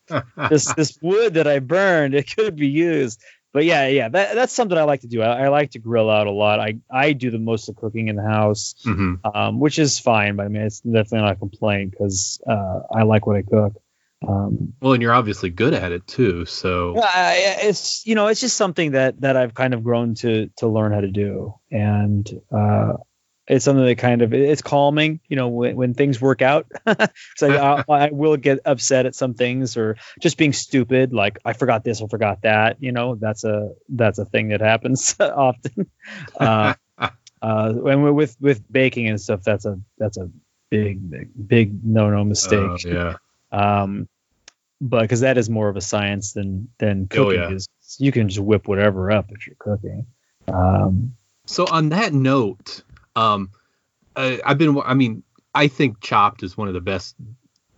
this 0.49 0.73
this 0.77 0.99
wood 1.03 1.35
that 1.35 1.47
I 1.47 1.59
burned, 1.61 2.15
it 2.15 2.35
could 2.35 2.57
be 2.57 2.69
used. 2.69 3.21
But 3.53 3.65
yeah, 3.65 3.89
yeah, 3.89 4.09
that, 4.09 4.35
that's 4.37 4.53
something 4.53 4.79
I 4.79 4.85
like 4.85 5.01
to 5.01 5.09
do. 5.09 5.23
I, 5.23 5.45
I 5.45 5.49
like 5.49 5.73
to 5.73 5.81
grill 5.81 6.09
out 6.09 6.29
a 6.29 6.31
lot. 6.31 6.61
I 6.61 6.77
I 6.91 7.13
do 7.15 7.31
the 7.33 7.39
most 7.41 7.69
of 7.69 7.75
cooking 7.77 8.07
in 8.09 8.15
the 8.17 8.23
house, 8.23 8.75
Mhm. 8.87 9.19
um, 9.35 9.59
which 9.59 9.79
is 9.79 9.99
fine. 9.99 10.37
But 10.37 10.47
I 10.47 10.49
mean, 10.49 10.63
it's 10.63 10.81
definitely 10.81 11.23
not 11.23 11.33
a 11.33 11.37
complaint 11.37 11.91
because 11.91 12.41
uh, 12.49 12.81
I 12.95 13.03
like 13.03 13.27
what 13.27 13.37
I 13.37 13.43
cook. 13.43 13.75
Um, 14.27 14.75
Well, 14.81 14.93
and 14.93 15.03
you're 15.03 15.15
obviously 15.15 15.51
good 15.51 15.75
at 15.75 15.93
it 15.93 16.07
too. 16.07 16.45
So 16.45 16.95
it's 16.97 18.07
you 18.07 18.15
know, 18.15 18.29
it's 18.29 18.41
just 18.41 18.57
something 18.57 18.93
that 18.93 19.21
that 19.23 19.37
I've 19.37 19.55
kind 19.55 19.75
of 19.75 19.83
grown 19.83 20.15
to 20.17 20.49
to 20.59 20.69
learn 20.69 20.93
how 20.93 21.01
to 21.01 21.11
do, 21.11 21.55
and 21.73 22.29
uh, 22.53 22.93
it's 23.51 23.65
something 23.65 23.85
that 23.85 23.99
kind 23.99 24.23
of 24.23 24.33
it's 24.33 24.63
calming. 24.63 25.21
You 25.29 25.37
know, 25.37 25.49
when, 25.49 25.77
when 25.77 25.95
things 25.95 26.21
work 26.21 26.41
out, 26.43 26.67
so 27.37 27.51
I, 27.57 27.85
I 27.89 28.11
will 28.11 28.37
get 28.37 28.61
upset 28.65 29.07
at 29.07 29.15
some 29.15 29.35
things 29.35 29.77
or 29.77 29.97
just 30.21 30.39
being 30.39 30.53
stupid, 30.53 31.13
like 31.13 31.39
I 31.45 31.53
forgot 31.53 31.85
this 31.85 32.01
or 32.01 32.09
forgot 32.09 32.43
that. 32.43 32.77
You 32.81 32.93
know, 32.93 33.17
that's 33.17 33.45
a 33.45 33.71
that's 33.89 34.19
a 34.19 34.25
thing 34.25 34.49
that 34.49 34.61
happens 34.61 35.17
often. 35.21 35.91
Uh, 36.39 36.75
uh, 36.99 37.13
and 37.87 38.15
with 38.15 38.37
with 38.41 38.63
baking 38.71 39.09
and 39.09 39.21
stuff, 39.21 39.43
that's 39.43 39.65
a 39.65 39.81
that's 39.99 40.17
a 40.19 40.31
big 40.71 41.11
big 41.11 41.31
big 41.49 41.85
no 41.85 42.11
no 42.11 42.23
mistake 42.23 42.71
Oh, 42.71 42.77
yeah. 42.87 43.17
um 43.51 44.09
but 44.81 45.03
because 45.03 45.21
that 45.23 45.37
is 45.37 45.51
more 45.51 45.69
of 45.69 45.77
a 45.77 45.81
science 45.81 46.33
than 46.33 46.69
than 46.79 47.09
Oh, 47.11 47.15
cooking 47.17 47.41
yeah. 47.41 47.51
is 47.51 47.67
you 47.99 48.13
can 48.13 48.29
just 48.29 48.39
whip 48.39 48.69
whatever 48.69 49.11
up 49.11 49.33
if 49.33 49.49
you're 49.49 49.57
cooking 49.59 50.07
um 50.47 51.17
So 51.47 51.67
on 51.67 51.89
that 51.89 52.13
note, 52.13 52.85
um, 53.17 53.51
uh, 54.17 54.37
I've 54.45 54.59
been. 54.59 54.81
I 54.85 54.95
mean, 54.95 55.23
I 55.55 55.69
think 55.69 56.01
Chopped 56.01 56.43
is 56.43 56.57
one 56.57 56.69
of 56.69 56.75
the 56.75 56.81
best 56.81 57.17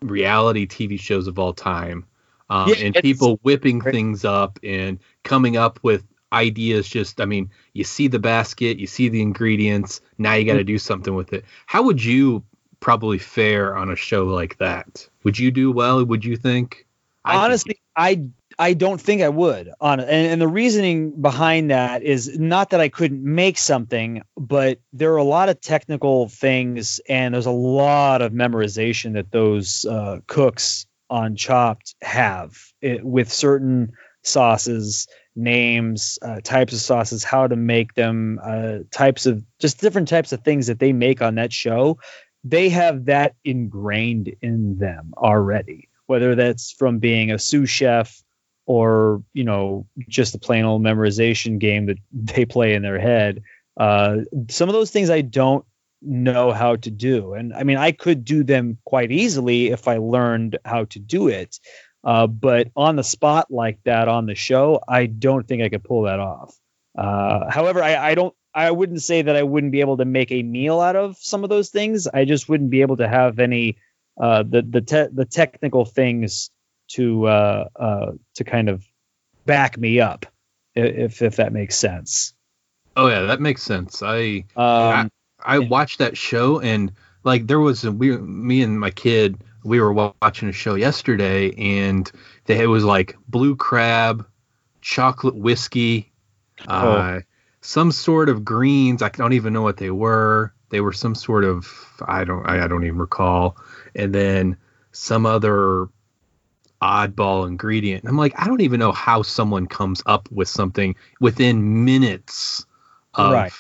reality 0.00 0.66
TV 0.66 0.98
shows 0.98 1.26
of 1.26 1.38
all 1.38 1.52
time. 1.52 2.06
Um, 2.50 2.68
Yeah, 2.68 2.76
and 2.76 2.94
people 2.94 3.38
whipping 3.42 3.80
things 3.80 4.24
up 4.24 4.58
and 4.62 4.98
coming 5.22 5.56
up 5.56 5.80
with 5.82 6.04
ideas. 6.32 6.88
Just, 6.88 7.20
I 7.20 7.24
mean, 7.24 7.50
you 7.72 7.84
see 7.84 8.08
the 8.08 8.18
basket, 8.18 8.78
you 8.78 8.86
see 8.86 9.08
the 9.08 9.22
ingredients. 9.22 10.00
Now 10.18 10.34
you 10.34 10.44
got 10.44 10.54
to 10.54 10.64
do 10.64 10.78
something 10.78 11.14
with 11.14 11.32
it. 11.32 11.44
How 11.66 11.82
would 11.82 12.02
you 12.02 12.42
probably 12.80 13.18
fare 13.18 13.76
on 13.76 13.90
a 13.90 13.96
show 13.96 14.26
like 14.26 14.58
that? 14.58 15.08
Would 15.24 15.38
you 15.38 15.50
do 15.50 15.70
well? 15.70 16.04
Would 16.04 16.24
you 16.24 16.36
think? 16.36 16.86
I 17.24 17.32
think 17.32 17.42
honestly 17.44 17.82
i 17.96 18.24
i 18.62 18.74
don't 18.74 19.00
think 19.00 19.22
i 19.22 19.28
would 19.28 19.70
on 19.80 19.98
and, 19.98 20.08
and 20.10 20.40
the 20.40 20.46
reasoning 20.46 21.20
behind 21.20 21.70
that 21.70 22.02
is 22.02 22.38
not 22.38 22.70
that 22.70 22.80
i 22.80 22.88
couldn't 22.88 23.22
make 23.22 23.58
something 23.58 24.22
but 24.36 24.78
there 24.92 25.12
are 25.12 25.18
a 25.18 25.24
lot 25.24 25.48
of 25.48 25.60
technical 25.60 26.28
things 26.28 27.00
and 27.08 27.34
there's 27.34 27.46
a 27.46 27.50
lot 27.50 28.22
of 28.22 28.32
memorization 28.32 29.14
that 29.14 29.32
those 29.32 29.84
uh, 29.84 30.20
cooks 30.28 30.86
on 31.10 31.34
chopped 31.34 31.96
have 32.00 32.56
it, 32.80 33.04
with 33.04 33.32
certain 33.32 33.92
sauces 34.22 35.08
names 35.34 36.18
uh, 36.22 36.40
types 36.40 36.72
of 36.72 36.78
sauces 36.78 37.24
how 37.24 37.48
to 37.48 37.56
make 37.56 37.94
them 37.94 38.38
uh, 38.44 38.78
types 38.92 39.26
of 39.26 39.44
just 39.58 39.80
different 39.80 40.06
types 40.06 40.32
of 40.32 40.40
things 40.42 40.68
that 40.68 40.78
they 40.78 40.92
make 40.92 41.20
on 41.22 41.36
that 41.36 41.52
show. 41.52 41.98
They 42.44 42.68
have 42.68 43.06
that 43.06 43.34
ingrained 43.44 44.34
in 44.40 44.76
them 44.78 45.14
already 45.16 45.88
whether 46.06 46.34
that's 46.34 46.72
from 46.72 46.98
being 46.98 47.30
a 47.30 47.38
sous 47.38 47.70
chef 47.70 48.22
or 48.66 49.22
you 49.32 49.44
know 49.44 49.86
just 50.08 50.34
a 50.34 50.38
plain 50.38 50.64
old 50.64 50.82
memorization 50.82 51.58
game 51.58 51.86
that 51.86 51.98
they 52.12 52.44
play 52.44 52.74
in 52.74 52.82
their 52.82 52.98
head 52.98 53.42
uh, 53.78 54.18
some 54.48 54.68
of 54.68 54.74
those 54.74 54.90
things 54.90 55.10
i 55.10 55.20
don't 55.20 55.64
know 56.04 56.50
how 56.50 56.74
to 56.74 56.90
do. 56.90 57.34
And 57.34 57.52
i 57.54 57.62
mean 57.62 57.76
i 57.76 57.92
could 57.92 58.24
do 58.24 58.42
them 58.44 58.78
quite 58.84 59.12
easily 59.12 59.68
if 59.68 59.86
i 59.88 59.98
learned 59.98 60.58
how 60.64 60.84
to 60.86 60.98
do 60.98 61.28
it 61.28 61.58
uh, 62.04 62.26
but 62.26 62.68
on 62.74 62.96
the 62.96 63.04
spot 63.04 63.50
like 63.50 63.78
that 63.84 64.08
on 64.08 64.26
the 64.26 64.34
show 64.34 64.80
i 64.88 65.06
don't 65.06 65.46
think 65.46 65.62
i 65.62 65.68
could 65.68 65.84
pull 65.84 66.02
that 66.02 66.18
off. 66.18 66.56
Uh, 66.98 67.50
however 67.50 67.82
I, 67.82 68.10
I 68.10 68.14
don't 68.14 68.34
i 68.54 68.70
wouldn't 68.70 69.02
say 69.02 69.22
that 69.22 69.36
i 69.36 69.42
wouldn't 69.42 69.72
be 69.72 69.80
able 69.80 69.96
to 69.98 70.04
make 70.04 70.32
a 70.32 70.42
meal 70.42 70.80
out 70.80 70.96
of 70.96 71.16
some 71.18 71.44
of 71.44 71.50
those 71.50 71.70
things. 71.70 72.06
I 72.06 72.24
just 72.24 72.48
wouldn't 72.48 72.70
be 72.70 72.82
able 72.82 72.96
to 72.98 73.08
have 73.08 73.38
any 73.38 73.78
uh, 74.20 74.42
the 74.42 74.62
the 74.62 74.80
te- 74.80 75.14
the 75.14 75.24
technical 75.24 75.84
things 75.84 76.50
to 76.94 77.26
uh, 77.26 77.68
uh, 77.76 78.12
to 78.34 78.44
kind 78.44 78.68
of 78.68 78.84
back 79.46 79.78
me 79.78 80.00
up, 80.00 80.26
if 80.74 81.22
if 81.22 81.36
that 81.36 81.52
makes 81.52 81.76
sense. 81.76 82.34
Oh 82.96 83.08
yeah, 83.08 83.22
that 83.22 83.40
makes 83.40 83.62
sense. 83.62 84.02
I 84.02 84.44
Um, 84.56 85.10
I, 85.44 85.56
I 85.56 85.58
watched 85.58 85.98
that 85.98 86.16
show 86.16 86.60
and 86.60 86.92
like 87.24 87.46
there 87.46 87.60
was 87.60 87.84
a 87.84 87.92
we 87.92 88.16
me 88.18 88.62
and 88.62 88.78
my 88.78 88.90
kid 88.90 89.38
we 89.64 89.80
were 89.80 89.92
watching 89.92 90.48
a 90.48 90.52
show 90.52 90.74
yesterday 90.74 91.52
and 91.56 92.10
they, 92.46 92.62
it 92.62 92.66
was 92.66 92.84
like 92.84 93.16
blue 93.28 93.54
crab, 93.54 94.26
chocolate 94.80 95.36
whiskey, 95.36 96.12
uh, 96.66 97.20
some 97.60 97.92
sort 97.92 98.28
of 98.28 98.44
greens. 98.44 99.02
I 99.02 99.08
don't 99.08 99.34
even 99.34 99.52
know 99.52 99.62
what 99.62 99.76
they 99.76 99.90
were. 99.90 100.52
They 100.70 100.80
were 100.80 100.92
some 100.92 101.14
sort 101.14 101.44
of 101.44 101.66
I 102.04 102.24
don't 102.24 102.44
I, 102.44 102.64
I 102.64 102.66
don't 102.66 102.84
even 102.84 102.98
recall. 102.98 103.56
And 103.94 104.14
then 104.14 104.56
some 104.90 105.26
other 105.26 105.88
oddball 106.82 107.46
ingredient. 107.46 108.02
And 108.02 108.10
I'm 108.10 108.18
like, 108.18 108.34
I 108.36 108.46
don't 108.46 108.60
even 108.60 108.80
know 108.80 108.92
how 108.92 109.22
someone 109.22 109.66
comes 109.66 110.02
up 110.04 110.28
with 110.30 110.48
something 110.48 110.96
within 111.20 111.84
minutes 111.84 112.66
of 113.14 113.32
Right. 113.32 113.52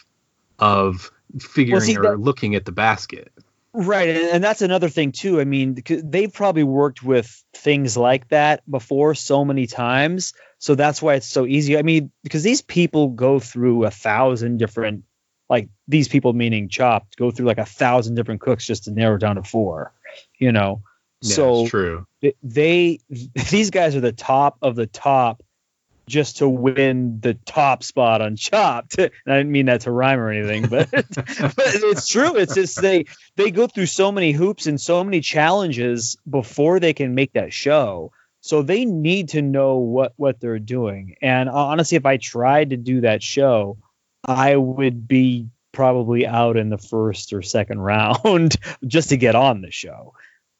of 0.58 1.10
figuring 1.38 1.82
see, 1.82 1.96
or 1.96 2.02
that- 2.02 2.20
looking 2.20 2.54
at 2.54 2.64
the 2.64 2.72
basket. 2.72 3.32
Right, 3.74 4.10
and, 4.10 4.18
and 4.18 4.44
that's 4.44 4.60
another 4.60 4.90
thing 4.90 5.12
too. 5.12 5.40
I 5.40 5.44
mean, 5.44 5.82
they've 5.86 6.32
probably 6.32 6.62
worked 6.62 7.02
with 7.02 7.42
things 7.54 7.96
like 7.96 8.28
that 8.28 8.70
before 8.70 9.14
so 9.14 9.46
many 9.46 9.66
times, 9.66 10.34
so 10.58 10.74
that's 10.74 11.00
why 11.00 11.14
it's 11.14 11.26
so 11.26 11.46
easy. 11.46 11.78
I 11.78 11.82
mean, 11.82 12.10
because 12.22 12.42
these 12.42 12.60
people 12.60 13.08
go 13.08 13.38
through 13.40 13.84
a 13.86 13.90
thousand 13.90 14.58
different, 14.58 15.04
like 15.48 15.70
these 15.88 16.06
people 16.06 16.34
meaning 16.34 16.68
chopped, 16.68 17.16
go 17.16 17.30
through 17.30 17.46
like 17.46 17.56
a 17.56 17.64
thousand 17.64 18.14
different 18.14 18.42
cooks 18.42 18.66
just 18.66 18.84
to 18.84 18.90
narrow 18.90 19.16
down 19.16 19.36
to 19.36 19.42
four. 19.42 19.94
You 20.38 20.52
know, 20.52 20.82
Yeah, 21.22 21.36
so 21.36 21.60
it's 21.62 21.70
true. 21.70 22.06
th- 22.20 22.36
they 22.42 23.00
these 23.50 23.70
guys 23.70 23.96
are 23.96 24.00
the 24.00 24.12
top 24.12 24.58
of 24.60 24.76
the 24.76 24.86
top 24.86 25.42
just 26.08 26.38
to 26.38 26.48
win 26.48 27.20
the 27.20 27.34
top 27.34 27.84
spot 27.84 28.20
on 28.20 28.34
chopped 28.34 28.98
and 28.98 29.10
i 29.28 29.36
didn't 29.36 29.52
mean 29.52 29.66
that 29.66 29.82
to 29.82 29.90
rhyme 29.90 30.18
or 30.18 30.30
anything 30.30 30.66
but 30.66 30.90
but 30.90 31.04
it's 31.06 32.08
true. 32.08 32.36
It's 32.36 32.54
just 32.54 32.80
they 32.82 33.04
they 33.36 33.50
go 33.52 33.68
through 33.68 33.86
so 33.86 34.10
many 34.10 34.32
hoops 34.32 34.66
and 34.66 34.80
so 34.80 35.04
many 35.04 35.20
challenges 35.20 36.16
before 36.28 36.80
they 36.80 36.92
can 36.92 37.14
make 37.14 37.34
that 37.34 37.52
show. 37.52 38.12
So 38.40 38.62
they 38.62 38.84
need 38.84 39.30
to 39.30 39.42
know 39.42 39.76
what 39.76 40.12
what 40.16 40.40
they're 40.40 40.58
doing. 40.58 41.16
And 41.22 41.48
honestly 41.48 41.96
if 41.96 42.04
i 42.04 42.16
tried 42.16 42.70
to 42.70 42.76
do 42.76 43.02
that 43.02 43.22
show 43.22 43.78
i 44.24 44.56
would 44.56 45.06
be 45.06 45.48
probably 45.70 46.26
out 46.26 46.56
in 46.56 46.68
the 46.68 46.78
first 46.78 47.32
or 47.32 47.42
second 47.42 47.80
round 47.80 48.56
just 48.86 49.08
to 49.10 49.16
get 49.16 49.34
on 49.34 49.62
the 49.62 49.70
show 49.70 50.14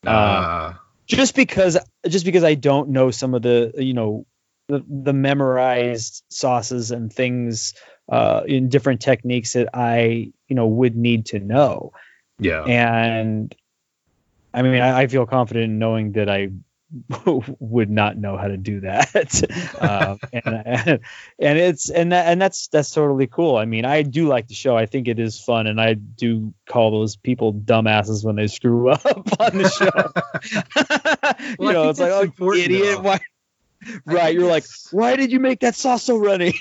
Uh, 0.06 0.74
just 1.06 1.34
because 1.34 1.78
just 2.08 2.24
because 2.24 2.44
I 2.44 2.54
don't 2.54 2.90
know 2.90 3.10
some 3.10 3.34
of 3.34 3.42
the 3.42 3.72
you 3.76 3.94
know 3.94 4.26
the, 4.68 4.84
the 4.88 5.12
memorized 5.12 6.24
sauces 6.28 6.90
and 6.90 7.12
things 7.12 7.74
uh, 8.10 8.42
in 8.46 8.68
different 8.68 9.00
techniques 9.00 9.52
that 9.52 9.68
I 9.74 10.32
you 10.48 10.56
know 10.56 10.66
would 10.66 10.96
need 10.96 11.26
to 11.26 11.38
know. 11.38 11.92
yeah. 12.38 12.64
And 12.64 13.54
I 14.54 14.62
mean, 14.62 14.80
I, 14.80 15.02
I 15.02 15.06
feel 15.06 15.26
confident 15.26 15.64
in 15.64 15.78
knowing 15.78 16.12
that 16.12 16.28
I 16.28 16.50
would 17.58 17.90
not 17.90 18.16
know 18.16 18.36
how 18.36 18.48
to 18.48 18.56
do 18.56 18.80
that. 18.80 19.42
um, 19.80 20.18
and, 20.32 21.00
and 21.38 21.58
it's 21.58 21.90
and 21.90 22.12
that, 22.12 22.26
and 22.26 22.40
that's 22.40 22.68
that's 22.68 22.90
totally 22.90 23.26
cool. 23.26 23.56
I 23.56 23.64
mean, 23.64 23.84
I 23.84 24.02
do 24.02 24.28
like 24.28 24.48
the 24.48 24.54
show. 24.54 24.76
I 24.76 24.86
think 24.86 25.08
it 25.08 25.18
is 25.18 25.40
fun, 25.40 25.66
and 25.66 25.80
I 25.80 25.94
do 25.94 26.52
call 26.66 26.90
those 26.90 27.16
people 27.16 27.54
dumbasses 27.54 28.24
when 28.24 28.36
they 28.36 28.46
screw 28.46 28.88
up 28.90 29.06
on 29.06 29.58
the 29.58 29.68
show. 29.68 30.12
Well, 31.58 31.68
you 31.68 31.72
know, 31.72 31.88
it's 31.90 32.00
like, 32.00 32.32
oh, 32.38 32.52
idiot! 32.52 32.96
though. 32.96 33.02
Why? 33.02 33.20
Right, 34.04 34.32
you're 34.34 34.48
like, 34.48 34.64
why 34.92 35.16
did 35.16 35.32
you 35.32 35.40
make 35.40 35.60
that 35.60 35.74
sauce 35.74 36.04
so 36.04 36.16
runny? 36.16 36.54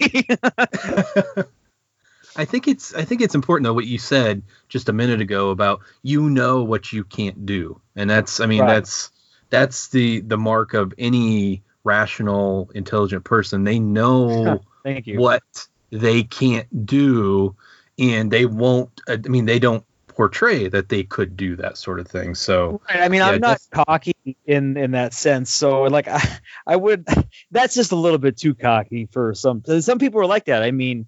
I 2.35 2.45
think 2.45 2.67
it's 2.67 2.95
I 2.95 3.03
think 3.03 3.21
it's 3.21 3.35
important 3.35 3.65
though 3.65 3.73
what 3.73 3.85
you 3.85 3.97
said 3.97 4.43
just 4.69 4.89
a 4.89 4.93
minute 4.93 5.21
ago 5.21 5.49
about 5.49 5.81
you 6.01 6.29
know 6.29 6.63
what 6.63 6.91
you 6.91 7.03
can't 7.03 7.45
do, 7.45 7.81
and 7.95 8.09
that's 8.09 8.39
I 8.39 8.45
mean 8.45 8.61
Right. 8.61 8.75
that's 8.75 9.11
that's 9.51 9.89
the 9.89 10.21
the 10.21 10.37
mark 10.37 10.73
of 10.73 10.93
any 10.97 11.61
rational, 11.83 12.71
intelligent 12.73 13.23
person. 13.23 13.63
They 13.63 13.77
know 13.79 14.61
Thank 14.83 15.05
you. 15.05 15.19
what 15.19 15.43
they 15.91 16.23
can't 16.23 16.85
do, 16.85 17.55
and 17.99 18.31
they 18.31 18.45
won't. 18.47 18.89
Uh, 19.07 19.17
I 19.23 19.27
mean, 19.27 19.45
they 19.45 19.59
don't 19.59 19.83
portray 20.07 20.67
that 20.67 20.89
they 20.89 21.03
could 21.03 21.37
do 21.37 21.55
that 21.55 21.77
sort 21.77 21.99
of 21.99 22.07
thing. 22.07 22.35
So 22.35 22.81
Right, 22.89 23.01
I 23.01 23.07
mean, 23.09 23.19
yeah, 23.19 23.27
I'm 23.29 23.39
not 23.41 23.55
just- 23.59 23.71
cocky 23.71 24.15
in 24.45 24.77
in 24.77 24.91
that 24.91 25.13
sense. 25.13 25.53
So 25.53 25.83
like, 25.83 26.07
I, 26.07 26.21
I 26.67 26.75
would. 26.75 27.07
That's 27.51 27.75
just 27.75 27.91
a 27.91 27.95
little 27.95 28.17
bit 28.19 28.37
too 28.37 28.55
cocky 28.55 29.07
for 29.11 29.33
some. 29.35 29.63
Some 29.81 29.99
people 29.99 30.21
are 30.21 30.25
like 30.25 30.45
that. 30.45 30.63
I 30.63 30.71
mean, 30.71 31.07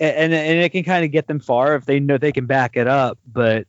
and 0.00 0.32
and 0.32 0.58
it 0.60 0.70
can 0.70 0.84
kind 0.84 1.04
of 1.04 1.10
get 1.10 1.26
them 1.26 1.40
far 1.40 1.76
if 1.76 1.84
they 1.84 2.00
know 2.00 2.18
they 2.18 2.32
can 2.32 2.46
back 2.46 2.76
it 2.76 2.86
up. 2.88 3.18
But 3.30 3.66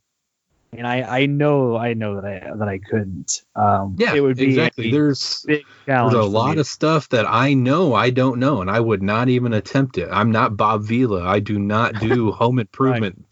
and 0.78 0.88
I 0.88 1.02
I 1.02 1.26
know 1.26 1.76
I 1.76 1.94
know 1.94 2.22
that 2.22 2.26
I 2.26 2.56
that 2.56 2.68
I 2.68 2.80
couldn't. 2.80 3.44
Um, 3.56 3.96
yeah, 3.98 4.14
it 4.14 4.22
would 4.22 4.38
be 4.38 4.46
exactly. 4.46 4.92
There's 4.92 5.46
There's 5.48 6.14
a 6.14 6.22
lot 6.22 6.56
me. 6.56 6.62
of 6.62 6.68
stuff 6.68 7.10
that 7.10 7.26
I 7.28 7.54
know 7.54 7.94
I 7.94 8.10
don't 8.10 8.40
know, 8.40 8.62
and 8.62 8.70
I 8.70 8.80
would 8.80 9.02
not 9.02 9.30
even 9.30 9.54
attempt 9.54 9.98
it. 9.98 10.10
I'm 10.12 10.32
not 10.32 10.58
Bob 10.58 10.84
Vila. 10.84 11.24
I 11.24 11.40
do 11.40 11.60
not 11.60 12.00
do 12.00 12.32
home 12.34 12.60
improvement 12.60 13.26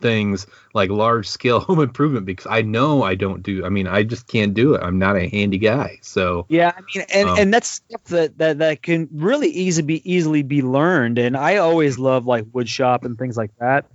things 0.00 0.46
like 0.74 0.90
large 0.90 1.28
scale 1.28 1.60
home 1.66 1.80
improvement 1.80 2.26
because 2.26 2.46
I 2.46 2.62
know 2.62 3.02
I 3.02 3.14
don't 3.14 3.42
do. 3.42 3.64
I 3.64 3.68
mean, 3.68 3.86
I 3.86 4.02
just 4.02 4.26
can't 4.26 4.54
do 4.54 4.74
it. 4.74 4.82
I'm 4.82 4.98
not 4.98 5.16
a 5.16 5.28
handy 5.28 5.58
guy. 5.58 5.98
So 6.02 6.46
Yeah, 6.48 6.72
I 6.76 6.80
mean, 6.80 7.06
and, 7.12 7.28
Um, 7.28 7.38
and 7.38 7.54
that's 7.54 7.68
stuff 7.68 8.04
that, 8.04 8.38
that 8.38 8.58
that 8.58 8.82
can 8.82 9.08
really 9.12 9.48
easily 9.48 9.86
be 9.86 10.12
easily 10.12 10.42
be 10.42 10.62
learned. 10.62 11.18
And 11.18 11.36
I 11.36 11.56
always 11.56 11.98
love 11.98 12.26
like 12.26 12.44
wood 12.52 12.68
shop 12.68 13.04
and 13.04 13.18
things 13.18 13.36
like 13.36 13.52
that. 13.58 13.86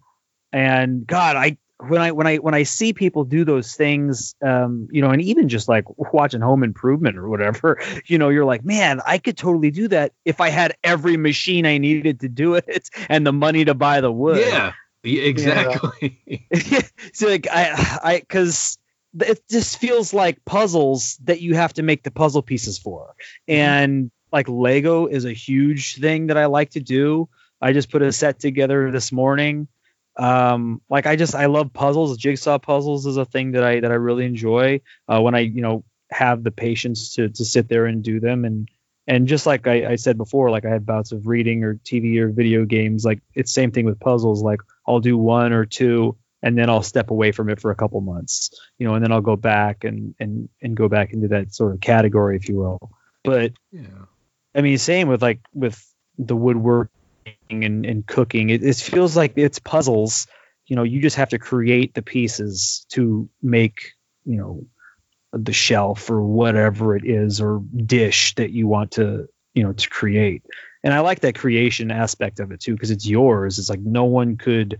And 0.52 1.06
God, 1.08 1.36
I 1.36 1.58
when 1.88 2.02
I 2.02 2.12
when 2.12 2.28
I 2.28 2.38
when 2.38 2.54
I 2.54 2.64
see 2.64 2.94
people 2.94 3.24
do 3.24 3.44
those 3.44 3.76
things, 3.76 4.36
um, 4.44 4.88
you 4.92 5.02
know, 5.02 5.10
and 5.10 5.22
even 5.22 5.50
just 5.50 5.68
like 5.68 5.86
watching 5.98 6.42
Home 6.42 6.64
Improvement 6.64 7.18
or 7.18 7.28
whatever, 7.28 7.82
you 8.06 8.18
know, 8.18 8.30
you're 8.30 8.46
like, 8.46 8.64
man, 8.64 9.02
I 9.06 9.18
could 9.18 9.38
totally 9.38 9.72
do 9.72 9.88
that 9.90 10.14
if 10.26 10.42
I 10.42 10.50
had 10.50 10.76
every 10.84 11.18
machine 11.18 11.66
I 11.66 11.78
needed 11.78 12.22
to 12.22 12.30
do 12.30 12.56
it 12.56 12.90
and 13.10 13.26
the 13.26 13.34
money 13.34 13.66
to 13.66 13.74
buy 13.74 14.02
the 14.02 14.12
wood. 14.12 14.46
yeah, 14.46 14.74
yeah, 15.04 15.22
exactly. 15.24 16.48
so 17.14 17.28
like 17.28 17.48
I 17.52 18.00
I 18.04 18.20
because 18.20 18.78
it 19.20 19.42
just 19.50 19.78
feels 19.78 20.14
like 20.14 20.46
puzzles 20.46 21.18
that 21.24 21.42
you 21.42 21.56
have 21.56 21.74
to 21.74 21.84
make 21.84 22.04
the 22.04 22.12
puzzle 22.12 22.42
pieces 22.42 22.78
for, 22.78 23.16
and 23.48 24.12
like 24.32 24.48
Lego 24.48 25.08
is 25.08 25.26
a 25.26 25.34
huge 25.34 26.00
thing 26.00 26.28
that 26.28 26.38
I 26.38 26.46
like 26.46 26.72
to 26.72 26.80
do. 26.80 27.28
I 27.62 27.74
just 27.74 27.92
put 27.92 28.02
a 28.02 28.12
set 28.12 28.40
together 28.40 28.92
this 28.92 29.12
morning. 29.12 29.68
Um, 30.18 30.82
like 30.90 31.08
I 31.08 31.16
just 31.16 31.36
I 31.36 31.46
love 31.46 31.74
puzzles. 31.74 32.18
Jigsaw 32.18 32.60
puzzles 32.60 33.06
is 33.06 33.18
a 33.18 33.26
thing 33.26 33.54
that 33.54 33.64
I 33.64 33.80
that 33.80 33.92
I 33.92 33.96
really 33.96 34.26
enjoy 34.26 34.82
uh, 35.08 35.22
when 35.22 35.36
I 35.36 35.40
you 35.40 35.62
know 35.62 35.84
have 36.12 36.44
the 36.44 36.52
patience 36.52 37.16
to 37.16 37.30
to 37.30 37.46
sit 37.46 37.70
there 37.70 37.86
and 37.86 38.04
do 38.04 38.20
them 38.20 38.44
and 38.46 38.70
and 39.08 39.28
just 39.28 39.46
like 39.46 39.68
I, 39.68 39.92
I 39.92 39.96
said 39.96 40.18
before, 40.18 40.52
like 40.52 40.66
I 40.66 40.70
had 40.70 40.86
bouts 40.86 41.12
of 41.12 41.28
reading 41.28 41.64
or 41.64 41.76
TV 41.76 42.18
or 42.20 42.30
video 42.30 42.66
games. 42.66 43.04
Like 43.04 43.22
it's 43.34 43.52
same 43.52 43.72
thing 43.72 43.86
with 43.86 44.00
puzzles. 44.00 44.44
Like 44.44 44.62
I'll 44.88 45.00
do 45.00 45.18
one 45.18 45.54
or 45.54 45.66
two, 45.66 46.18
and 46.42 46.58
then 46.58 46.70
I'll 46.70 46.84
step 46.84 47.10
away 47.10 47.32
from 47.32 47.50
it 47.50 47.60
for 47.60 47.72
a 47.72 47.76
couple 47.76 48.00
months, 48.02 48.52
you 48.78 48.88
know, 48.88 48.94
and 48.94 49.04
then 49.04 49.12
I'll 49.12 49.22
go 49.22 49.36
back 49.36 49.84
and 49.84 50.14
and 50.20 50.50
and 50.62 50.78
go 50.78 50.88
back 50.88 51.14
into 51.14 51.30
that 51.30 51.54
sort 51.54 51.74
of 51.74 51.82
category, 51.82 52.36
if 52.36 52.48
you 52.48 52.58
will. 52.58 52.92
But 53.24 53.54
yeah. 53.72 54.06
I 54.54 54.62
mean, 54.62 54.78
same 54.78 55.08
with 55.08 55.22
like 55.22 55.40
with 55.54 55.84
the 56.18 56.36
woodworking 56.36 56.92
and, 57.52 57.86
and 57.86 58.06
cooking. 58.06 58.50
It, 58.50 58.64
it 58.64 58.76
feels 58.78 59.16
like 59.16 59.34
it's 59.36 59.60
puzzles. 59.60 60.28
You 60.66 60.76
know, 60.76 60.84
you 60.84 61.02
just 61.02 61.18
have 61.18 61.30
to 61.30 61.40
create 61.40 61.94
the 61.94 62.02
pieces 62.02 62.86
to 62.90 63.30
make, 63.42 63.94
you 64.26 64.38
know, 64.38 64.66
the 65.34 65.54
shelf 65.54 66.10
or 66.10 66.22
whatever 66.22 66.96
it 66.96 67.06
is 67.06 67.42
or 67.42 67.62
dish 67.76 68.36
that 68.36 68.52
you 68.52 68.68
want 68.68 68.92
to, 68.92 69.28
you 69.54 69.64
know, 69.64 69.74
to 69.74 69.90
create. 69.90 70.44
And 70.84 70.94
I 70.94 71.00
like 71.00 71.22
that 71.22 71.36
creation 71.36 71.92
aspect 71.92 72.40
of 72.40 72.52
it 72.52 72.60
too, 72.60 72.74
because 72.74 72.92
it's 72.92 73.08
yours. 73.08 73.60
It's 73.60 73.70
like 73.70 73.80
no 73.80 74.06
one 74.06 74.38
could. 74.38 74.80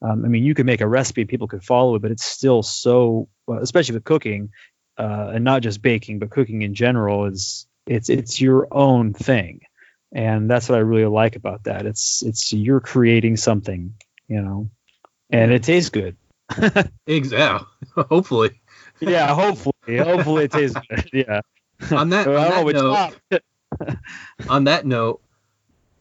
Um, 0.00 0.24
I 0.24 0.28
mean, 0.28 0.44
you 0.44 0.54
could 0.54 0.66
make 0.66 0.80
a 0.80 0.86
recipe, 0.86 1.24
people 1.24 1.48
could 1.48 1.64
follow 1.64 1.96
it, 1.96 2.02
but 2.02 2.12
it's 2.12 2.24
still 2.24 2.62
so, 2.62 3.28
especially 3.60 3.94
with 3.94 4.04
cooking, 4.04 4.50
uh, 4.96 5.32
and 5.34 5.44
not 5.44 5.62
just 5.62 5.82
baking, 5.82 6.20
but 6.20 6.30
cooking 6.30 6.62
in 6.62 6.74
general 6.74 7.26
is 7.26 7.66
it's 7.86 8.08
it's 8.08 8.40
your 8.40 8.68
own 8.70 9.14
thing, 9.14 9.62
and 10.12 10.50
that's 10.50 10.68
what 10.68 10.76
I 10.76 10.82
really 10.82 11.06
like 11.06 11.36
about 11.36 11.64
that. 11.64 11.86
It's 11.86 12.22
it's 12.22 12.52
you're 12.52 12.80
creating 12.80 13.36
something, 13.36 13.94
you 14.26 14.42
know, 14.42 14.70
and 15.30 15.52
it 15.52 15.62
tastes 15.62 15.90
good. 15.90 16.16
Exactly. 17.06 17.66
Hopefully. 18.08 18.60
Yeah, 19.00 19.34
hopefully, 19.34 19.72
hopefully 19.96 20.44
it 20.44 20.52
tastes 20.52 20.76
good. 20.88 21.10
Yeah. 21.12 21.40
On 21.90 22.10
that, 22.10 22.26
on 22.26 22.66
that 22.66 22.74
note, 22.74 23.40
on 24.48 24.64
that 24.64 24.84
note, 24.84 25.22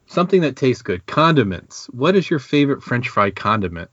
something 0.08 0.42
that 0.42 0.56
tastes 0.56 0.82
good. 0.82 1.06
Condiments. 1.06 1.86
What 1.88 2.16
is 2.16 2.30
your 2.30 2.40
favorite 2.40 2.82
French 2.82 3.10
fry 3.10 3.30
condiment? 3.30 3.92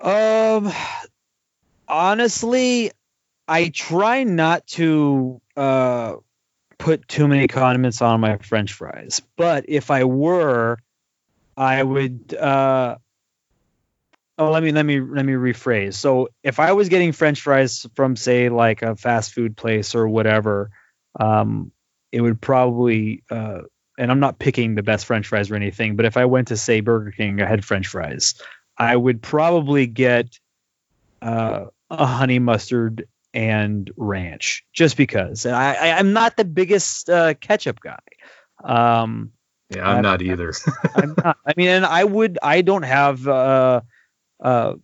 Um, 0.00 0.72
honestly, 1.86 2.92
I 3.46 3.68
try 3.68 4.24
not 4.24 4.66
to 4.68 5.40
uh 5.56 6.16
put 6.80 7.06
too 7.06 7.28
many 7.28 7.46
condiments 7.46 8.02
on 8.02 8.20
my 8.20 8.38
French 8.38 8.72
fries. 8.72 9.20
But 9.36 9.66
if 9.68 9.90
I 9.90 10.04
were, 10.04 10.78
I 11.56 11.82
would. 11.82 12.34
uh 12.34 12.96
Oh, 14.38 14.50
let 14.50 14.62
me 14.62 14.72
let 14.72 14.86
me 14.86 15.00
let 15.00 15.26
me 15.26 15.34
rephrase. 15.34 15.94
So 15.94 16.30
if 16.42 16.60
I 16.60 16.72
was 16.72 16.88
getting 16.88 17.12
French 17.12 17.42
fries 17.42 17.86
from 17.94 18.16
say 18.16 18.48
like 18.48 18.80
a 18.80 18.96
fast 18.96 19.34
food 19.34 19.54
place 19.54 19.94
or 19.94 20.08
whatever, 20.08 20.70
um, 21.20 21.72
it 22.10 22.22
would 22.22 22.40
probably. 22.40 23.22
Uh, 23.30 23.60
and 23.98 24.10
I'm 24.10 24.20
not 24.20 24.38
picking 24.38 24.74
the 24.74 24.82
best 24.82 25.04
French 25.04 25.26
fries 25.26 25.50
or 25.50 25.56
anything, 25.56 25.94
but 25.94 26.06
if 26.06 26.16
I 26.16 26.24
went 26.24 26.48
to 26.48 26.56
say 26.56 26.80
Burger 26.80 27.10
King, 27.10 27.42
I 27.42 27.46
had 27.46 27.66
French 27.66 27.88
fries. 27.88 28.34
I 28.78 28.96
would 28.96 29.20
probably 29.20 29.86
get 29.86 30.38
uh, 31.20 31.66
a 31.90 32.06
honey 32.06 32.38
mustard 32.38 33.06
and 33.32 33.90
ranch 33.96 34.64
just 34.72 34.96
because. 34.96 35.46
And 35.46 35.54
I, 35.54 35.74
I 35.74 35.98
I'm 35.98 36.12
not 36.12 36.36
the 36.36 36.44
biggest 36.44 37.08
uh, 37.10 37.34
ketchup 37.34 37.80
guy. 37.80 38.00
Um, 38.62 39.32
Yeah, 39.70 39.88
I'm 39.88 40.02
not 40.02 40.20
either. 40.22 40.52
I'm 40.94 41.14
not. 41.16 41.36
I 41.46 41.54
mean, 41.56 41.68
and 41.68 41.86
I 41.86 42.04
would. 42.04 42.38
I 42.42 42.62
don't 42.62 42.82
have. 42.82 43.26
Uh, 43.26 43.80
uh, 44.40 44.74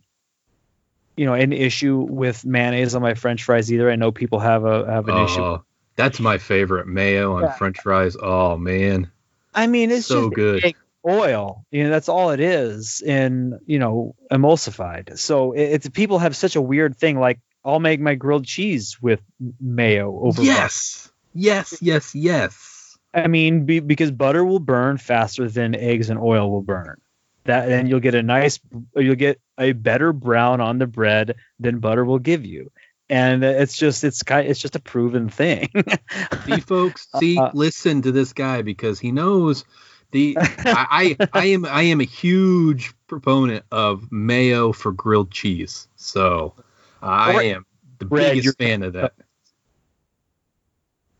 you 1.15 1.25
know, 1.25 1.33
an 1.33 1.51
issue 1.51 1.97
with 1.97 2.45
mayonnaise 2.45 2.93
on 2.93 3.01
my 3.01 3.15
French 3.15 3.43
fries 3.43 3.71
either. 3.71 3.89
I 3.89 3.95
know 3.95 4.11
people 4.11 4.39
have 4.39 4.65
a 4.65 4.85
have 4.91 5.07
an 5.09 5.17
issue. 5.25 5.41
Oh, 5.41 5.63
that's 5.95 6.19
my 6.19 6.37
favorite 6.37 6.87
mayo 6.87 7.37
on 7.37 7.43
Yeah. 7.43 7.53
French 7.53 7.79
fries. 7.81 8.15
Oh 8.21 8.55
man, 8.57 9.09
I 9.53 9.65
mean, 9.67 9.89
it's 9.89 10.05
so 10.05 10.29
just 10.29 10.35
good. 10.35 10.75
oil. 11.07 11.65
You 11.71 11.85
know, 11.85 11.89
that's 11.89 12.07
all 12.07 12.29
it 12.29 12.39
is, 12.39 13.01
and 13.05 13.55
you 13.65 13.79
know, 13.79 14.15
emulsified. 14.31 15.17
So 15.17 15.53
it, 15.53 15.63
it's 15.63 15.89
people 15.89 16.19
have 16.19 16.35
such 16.35 16.55
a 16.55 16.61
weird 16.61 16.95
thing. 16.97 17.19
Like, 17.19 17.39
I'll 17.67 17.81
make 17.81 17.99
my 17.99 18.15
grilled 18.15 18.45
cheese 18.45 18.97
with 19.01 19.21
mayo 19.59 20.17
over. 20.21 20.37
butter. 20.41 20.43
Yes, 20.43 21.11
yes, 21.33 21.77
yes, 21.81 22.15
yes. 22.15 22.97
I 23.13 23.27
mean, 23.27 23.65
be, 23.65 23.79
because 23.81 24.11
butter 24.11 24.45
will 24.45 24.59
burn 24.59 24.97
faster 24.97 25.49
than 25.49 25.75
eggs 25.75 26.09
and 26.09 26.19
oil 26.19 26.49
will 26.49 26.61
burn. 26.61 27.01
That 27.43 27.69
and 27.69 27.89
you'll 27.89 27.99
get 27.99 28.15
a 28.15 28.23
nice, 28.23 28.59
you'll 28.95 29.15
get 29.15 29.39
a 29.57 29.73
better 29.73 30.13
brown 30.13 30.61
on 30.61 30.79
the 30.79 30.87
bread 30.87 31.35
than 31.59 31.79
butter 31.79 32.05
will 32.05 32.19
give 32.19 32.45
you. 32.45 32.71
And 33.09 33.43
it's 33.43 33.77
just, 33.77 34.03
it's 34.03 34.23
kind, 34.23 34.47
it's 34.47 34.59
just 34.59 34.75
a 34.75 34.81
proven 34.81 35.29
thing. 35.29 35.69
See, 36.45 36.59
folks, 36.59 37.07
see, 37.19 37.37
Uh, 37.37 37.51
listen 37.53 38.01
to 38.01 38.11
this 38.11 38.33
guy 38.33 38.61
because 38.63 38.99
he 38.99 39.11
knows 39.13 39.63
the. 40.11 40.37
I, 40.39 41.15
I, 41.19 41.27
I 41.33 41.45
am, 41.47 41.65
I 41.65 41.83
am 41.83 42.01
a 42.01 42.05
huge 42.05 42.93
proponent 43.07 43.63
of 43.71 44.11
mayo 44.11 44.73
for 44.73 44.91
grilled 44.91 45.31
cheese. 45.31 45.87
So 45.95 46.53
I 47.01 47.43
am 47.43 47.65
the 47.99 48.05
bread, 48.05 48.35
biggest 48.35 48.57
fan 48.57 48.83
of 48.83 48.93
that. 48.93 49.13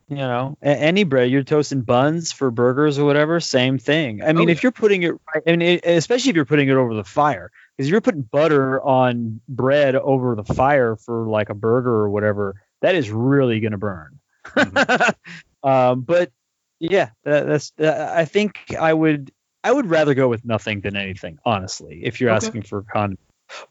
you 0.10 0.16
know, 0.16 0.58
any 0.62 1.04
bread, 1.04 1.30
you're 1.30 1.44
toasting 1.44 1.82
buns 1.82 2.32
for 2.32 2.50
burgers 2.50 2.98
or 2.98 3.06
whatever, 3.06 3.40
same 3.40 3.78
thing. 3.78 4.22
I 4.24 4.32
mean, 4.32 4.48
Oh, 4.48 4.52
if 4.52 4.64
you're 4.64 4.72
putting 4.72 5.04
it, 5.04 5.12
right, 5.12 5.44
I 5.46 5.52
mean, 5.52 5.62
it, 5.62 5.86
especially 5.86 6.30
if 6.30 6.36
you're 6.36 6.46
putting 6.46 6.70
it 6.70 6.76
over 6.76 6.94
the 6.94 7.04
fire, 7.04 7.52
because 7.76 7.90
you're 7.90 8.02
putting 8.02 8.22
butter 8.22 8.82
on 8.82 9.42
bread 9.50 9.96
over 9.96 10.36
the 10.36 10.46
fire 10.46 10.96
for 10.96 11.28
like 11.28 11.50
a 11.50 11.54
burger 11.54 11.92
or 11.94 12.10
whatever, 12.10 12.56
that 12.82 12.96
is 12.96 13.10
really 13.12 13.60
going 13.60 13.74
to 13.74 13.78
burn. 13.78 14.20
Mm-hmm. 14.56 15.10
um, 15.70 16.02
but 16.02 16.32
yeah, 16.80 17.10
that, 17.24 17.48
that's. 17.48 17.74
Uh, 17.80 18.14
I 18.16 18.26
think 18.26 18.60
I 18.80 18.94
would. 18.94 19.32
I 19.64 19.72
would 19.72 19.88
rather 19.88 20.14
go 20.14 20.30
with 20.30 20.46
nothing 20.46 20.80
than 20.82 20.96
anything, 20.96 21.40
honestly. 21.44 22.02
If 22.04 22.22
you're 22.22 22.30
Okay. 22.30 22.38
asking 22.38 22.62
for 22.62 22.84
condiment, 22.84 23.20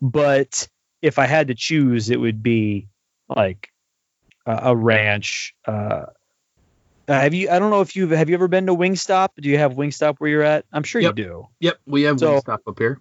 but 0.02 0.68
if 1.02 1.18
I 1.18 1.26
had 1.26 1.48
to 1.48 1.54
choose, 1.54 2.10
it 2.10 2.18
would 2.20 2.42
be 2.42 2.88
like 3.28 3.70
a, 4.46 4.70
a 4.70 4.76
ranch, 4.76 5.54
uh, 5.66 6.06
Uh, 7.08 7.20
have 7.20 7.34
you? 7.34 7.48
I 7.50 7.58
don't 7.60 7.70
know 7.70 7.82
if 7.82 7.94
you've 7.94 8.10
have 8.10 8.28
you 8.28 8.34
ever 8.34 8.48
been 8.48 8.66
to 8.66 8.74
Wingstop? 8.74 9.28
Do 9.40 9.48
you 9.48 9.58
have 9.58 9.74
Wingstop 9.74 10.16
where 10.18 10.28
you're 10.30 10.42
at? 10.42 10.64
I'm 10.72 10.82
sure 10.82 11.00
Yep. 11.00 11.18
you 11.18 11.24
do. 11.24 11.48
Yep, 11.60 11.76
we 11.86 12.02
have 12.02 12.18
So- 12.18 12.40
Wingstop 12.40 12.58
up 12.66 12.78
here. 12.78 13.00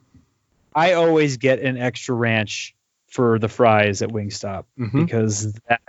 I 0.76 0.93
always 0.93 1.38
get 1.38 1.60
an 1.60 1.78
extra 1.78 2.14
ranch 2.14 2.76
for 3.08 3.39
the 3.39 3.48
fries 3.48 4.02
at 4.02 4.10
Wingstop 4.10 4.66
Mhm. 4.78 4.91
because 5.06 5.54
that 5.70 5.82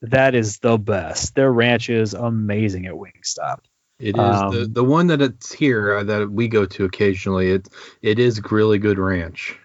that 0.00 0.34
is 0.36 0.58
the 0.60 0.78
best. 0.78 1.34
Their 1.34 1.52
ranch 1.52 1.90
is 1.90 2.14
amazing 2.14 2.86
at 2.86 2.94
Wingstop. 2.94 3.58
It 3.98 4.10
is 4.10 4.14
the, 4.14 4.62
Um, 4.64 4.72
the 4.72 4.84
one 4.84 5.08
that 5.08 5.20
it's 5.20 5.52
here 5.52 5.92
uh, 5.96 6.04
that 6.04 6.30
we 6.30 6.46
go 6.46 6.64
to 6.66 6.84
occasionally. 6.84 7.50
It 7.50 7.68
it 8.00 8.18
is 8.20 8.40
really 8.50 8.78
good 8.78 8.98
ranch. 8.98 9.58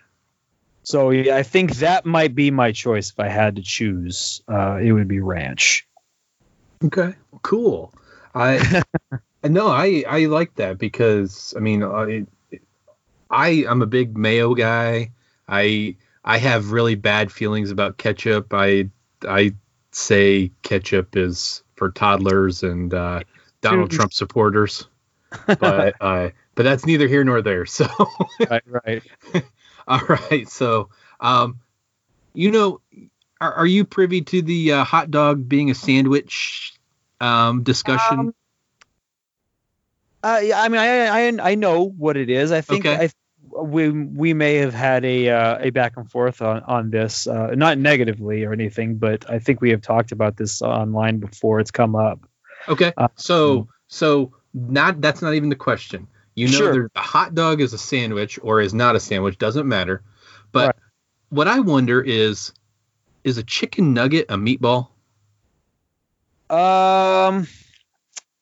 So 0.84 1.12
yeah, 1.12 1.36
I 1.36 1.44
think 1.44 1.76
that 1.78 2.06
might 2.06 2.36
be 2.36 2.52
my 2.52 2.72
choice 2.72 3.10
if 3.10 3.20
I 3.20 3.30
had 3.30 3.56
to 3.56 3.62
choose. 3.62 4.42
Uh, 4.48 4.80
it 4.82 4.92
would 4.92 5.08
be 5.08 5.22
ranch. 5.22 5.88
Okay, 6.84 7.16
cool. 7.42 7.94
I 8.36 8.84
no, 9.44 9.68
I 9.68 10.04
I 10.08 10.26
like 10.26 10.56
that 10.56 10.78
because 10.78 11.54
I 11.56 11.62
mean, 11.62 11.84
I 11.84 12.26
I 13.30 13.66
I'm 13.68 13.82
a 13.82 13.88
big 13.88 14.18
mayo 14.18 14.54
guy. 14.54 15.12
I 15.48 15.96
I 16.26 16.38
have 16.38 16.72
really 16.72 16.96
bad 16.96 17.32
feelings 17.32 17.72
about 17.72 17.98
ketchup. 17.98 18.54
I 18.54 18.90
I 19.28 19.54
say 19.92 20.52
ketchup 20.64 21.16
is 21.16 21.64
for 21.76 21.92
toddlers 21.92 22.64
and 22.64 22.94
uh, 22.94 23.22
Donald 23.62 23.92
Trump 23.92 24.12
supporters, 24.12 24.88
but 25.48 25.96
uh, 26.02 26.30
but 26.56 26.64
that's 26.64 26.86
neither 26.86 27.08
here 27.08 27.24
nor 27.24 27.42
there. 27.42 27.66
So 27.66 27.88
right, 28.50 28.64
right. 28.86 29.04
all 29.88 30.02
right, 30.08 30.48
so 30.48 30.90
um, 31.20 31.60
you 32.34 32.52
know, 32.52 32.82
are, 33.42 33.54
are 33.54 33.66
you 33.68 33.86
privy 33.86 34.22
to 34.22 34.42
the 34.42 34.74
uh, 34.74 34.84
hot 34.84 35.12
dog 35.12 35.48
being 35.48 35.70
a 35.70 35.76
sandwich 35.76 36.74
um, 37.20 37.64
discussion? 37.64 38.20
Um, 38.20 38.36
Uh, 40.24 40.40
I 40.56 40.70
mean, 40.70 40.80
I, 40.80 41.08
I 41.08 41.52
I 41.52 41.56
know 41.56 41.84
what 41.84 42.16
it 42.16 42.30
is. 42.30 42.54
I 42.54 42.62
think 42.62 42.86
Okay. 42.86 43.10
I 43.52 43.62
we 43.62 43.90
we 43.90 44.34
may 44.34 44.56
have 44.56 44.74
had 44.74 45.04
a 45.04 45.30
uh, 45.30 45.58
a 45.60 45.70
back 45.70 45.98
and 45.98 46.10
forth 46.10 46.42
on 46.42 46.62
on 46.62 46.90
this, 46.90 47.28
uh, 47.28 47.54
not 47.56 47.78
negatively 47.78 48.46
or 48.46 48.54
anything, 48.54 48.96
but 48.96 49.30
I 49.30 49.40
think 49.40 49.60
we 49.60 49.72
have 49.72 49.82
talked 49.82 50.14
about 50.14 50.38
this 50.38 50.62
online 50.62 51.20
before. 51.20 51.60
It's 51.60 51.72
come 51.72 51.96
up. 51.96 52.26
Okay. 52.70 52.94
Uh, 52.96 53.10
so 53.16 53.68
so 53.88 54.32
not 54.54 55.02
that's 55.02 55.22
not 55.22 55.34
even 55.34 55.50
the 55.50 55.58
question. 55.58 56.08
You 56.36 56.48
know, 56.48 56.58
Sure. 56.58 56.90
a 56.96 57.00
hot 57.02 57.36
dog 57.36 57.62
is 57.62 57.74
a 57.74 57.78
sandwich 57.78 58.40
or 58.42 58.62
is 58.62 58.74
not 58.74 58.96
a 58.96 59.00
sandwich, 59.00 59.38
doesn't 59.38 59.68
matter. 59.68 60.02
But 60.52 60.68
Right. 60.68 60.76
what 61.30 61.48
I 61.48 61.60
wonder 61.60 62.02
is, 62.02 62.54
is 63.24 63.38
a 63.38 63.44
chicken 63.44 63.94
nugget 63.94 64.26
a 64.30 64.36
meatball? 64.36 64.90
Um, 66.50 67.48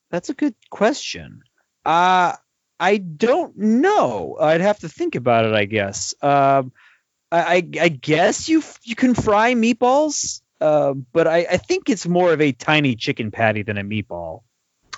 that's 0.09 0.29
a 0.29 0.33
good 0.33 0.55
question. 0.69 1.43
Uh, 1.85 2.33
I 2.79 2.97
don't 2.97 3.57
know. 3.57 4.37
I'd 4.39 4.61
have 4.61 4.79
to 4.79 4.89
think 4.89 5.15
about 5.15 5.45
it. 5.45 5.53
I 5.53 5.65
guess. 5.65 6.13
Um, 6.21 6.71
I 7.31 7.55
I, 7.55 7.55
I 7.81 7.87
guess 7.89 8.49
you 8.49 8.63
you 8.83 8.95
can 8.95 9.13
fry 9.13 9.53
meatballs. 9.53 10.41
Uh, 10.59 10.93
but 10.93 11.27
I, 11.27 11.47
I 11.49 11.57
think 11.57 11.89
it's 11.89 12.07
more 12.07 12.33
of 12.33 12.41
a 12.41 12.51
tiny 12.51 12.95
chicken 12.95 13.31
patty 13.31 13.63
than 13.63 13.77
a 13.77 13.83
meatball. 13.83 14.41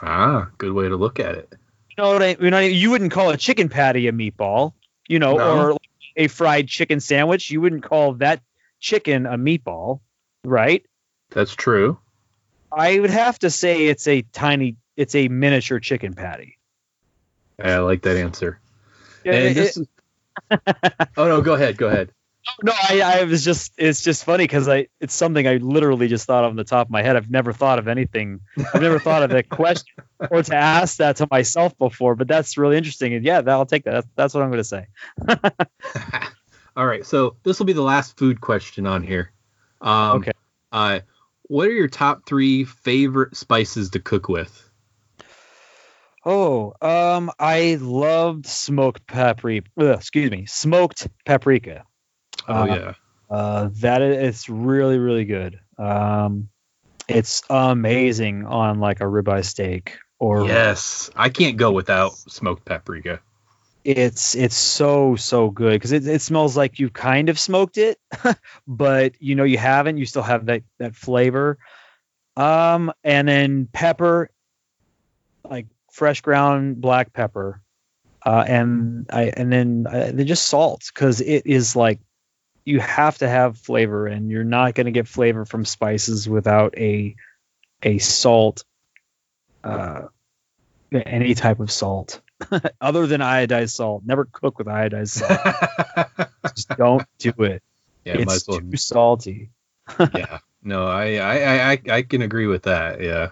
Ah, 0.02 0.50
good 0.58 0.74
way 0.74 0.90
to 0.90 0.96
look 0.98 1.20
at 1.20 1.36
it. 1.36 1.54
You 1.98 2.04
know 2.04 2.14
what 2.14 2.24
I, 2.24 2.38
you 2.40 2.50
know, 2.50 2.60
you 2.60 2.90
wouldn't 2.90 3.12
call 3.12 3.30
a 3.30 3.38
chicken 3.38 3.70
patty 3.70 4.08
a 4.08 4.12
meatball, 4.12 4.74
you 5.08 5.20
know, 5.20 5.38
No. 5.38 5.72
or 5.74 5.78
a 6.16 6.28
fried 6.28 6.68
chicken 6.68 7.00
sandwich. 7.00 7.52
You 7.52 7.62
wouldn't 7.62 7.84
call 7.84 8.14
that 8.16 8.42
chicken 8.80 9.26
a 9.28 9.38
meatball, 9.38 10.00
right? 10.44 10.84
That's 11.30 11.56
true. 11.56 12.00
I 12.72 13.00
would 13.00 13.12
have 13.12 13.38
to 13.40 13.52
say 13.52 13.86
it's 13.88 14.08
a 14.08 14.24
tiny, 14.24 14.78
it's 14.98 15.14
a 15.14 15.28
miniature 15.28 15.80
chicken 15.80 16.14
patty. 16.14 16.58
I 17.62 17.78
like 17.78 18.02
that 18.04 18.18
answer. 18.18 18.60
Yeah, 19.24 19.34
and 19.34 19.46
it- 19.46 19.54
this 19.54 19.78
is, 19.78 19.88
oh 21.18 21.28
no, 21.28 21.42
go 21.42 21.54
ahead, 21.54 21.78
go 21.78 21.88
ahead. 21.90 22.12
No, 22.62 22.74
I, 22.76 23.02
I 23.02 23.24
was 23.24 23.44
just, 23.44 23.74
it's 23.78 24.02
just 24.02 24.26
funny 24.26 24.44
because 24.44 24.68
I, 24.68 24.88
it's 25.00 25.16
something 25.16 25.48
I 25.48 25.58
literally 25.58 26.08
just 26.08 26.26
thought 26.26 26.44
of 26.44 26.50
on 26.52 26.56
the 26.56 26.64
top 26.64 26.88
of 26.88 26.92
my 26.92 27.02
head. 27.02 27.16
I've 27.16 27.30
never 27.30 27.54
thought 27.54 27.80
of 27.80 27.88
anything. 27.88 28.42
I've 28.58 28.82
never 28.82 29.00
thought 29.00 29.24
of 29.24 29.30
that 29.32 29.50
question 29.50 30.04
or 30.30 30.44
to 30.44 30.56
ask 30.56 30.98
that 30.98 31.18
to 31.18 31.28
myself 31.32 31.78
before, 31.78 32.16
but 32.16 32.28
that's 32.28 32.58
really 32.58 32.78
interesting. 32.78 33.14
And 33.14 33.24
yeah, 33.24 33.42
that, 33.42 33.50
I'll 33.50 33.66
take 33.66 33.86
that. 33.86 33.92
That's, 33.92 34.08
that's 34.16 34.34
what 34.34 34.44
I'm 34.44 34.50
going 34.50 34.64
to 34.64 34.64
say. 34.64 34.88
All 36.76 36.86
right, 36.86 37.06
so 37.06 37.38
this 37.44 37.60
will 37.60 37.66
be 37.66 37.74
the 37.74 37.82
last 37.82 38.18
food 38.18 38.42
question 38.42 38.88
on 38.88 39.04
here. 39.04 39.32
Um, 39.82 40.18
Okay. 40.18 40.32
Uh, 40.72 41.00
what 41.44 41.68
are 41.68 41.72
your 41.72 41.88
top 41.88 42.26
three 42.26 42.64
favorite 42.64 43.38
spices 43.38 43.92
to 43.92 44.00
cook 44.00 44.28
with? 44.28 44.70
Oh, 46.26 46.74
um, 46.82 47.32
I 47.38 47.78
loved 47.80 48.46
smoked 48.48 49.06
paprika. 49.06 49.70
excuse 49.78 50.32
me, 50.32 50.46
smoked 50.46 51.08
paprika. 51.26 51.86
Oh 52.48 52.64
Uh, 52.64 52.76
yeah. 52.76 52.94
Uh, 53.30 53.70
that 53.82 54.02
i- 54.02 54.06
it's 54.06 54.50
really 54.50 54.98
really 54.98 55.26
good. 55.26 55.60
Um, 55.78 56.50
it's 57.08 57.44
amazing 57.50 58.46
on 58.46 58.80
like 58.80 59.02
a 59.02 59.06
ribeye 59.06 59.46
steak 59.46 59.98
or 60.20 60.48
Yes, 60.48 61.10
I 61.16 61.30
can't 61.30 61.58
go 61.58 61.72
without 61.72 62.14
smoked 62.14 62.66
paprika. 62.66 63.20
it's 63.84 64.34
it's 64.36 64.56
so 64.56 65.16
so 65.18 65.50
good 65.50 65.74
because 65.74 65.92
it, 65.92 66.08
it 66.08 66.22
smells 66.22 66.56
like 66.56 66.80
you 66.80 66.90
kind 66.90 67.28
of 67.28 67.38
smoked 67.38 67.78
it 67.78 67.98
but 68.68 69.14
you 69.22 69.36
know 69.36 69.44
you 69.44 69.58
haven't 69.58 69.98
you 69.98 70.06
still 70.06 70.22
have 70.24 70.46
that 70.46 70.62
that 70.80 70.96
flavor 70.96 71.58
um 72.38 72.94
and 73.04 73.28
then 73.28 73.68
pepper 73.74 74.30
like 75.50 75.68
fresh 75.92 76.22
ground 76.22 76.80
black 76.80 77.12
pepper 77.14 77.62
uh 78.26 78.44
and 78.48 79.06
i 79.12 79.24
and 79.36 79.52
then 79.52 79.86
uh, 79.86 80.12
then 80.14 80.26
just 80.26 80.46
salt 80.48 80.84
because 80.94 81.20
it 81.22 81.46
is 81.46 81.76
like 81.76 82.00
you 82.66 82.80
have 82.80 83.18
to 83.20 83.28
have 83.28 83.58
flavor 83.58 84.08
and 84.08 84.30
you're 84.32 84.44
not 84.44 84.74
going 84.76 84.86
to 84.86 84.92
get 84.92 85.08
flavor 85.08 85.46
from 85.46 85.66
spices 85.66 86.28
without 86.28 86.78
a 86.78 87.16
a 87.82 87.98
salt 87.98 88.64
uh 89.64 90.04
any 90.94 91.34
type 91.34 91.60
of 91.60 91.72
salt 91.72 92.22
other 92.82 93.08
than 93.08 93.22
iodized 93.22 93.72
salt. 93.72 94.04
Never 94.06 94.26
cook 94.26 94.58
with 94.58 94.68
iodized 94.68 95.10
salt. 95.10 96.30
Just 96.56 96.70
don't 96.70 97.04
do 97.20 97.34
it. 97.40 97.64
Yeah, 98.06 98.18
it's 98.20 98.48
well. 98.48 98.60
too 98.60 98.78
salty. 98.78 99.50
yeah, 100.14 100.40
no, 100.62 100.86
I, 100.86 101.16
I, 101.16 101.38
I, 101.38 101.72
I- 101.72 101.96
I 101.96 102.02
can 102.04 102.22
agree 102.22 102.48
with 102.48 102.64
that. 102.64 103.02
Yeah. 103.02 103.30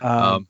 Um, 0.00 0.22
Um, 0.22 0.48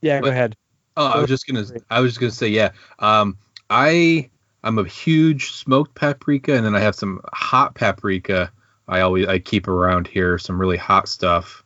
yeah, 0.00 0.20
go 0.20 0.28
ahead. 0.28 0.56
Oh, 0.96 1.06
I 1.06 1.18
was 1.18 1.28
just 1.28 1.46
gonna, 1.46 1.64
I 1.90 2.00
was 2.00 2.12
just 2.12 2.20
gonna 2.20 2.30
say, 2.32 2.48
yeah. 2.48 2.72
Um, 2.98 3.38
I, 3.70 4.30
I'm 4.64 4.78
a 4.78 4.84
huge 4.84 5.52
smoked 5.52 5.94
paprika, 5.94 6.54
and 6.54 6.64
then 6.64 6.74
I 6.74 6.80
have 6.80 6.94
some 6.94 7.20
hot 7.32 7.74
paprika. 7.74 8.52
I 8.88 9.00
always, 9.00 9.26
I 9.26 9.38
keep 9.38 9.68
around 9.68 10.06
here 10.06 10.38
some 10.38 10.60
really 10.60 10.76
hot 10.76 11.08
stuff. 11.08 11.64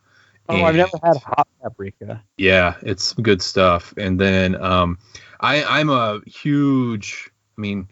Oh, 0.48 0.62
I've 0.62 0.76
never 0.76 0.98
had 1.02 1.16
hot 1.16 1.48
paprika. 1.62 2.22
Yeah, 2.36 2.76
it's 2.82 3.12
good 3.14 3.42
stuff. 3.42 3.92
And 3.96 4.18
then 4.20 4.54
um, 4.62 4.98
I 5.40 5.64
I'm 5.64 5.90
a 5.90 6.20
huge, 6.26 7.30
I 7.58 7.60
mean, 7.60 7.88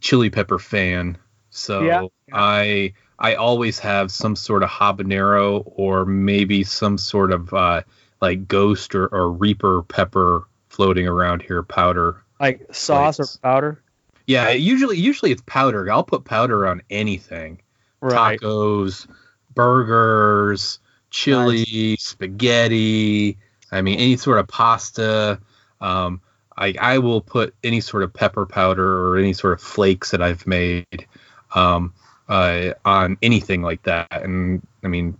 chili 0.00 0.30
pepper 0.30 0.58
fan. 0.58 1.18
So 1.50 1.82
Yeah. 1.82 2.06
I 2.32 2.94
I 3.18 3.34
always 3.34 3.78
have 3.80 4.10
some 4.10 4.36
sort 4.36 4.62
of 4.62 4.70
habanero 4.70 5.62
or 5.66 6.06
maybe 6.06 6.62
some 6.64 6.96
sort 6.96 7.32
of 7.32 7.52
uh, 7.52 7.82
like 8.22 8.46
ghost 8.48 8.94
or, 8.94 9.08
or 9.08 9.30
reaper 9.30 9.82
pepper 9.82 10.46
floating 10.68 11.06
around 11.06 11.42
here, 11.42 11.62
powder. 11.62 12.22
Like 12.38 12.72
sauce 12.72 13.16
Flakes. 13.16 13.36
or 13.36 13.38
powder. 13.40 13.82
Yeah, 14.30 14.50
usually 14.50 14.96
usually 14.96 15.32
it's 15.32 15.42
powder. 15.44 15.90
I'll 15.90 16.04
put 16.04 16.24
powder 16.24 16.64
on 16.68 16.82
anything 16.88 17.60
Right. 18.00 18.38
tacos, 18.38 19.08
burgers, 19.56 20.78
chili, 21.10 21.96
spaghetti. 21.98 23.38
I 23.72 23.82
mean, 23.82 23.98
any 23.98 24.16
sort 24.16 24.38
of 24.38 24.46
pasta. 24.46 25.40
Um, 25.80 26.20
I 26.56 26.74
I 26.80 26.98
will 26.98 27.20
put 27.20 27.56
any 27.64 27.80
sort 27.80 28.04
of 28.04 28.12
pepper 28.14 28.46
powder 28.46 29.08
or 29.08 29.16
any 29.16 29.32
sort 29.32 29.54
of 29.54 29.60
flakes 29.60 30.12
that 30.12 30.22
I've 30.22 30.46
made 30.46 31.06
um, 31.52 31.92
uh, 32.28 32.74
on 32.84 33.18
anything 33.22 33.62
like 33.62 33.82
that. 33.82 34.22
And 34.22 34.64
I 34.84 34.86
mean, 34.86 35.18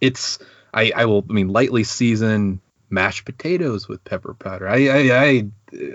it's 0.00 0.38
I 0.72 0.92
I 0.94 1.06
will 1.06 1.24
I 1.28 1.32
mean 1.32 1.48
lightly 1.48 1.82
season 1.82 2.60
mashed 2.90 3.24
potatoes 3.24 3.88
with 3.88 4.04
pepper 4.04 4.34
powder. 4.34 4.68
I 4.68 4.86
I 4.88 5.24
I, 5.24 5.46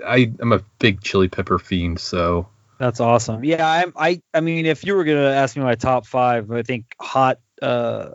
I 0.06 0.32
I'm 0.40 0.52
a 0.52 0.60
big 0.78 1.00
chili 1.02 1.28
pepper 1.28 1.58
fiend, 1.58 2.00
so. 2.00 2.48
That's 2.78 2.98
awesome. 2.98 3.44
Yeah, 3.44 3.64
I'm, 3.64 3.92
I 3.96 4.20
I 4.34 4.40
mean, 4.40 4.66
if 4.66 4.84
you 4.84 4.94
were 4.96 5.04
gonna 5.04 5.30
ask 5.30 5.56
me 5.56 5.62
my 5.62 5.76
top 5.76 6.04
five, 6.04 6.50
I 6.50 6.62
think 6.62 6.86
hot, 7.00 7.38
uh, 7.60 8.10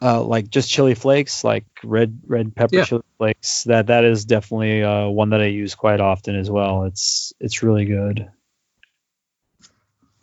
uh, 0.00 0.22
like 0.24 0.50
just 0.50 0.68
chili 0.68 0.94
flakes, 0.94 1.44
like 1.44 1.64
red 1.84 2.18
red 2.26 2.54
pepper 2.56 2.78
Yeah. 2.78 2.84
chili 2.84 3.02
flakes. 3.18 3.64
That 3.64 3.86
that 3.86 4.04
is 4.04 4.24
definitely 4.24 4.82
uh, 4.82 5.06
one 5.08 5.30
that 5.30 5.40
I 5.40 5.46
use 5.46 5.76
quite 5.76 6.00
often 6.00 6.34
as 6.34 6.50
well. 6.50 6.84
It's 6.84 7.32
it's 7.38 7.62
really 7.62 7.84
good. 7.84 8.28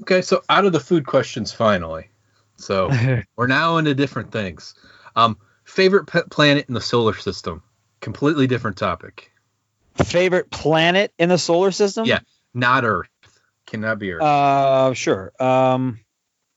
Okay, 0.01 0.21
so 0.21 0.43
out 0.49 0.65
of 0.65 0.73
the 0.73 0.79
food 0.79 1.05
questions 1.05 1.51
finally. 1.51 2.09
So 2.57 2.91
we're 3.37 3.47
now 3.47 3.77
into 3.77 3.95
different 3.95 4.31
things. 4.31 4.75
Um, 5.15 5.37
favorite 5.69 6.05
planet 6.05 6.65
in 6.67 6.73
the 6.73 6.81
solar 6.81 7.13
system. 7.13 7.63
Completely 8.01 8.47
different 8.47 8.77
topic. 8.77 9.31
Favorite 9.95 10.49
planet 10.49 11.13
in 11.19 11.29
the 11.29 11.37
solar 11.37 11.71
system? 11.71 12.05
Yeah, 12.05 12.19
not 12.53 12.85
Earth. 12.85 13.09
Cannot 13.65 13.99
be 13.99 14.13
Earth. 14.13 14.23
Uh, 14.23 14.93
sure. 14.93 15.31
Um, 15.39 15.99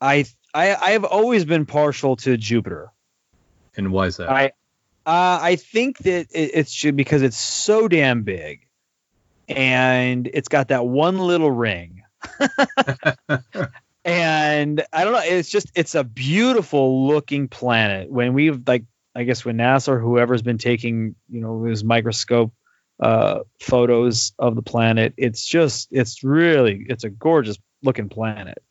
I 0.01 0.25
I 0.55 0.75
I've 0.75 1.05
always 1.05 1.45
been 1.45 1.67
partial 1.67 2.17
to 2.17 2.37
Jupiter. 2.37 2.93
and 3.77 3.93
why 3.93 4.07
is 4.07 4.17
that? 4.19 4.31
I 4.31 4.47
uh, 5.05 5.39
I 5.43 5.57
think 5.57 5.99
that 5.99 6.29
it, 6.31 6.51
it's 6.55 6.73
ju- 6.73 6.93
because 6.93 7.23
it's 7.23 7.39
so 7.39 7.89
damn 7.89 8.23
big, 8.23 8.67
and 9.49 10.29
it's 10.33 10.49
got 10.49 10.69
that 10.69 10.87
one 10.87 11.19
little 11.19 11.51
ring. 11.51 12.03
and 14.05 14.85
I 14.93 15.05
don't 15.05 15.13
know. 15.13 15.23
It's 15.23 15.51
just 15.51 15.71
it's 15.75 15.95
a 15.97 16.05
beautiful 16.05 17.09
looking 17.09 17.49
planet. 17.49 18.11
When 18.11 18.33
we've 18.35 18.63
like, 18.67 18.85
I 19.15 19.25
guess 19.25 19.45
when 19.45 19.59
NASA 19.59 19.89
or 19.89 19.99
whoever's 19.99 20.43
been 20.43 20.59
taking 20.59 21.15
you 21.29 21.41
know 21.41 21.65
those 21.65 21.85
microscope 21.85 22.53
uh, 23.01 23.41
photos 23.61 24.33
of 24.39 24.57
the 24.57 24.63
planet, 24.63 25.15
it's 25.17 25.45
just 25.45 25.89
it's 25.91 26.25
really 26.25 26.87
it's 26.89 27.05
a 27.05 27.11
gorgeous 27.11 27.59
looking 27.83 28.09
planet, 28.09 28.63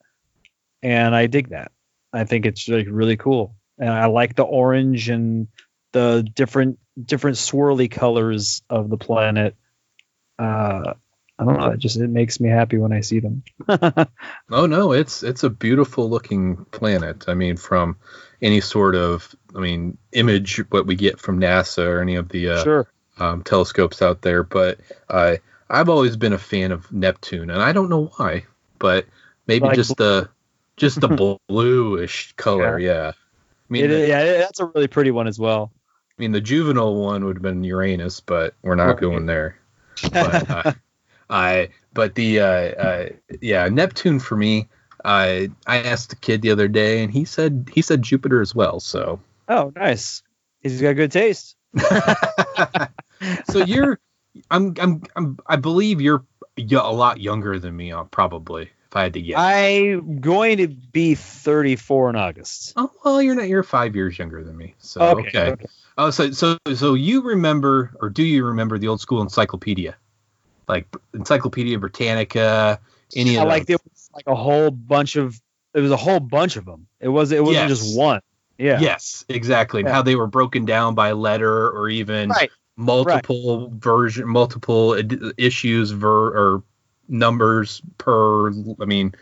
and 0.82 1.16
I 1.16 1.28
dig 1.28 1.50
that. 1.50 1.72
I 2.14 2.26
think 2.26 2.46
it's 2.46 2.68
like 2.68 2.88
really 2.90 3.18
cool, 3.18 3.56
and 3.78 3.90
I 3.90 4.08
like 4.08 4.36
the 4.36 4.44
orange 4.44 5.10
and 5.10 5.48
the 5.94 6.28
different 6.34 6.80
different 7.02 7.38
swirly 7.38 7.90
colors 7.90 8.62
of 8.70 8.90
the 8.90 8.98
planet. 8.98 9.56
Uh, 10.40 10.94
I 11.42 11.46
don't 11.46 11.58
know. 11.60 11.72
It 11.72 11.80
just 11.80 11.98
it 11.98 12.08
makes 12.10 12.40
me 12.40 12.50
happy 12.50 12.78
when 12.78 12.94
I 12.94 13.02
see 13.02 13.20
them. 13.20 13.44
Oh 14.52 14.66
no, 14.68 14.92
it's 14.92 15.24
it's 15.24 15.44
a 15.44 15.50
beautiful 15.50 16.10
looking 16.10 16.66
planet. 16.66 17.26
I 17.28 17.34
mean, 17.34 17.58
from 17.58 17.98
any 18.42 18.62
sort 18.62 18.96
of 18.96 19.34
I 19.56 19.60
mean 19.60 19.98
image 20.12 20.58
what 20.70 20.86
we 20.86 20.96
get 20.96 21.20
from 21.20 21.40
NASA 21.40 21.86
or 21.88 22.02
any 22.02 22.16
of 22.16 22.30
the 22.30 22.50
uh, 22.50 22.64
Sure. 22.64 22.88
um, 23.18 23.44
telescopes 23.44 24.02
out 24.04 24.22
there. 24.22 24.44
But 24.44 24.80
uh, 25.10 25.38
I've 25.70 25.90
always 25.90 26.16
been 26.16 26.34
a 26.34 26.38
fan 26.38 26.72
of 26.72 26.92
Neptune, 26.92 27.50
and 27.50 27.62
I 27.62 27.72
don't 27.72 27.90
know 27.90 28.12
why, 28.18 28.46
but 28.78 29.08
maybe 29.48 29.66
Like 29.66 29.76
just 29.76 29.98
the 29.98 30.30
just 30.78 31.02
the 31.02 31.38
bluish 31.48 32.34
color. 32.34 32.78
Yeah. 32.78 33.14
I 33.16 33.68
mean, 33.70 33.86
It- 33.86 33.88
the, 33.88 34.08
yeah, 34.08 34.24
that's 34.38 34.60
a 34.60 34.66
really 34.66 34.88
pretty 34.88 35.12
one 35.12 35.28
as 35.28 35.40
well. 35.40 35.72
I 36.20 36.22
mean, 36.22 36.34
the 36.34 36.42
juvenile 36.42 36.96
one 36.96 37.26
would 37.26 37.38
have 37.38 37.42
been 37.44 37.64
Uranus, 37.64 38.20
but 38.20 38.54
we're 38.62 38.76
not 38.76 38.88
Right. 38.88 39.00
going 39.02 39.26
there. 39.26 39.58
But, 40.12 40.50
uh, 40.50 40.74
I, 41.32 41.70
but 41.94 42.16
the, 42.16 42.42
uh, 42.42 42.46
uh, 42.46 43.10
yeah, 43.42 43.68
Neptune 43.70 44.20
for 44.20 44.36
me. 44.36 44.68
I 45.04 45.50
I 45.66 45.78
asked 45.82 46.12
the 46.12 46.16
kid 46.16 46.44
the 46.44 46.52
other 46.52 46.68
day, 46.68 47.04
and 47.04 47.12
he 47.12 47.26
said 47.26 47.72
he 47.74 47.82
said 47.82 48.04
Jupiter 48.04 48.40
as 48.40 48.54
well. 48.54 48.80
So, 48.80 49.20
Oh, 49.48 49.72
nice. 49.76 50.22
He's 50.62 50.80
got 50.80 50.94
good 50.94 51.12
taste. 51.12 51.56
so 53.46 53.60
you're, 53.60 54.00
I'm, 54.52 54.76
I'm, 54.80 55.02
I'm 55.16 55.40
I 55.48 55.56
believe 55.56 56.02
you're 56.02 56.24
a 56.58 56.94
lot 56.94 57.20
younger 57.20 57.58
than 57.58 57.76
me, 57.76 57.92
uh, 57.92 58.04
probably. 58.06 58.70
If 58.92 58.96
I 58.96 59.04
had 59.04 59.14
to 59.14 59.22
guess. 59.22 59.40
I'm 59.40 60.20
going 60.20 60.58
to 60.58 60.68
be 60.68 61.16
34 61.16 62.10
in 62.10 62.16
August. 62.18 62.74
Oh 62.76 62.92
well, 63.04 63.22
you're 63.22 63.36
not. 63.36 63.48
You're 63.48 63.64
five 63.64 63.96
years 63.96 64.20
younger 64.20 64.44
than 64.44 64.58
me. 64.58 64.76
So 64.80 65.02
Okay, 65.02 65.28
okay. 65.30 65.52
okay. 65.52 65.66
Oh, 65.98 66.10
so 66.12 66.32
so 66.32 66.58
so 66.76 66.94
you 66.94 67.22
remember, 67.22 67.92
or 68.02 68.10
do 68.10 68.24
you 68.24 68.44
remember 68.46 68.78
the 68.78 68.90
old 68.90 69.00
school 69.00 69.22
encyclopedia, 69.22 69.96
like 70.72 70.88
Encyclopedia 71.14 71.78
Britannica? 71.78 72.80
Any 73.16 73.38
I 73.38 73.42
of 73.44 73.48
like 73.48 73.68
those? 73.68 73.76
it 73.76 73.82
was 73.92 74.10
like 74.16 74.28
a 74.28 74.36
whole 74.36 74.72
bunch 74.72 75.18
of 75.18 75.40
it 75.74 75.82
was 75.82 75.92
a 75.92 75.98
whole 75.98 76.20
bunch 76.20 76.56
of 76.56 76.66
them. 76.66 76.88
It 77.00 77.10
was 77.10 77.32
it 77.32 77.44
wasn't 77.44 77.70
Yes. 77.70 77.80
just 77.80 77.98
one. 77.98 78.22
Yeah. 78.58 78.80
Yes, 78.80 79.26
exactly. 79.30 79.82
And 79.82 79.90
how 79.90 80.02
they 80.02 80.16
were 80.16 80.28
broken 80.28 80.66
down 80.66 80.96
by 80.96 81.12
letter 81.12 81.70
or 81.70 81.90
even 81.90 82.30
Right. 82.30 82.50
multiple 82.78 83.72
version, 83.76 84.28
multiple 84.28 84.96
issues 85.38 85.92
ver 85.92 86.28
or 86.28 86.64
numbers 87.08 87.82
per. 87.98 88.52
I 88.82 88.86
mean, 88.86 89.14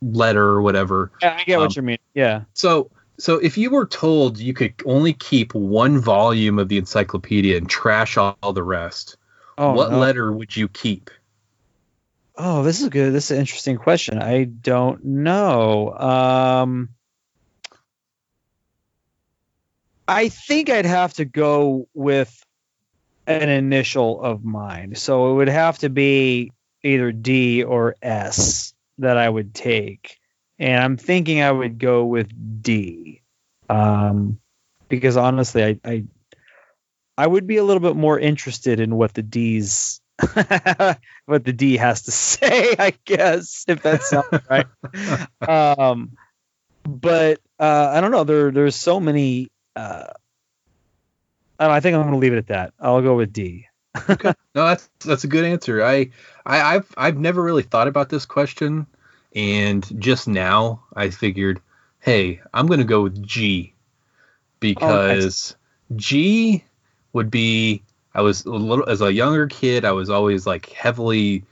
letter 0.00 0.44
or 0.44 0.62
whatever. 0.62 1.12
Yeah, 1.20 1.36
I 1.38 1.44
get 1.44 1.58
what 1.58 1.66
Um, 1.66 1.72
you 1.76 1.82
mean. 1.82 1.98
Yeah. 2.14 2.42
So, 2.54 2.90
so 3.18 3.36
if 3.38 3.58
you 3.58 3.70
were 3.70 3.86
told 3.86 4.38
you 4.38 4.54
could 4.54 4.74
only 4.86 5.12
keep 5.12 5.54
one 5.54 5.98
volume 5.98 6.58
of 6.58 6.68
the 6.68 6.78
encyclopedia 6.78 7.56
and 7.56 7.68
trash 7.68 8.16
all 8.16 8.52
the 8.52 8.62
rest, 8.62 9.16
Oh, 9.62 9.74
what 9.74 9.92
no. 9.92 9.98
letter 10.00 10.32
would 10.32 10.56
you 10.56 10.66
keep? 10.66 11.08
Oh, 12.34 12.64
this 12.64 12.80
is 12.80 12.88
good. 12.88 13.12
This 13.12 13.26
is 13.26 13.30
an 13.30 13.38
interesting 13.38 13.76
question. 13.76 14.20
I 14.20 14.42
don't 14.42 15.04
know. 15.04 15.96
Um, 15.96 16.88
I 20.08 20.30
think 20.30 20.68
I'd 20.68 20.84
have 20.84 21.12
to 21.14 21.24
go 21.24 21.86
with 21.94 22.44
an 23.28 23.48
initial 23.48 24.20
of 24.20 24.44
mine. 24.44 24.96
So 24.96 25.30
it 25.30 25.34
would 25.34 25.48
have 25.48 25.78
to 25.78 25.88
be 25.88 26.50
either 26.82 27.12
D 27.12 27.62
or 27.62 27.94
S 28.02 28.74
that 28.98 29.16
I 29.16 29.28
would 29.28 29.54
take. 29.54 30.18
And 30.58 30.82
I'm 30.82 30.96
thinking 30.96 31.40
I 31.40 31.52
would 31.52 31.78
go 31.78 32.04
with 32.04 32.28
D. 32.62 33.22
Um, 33.70 34.40
because 34.88 35.16
honestly, 35.16 35.62
I, 35.62 35.80
I 35.84 36.04
I 37.16 37.26
would 37.26 37.46
be 37.46 37.58
a 37.58 37.64
little 37.64 37.80
bit 37.80 37.96
more 37.96 38.18
interested 38.18 38.80
in 38.80 38.96
what 38.96 39.14
the 39.14 39.22
D's 39.22 40.00
what 41.26 41.44
the 41.44 41.52
D 41.52 41.76
has 41.76 42.02
to 42.02 42.10
say, 42.10 42.74
I 42.78 42.94
guess, 43.04 43.64
if 43.68 43.82
that 43.82 44.02
sounds 44.02 44.26
right. 44.50 44.66
Um, 45.78 46.16
but 46.84 47.40
uh, 47.58 47.90
I 47.92 48.00
don't 48.00 48.10
know. 48.10 48.24
There, 48.24 48.50
there's 48.50 48.76
so 48.76 49.00
many. 49.00 49.50
Uh, 49.74 50.06
I, 51.58 51.66
know, 51.66 51.72
I 51.72 51.80
think 51.80 51.94
I'm 51.94 52.02
going 52.02 52.12
to 52.12 52.18
leave 52.18 52.32
it 52.32 52.38
at 52.38 52.46
that. 52.48 52.74
I'll 52.80 53.02
go 53.02 53.16
with 53.16 53.32
D. 53.32 53.66
Okay. 54.08 54.32
No, 54.54 54.66
that's 54.66 54.88
that's 55.04 55.24
a 55.24 55.28
good 55.28 55.44
answer. 55.44 55.84
I, 55.84 56.10
I 56.46 56.76
I've 56.76 56.94
I've 56.96 57.18
never 57.18 57.42
really 57.42 57.62
thought 57.62 57.88
about 57.88 58.08
this 58.08 58.24
question, 58.24 58.86
and 59.36 59.86
just 60.00 60.26
now 60.26 60.82
I 60.96 61.10
figured, 61.10 61.60
hey, 62.00 62.40
I'm 62.54 62.66
gonna 62.66 62.84
go 62.84 63.02
with 63.02 63.22
G, 63.22 63.74
because 64.60 65.56
G 65.94 66.64
would 67.12 67.30
be. 67.30 67.82
I 68.14 68.20
was 68.20 68.44
a 68.44 68.50
little 68.50 68.88
as 68.88 69.00
a 69.00 69.12
younger 69.12 69.46
kid. 69.46 69.84
I 69.84 69.92
was 69.92 70.10
always 70.10 70.46
like 70.46 70.68
heavily 70.70 71.44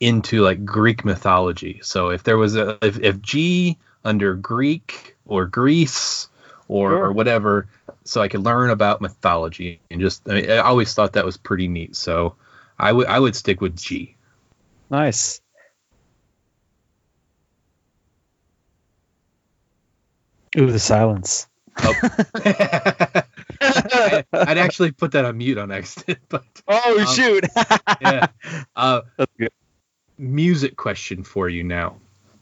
into 0.00 0.42
like 0.42 0.64
Greek 0.64 1.04
mythology. 1.04 1.80
So 1.82 2.10
if 2.10 2.24
there 2.24 2.36
was 2.36 2.56
a 2.56 2.78
if, 2.82 2.98
if 3.00 3.20
G 3.22 3.78
under 4.04 4.34
Greek 4.34 5.16
or 5.26 5.46
Greece 5.46 6.28
or, 6.68 6.90
Sure. 6.90 7.04
or 7.06 7.12
whatever, 7.12 7.66
so 8.04 8.20
I 8.20 8.28
could 8.28 8.42
learn 8.42 8.70
about 8.70 9.00
mythology 9.00 9.80
and 9.90 10.00
just 10.00 10.28
I, 10.28 10.34
mean, 10.34 10.50
I 10.50 10.58
always 10.58 10.92
thought 10.94 11.12
that 11.14 11.24
was 11.24 11.36
pretty 11.36 11.68
neat. 11.68 11.96
So 11.96 12.34
I 12.78 12.92
would 12.92 13.06
I 13.06 13.18
would 13.18 13.36
stick 13.36 13.60
with 13.60 13.76
G. 13.76 14.16
Nice. 14.90 15.40
Ooh, 20.56 20.70
the 20.70 20.78
silence. 20.78 21.46
Oh. 21.78 21.94
I, 23.76 24.24
would 24.32 24.58
actually 24.58 24.92
put 24.92 25.12
that 25.12 25.24
on 25.24 25.38
mute 25.38 25.58
on 25.58 25.70
accident, 25.70 26.18
but 26.28 26.44
Oh 26.68 27.00
Um, 27.00 27.06
shoot! 27.14 27.44
yeah. 28.00 28.26
Uh, 28.76 29.02
That's 29.16 29.32
good. 29.38 29.50
music 30.18 30.76
question 30.76 31.24
for 31.24 31.48
you 31.48 31.62
now. 31.64 31.96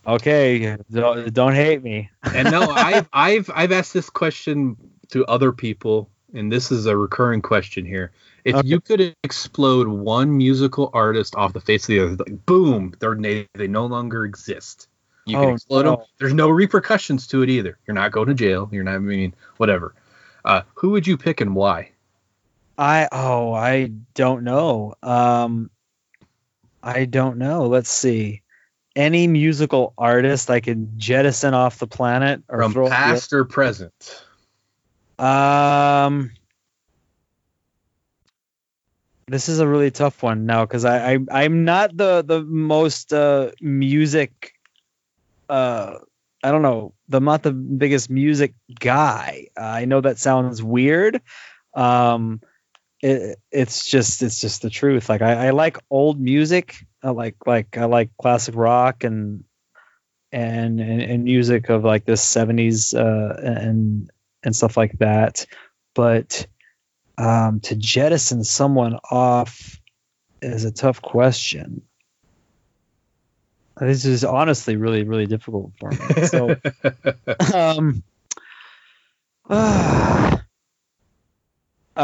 Okay, 0.07 0.77
don't, 0.91 1.33
don't 1.33 1.55
hate 1.55 1.83
me. 1.83 2.11
And 2.35 2.51
no, 2.51 2.63
I've 2.71 3.09
I've 3.13 3.51
I've 3.55 3.73
asked 3.73 3.93
this 3.95 4.11
question 4.11 4.77
to 5.11 5.25
other 5.27 5.53
people, 5.53 6.11
and 6.35 6.51
this 6.51 6.73
is 6.73 6.87
a 6.87 6.97
recurring 6.97 7.41
question 7.43 7.85
here. 7.85 8.11
If 8.45 8.57
Okay. 8.57 8.67
you 8.69 8.81
could 8.81 9.15
explode 9.23 9.87
one 9.87 10.37
musical 10.37 10.91
artist 10.93 11.37
off 11.37 11.53
the 11.53 11.61
face 11.61 11.85
of 11.85 11.87
the 11.89 11.99
earth, 12.01 12.19
like 12.19 12.45
boom, 12.47 12.93
they're 12.99 13.15
na- 13.15 13.45
they 13.55 13.69
no 13.69 13.87
longer 13.87 14.25
exist. 14.25 14.89
You 15.27 15.37
can 15.37 15.51
Oh, 15.51 15.55
explode 15.55 15.85
them. 15.85 15.97
There's 16.19 16.35
no 16.35 16.49
repercussions 16.49 17.29
to 17.29 17.43
it 17.43 17.49
either. 17.51 17.79
You're 17.87 17.95
not 17.95 18.11
going 18.11 18.27
to 18.27 18.35
jail. 18.35 18.69
You're 18.73 18.83
not 18.83 18.97
I 18.97 18.99
mean 18.99 19.35
whatever. 19.59 19.95
Uh, 20.45 20.63
who 20.75 20.91
would 20.91 21.07
you 21.07 21.17
pick 21.17 21.41
and 21.41 21.55
why? 21.55 21.91
I 22.77 23.09
oh 23.13 23.53
I 23.53 23.93
don't 24.15 24.45
know. 24.45 24.95
Um 25.03 25.71
I 26.83 27.05
don't 27.05 27.39
know. 27.39 27.67
Let's 27.67 27.91
see. 27.91 28.43
Any 28.97 29.27
musical 29.27 29.95
artist 29.97 30.51
I 30.51 30.61
could 30.61 30.99
jettison 30.99 31.55
off 31.55 31.79
the 31.79 31.87
planet 31.87 32.43
or 32.49 32.63
From 32.63 32.73
throw 32.73 32.89
past 32.89 33.33
or 33.33 33.45
present? 33.45 34.25
Um, 35.19 36.33
this 39.29 39.49
is 39.49 39.61
a 39.61 39.69
really 39.69 39.91
tough 39.91 40.23
one 40.23 40.47
now 40.47 40.65
because 40.65 40.85
I, 40.85 41.15
I 41.15 41.19
I'm 41.31 41.65
not 41.65 41.97
the 41.97 42.23
the 42.23 42.43
most 42.43 43.13
uh, 43.13 43.53
music. 43.61 44.53
Uh, 45.49 45.99
I 46.43 46.51
don't 46.51 46.63
know. 46.63 46.95
I'm 47.13 47.25
not 47.25 47.43
the 47.43 47.53
biggest 47.53 48.11
music 48.11 48.55
guy. 48.81 49.49
Uh, 49.57 49.65
I 49.65 49.85
know 49.85 50.01
that 50.01 50.19
sounds 50.19 50.63
weird. 50.63 51.21
Um, 51.75 52.41
it, 53.01 53.39
it's 53.51 53.89
just 53.89 54.23
it's 54.23 54.41
just 54.41 54.63
the 54.63 54.71
truth. 54.71 55.09
Like 55.09 55.23
I, 55.23 55.49
I 55.49 55.51
like 55.51 55.79
old 55.91 56.21
music. 56.21 56.77
I 57.03 57.11
like 57.11 57.37
like 57.47 57.77
I 57.77 57.85
like 57.85 58.11
classic 58.21 58.55
rock 58.57 59.05
and 59.05 59.45
and 60.33 60.81
and, 60.81 61.03
and 61.03 61.25
music 61.25 61.69
of 61.69 61.85
like 61.85 62.05
the 62.05 62.13
70s 62.13 62.95
uh, 62.95 63.41
and 63.41 64.11
and 64.43 64.57
stuff 64.57 64.77
like 64.77 64.99
that. 64.99 65.47
but 65.95 66.47
um, 67.19 67.61
to 67.61 67.77
jettison 67.77 68.43
someone 68.43 68.99
off 69.11 69.79
is 70.41 70.65
a 70.65 70.73
tough 70.73 71.03
question. 71.03 71.83
This 73.87 74.05
is 74.05 74.25
honestly 74.25 74.77
really, 74.77 75.03
really 75.03 75.27
difficult 75.27 75.73
for 75.81 75.91
me. 75.91 76.27
So, 76.27 76.57
um, 77.55 78.03
uh, 79.49 80.39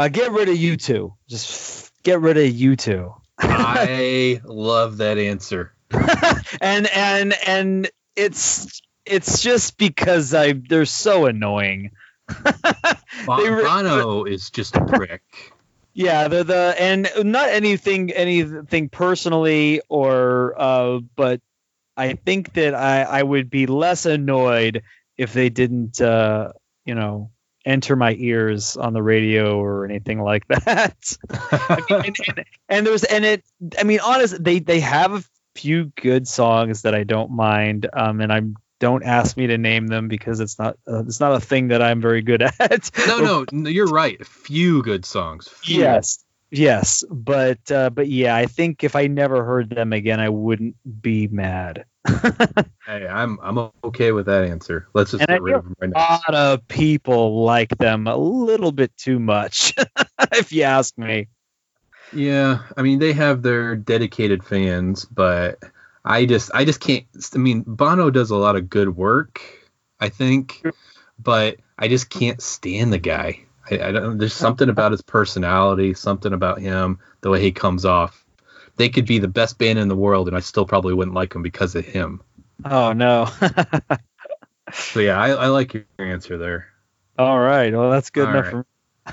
get 0.09 0.31
rid 0.31 0.49
of 0.49 0.55
U2. 0.55 1.13
Just 1.29 1.91
get 2.03 2.19
rid 2.19 2.37
of 2.37 2.43
U2. 2.43 3.15
I 3.39 4.41
love 4.45 4.97
that 4.97 5.17
answer. 5.17 5.73
and 6.61 6.87
and 6.87 7.33
and 7.47 7.89
it's 8.15 8.81
it's 9.05 9.41
just 9.41 9.77
because 9.77 10.33
I 10.33 10.53
they're 10.53 10.85
so 10.85 11.27
annoying. 11.27 11.91
Bono 13.25 14.25
is 14.25 14.49
just 14.49 14.75
a 14.75 14.85
prick. 14.85 15.23
Yeah, 15.93 16.27
the 16.27 16.43
the 16.43 16.75
and 16.77 17.09
not 17.23 17.49
anything 17.49 18.11
anything 18.11 18.89
personally 18.89 19.81
or 19.89 20.53
uh 20.57 20.99
but 21.15 21.41
I 21.99 22.13
think 22.13 22.53
that 22.53 22.73
I 22.73 23.03
I 23.03 23.23
would 23.23 23.49
be 23.49 23.67
less 23.67 24.05
annoyed 24.05 24.83
if 25.17 25.33
they 25.33 25.49
didn't 25.49 25.99
uh 26.01 26.53
you 26.85 26.95
know 26.95 27.31
enter 27.65 27.95
my 27.95 28.15
ears 28.17 28.77
on 28.77 28.93
the 28.93 29.03
radio 29.03 29.59
or 29.59 29.85
anything 29.85 30.21
like 30.21 30.47
that. 30.47 30.97
I 31.29 31.81
mean, 31.89 32.01
and, 32.05 32.17
and, 32.27 32.45
and 32.69 32.87
there's 32.87 33.03
and 33.03 33.25
it 33.25 33.43
I 33.77 33.83
mean 33.83 33.99
honest 33.99 34.41
they 34.43 34.59
they 34.59 34.79
have 34.79 35.13
a 35.13 35.23
few 35.55 35.91
good 36.01 36.27
songs 36.27 36.83
that 36.83 36.95
I 36.95 37.03
don't 37.03 37.31
mind 37.31 37.89
um 37.91 38.21
and 38.21 38.31
I'm 38.31 38.55
don't 38.79 39.03
ask 39.03 39.35
me 39.35 39.47
to 39.47 39.57
name 39.57 39.87
them 39.87 40.07
because 40.07 40.39
it's 40.39 40.57
not 40.57 40.77
uh, 40.87 41.03
it's 41.03 41.19
not 41.19 41.33
a 41.33 41.39
thing 41.39 41.67
that 41.69 41.81
I'm 41.81 42.01
very 42.01 42.21
good 42.21 42.41
at. 42.59 42.89
no, 43.07 43.45
no, 43.51 43.69
you're 43.69 43.87
right. 43.87 44.19
A 44.21 44.25
few 44.25 44.81
good 44.81 45.05
songs. 45.05 45.47
Few. 45.49 45.81
Yes, 45.81 46.23
yes, 46.49 47.03
but 47.09 47.69
uh, 47.71 47.89
but 47.89 48.07
yeah, 48.07 48.35
I 48.35 48.45
think 48.45 48.83
if 48.83 48.95
I 48.95 49.07
never 49.07 49.43
heard 49.43 49.69
them 49.69 49.93
again, 49.93 50.19
I 50.19 50.29
wouldn't 50.29 50.75
be 51.01 51.27
mad. 51.27 51.85
hey, 52.85 53.07
I'm 53.07 53.39
I'm 53.41 53.71
okay 53.83 54.11
with 54.11 54.27
that 54.27 54.45
answer. 54.45 54.87
Let's 54.93 55.11
just 55.11 55.21
and 55.21 55.29
get 55.29 55.41
rid 55.41 55.55
of 55.55 55.63
them 55.63 55.75
right 55.79 55.89
now. 55.89 55.99
A 55.99 56.31
lot 56.31 56.35
of 56.35 56.67
people 56.67 57.43
like 57.43 57.77
them 57.77 58.07
a 58.07 58.15
little 58.15 58.71
bit 58.71 58.95
too 58.97 59.19
much, 59.19 59.73
if 60.31 60.51
you 60.51 60.63
ask 60.63 60.97
me. 60.97 61.27
Yeah, 62.13 62.63
I 62.77 62.81
mean 62.81 62.99
they 62.99 63.13
have 63.13 63.41
their 63.41 63.75
dedicated 63.75 64.43
fans, 64.43 65.05
but 65.05 65.59
I 66.03 66.25
just 66.25 66.51
I 66.53 66.65
just 66.65 66.79
can't. 66.79 67.05
I 67.35 67.37
mean, 67.37 67.63
Bono 67.65 68.09
does 68.09 68.31
a 68.31 68.37
lot 68.37 68.55
of 68.55 68.69
good 68.69 68.95
work, 68.95 69.41
I 69.99 70.09
think, 70.09 70.63
but 71.19 71.57
I 71.77 71.87
just 71.87 72.09
can't 72.09 72.41
stand 72.41 72.93
the 72.93 72.97
guy. 72.97 73.41
I, 73.69 73.79
I 73.79 73.91
don't. 73.91 74.17
There's 74.17 74.33
something 74.33 74.69
about 74.69 74.91
his 74.91 75.01
personality, 75.01 75.93
something 75.93 76.33
about 76.33 76.59
him, 76.59 76.99
the 77.21 77.29
way 77.29 77.41
he 77.41 77.51
comes 77.51 77.85
off. 77.85 78.18
They 78.79 78.87
could 78.87 79.05
be 79.05 79.19
the 79.19 79.27
best 79.27 79.57
band 79.57 79.77
in 79.77 79.89
the 79.89 79.95
world, 79.95 80.29
and 80.29 80.37
I 80.37 80.39
still 80.39 80.65
probably 80.65 80.93
wouldn't 80.93 81.13
like 81.13 81.33
them 81.33 81.43
because 81.43 81.75
of 81.75 81.83
him. 81.83 82.21
Oh 82.63 82.93
no. 82.93 83.27
so 84.73 85.01
yeah, 85.01 85.19
I, 85.19 85.31
I 85.31 85.47
like 85.47 85.73
your 85.73 85.83
answer 85.99 86.37
there. 86.37 86.67
All 87.17 87.37
right. 87.37 87.73
Well, 87.73 87.91
that's 87.91 88.09
good 88.09 88.29
All 88.29 88.35
enough 88.35 88.53
right. 88.53 88.65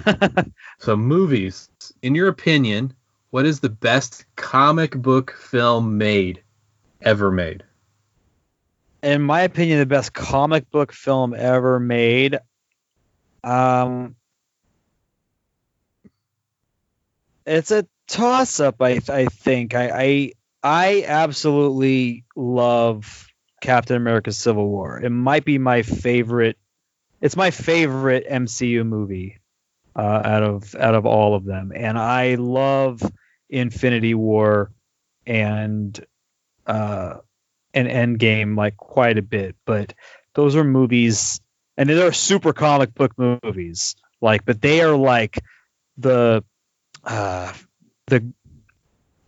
for 0.06 0.36
me. 0.36 0.52
So 0.78 0.96
movies, 0.96 1.68
in 2.00 2.14
your 2.14 2.28
opinion, 2.28 2.94
what 3.30 3.44
is 3.44 3.58
the 3.58 3.68
best 3.68 4.24
comic 4.36 4.92
book 4.94 5.32
film 5.32 5.98
made? 5.98 6.42
ever 7.00 7.32
made? 7.32 7.64
In 9.02 9.22
my 9.22 9.42
opinion, 9.42 9.80
the 9.80 9.86
best 9.86 10.12
comic 10.12 10.70
book 10.70 10.92
film 10.92 11.34
ever 11.34 11.80
made. 11.80 12.38
Um, 13.42 14.14
it's 17.44 17.72
a 17.72 17.86
toss 18.08 18.60
up. 18.60 18.80
I 18.80 19.00
I 19.08 19.26
think 19.26 19.74
I 19.74 19.90
I 19.90 20.32
I 20.62 21.04
absolutely 21.06 22.24
love 22.34 23.26
Captain 23.60 23.96
America: 23.96 24.32
Civil 24.32 24.68
War. 24.68 25.00
It 25.02 25.10
might 25.10 25.44
be 25.44 25.58
my 25.58 25.82
favorite. 25.82 26.58
It's 27.20 27.36
my 27.36 27.50
favorite 27.50 28.26
MCU 28.28 28.86
movie 28.86 29.38
uh, 29.94 30.22
out 30.24 30.42
of 30.42 30.74
out 30.74 30.94
of 30.94 31.06
all 31.06 31.34
of 31.34 31.44
them, 31.44 31.72
and 31.74 31.98
I 31.98 32.34
love 32.34 33.02
Infinity 33.48 34.14
War 34.14 34.70
and 35.26 36.04
uh, 36.66 37.18
an 37.74 37.86
Endgame 37.86 38.56
like 38.56 38.76
quite 38.76 39.18
a 39.18 39.22
bit, 39.22 39.56
but 39.64 39.94
those 40.34 40.56
are 40.56 40.64
movies, 40.64 41.40
and 41.76 41.88
they're 41.88 42.12
super 42.12 42.52
comic 42.52 42.94
book 42.94 43.12
movies. 43.18 43.96
Like, 44.20 44.44
but 44.44 44.60
they 44.60 44.80
are 44.80 44.96
like 44.96 45.38
the 45.98 46.44
uh, 47.04 47.52
the 48.06 48.32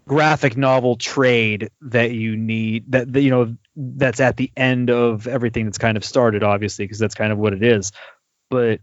graphic 0.07 0.57
novel 0.57 0.97
trade 0.97 1.71
that 1.83 2.13
you 2.13 2.37
need 2.37 2.91
that, 2.93 3.13
that 3.13 3.21
you 3.21 3.31
know 3.31 3.57
that's 3.77 4.21
at 4.21 4.37
the 4.37 4.51
end 4.57 4.91
of 4.91 5.27
everything 5.27 5.67
that's 5.67 5.79
kind 5.79 5.97
of 5.97 6.05
started 6.05 6.43
obviously 6.43 6.85
because 6.85 6.99
that's 6.99 7.15
kind 7.15 7.31
of 7.31 7.37
what 7.37 7.53
it 7.53 7.63
is 7.63 7.93
but 8.49 8.81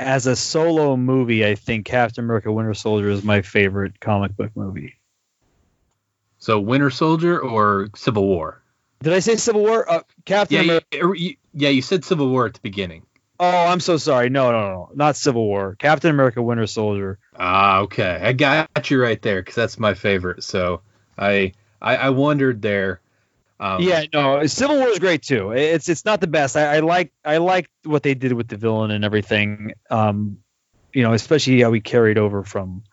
as 0.00 0.26
a 0.26 0.34
solo 0.34 0.96
movie 0.96 1.46
i 1.46 1.54
think 1.54 1.86
captain 1.86 2.24
america 2.24 2.50
winter 2.50 2.74
soldier 2.74 3.10
is 3.10 3.22
my 3.22 3.42
favorite 3.42 4.00
comic 4.00 4.36
book 4.36 4.50
movie 4.56 4.96
so 6.42 6.58
Winter 6.58 6.90
Soldier 6.90 7.38
or 7.38 7.88
Civil 7.94 8.26
War? 8.26 8.60
Did 9.00 9.12
I 9.12 9.20
say 9.20 9.36
Civil 9.36 9.62
War? 9.62 9.88
Uh, 9.88 10.00
Captain 10.24 10.56
yeah, 10.56 10.62
America. 10.62 11.16
You, 11.16 11.36
yeah, 11.54 11.68
you 11.68 11.82
said 11.82 12.04
Civil 12.04 12.30
War 12.30 12.46
at 12.46 12.54
the 12.54 12.60
beginning. 12.60 13.06
Oh, 13.44 13.66
I'm 13.66 13.80
so 13.80 13.96
sorry. 13.96 14.30
No, 14.30 14.52
no, 14.52 14.60
no, 14.60 14.90
not 14.94 15.16
Civil 15.16 15.44
War. 15.44 15.74
Captain 15.74 16.10
America: 16.10 16.40
Winter 16.40 16.68
Soldier. 16.68 17.18
Ah, 17.36 17.80
okay. 17.80 18.20
I 18.22 18.32
got 18.32 18.88
you 18.88 19.02
right 19.02 19.20
there 19.20 19.40
because 19.40 19.56
that's 19.56 19.80
my 19.80 19.94
favorite. 19.94 20.44
So 20.44 20.82
I, 21.18 21.54
I, 21.80 21.96
I 21.96 22.10
wondered 22.10 22.62
there. 22.62 23.00
Um, 23.58 23.82
yeah, 23.82 24.04
no, 24.12 24.46
Civil 24.46 24.78
War 24.78 24.86
is 24.90 25.00
great 25.00 25.22
too. 25.22 25.50
It's 25.50 25.88
it's 25.88 26.04
not 26.04 26.20
the 26.20 26.28
best. 26.28 26.56
I, 26.56 26.76
I 26.76 26.80
like 26.80 27.12
I 27.24 27.38
like 27.38 27.68
what 27.82 28.04
they 28.04 28.14
did 28.14 28.32
with 28.32 28.46
the 28.46 28.56
villain 28.56 28.92
and 28.92 29.04
everything. 29.04 29.72
Um, 29.90 30.38
you 30.92 31.02
know, 31.02 31.12
especially 31.12 31.60
how 31.62 31.70
we 31.70 31.80
carried 31.80 32.18
over 32.18 32.44
from, 32.44 32.84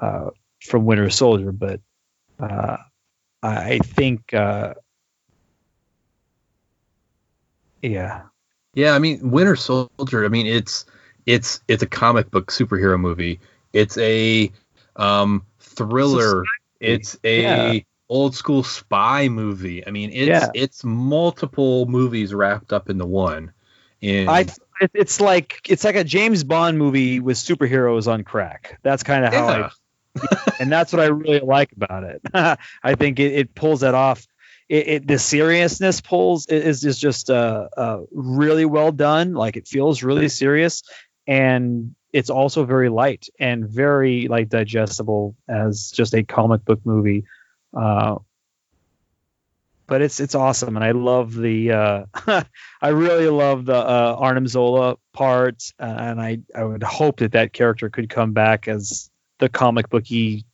uh, 0.00 0.30
from 0.62 0.84
Winter 0.84 1.10
Soldier. 1.10 1.50
But 1.50 1.80
uh, 2.38 2.76
I 3.42 3.78
think, 3.78 4.32
uh, 4.32 4.74
yeah, 7.82 8.26
yeah. 8.78 8.94
I 8.94 8.98
mean, 8.98 9.30
Winter 9.30 9.56
Soldier. 9.56 10.24
I 10.24 10.28
mean, 10.28 10.46
it's 10.46 10.86
it's 11.26 11.60
it's 11.68 11.82
a 11.82 11.86
comic 11.86 12.30
book 12.30 12.50
superhero 12.50 12.98
movie. 12.98 13.40
It's 13.72 13.98
a 13.98 14.50
um, 14.96 15.44
thriller. 15.60 16.44
It's 16.80 17.18
a 17.24 17.42
yeah. 17.74 17.80
old 18.08 18.34
school 18.34 18.62
spy 18.62 19.28
movie. 19.28 19.86
I 19.86 19.90
mean, 19.90 20.10
it's 20.12 20.28
yeah. 20.28 20.50
it's 20.54 20.84
multiple 20.84 21.86
movies 21.86 22.32
wrapped 22.32 22.72
up 22.72 22.88
into 22.88 23.06
one. 23.06 23.52
And 24.00 24.30
I 24.30 24.46
it's 24.94 25.20
like 25.20 25.60
it's 25.68 25.84
like 25.84 25.96
a 25.96 26.04
James 26.04 26.44
Bond 26.44 26.78
movie 26.78 27.20
with 27.20 27.36
superheroes 27.36 28.06
on 28.06 28.22
crack. 28.22 28.78
That's 28.82 29.02
kind 29.02 29.24
of 29.24 29.32
how 29.32 29.48
yeah. 29.48 29.64
I 29.66 29.70
and 30.60 30.70
that's 30.70 30.92
what 30.92 31.00
I 31.00 31.06
really 31.06 31.40
like 31.40 31.72
about 31.72 32.04
it. 32.04 32.22
I 32.82 32.94
think 32.94 33.20
it, 33.20 33.32
it, 33.32 33.54
pulls 33.54 33.80
that 33.80 33.94
off. 33.94 34.26
It, 34.68 34.88
it, 34.88 35.06
the 35.06 35.18
seriousness 35.18 36.00
pulls 36.00 36.46
is 36.46 36.84
is 36.84 36.98
just 36.98 37.30
uh, 37.30 37.68
uh, 37.76 38.00
really 38.12 38.66
well 38.66 38.92
done. 38.92 39.32
Like 39.32 39.56
it 39.56 39.66
feels 39.66 40.02
really 40.02 40.28
serious, 40.28 40.82
and 41.26 41.94
it's 42.12 42.30
also 42.30 42.64
very 42.64 42.88
light 42.88 43.28
and 43.38 43.68
very 43.68 44.28
like 44.28 44.48
digestible 44.48 45.36
as 45.48 45.90
just 45.90 46.14
a 46.14 46.22
comic 46.22 46.64
book 46.64 46.80
movie. 46.84 47.24
Uh, 47.74 48.16
but 49.88 50.02
it's 50.02 50.20
it's 50.20 50.34
awesome, 50.34 50.76
and 50.76 50.84
I 50.84 50.92
love 50.92 51.34
the 51.34 51.72
uh, 51.72 52.04
I 52.82 52.88
really 52.88 53.28
love 53.28 53.64
the 53.64 53.76
uh, 53.76 54.16
Arnim 54.18 54.46
Zola 54.46 54.96
part, 55.12 55.64
and 55.78 56.20
I 56.20 56.40
I 56.54 56.62
would 56.62 56.82
hope 56.82 57.18
that 57.18 57.32
that 57.32 57.52
character 57.52 57.88
could 57.88 58.10
come 58.10 58.32
back 58.32 58.68
as 58.68 59.10
the 59.38 59.48
comic 59.48 59.88
booky, 59.88 60.44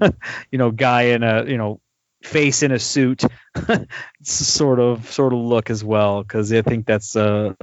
you 0.50 0.58
know, 0.58 0.70
guy 0.70 1.02
in 1.02 1.22
a 1.22 1.44
you 1.46 1.56
know 1.56 1.80
face 2.22 2.62
in 2.62 2.72
a 2.72 2.78
suit 2.78 3.24
sort 4.22 4.80
of 4.80 5.10
sort 5.10 5.32
of 5.32 5.38
look 5.40 5.70
as 5.70 5.84
well 5.84 6.22
because 6.22 6.52
I 6.52 6.62
think 6.62 6.86
that's 6.86 7.16
uh 7.16 7.54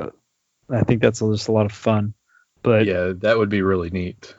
I 0.70 0.84
think 0.84 1.02
that's 1.02 1.20
just 1.20 1.48
a 1.48 1.52
lot 1.52 1.66
of 1.66 1.72
fun. 1.72 2.14
But 2.62 2.86
yeah, 2.86 3.14
that 3.18 3.38
would 3.38 3.50
be 3.50 3.62
really 3.62 3.90
neat. 3.90 4.36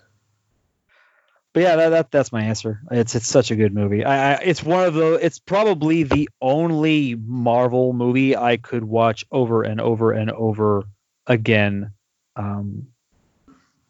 But 1.53 1.63
yeah, 1.65 1.77
that, 1.77 1.89
that 1.89 2.11
that's 2.13 2.33
my 2.33 2.45
answer. 2.45 2.81
It's 2.91 3.15
it's 3.15 3.27
such 3.27 3.51
a 3.51 3.57
good 3.57 3.75
movie. 3.75 4.05
I, 4.05 4.35
I 4.35 4.37
it's 4.37 4.63
one 4.63 4.85
of 4.85 4.95
the 4.95 5.15
it's 5.15 5.41
probably 5.41 6.05
the 6.05 6.29
only 6.41 7.17
Marvel 7.17 7.93
movie 7.93 8.37
I 8.37 8.57
could 8.57 8.85
watch 8.85 9.27
over 9.33 9.63
and 9.63 9.81
over 9.81 10.13
and 10.13 10.31
over 10.31 10.85
again. 11.27 11.93
Um, 12.37 12.89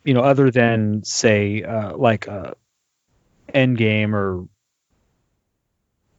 you 0.05 0.15
know, 0.15 0.23
other 0.23 0.51
than 0.51 1.05
say 1.05 1.62
uh, 1.62 1.94
like 1.97 2.28
uh, 2.28 2.55
Endgame 3.52 4.15
or 4.15 4.48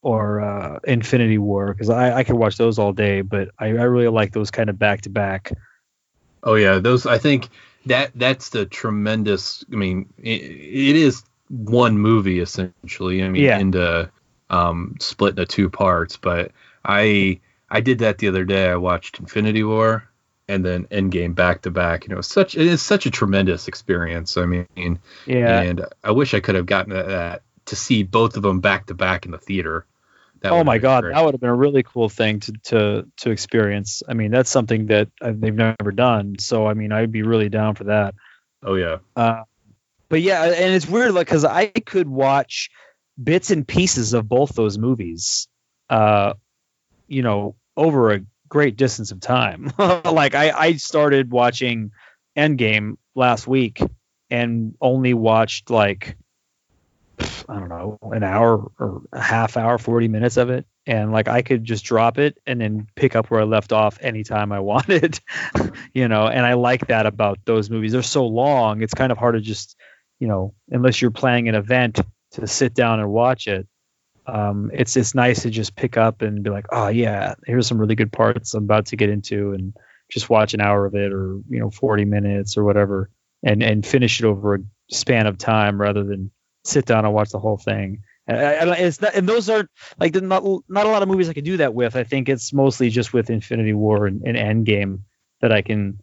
or 0.02 0.42
uh, 0.42 0.80
Infinity 0.84 1.38
War, 1.38 1.74
because 1.74 1.90
I, 1.90 2.18
I 2.18 2.24
could 2.24 2.36
watch 2.36 2.58
those 2.58 2.80
all 2.80 2.94
day, 2.94 3.22
but 3.22 3.50
I, 3.60 3.68
I 3.68 3.84
really 3.84 4.08
like 4.08 4.34
those 4.34 4.52
kind 4.52 4.70
of 4.70 4.80
back 4.80 5.02
to 5.02 5.10
back. 5.10 5.52
Oh 6.44 6.56
yeah, 6.56 6.80
those 6.80 7.06
I 7.06 7.18
think 7.20 7.50
that 7.86 8.12
that's 8.16 8.50
the 8.50 8.66
tremendous. 8.66 9.64
I 9.72 9.76
mean, 9.76 10.12
it, 10.18 10.42
it 10.42 10.96
is 10.96 11.24
one 11.50 11.98
movie 11.98 12.40
essentially. 12.40 13.24
I 13.24 13.30
mean, 13.30 13.44
Yeah. 13.44 13.60
into 13.60 14.10
um, 14.50 14.96
split 15.00 15.32
into 15.32 15.46
two 15.46 15.70
parts. 15.70 16.18
But 16.18 16.52
I 16.84 17.40
I 17.70 17.82
did 17.82 18.00
that 18.00 18.18
the 18.18 18.28
other 18.28 18.44
day. 18.44 18.70
I 18.70 18.76
watched 18.76 19.20
Infinity 19.20 19.64
War 19.64 20.08
and 20.48 20.66
then 20.66 20.86
Endgame 20.88 21.36
back 21.36 21.62
to 21.62 21.72
back. 21.72 22.08
It 22.10 22.16
was 22.16 22.28
such 22.28 22.56
it 22.56 22.66
is 22.66 22.82
such 22.82 23.06
a 23.06 23.12
tremendous 23.12 23.68
experience. 23.68 24.36
I 24.38 24.46
mean, 24.46 25.00
Yeah. 25.26 25.62
And 25.62 25.86
I 26.04 26.12
wish 26.12 26.34
I 26.34 26.40
could 26.40 26.56
have 26.56 26.66
gotten 26.66 26.94
that 26.94 27.44
to 27.66 27.76
see 27.76 28.04
both 28.04 28.36
of 28.36 28.44
them 28.44 28.60
back 28.60 28.88
to 28.88 28.94
back 28.96 29.26
in 29.26 29.32
the 29.32 29.38
theater. 29.38 29.86
That 30.42 30.54
oh 30.54 30.64
my 30.64 30.80
god, 30.80 31.04
great. 31.04 31.14
that 31.14 31.24
would 31.24 31.36
have 31.36 31.42
been 31.42 31.50
a 31.50 31.56
really 31.56 31.84
cool 31.84 32.10
thing 32.10 32.40
to 32.42 32.54
to 32.64 33.08
to 33.18 33.30
experience. 33.30 34.02
I 34.08 34.14
mean, 34.14 34.32
that's 34.32 34.50
something 34.50 34.88
that 34.88 35.10
they've 35.22 35.54
never 35.54 35.92
done. 35.92 36.38
So 36.40 36.66
I 36.66 36.74
mean, 36.74 36.92
I'd 36.92 37.12
be 37.12 37.22
really 37.22 37.50
down 37.50 37.76
for 37.76 37.86
that. 37.86 38.16
Oh 38.64 38.76
yeah. 38.76 38.98
Uh, 39.16 39.44
but 40.10 40.22
yeah, 40.22 40.44
and 40.44 40.74
it's 40.74 40.88
weird, 40.88 41.14
like, 41.14 41.28
because 41.28 41.46
I 41.46 41.68
could 41.68 42.08
watch 42.08 42.70
bits 43.22 43.50
and 43.52 43.68
pieces 43.68 44.14
of 44.14 44.28
both 44.28 44.56
those 44.56 44.78
movies, 44.78 45.48
uh, 45.90 46.34
you 47.08 47.22
know, 47.22 47.56
over 47.78 48.12
a 48.12 48.22
great 48.50 48.76
distance 48.76 49.12
of 49.12 49.22
time. 49.22 49.72
like, 49.78 50.36
I 50.36 50.52
I 50.52 50.74
started 50.74 51.32
watching 51.32 51.92
Endgame 52.36 52.98
last 53.16 53.48
week 53.48 53.82
and 54.30 54.76
only 54.82 55.14
watched 55.14 55.70
like 55.70 56.18
I 57.52 57.60
don't 57.60 57.68
know, 57.68 58.00
an 58.02 58.24
hour 58.24 58.72
or 58.80 59.02
a 59.12 59.20
half 59.20 59.58
hour, 59.58 59.78
40 59.78 60.08
minutes 60.08 60.38
of 60.38 60.50
it. 60.50 60.66
And 60.88 61.12
like 61.12 61.28
I 61.28 61.42
could 61.42 61.66
just 61.66 61.84
drop 61.84 62.18
it 62.18 62.38
and 62.46 62.62
then 62.62 62.88
pick 62.96 63.14
up 63.14 63.30
where 63.30 63.42
I 63.42 63.44
left 63.44 63.74
off 63.74 63.98
anytime 64.00 64.54
I 64.54 64.60
wanted, 64.72 65.20
you 65.94 66.08
know. 66.08 66.28
And 66.28 66.46
I 66.46 66.54
like 66.54 66.88
that 66.88 67.06
about 67.06 67.40
those 67.44 67.70
movies. 67.70 67.92
They're 67.92 68.04
so 68.04 68.26
long, 68.26 68.82
it's 68.82 68.94
kind 68.94 69.12
of 69.12 69.18
hard 69.18 69.36
to 69.36 69.42
just, 69.42 69.76
you 70.20 70.30
know, 70.30 70.54
unless 70.70 71.02
you're 71.02 71.12
planning 71.12 71.50
an 71.50 71.56
event 71.56 72.00
to 72.32 72.48
sit 72.48 72.74
down 72.74 73.02
and 73.02 73.10
watch 73.10 73.48
it. 73.48 73.68
Um, 74.26 74.72
it's 74.74 74.96
it's 74.96 75.14
nice 75.14 75.42
to 75.42 75.50
just 75.50 75.76
pick 75.76 75.98
up 75.98 76.22
and 76.22 76.44
be 76.44 76.50
like, 76.50 76.68
oh 76.72 76.88
yeah, 76.88 77.36
here's 77.46 77.68
some 77.68 77.80
really 77.80 77.96
good 77.96 78.14
parts 78.14 78.54
I'm 78.54 78.64
about 78.64 78.86
to 78.88 78.96
get 78.96 79.10
into, 79.10 79.52
and 79.52 79.74
just 80.10 80.30
watch 80.30 80.54
an 80.54 80.62
hour 80.62 80.86
of 80.86 80.96
it 80.96 81.12
or 81.12 81.42
you 81.50 81.60
know 81.60 81.70
40 81.70 82.06
minutes 82.06 82.56
or 82.56 82.64
whatever, 82.64 83.10
and 83.44 83.62
and 83.62 83.86
finish 83.86 84.22
it 84.22 84.26
over 84.26 84.56
a 84.56 84.60
span 84.90 85.28
of 85.28 85.38
time 85.38 85.82
rather 85.82 86.04
than 86.04 86.32
sit 86.64 86.86
down 86.86 87.06
and 87.06 87.14
watch 87.14 87.30
the 87.30 87.40
whole 87.40 87.58
thing. 87.58 88.04
And, 88.28 88.70
it's 88.72 89.02
not, 89.02 89.16
and 89.16 89.28
those 89.28 89.50
are 89.50 89.68
like 90.00 90.14
not 90.16 90.44
not 90.70 90.86
a 90.86 90.90
lot 90.90 91.02
of 91.02 91.10
movies 91.10 91.28
I 91.28 91.34
can 91.34 91.44
do 91.44 91.58
that 91.58 91.74
with. 91.74 91.96
I 91.96 92.04
think 92.04 92.30
it's 92.30 92.54
mostly 92.54 92.90
just 92.90 93.14
with 93.14 93.30
Infinity 93.30 93.74
War 93.74 94.08
and, 94.08 94.22
and 94.26 94.38
Endgame 94.38 95.02
that 95.42 95.52
I 95.52 95.62
can, 95.62 96.00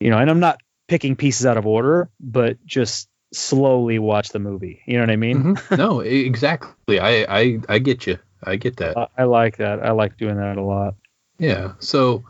you 0.00 0.10
know. 0.10 0.18
And 0.18 0.28
I'm 0.28 0.40
not 0.40 0.60
picking 0.88 1.16
pieces 1.16 1.46
out 1.46 1.56
of 1.56 1.66
order, 1.66 2.10
but 2.20 2.64
just 2.66 3.08
slowly 3.32 3.98
watch 3.98 4.30
the 4.30 4.40
movie. 4.40 4.82
You 4.86 4.94
know 4.94 5.02
what 5.02 5.10
I 5.10 5.16
mean? 5.16 5.54
Mhm. 5.54 5.78
no, 5.78 6.00
exactly. 6.00 6.98
I, 6.98 7.24
I 7.28 7.60
I 7.68 7.78
get 7.78 8.06
you. 8.06 8.18
I 8.42 8.56
get 8.56 8.76
that. 8.78 8.98
I, 8.98 9.06
I 9.18 9.24
like 9.24 9.56
that. 9.58 9.82
I 9.82 9.92
like 9.92 10.16
doing 10.18 10.36
that 10.36 10.58
a 10.58 10.62
lot. 10.62 10.96
Yeah. 11.38 11.74
So 11.78 12.24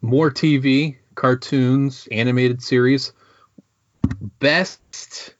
more 0.00 0.30
TV, 0.30 0.96
cartoons, 1.14 2.08
animated 2.10 2.62
series. 2.62 3.12
Best 4.40 5.34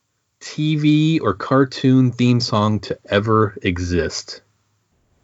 TV 0.55 1.21
or 1.21 1.35
cartoon 1.35 2.11
theme 2.11 2.41
song 2.41 2.81
to 2.81 2.99
ever 3.07 3.57
exist. 3.63 4.41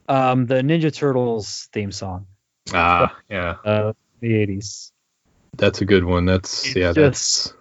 Um, 0.07 0.47
the 0.47 0.57
Ninja 0.57 0.95
Turtles 0.95 1.69
theme 1.73 1.93
song, 1.93 2.27
Ah, 2.75 3.17
yeah. 3.31 3.57
uh, 3.65 3.93
the 4.21 4.35
'80s. 4.35 4.93
That's 5.57 5.81
a 5.81 5.87
good 5.87 6.05
one. 6.05 6.27
That's 6.27 6.67
It's 6.67 6.77
yeah, 6.77 6.93
just- 6.93 6.97
that's 6.97 7.55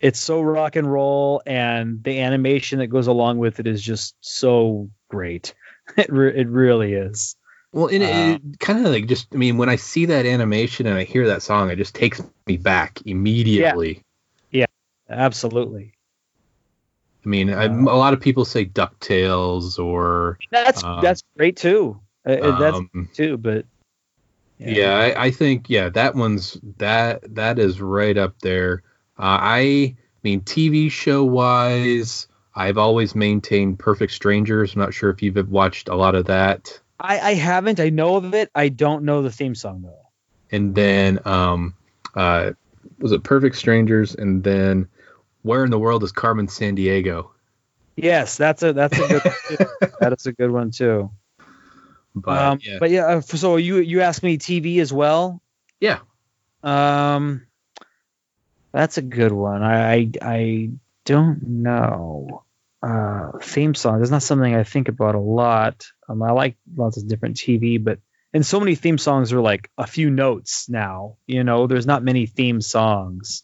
it's 0.00 0.20
so 0.20 0.40
rock 0.40 0.76
and 0.76 0.90
roll 0.90 1.42
and 1.44 2.02
the 2.02 2.20
animation 2.20 2.78
that 2.78 2.86
goes 2.86 3.06
along 3.06 3.36
with 3.38 3.60
it 3.60 3.66
is 3.66 3.82
just 3.82 4.14
so 4.22 4.88
great 5.10 5.52
it, 5.98 6.10
re- 6.10 6.34
it 6.34 6.48
really 6.48 6.94
is 6.94 7.36
well, 7.72 7.88
and 7.88 8.02
Uh, 8.02 8.06
it, 8.06 8.52
it 8.54 8.60
kind 8.60 8.86
of 8.86 8.92
like 8.92 9.06
just 9.08 9.26
I 9.34 9.36
mean, 9.36 9.58
when 9.58 9.68
I 9.68 9.76
see 9.76 10.06
that 10.06 10.26
animation 10.26 10.86
and 10.86 10.96
I 10.96 11.04
hear 11.04 11.26
that 11.26 11.42
song, 11.42 11.70
it 11.70 11.76
just 11.76 11.94
takes 11.94 12.22
me 12.46 12.56
back 12.56 13.00
immediately. 13.04 14.02
Yeah, 14.50 14.66
absolutely 15.08 15.92
I 17.24 17.28
mean, 17.28 17.52
I, 17.52 17.64
a 17.64 17.68
lot 17.68 18.12
of 18.14 18.20
people 18.20 18.44
say 18.44 18.64
Ducktales 18.64 19.78
or 19.78 20.38
that's 20.50 20.82
Um, 20.82 21.02
that's 21.02 21.22
great 21.36 21.56
too 21.56 22.00
Uh, 22.26 22.32
uh, 22.32 22.58
that's 22.58 22.78
um, 22.78 23.08
too 23.14 23.36
but 23.36 23.66
Yeah, 24.58 24.94
I, 24.94 25.26
I 25.26 25.30
think 25.30 25.68
yeah, 25.68 25.88
that 25.90 26.14
one's 26.14 26.58
that 26.78 27.34
that 27.34 27.58
is 27.58 27.80
right 27.80 28.16
up 28.16 28.38
there. 28.40 28.82
Uh, 29.18 29.38
I 29.40 29.96
mean, 30.22 30.40
TV 30.42 30.90
show 30.90 31.24
wise, 31.24 32.26
I've 32.54 32.78
always 32.78 33.14
maintained 33.14 33.78
Perfect 33.78 34.12
Strangers. 34.12 34.74
I'm 34.74 34.80
not 34.80 34.94
sure 34.94 35.10
if 35.10 35.22
you've 35.22 35.50
watched 35.50 35.88
a 35.88 35.94
lot 35.94 36.14
of 36.14 36.26
that. 36.26 36.80
I, 37.02 37.18
I 37.18 37.34
haven't 37.34 37.80
i 37.80 37.88
know 37.88 38.16
of 38.16 38.34
it 38.34 38.50
i 38.54 38.68
don't 38.68 39.04
know 39.04 39.22
the 39.22 39.30
theme 39.30 39.54
song 39.54 39.80
though 39.80 40.10
And 40.52 40.74
then 40.74 41.20
um, 41.24 41.74
uh, 42.14 42.52
was 42.98 43.12
it 43.12 43.22
Perfect 43.22 43.56
Strangers? 43.56 44.14
And 44.14 44.42
then 44.42 44.88
Where 45.42 45.64
in 45.64 45.70
the 45.70 45.78
World 45.78 46.02
is 46.04 46.12
Carmen 46.12 46.46
Sandiego? 46.48 47.30
yes 47.96 48.36
that's 48.36 48.62
a 48.62 48.72
that's 48.72 48.98
a 48.98 49.08
good 49.08 49.22
one 49.24 49.34
too. 49.48 49.56
that 50.00 50.12
is 50.12 50.26
a 50.26 50.32
good 50.32 50.50
one 50.50 50.70
too 50.70 51.10
But 52.14 52.38
um 52.38 52.58
yeah, 52.62 52.78
but 52.78 52.90
yeah 52.90 53.06
uh, 53.06 53.20
so 53.20 53.56
you 53.56 53.78
you 53.78 54.00
asked 54.00 54.22
me 54.22 54.38
tv 54.38 54.80
as 54.80 54.92
well 54.92 55.42
yeah, 55.80 56.00
Um, 56.62 57.46
that's 58.72 58.98
a 58.98 59.02
good 59.02 59.32
one. 59.32 59.62
I 59.62 59.92
I, 59.92 60.10
I 60.20 60.70
don't 61.06 61.42
know. 61.48 62.44
Uh, 62.82 63.32
theme 63.42 63.74
song. 63.74 63.98
That's 63.98 64.10
not 64.10 64.22
something 64.22 64.54
I 64.54 64.64
think 64.64 64.88
about 64.88 65.14
a 65.14 65.20
lot. 65.20 65.86
Um, 66.08 66.22
I 66.22 66.32
like 66.32 66.56
lots 66.76 66.96
of 66.96 67.08
different 67.08 67.36
TV, 67.36 67.82
but 67.82 67.98
and 68.32 68.44
so 68.44 68.60
many 68.60 68.74
theme 68.74 68.98
songs 68.98 69.32
are 69.32 69.40
like 69.40 69.70
a 69.76 69.86
few 69.86 70.10
notes 70.10 70.68
now. 70.68 71.16
You 71.26 71.44
know, 71.44 71.66
there's 71.66 71.86
not 71.86 72.02
many 72.04 72.26
theme 72.26 72.60
songs. 72.60 73.42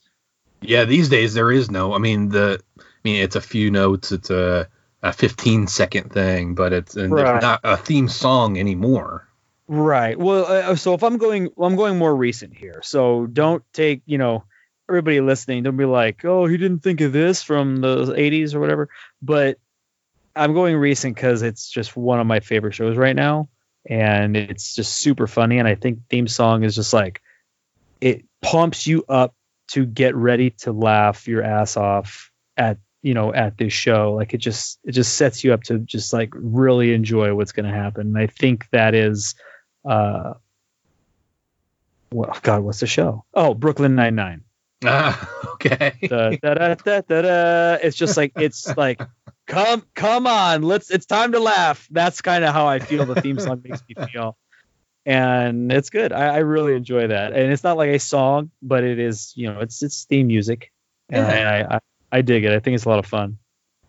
Yeah. 0.60 0.84
These 0.84 1.08
days 1.08 1.34
there 1.34 1.50
is 1.52 1.70
no. 1.70 1.94
I 1.94 1.98
mean 1.98 2.28
the. 2.28 2.60
I 2.78 2.82
mean 3.04 3.22
it's 3.22 3.36
a 3.36 3.40
few 3.40 3.70
notes. 3.70 4.12
It's 4.12 4.30
a 4.30 4.68
a 5.02 5.12
15 5.12 5.66
second 5.68 6.12
thing, 6.12 6.54
but 6.54 6.72
it's 6.72 6.96
and 6.96 7.12
Right. 7.12 7.40
not 7.40 7.60
a 7.62 7.76
theme 7.76 8.08
song 8.08 8.58
anymore. 8.58 9.28
Right. 9.68 10.18
Well, 10.18 10.46
uh, 10.46 10.76
so 10.76 10.94
if 10.94 11.02
I'm 11.02 11.18
going, 11.18 11.50
I'm 11.58 11.76
going 11.76 11.98
more 11.98 12.14
recent 12.14 12.56
here. 12.56 12.80
So 12.82 13.26
don't 13.26 13.62
take, 13.72 14.02
you 14.06 14.18
know, 14.18 14.44
everybody 14.88 15.20
listening, 15.20 15.62
don't 15.62 15.76
be 15.76 15.84
like, 15.84 16.24
oh, 16.24 16.46
he 16.46 16.56
didn't 16.56 16.80
think 16.80 17.00
of 17.00 17.12
this 17.12 17.42
from 17.42 17.76
the 17.76 18.06
80s 18.06 18.54
or 18.54 18.60
whatever. 18.60 18.88
But 19.22 19.58
I'm 20.34 20.54
going 20.54 20.76
recent 20.76 21.14
because 21.14 21.42
it's 21.42 21.68
just 21.68 21.96
one 21.96 22.20
of 22.20 22.26
my 22.26 22.40
favorite 22.40 22.74
shows 22.74 22.96
right 22.96 23.16
now, 23.16 23.48
and 23.88 24.36
it's 24.36 24.74
just 24.74 24.96
super 24.96 25.26
funny. 25.26 25.58
And 25.58 25.68
I 25.68 25.76
think 25.76 26.08
theme 26.08 26.28
song 26.28 26.64
is 26.64 26.74
just 26.74 26.92
like 26.92 27.22
it 28.00 28.24
pumps 28.42 28.86
you 28.86 29.04
up 29.08 29.34
to 29.68 29.84
get 29.86 30.14
ready 30.14 30.50
to 30.50 30.72
laugh 30.72 31.26
your 31.28 31.42
ass 31.42 31.76
off 31.76 32.30
at 32.56 32.78
you 33.02 33.14
know 33.14 33.32
at 33.32 33.56
this 33.58 33.72
show. 33.72 34.14
Like 34.14 34.34
it 34.34 34.38
just 34.38 34.78
it 34.84 34.92
just 34.92 35.14
sets 35.14 35.44
you 35.44 35.52
up 35.52 35.62
to 35.64 35.78
just 35.78 36.12
like 36.12 36.30
really 36.34 36.92
enjoy 36.94 37.34
what's 37.34 37.52
going 37.52 37.66
to 37.66 37.72
happen. 37.72 38.08
And 38.08 38.18
i 38.18 38.26
think 38.26 38.68
that 38.70 38.94
is 38.94 39.34
uh 39.88 40.34
well 42.12 42.36
god 42.42 42.62
what's 42.62 42.80
the 42.80 42.86
show? 42.86 43.24
Oh 43.34 43.54
brooklyn 43.54 43.94
99 43.94 44.42
Ah, 44.84 45.30
okay. 45.54 45.94
da, 46.02 46.30
da, 46.36 47.00
da, 47.00 47.74
it's 47.82 47.96
just 47.96 48.16
like 48.16 48.32
it's 48.36 48.76
like 48.76 49.00
come 49.46 49.82
come 49.94 50.26
on 50.26 50.62
let's 50.62 50.90
it's 50.90 51.06
time 51.06 51.32
to 51.32 51.40
laugh. 51.40 51.88
That's 51.90 52.20
kind 52.20 52.44
of 52.44 52.52
how 52.52 52.66
i 52.66 52.78
feel 52.78 53.06
the 53.06 53.20
theme 53.20 53.38
song 53.38 53.62
makes 53.64 53.82
me 53.88 53.94
feel 54.12 54.36
and 55.06 55.72
it's 55.72 55.90
good 55.90 56.12
I, 56.12 56.26
I 56.34 56.38
really 56.38 56.74
enjoy 56.74 57.06
that 57.08 57.32
and 57.32 57.52
it's 57.52 57.64
not 57.64 57.76
like 57.78 57.90
a 57.90 57.98
song 57.98 58.50
but 58.62 58.84
it 58.84 58.98
is 58.98 59.32
you 59.36 59.52
know 59.52 59.60
it's 59.60 59.82
it's 59.82 60.04
theme 60.04 60.26
music 60.26 60.72
and 61.10 61.26
Yeah. 61.26 61.66
I, 61.70 61.76
I 61.76 61.80
i 62.18 62.22
dig 62.22 62.44
it 62.44 62.52
i 62.52 62.60
think 62.60 62.74
it's 62.74 62.84
a 62.84 62.88
lot 62.90 62.98
of 62.98 63.06
fun 63.06 63.38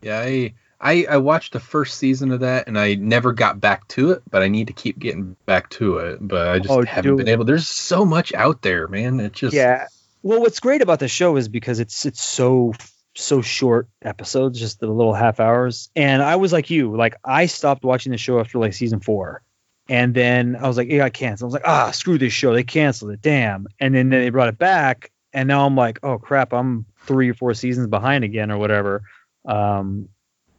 Yeah, 0.02 0.20
I, 0.20 0.54
I 0.80 1.06
I 1.10 1.18
watched 1.18 1.54
the 1.54 1.60
first 1.60 1.98
season 1.98 2.32
of 2.32 2.42
that 2.42 2.68
and 2.68 2.78
I 2.78 2.94
never 2.96 3.34
got 3.34 3.60
back 3.60 3.88
to 3.90 4.12
it, 4.12 4.22
but 4.30 4.44
I 4.44 4.48
need 4.48 4.68
to 4.68 4.74
keep 4.74 5.00
getting 5.00 5.36
back 5.46 5.70
to 5.72 5.98
it. 5.98 6.20
But 6.22 6.48
I 6.50 6.60
just 6.60 6.70
Oh, 6.70 6.84
haven't 6.86 7.12
do 7.12 7.18
been 7.18 7.28
able. 7.28 7.46
There's 7.46 7.68
so 7.68 8.06
much 8.06 8.34
out 8.34 8.62
there, 8.62 8.88
man. 8.88 9.20
It 9.20 9.34
just 9.34 9.54
yeah 9.56 9.88
well 10.22 10.40
what's 10.42 10.60
great 10.60 10.82
about 10.82 11.00
the 11.00 11.08
show 11.08 11.36
is 11.38 11.48
because 11.50 11.80
it's 11.80 12.06
it's 12.06 12.22
so 12.22 12.74
so 13.16 13.42
short 13.42 13.88
episodes 14.04 14.60
just 14.60 14.80
the 14.80 14.88
little 14.88 15.14
half 15.14 15.40
hours 15.40 15.90
and 15.96 16.22
i 16.22 16.36
was 16.36 16.54
like 16.54 16.70
you 16.70 16.96
like 16.96 17.16
i 17.26 17.48
stopped 17.48 17.84
watching 17.84 18.12
the 18.12 18.18
show 18.18 18.40
after 18.40 18.60
like 18.60 18.74
season 18.74 19.00
four 19.00 19.42
and 19.90 20.14
then 20.14 20.56
i 20.56 20.68
was 20.68 20.78
like 20.78 20.90
it 20.90 20.98
got 20.98 21.14
canceled. 21.14 21.48
I 21.48 21.50
was 21.50 21.54
like 21.54 21.68
ah 21.68 21.92
screw 21.92 22.18
this 22.18 22.34
show. 22.34 22.54
They 22.54 22.64
canceled 22.64 23.12
it. 23.12 23.22
Damn. 23.22 23.68
And 23.80 23.96
then, 23.96 24.10
then 24.10 24.22
they 24.22 24.30
brought 24.30 24.50
it 24.50 24.58
back. 24.58 25.12
And 25.34 25.48
now 25.48 25.66
i'm 25.66 25.76
like 25.76 26.00
oh 26.04 26.18
crap. 26.18 26.54
I'm 26.54 26.86
three 27.02 27.30
or 27.30 27.34
four 27.34 27.54
seasons 27.54 27.88
behind 27.88 28.24
again 28.24 28.52
or 28.52 28.58
whatever. 28.58 29.04
Um 29.46 30.10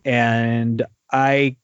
and 0.05 0.85
i 1.13 1.57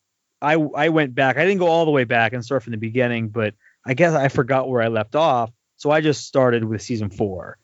i 0.42 0.54
i 0.54 0.88
went 0.88 1.14
back. 1.14 1.36
I 1.36 1.44
didn't 1.44 1.58
go 1.58 1.68
all 1.68 1.84
the 1.84 1.90
way 1.90 2.04
back 2.04 2.32
and 2.32 2.44
start 2.44 2.62
from 2.62 2.72
the 2.72 2.78
beginning 2.78 3.28
but 3.28 3.54
i 3.86 3.94
guess 3.94 4.14
i 4.14 4.28
forgot 4.28 4.68
where 4.68 4.82
i 4.82 4.88
left 4.88 5.16
off. 5.16 5.50
So 5.76 5.90
i 5.90 6.00
just 6.00 6.26
started 6.26 6.64
with 6.64 6.82
season 6.82 7.10
four. 7.10 7.58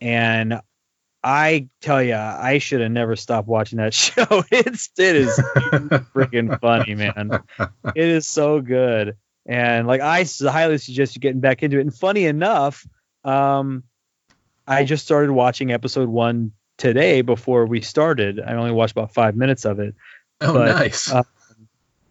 And 0.00 0.60
I 1.24 1.70
tell 1.80 2.02
you, 2.02 2.14
I 2.14 2.58
should 2.58 2.82
have 2.82 2.90
never 2.90 3.16
stopped 3.16 3.48
watching 3.48 3.78
that 3.78 3.94
show. 4.04 4.44
It's 4.50 4.90
it 4.98 5.16
is 5.16 5.38
freaking 6.14 6.60
funny, 6.60 6.94
man. 6.94 7.42
It 7.94 8.08
is 8.08 8.28
so 8.28 8.60
good, 8.60 9.16
and 9.46 9.86
like 9.86 10.00
I 10.00 10.24
highly 10.42 10.78
suggest 10.78 11.14
you 11.14 11.20
getting 11.20 11.40
back 11.40 11.62
into 11.62 11.78
it. 11.78 11.82
And 11.82 11.94
funny 11.94 12.24
enough, 12.24 12.86
um, 13.24 13.84
I 14.66 14.84
just 14.84 15.04
started 15.04 15.30
watching 15.30 15.72
episode 15.72 16.08
one 16.08 16.52
today 16.78 17.22
before 17.22 17.66
we 17.66 17.80
started. 17.80 18.40
I 18.40 18.54
only 18.54 18.72
watched 18.72 18.92
about 18.92 19.14
five 19.14 19.36
minutes 19.36 19.64
of 19.64 19.78
it. 19.80 19.94
Oh, 20.40 20.54
But, 20.54 20.66
nice. 20.78 21.12
uh, 21.12 21.22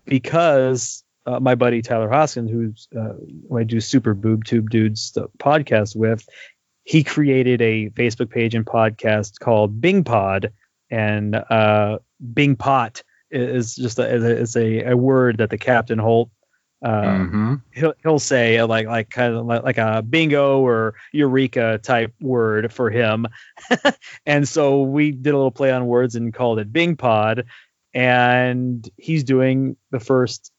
because 0.05 1.03
uh, 1.25 1.39
my 1.39 1.55
buddy 1.55 1.81
Tyler 1.81 2.09
Hoskins, 2.09 2.51
who's 2.51 2.87
uh, 2.95 3.13
who 3.49 3.57
I 3.57 3.63
do 3.63 3.79
Super 3.79 4.13
Boob 4.13 4.43
Tube 4.43 4.69
Dudes 4.69 5.11
the 5.11 5.29
podcast 5.39 5.95
with, 5.95 6.27
he 6.83 7.03
created 7.03 7.61
a 7.61 7.89
Facebook 7.89 8.29
page 8.29 8.55
and 8.55 8.65
podcast 8.65 9.39
called 9.39 9.79
Bing 9.79 10.03
Pod, 10.03 10.51
and 10.89 11.35
uh, 11.35 11.99
Bing 12.33 12.55
Pot 12.57 13.03
is 13.31 13.75
just 13.75 13.99
a, 13.99 14.13
is 14.13 14.23
a, 14.23 14.37
is 14.37 14.55
a, 14.55 14.91
a 14.91 14.97
word 14.97 15.37
that 15.37 15.49
the 15.49 15.57
Captain 15.57 15.97
Holt. 15.97 16.29
Uh, 16.83 17.01
Mhm. 17.03 17.61
He'll 17.71 17.93
he'll 18.03 18.19
say 18.19 18.57
uh, 18.57 18.67
like 18.67 18.87
like 18.87 19.09
kind 19.09 19.33
of 19.33 19.45
like, 19.45 19.63
like 19.63 19.77
a 19.77 20.01
bingo 20.01 20.59
or 20.59 20.95
eureka 21.13 21.79
type 21.81 22.13
word 22.19 22.73
for 22.73 22.89
him, 22.89 23.25
and 24.25 24.45
so 24.47 24.81
we 24.83 25.11
did 25.11 25.33
a 25.33 25.37
little 25.37 25.49
play 25.51 25.71
on 25.71 25.85
words 25.87 26.15
and 26.15 26.33
called 26.33 26.59
it 26.59 26.73
Bing 26.73 26.97
Pod, 26.97 27.45
and 27.93 28.87
he's 28.97 29.23
doing 29.23 29.77
the 29.91 29.99
first 30.01 30.51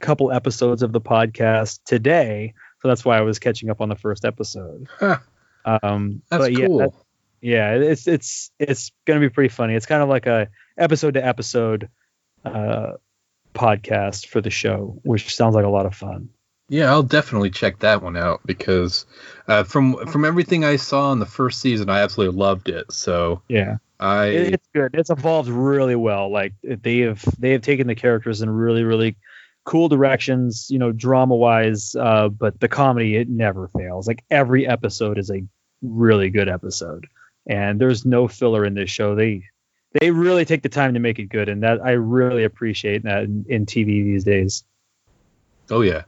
couple 0.00 0.30
episodes 0.32 0.82
of 0.82 0.92
the 0.92 1.00
podcast 1.00 1.80
today. 1.84 2.52
So 2.82 2.88
that's 2.88 3.04
why 3.04 3.18
I 3.18 3.22
was 3.22 3.38
catching 3.38 3.70
up 3.70 3.80
on 3.80 3.88
the 3.88 3.96
first 3.96 4.24
episode. 4.24 4.86
Um, 5.64 6.22
That's 6.30 6.44
but 6.44 6.52
yeah, 6.52 6.66
cool. 6.66 6.78
that- 6.78 6.92
yeah, 7.42 7.72
it's 7.74 8.06
it's 8.06 8.50
it's 8.58 8.92
gonna 9.06 9.20
be 9.20 9.28
pretty 9.30 9.48
funny. 9.48 9.74
It's 9.74 9.86
kind 9.86 10.02
of 10.02 10.08
like 10.10 10.26
a 10.26 10.48
episode 10.76 11.14
to 11.14 11.26
episode 11.26 11.88
uh, 12.44 12.92
podcast 13.54 14.26
for 14.26 14.40
the 14.40 14.50
show, 14.50 14.98
which 15.02 15.34
sounds 15.34 15.54
like 15.54 15.64
a 15.64 15.68
lot 15.68 15.86
of 15.86 15.94
fun. 15.94 16.30
Yeah, 16.68 16.90
I'll 16.90 17.02
definitely 17.02 17.50
check 17.50 17.80
that 17.80 18.00
one 18.00 18.16
out 18.16 18.40
because 18.46 19.04
uh, 19.48 19.64
from 19.64 20.06
from 20.06 20.24
everything 20.24 20.64
I 20.64 20.76
saw 20.76 21.12
in 21.12 21.18
the 21.18 21.26
first 21.26 21.60
season, 21.60 21.90
I 21.90 22.00
absolutely 22.00 22.38
loved 22.38 22.68
it. 22.68 22.92
So 22.92 23.42
Yeah. 23.48 23.78
I 23.98 24.26
it's 24.28 24.68
good. 24.72 24.94
It's 24.94 25.10
evolved 25.10 25.50
really 25.50 25.96
well. 25.96 26.30
Like 26.32 26.54
they 26.62 27.00
have 27.00 27.22
they 27.38 27.50
have 27.52 27.62
taken 27.62 27.86
the 27.86 27.94
characters 27.94 28.40
in 28.40 28.48
really 28.48 28.82
really 28.82 29.16
cool 29.64 29.88
directions. 29.88 30.68
You 30.70 30.78
know, 30.78 30.90
drama 30.90 31.34
wise, 31.36 31.94
uh, 31.94 32.28
but 32.28 32.58
the 32.60 32.68
comedy 32.68 33.16
it 33.16 33.28
never 33.28 33.68
fails. 33.68 34.06
Like 34.08 34.24
every 34.30 34.66
episode 34.66 35.18
is 35.18 35.30
a 35.30 35.42
really 35.82 36.30
good 36.30 36.48
episode, 36.48 37.08
and 37.46 37.78
there's 37.78 38.06
no 38.06 38.26
filler 38.26 38.64
in 38.64 38.72
this 38.74 38.90
show. 38.90 39.14
They 39.14 39.42
they 39.92 40.10
really 40.10 40.44
take 40.44 40.62
the 40.62 40.68
time 40.68 40.94
to 40.94 41.00
make 41.00 41.18
it 41.18 41.26
good, 41.26 41.48
and 41.48 41.62
that 41.62 41.84
I 41.84 41.92
really 41.92 42.44
appreciate 42.44 43.02
that 43.04 43.24
in, 43.24 43.44
in 43.48 43.66
TV 43.66 44.04
these 44.04 44.24
days. 44.24 44.64
Oh 45.70 45.80
yeah, 45.80 46.02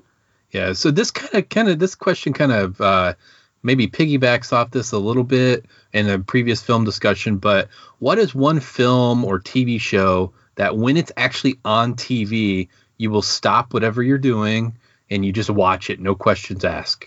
yeah. 0.51 0.73
So 0.73 0.91
this 0.91 1.11
kind 1.11 1.35
of, 1.35 1.49
kind 1.49 1.69
of, 1.69 1.79
this 1.79 1.95
question 1.95 2.33
kind 2.33 2.53
of 2.53 2.81
uh, 2.81 3.15
maybe 3.63 3.89
piggybacks 3.89 4.53
off 4.53 4.71
this 4.71 4.93
a 4.93 4.99
little 4.99 5.25
bit 5.25 5.67
in 5.93 6.09
a 6.09 6.19
previous 6.19 6.63
film 6.63 6.85
discussion. 6.85 7.39
But 7.39 7.69
what 7.99 8.19
is 8.19 8.35
one 8.35 8.61
film 8.61 9.25
or 9.25 9.41
TV 9.41 9.81
show 9.81 10.33
that 10.57 10.77
when 10.77 10.97
it's 10.97 11.13
actually 11.17 11.59
on 11.65 11.95
TV, 11.95 12.69
you 12.99 13.11
will 13.11 13.23
stop 13.23 13.73
whatever 13.75 14.03
you're 14.03 14.19
doing 14.19 14.77
and 15.11 15.25
you 15.25 15.33
just 15.33 15.51
watch 15.51 15.91
it, 15.91 16.01
no 16.01 16.15
questions 16.15 16.65
asked? 16.65 17.07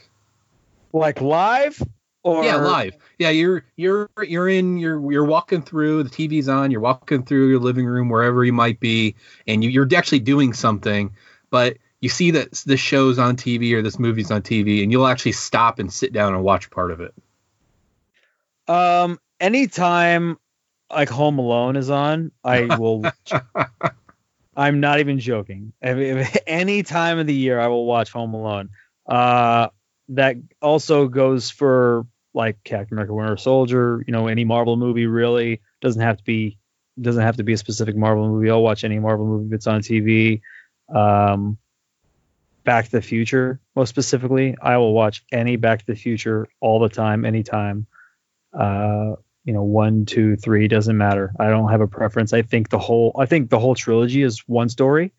Like 0.93 1.21
live 1.21 1.81
or 2.25 2.43
yeah, 2.43 2.55
live. 2.55 2.95
Yeah, 3.19 3.29
you're 3.29 3.63
you're 3.75 4.09
you're 4.23 4.49
in 4.49 4.77
you're 4.77 5.11
you're 5.11 5.25
walking 5.25 5.61
through 5.61 6.03
the 6.03 6.09
TV's 6.09 6.49
on. 6.49 6.71
You're 6.71 6.81
walking 6.81 7.23
through 7.23 7.49
your 7.49 7.59
living 7.59 7.85
room 7.85 8.09
wherever 8.09 8.43
you 8.43 8.51
might 8.51 8.79
be, 8.79 9.15
and 9.47 9.63
you, 9.63 9.69
you're 9.69 9.87
actually 9.95 10.19
doing 10.19 10.51
something, 10.53 11.13
but 11.51 11.77
you 12.01 12.09
see 12.09 12.31
that 12.31 12.51
this 12.65 12.79
show's 12.79 13.19
on 13.19 13.37
TV 13.37 13.73
or 13.73 13.83
this 13.83 13.99
movie's 13.99 14.31
on 14.31 14.41
TV, 14.41 14.81
and 14.81 14.91
you'll 14.91 15.05
actually 15.05 15.33
stop 15.33 15.77
and 15.77 15.93
sit 15.93 16.13
down 16.13 16.33
and 16.33 16.43
watch 16.43 16.71
part 16.71 16.89
of 16.89 16.99
it. 16.99 17.13
Um, 18.67 19.19
anytime 19.39 20.39
like 20.91 21.09
Home 21.09 21.37
Alone 21.37 21.75
is 21.75 21.91
on, 21.91 22.31
I 22.43 22.75
will. 22.79 23.03
I'm 24.57 24.79
not 24.79 24.99
even 24.99 25.19
joking. 25.19 25.73
If, 25.79 25.97
if 25.97 26.37
any 26.47 26.81
time 26.81 27.19
of 27.19 27.27
the 27.27 27.35
year, 27.35 27.59
I 27.59 27.67
will 27.67 27.85
watch 27.85 28.09
Home 28.13 28.33
Alone. 28.33 28.69
Uh, 29.05 29.67
that 30.09 30.37
also 30.61 31.07
goes 31.07 31.51
for 31.51 32.07
like 32.35 32.63
Captain 32.63 32.95
America: 32.95 33.13
Winter 33.13 33.37
Soldier. 33.37 34.03
You 34.05 34.11
know, 34.11 34.27
any 34.27 34.45
Marvel 34.45 34.77
movie 34.77 35.07
really 35.07 35.61
doesn't 35.81 36.01
have 36.01 36.17
to 36.17 36.23
be 36.23 36.57
doesn't 36.99 37.23
have 37.23 37.37
to 37.37 37.43
be 37.43 37.53
a 37.53 37.57
specific 37.57 37.95
Marvel 37.95 38.29
movie. 38.29 38.49
I'll 38.49 38.61
watch 38.61 38.83
any 38.83 38.99
Marvel 38.99 39.25
movie 39.25 39.49
that's 39.49 39.67
on 39.67 39.81
TV. 39.81 40.41
Um, 40.93 41.57
Back 42.63 42.85
to 42.85 42.91
the 42.91 43.01
Future, 43.01 43.59
most 43.75 43.89
specifically, 43.89 44.55
I 44.59 44.77
will 44.77 44.93
watch 44.93 45.23
any 45.31 45.55
Back 45.55 45.79
to 45.79 45.85
the 45.85 45.95
Future 45.95 46.47
all 46.59 46.79
the 46.79 46.89
time, 46.89 47.23
anytime 47.25 47.87
uh 48.57 49.15
you 49.43 49.53
know 49.53 49.63
one 49.63 50.05
two 50.05 50.35
three 50.35 50.67
doesn't 50.67 50.97
matter 50.97 51.33
i 51.39 51.49
don't 51.49 51.69
have 51.69 51.81
a 51.81 51.87
preference 51.87 52.33
i 52.33 52.41
think 52.41 52.69
the 52.69 52.79
whole 52.79 53.15
i 53.19 53.25
think 53.25 53.49
the 53.49 53.59
whole 53.59 53.75
trilogy 53.75 54.23
is 54.23 54.39
one 54.47 54.69
story 54.69 55.13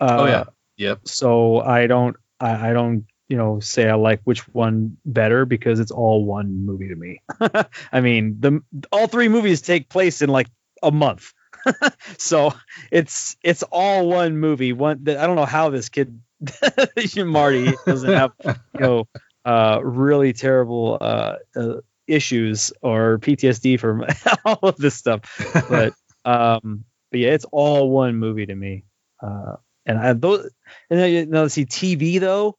uh, 0.00 0.16
oh 0.20 0.26
yeah, 0.26 0.44
yep. 0.76 1.00
so 1.04 1.60
i 1.60 1.86
don't 1.86 2.16
I, 2.40 2.70
I 2.70 2.72
don't 2.72 3.06
you 3.28 3.36
know 3.36 3.60
say 3.60 3.88
i 3.88 3.94
like 3.94 4.20
which 4.24 4.40
one 4.48 4.96
better 5.04 5.44
because 5.44 5.80
it's 5.80 5.90
all 5.90 6.24
one 6.24 6.64
movie 6.64 6.88
to 6.88 6.96
me 6.96 7.22
i 7.92 8.00
mean 8.00 8.36
the 8.40 8.60
all 8.90 9.06
three 9.06 9.28
movies 9.28 9.60
take 9.62 9.88
place 9.88 10.22
in 10.22 10.28
like 10.28 10.48
a 10.82 10.90
month 10.90 11.32
so 12.18 12.52
it's 12.90 13.36
it's 13.42 13.62
all 13.64 14.08
one 14.08 14.36
movie 14.36 14.72
one 14.72 15.04
i 15.08 15.26
don't 15.26 15.36
know 15.36 15.44
how 15.44 15.70
this 15.70 15.88
kid 15.88 16.20
marty 17.18 17.74
doesn't 17.84 18.12
have 18.12 18.32
you 18.44 18.80
know 18.80 19.08
uh 19.44 19.80
really 19.82 20.32
terrible 20.32 20.98
uh, 21.00 21.34
uh 21.56 21.74
issues 22.08 22.72
or 22.82 23.18
PTSD 23.18 23.78
from 23.78 24.04
all 24.44 24.58
of 24.62 24.76
this 24.76 24.94
stuff. 24.96 25.20
But 25.68 25.92
um, 26.24 26.84
but 27.10 27.20
yeah, 27.20 27.30
it's 27.30 27.44
all 27.52 27.90
one 27.90 28.16
movie 28.16 28.46
to 28.46 28.54
me. 28.54 28.84
Uh, 29.22 29.56
and 29.86 29.98
I 29.98 30.12
those 30.14 30.50
and 30.90 30.98
then 30.98 31.12
you 31.12 31.26
know, 31.26 31.46
see 31.48 31.66
TV 31.66 32.18
though. 32.18 32.56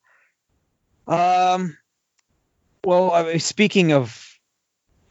Um, 1.10 1.77
well, 2.84 3.11
I 3.11 3.23
mean, 3.23 3.40
speaking 3.40 3.91
of 3.94 4.26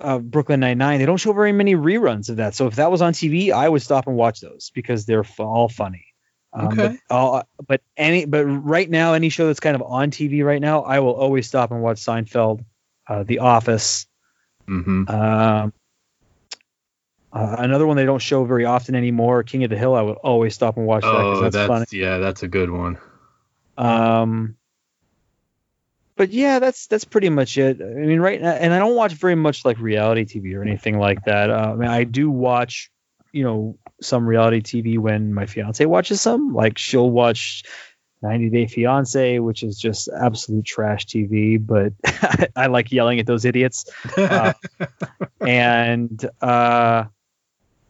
uh, 0.00 0.18
Brooklyn 0.18 0.60
Nine 0.60 0.78
Nine, 0.78 0.98
they 1.00 1.06
don't 1.06 1.16
show 1.18 1.32
very 1.32 1.52
many 1.52 1.74
reruns 1.74 2.30
of 2.30 2.36
that. 2.36 2.54
So 2.54 2.66
if 2.66 2.76
that 2.76 2.90
was 2.90 3.02
on 3.02 3.12
TV, 3.12 3.52
I 3.52 3.68
would 3.68 3.82
stop 3.82 4.06
and 4.06 4.16
watch 4.16 4.40
those 4.40 4.70
because 4.74 5.06
they're 5.06 5.20
f- 5.24 5.40
all 5.40 5.68
funny. 5.68 6.06
Um, 6.52 6.68
Okay. 6.68 6.98
But, 7.08 7.14
uh, 7.14 7.42
but 7.66 7.80
any 7.96 8.24
but 8.24 8.44
right 8.46 8.88
now, 8.88 9.14
any 9.14 9.28
show 9.28 9.46
that's 9.48 9.60
kind 9.60 9.74
of 9.74 9.82
on 9.82 10.10
TV 10.10 10.44
right 10.44 10.60
now, 10.60 10.82
I 10.82 11.00
will 11.00 11.14
always 11.14 11.46
stop 11.46 11.70
and 11.72 11.82
watch 11.82 11.98
Seinfeld, 11.98 12.64
uh, 13.06 13.24
The 13.24 13.40
Office. 13.40 14.06
Mm-hmm. 14.68 15.10
Um, 15.10 15.72
uh, 17.32 17.56
another 17.58 17.86
one 17.86 17.96
they 17.96 18.06
don't 18.06 18.22
show 18.22 18.44
very 18.44 18.64
often 18.64 18.94
anymore, 18.94 19.42
King 19.42 19.64
of 19.64 19.70
the 19.70 19.76
Hill. 19.76 19.94
I 19.94 20.02
would 20.02 20.16
always 20.18 20.54
stop 20.54 20.76
and 20.76 20.86
watch 20.86 21.02
that 21.02 21.10
because 21.10 21.38
Oh, 21.38 21.40
that's, 21.42 21.54
that's, 21.56 21.68
funny. 21.68 21.86
yeah, 22.02 22.18
that's 22.18 22.42
a 22.42 22.48
good 22.48 22.70
one. 22.70 22.98
Um, 23.76 24.56
but 26.18 26.30
yeah, 26.30 26.58
that's 26.58 26.88
that's 26.88 27.04
pretty 27.04 27.30
much 27.30 27.56
it. 27.56 27.80
I 27.80 27.84
mean, 27.84 28.20
right 28.20 28.42
now, 28.42 28.50
and 28.50 28.74
I 28.74 28.78
don't 28.78 28.96
watch 28.96 29.14
very 29.14 29.36
much 29.36 29.64
like 29.64 29.78
reality 29.78 30.24
TV 30.24 30.54
or 30.54 30.62
anything 30.62 30.98
like 30.98 31.24
that. 31.24 31.48
Uh, 31.48 31.70
I 31.72 31.74
mean, 31.76 31.88
I 31.88 32.04
do 32.04 32.28
watch, 32.28 32.90
you 33.32 33.44
know, 33.44 33.78
some 34.02 34.26
reality 34.26 34.60
TV 34.60 34.98
when 34.98 35.32
my 35.32 35.46
fiance 35.46 35.84
watches 35.86 36.20
some. 36.20 36.52
Like 36.52 36.76
she'll 36.76 37.08
watch 37.08 37.62
90 38.20 38.50
Day 38.50 38.66
Fiance, 38.66 39.38
which 39.38 39.62
is 39.62 39.78
just 39.78 40.08
absolute 40.08 40.64
trash 40.64 41.06
TV, 41.06 41.64
but 41.64 41.92
I 42.56 42.66
like 42.66 42.90
yelling 42.90 43.20
at 43.20 43.26
those 43.26 43.44
idiots. 43.44 43.86
Uh, 44.18 44.52
and 45.40 46.28
uh, 46.40 47.04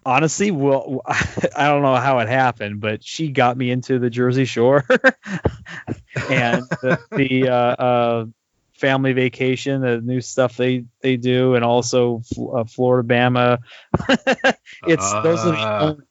honestly, 0.09 0.51
well, 0.51 1.03
I 1.07 1.69
don't 1.69 1.83
know 1.83 1.97
how 1.97 2.19
it 2.21 2.29
happened, 2.29 2.81
but 2.81 3.05
she 3.05 3.29
got 3.29 3.57
me 3.57 3.71
into 3.71 3.99
the 3.99 4.09
Jersey 4.09 4.47
Shore 4.47 4.85
and 6.31 6.63
the, 6.81 6.99
the 7.15 7.49
uh, 7.49 7.55
uh, 7.55 8.27
family 8.73 9.13
vacation, 9.13 9.83
the 9.83 10.01
new 10.01 10.21
stuff 10.21 10.57
they 10.57 10.85
they 11.03 11.17
do, 11.17 11.55
and 11.55 11.65
also 11.65 12.23
uh, 12.39 12.65
Floribama. 12.65 13.59
it's 14.87 15.13
those 15.23 15.45
are 15.45 15.51
the 15.51 15.57
Ah. 15.59 15.79
only, 15.81 16.05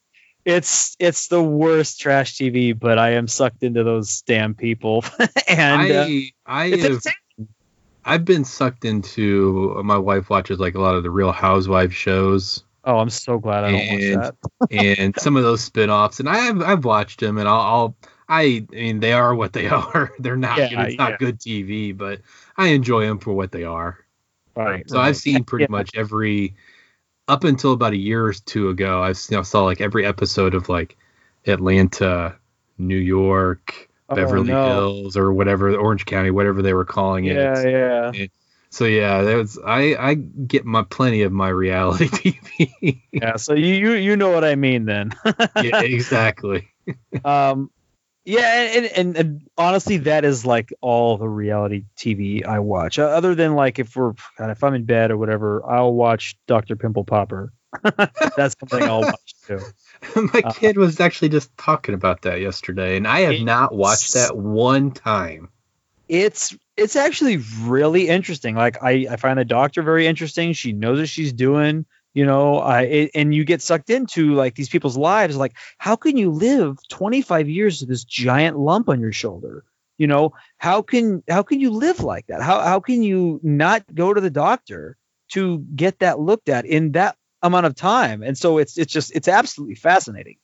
it's 0.44 0.96
it's 1.00 1.26
the 1.28 1.42
worst 1.42 2.00
trash 2.00 2.36
TV, 2.36 2.78
but 2.78 2.98
I 2.98 3.14
am 3.14 3.26
sucked 3.26 3.64
into 3.64 3.82
those 3.82 4.22
damn 4.22 4.54
people, 4.54 5.04
and 5.48 5.90
uh, 5.90 6.06
I 6.06 6.30
I 6.46 6.76
have. 6.76 7.02
I've 8.04 8.24
been 8.24 8.44
sucked 8.44 8.84
into. 8.84 9.82
My 9.84 9.98
wife 9.98 10.30
watches 10.30 10.58
like 10.60 10.76
a 10.76 10.80
lot 10.80 10.94
of 10.94 11.02
the 11.02 11.10
Real 11.10 11.32
Housewives 11.32 11.94
shows. 11.94 12.64
Oh, 12.88 12.98
I'm 12.98 13.10
so 13.10 13.38
glad 13.38 13.62
I 13.64 13.70
don't 13.70 13.80
and, 13.80 14.20
watch 14.20 14.32
that. 14.70 14.70
and 14.98 15.14
some 15.20 15.36
of 15.36 15.44
those 15.44 15.60
spin-offs 15.62 16.18
and 16.20 16.28
I've 16.28 16.60
I've 16.62 16.84
watched 16.84 17.20
them 17.20 17.38
and 17.38 17.46
I'll, 17.48 17.60
I'll 17.60 17.96
I 18.28 18.66
I 18.72 18.74
mean 18.74 19.00
they 19.00 19.12
are 19.12 19.34
what 19.34 19.52
they 19.52 19.68
are. 19.68 20.12
They're 20.18 20.36
not 20.36 20.58
Yeah, 20.58 20.82
it's 20.84 20.98
not 20.98 21.10
yeah. 21.12 21.16
good 21.18 21.38
TV, 21.38 21.96
but 21.96 22.20
I 22.56 22.68
enjoy 22.68 23.06
them 23.06 23.18
for 23.18 23.32
what 23.34 23.52
they 23.52 23.64
are. 23.64 23.98
Right. 24.56 24.88
So 24.90 24.98
right. 24.98 25.06
I've 25.08 25.16
seen 25.16 25.44
pretty 25.44 25.64
Yeah. 25.64 25.76
much 25.76 25.90
every 25.94 26.54
up 27.28 27.44
until 27.44 27.72
about 27.74 27.92
a 27.92 27.96
year 27.98 28.24
or 28.24 28.32
two 28.32 28.70
ago, 28.70 29.02
I 29.02 29.10
you 29.10 29.14
know, 29.30 29.42
saw 29.42 29.62
like 29.64 29.80
every 29.80 30.04
episode 30.04 30.54
of 30.54 30.68
like 30.68 30.96
Atlanta, 31.46 32.36
New 32.78 32.96
York, 32.96 33.88
Oh, 34.10 34.14
Beverly 34.14 34.48
no. 34.48 34.66
Hills, 34.66 35.16
or 35.18 35.32
whatever 35.34 35.76
Orange 35.76 36.06
County, 36.06 36.30
whatever 36.30 36.62
they 36.62 36.72
were 36.72 36.86
calling 36.86 37.26
it. 37.26 37.36
Yeah, 37.36 37.62
yeah. 37.62 38.10
It- 38.14 38.32
so 38.70 38.84
yeah, 38.84 39.22
that 39.22 39.36
was 39.36 39.58
I 39.64 39.96
I 39.96 40.14
get 40.14 40.64
my 40.64 40.82
plenty 40.82 41.22
of 41.22 41.32
my 41.32 41.48
reality 41.48 42.08
TV. 42.08 43.02
Yeah, 43.12 43.36
so 43.36 43.54
you 43.54 43.74
you 43.74 43.92
you 43.92 44.16
know 44.16 44.30
what 44.30 44.44
I 44.44 44.54
mean 44.54 44.84
then. 44.84 45.12
yeah, 45.62 45.80
exactly. 45.80 46.68
um 47.24 47.70
yeah 48.24 48.76
and, 48.76 48.86
and 48.86 49.16
and 49.16 49.40
honestly 49.56 49.98
that 49.98 50.24
is 50.24 50.44
like 50.44 50.72
all 50.80 51.16
the 51.16 51.28
reality 51.28 51.84
tv 51.96 52.44
i 52.46 52.58
watch 52.58 52.98
Uh, 52.98 53.04
other 53.04 53.34
than 53.34 53.54
like 53.54 53.78
if 53.78 53.94
we're 53.96 54.12
God, 54.38 54.50
if 54.50 54.62
i'm 54.64 54.74
in 54.74 54.84
bed 54.84 55.10
or 55.10 55.16
whatever 55.16 55.62
i'll 55.68 55.92
watch 55.92 56.36
dr 56.46 56.74
pimple 56.76 57.04
popper 57.04 57.52
that's 58.36 58.54
something 58.58 58.82
i'll 58.82 59.02
watch 59.02 59.34
too 59.46 59.60
my 60.32 60.42
kid 60.52 60.76
was 60.76 61.00
actually 61.00 61.28
just 61.28 61.56
talking 61.56 61.94
about 61.94 62.22
that 62.22 62.40
yesterday, 62.40 62.96
and 62.96 63.06
I 63.06 63.20
have 63.20 63.40
not 63.40 63.74
watched 63.74 64.14
that 64.14 64.36
one 64.36 64.90
time. 64.92 65.48
it's 66.08 66.56
it's 66.78 66.96
actually 66.96 67.38
really 67.60 68.08
interesting. 68.08 68.54
Like 68.54 68.82
i 68.82 69.06
i 69.10 69.16
find 69.16 69.38
the 69.38 69.44
doctor 69.44 69.82
very 69.82 70.06
interesting. 70.06 70.52
She 70.52 70.72
knows 70.72 70.98
what 70.98 71.08
she's 71.08 71.32
doing 71.32 71.86
you 72.14 72.24
know 72.24 72.58
i 72.58 72.82
it, 72.82 73.10
and 73.14 73.34
you 73.34 73.44
get 73.44 73.62
sucked 73.62 73.90
into 73.90 74.34
like 74.34 74.54
these 74.54 74.68
people's 74.68 74.96
lives. 74.96 75.36
Like 75.36 75.56
how 75.78 75.96
can 75.96 76.16
you 76.16 76.30
live 76.30 76.78
25 76.88 77.48
years 77.48 77.80
with 77.80 77.88
this 77.88 78.04
giant 78.04 78.58
lump 78.58 78.88
on 78.88 79.00
your 79.00 79.12
shoulder? 79.12 79.64
You 79.98 80.06
know 80.06 80.32
how 80.56 80.82
can 80.82 81.22
how 81.28 81.42
can 81.42 81.60
you 81.60 81.70
live 81.70 82.00
like 82.00 82.26
that? 82.28 82.42
How 82.42 82.60
how 82.60 82.80
can 82.80 83.02
you 83.02 83.40
not 83.42 83.84
go 83.94 84.12
to 84.12 84.20
the 84.20 84.30
doctor 84.30 84.96
to 85.32 85.58
get 85.74 85.98
that 86.00 86.18
looked 86.18 86.48
at 86.48 86.64
in 86.66 86.92
that 86.92 87.16
amount 87.42 87.66
of 87.66 87.74
time? 87.74 88.22
And 88.22 88.36
so 88.36 88.58
it's 88.58 88.78
it's 88.78 88.92
just 88.92 89.14
it's 89.14 89.28
absolutely 89.28 89.74
fascinating. 89.76 90.36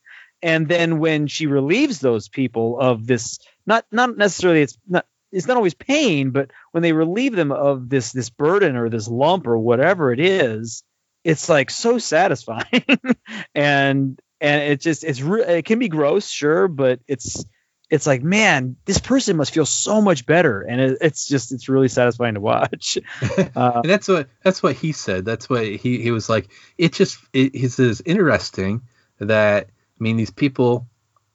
And 0.42 0.68
then 0.68 0.98
when 0.98 1.26
she 1.26 1.46
relieves 1.46 2.00
those 2.00 2.28
people 2.28 2.78
of 2.78 3.06
this 3.06 3.38
not 3.66 3.86
not 3.90 4.16
necessarily 4.16 4.62
it's 4.62 4.76
not 4.86 5.06
it's 5.34 5.46
not 5.46 5.56
always 5.56 5.74
pain 5.74 6.30
but 6.30 6.50
when 6.72 6.82
they 6.82 6.92
relieve 6.92 7.34
them 7.34 7.52
of 7.52 7.88
this 7.88 8.12
this 8.12 8.30
burden 8.30 8.76
or 8.76 8.88
this 8.88 9.08
lump 9.08 9.46
or 9.46 9.58
whatever 9.58 10.12
it 10.12 10.20
is 10.20 10.82
it's 11.24 11.48
like 11.48 11.70
so 11.70 11.98
satisfying 11.98 12.84
and 13.54 14.20
and 14.40 14.62
it 14.62 14.80
just 14.80 15.04
it's 15.04 15.20
re- 15.20 15.44
it 15.44 15.64
can 15.64 15.78
be 15.78 15.88
gross 15.88 16.28
sure 16.28 16.68
but 16.68 17.00
it's 17.08 17.44
it's 17.90 18.06
like 18.06 18.22
man 18.22 18.76
this 18.86 18.98
person 18.98 19.36
must 19.36 19.52
feel 19.52 19.66
so 19.66 20.00
much 20.00 20.26
better 20.26 20.62
and 20.62 20.80
it, 20.80 20.98
it's 21.00 21.28
just 21.28 21.52
it's 21.52 21.68
really 21.68 21.88
satisfying 21.88 22.34
to 22.34 22.40
watch 22.40 22.98
uh, 23.56 23.80
and 23.82 23.90
that's 23.90 24.08
what 24.08 24.28
that's 24.42 24.62
what 24.62 24.76
he 24.76 24.92
said. 24.92 25.24
That's 25.24 25.48
what 25.48 25.64
he 25.64 26.00
he 26.00 26.10
was 26.10 26.28
like. 26.28 26.48
It 26.78 26.92
just 26.92 27.18
it, 27.32 27.54
he 27.54 27.68
says 27.68 28.02
interesting 28.04 28.82
that 29.18 29.66
I 29.66 30.02
mean 30.02 30.16
these 30.16 30.30
people. 30.30 30.86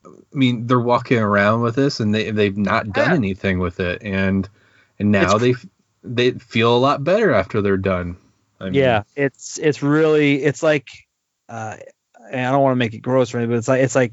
I 0.04 0.08
mean 0.32 0.66
they're 0.66 0.80
walking 0.80 1.18
around 1.18 1.62
with 1.62 1.74
this 1.76 2.00
and 2.00 2.14
they 2.14 2.30
they've 2.30 2.56
not 2.56 2.92
done 2.92 3.10
Yeah. 3.10 3.16
anything 3.16 3.58
with 3.58 3.80
it 3.80 4.02
and 4.02 4.48
and 4.98 5.10
now 5.12 5.36
It's 5.36 5.44
they 5.44 5.54
they 6.02 6.30
feel 6.32 6.74
a 6.74 6.78
lot 6.78 7.04
better 7.04 7.32
after 7.32 7.60
they're 7.60 7.76
done. 7.76 8.16
I 8.60 8.70
mean, 8.70 8.74
yeah 8.74 9.02
it's 9.16 9.58
it's 9.58 9.82
really 9.82 10.42
it's 10.42 10.62
like 10.62 10.88
uh 11.48 11.76
and 12.30 12.46
i 12.46 12.50
don't 12.50 12.62
want 12.62 12.72
to 12.72 12.76
make 12.78 12.94
it 12.94 13.00
gross 13.00 13.32
or 13.34 13.38
anything 13.38 13.50
but 13.52 13.58
it's 13.58 13.68
like 13.68 13.82
it's 13.82 13.94
like 13.94 14.12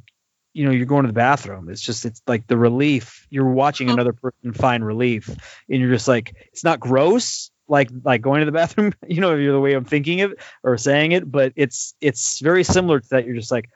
you 0.53 0.65
know 0.65 0.71
you're 0.71 0.85
going 0.85 1.03
to 1.03 1.07
the 1.07 1.13
bathroom 1.13 1.69
it's 1.69 1.81
just 1.81 2.05
it's 2.05 2.21
like 2.27 2.47
the 2.47 2.57
relief 2.57 3.27
you're 3.29 3.49
watching 3.51 3.89
another 3.89 4.13
person 4.13 4.53
find 4.53 4.85
relief 4.85 5.27
and 5.29 5.79
you're 5.81 5.91
just 5.91 6.07
like 6.07 6.33
it's 6.51 6.63
not 6.63 6.79
gross 6.79 7.51
like 7.67 7.89
like 8.03 8.21
going 8.21 8.39
to 8.39 8.45
the 8.45 8.51
bathroom 8.61 8.93
you 9.07 9.21
know 9.21 9.33
if 9.35 9.39
you're 9.41 9.53
the 9.53 9.59
way 9.59 9.73
i'm 9.73 9.85
thinking 9.85 10.21
of 10.21 10.33
or 10.63 10.77
saying 10.77 11.11
it 11.11 11.29
but 11.29 11.53
it's 11.55 11.93
it's 12.01 12.39
very 12.39 12.63
similar 12.63 12.99
to 12.99 13.09
that 13.09 13.25
you're 13.25 13.35
just 13.35 13.51
like 13.51 13.69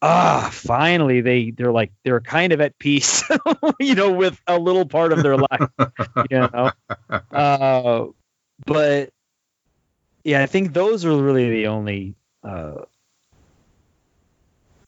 ah 0.00 0.48
finally 0.52 1.20
they 1.20 1.50
they're 1.50 1.72
like 1.72 1.92
they're 2.04 2.20
kind 2.20 2.52
of 2.52 2.60
at 2.60 2.78
peace 2.78 3.24
you 3.80 3.94
know 3.94 4.12
with 4.12 4.40
a 4.46 4.58
little 4.58 4.86
part 4.86 5.12
of 5.12 5.22
their 5.22 5.36
life 5.36 5.68
you 6.30 6.38
know? 6.38 6.70
Uh 7.32 8.06
but 8.66 9.10
yeah 10.24 10.42
i 10.42 10.46
think 10.46 10.72
those 10.72 11.04
are 11.04 11.16
really 11.16 11.50
the 11.50 11.66
only 11.68 12.14
uh 12.44 12.74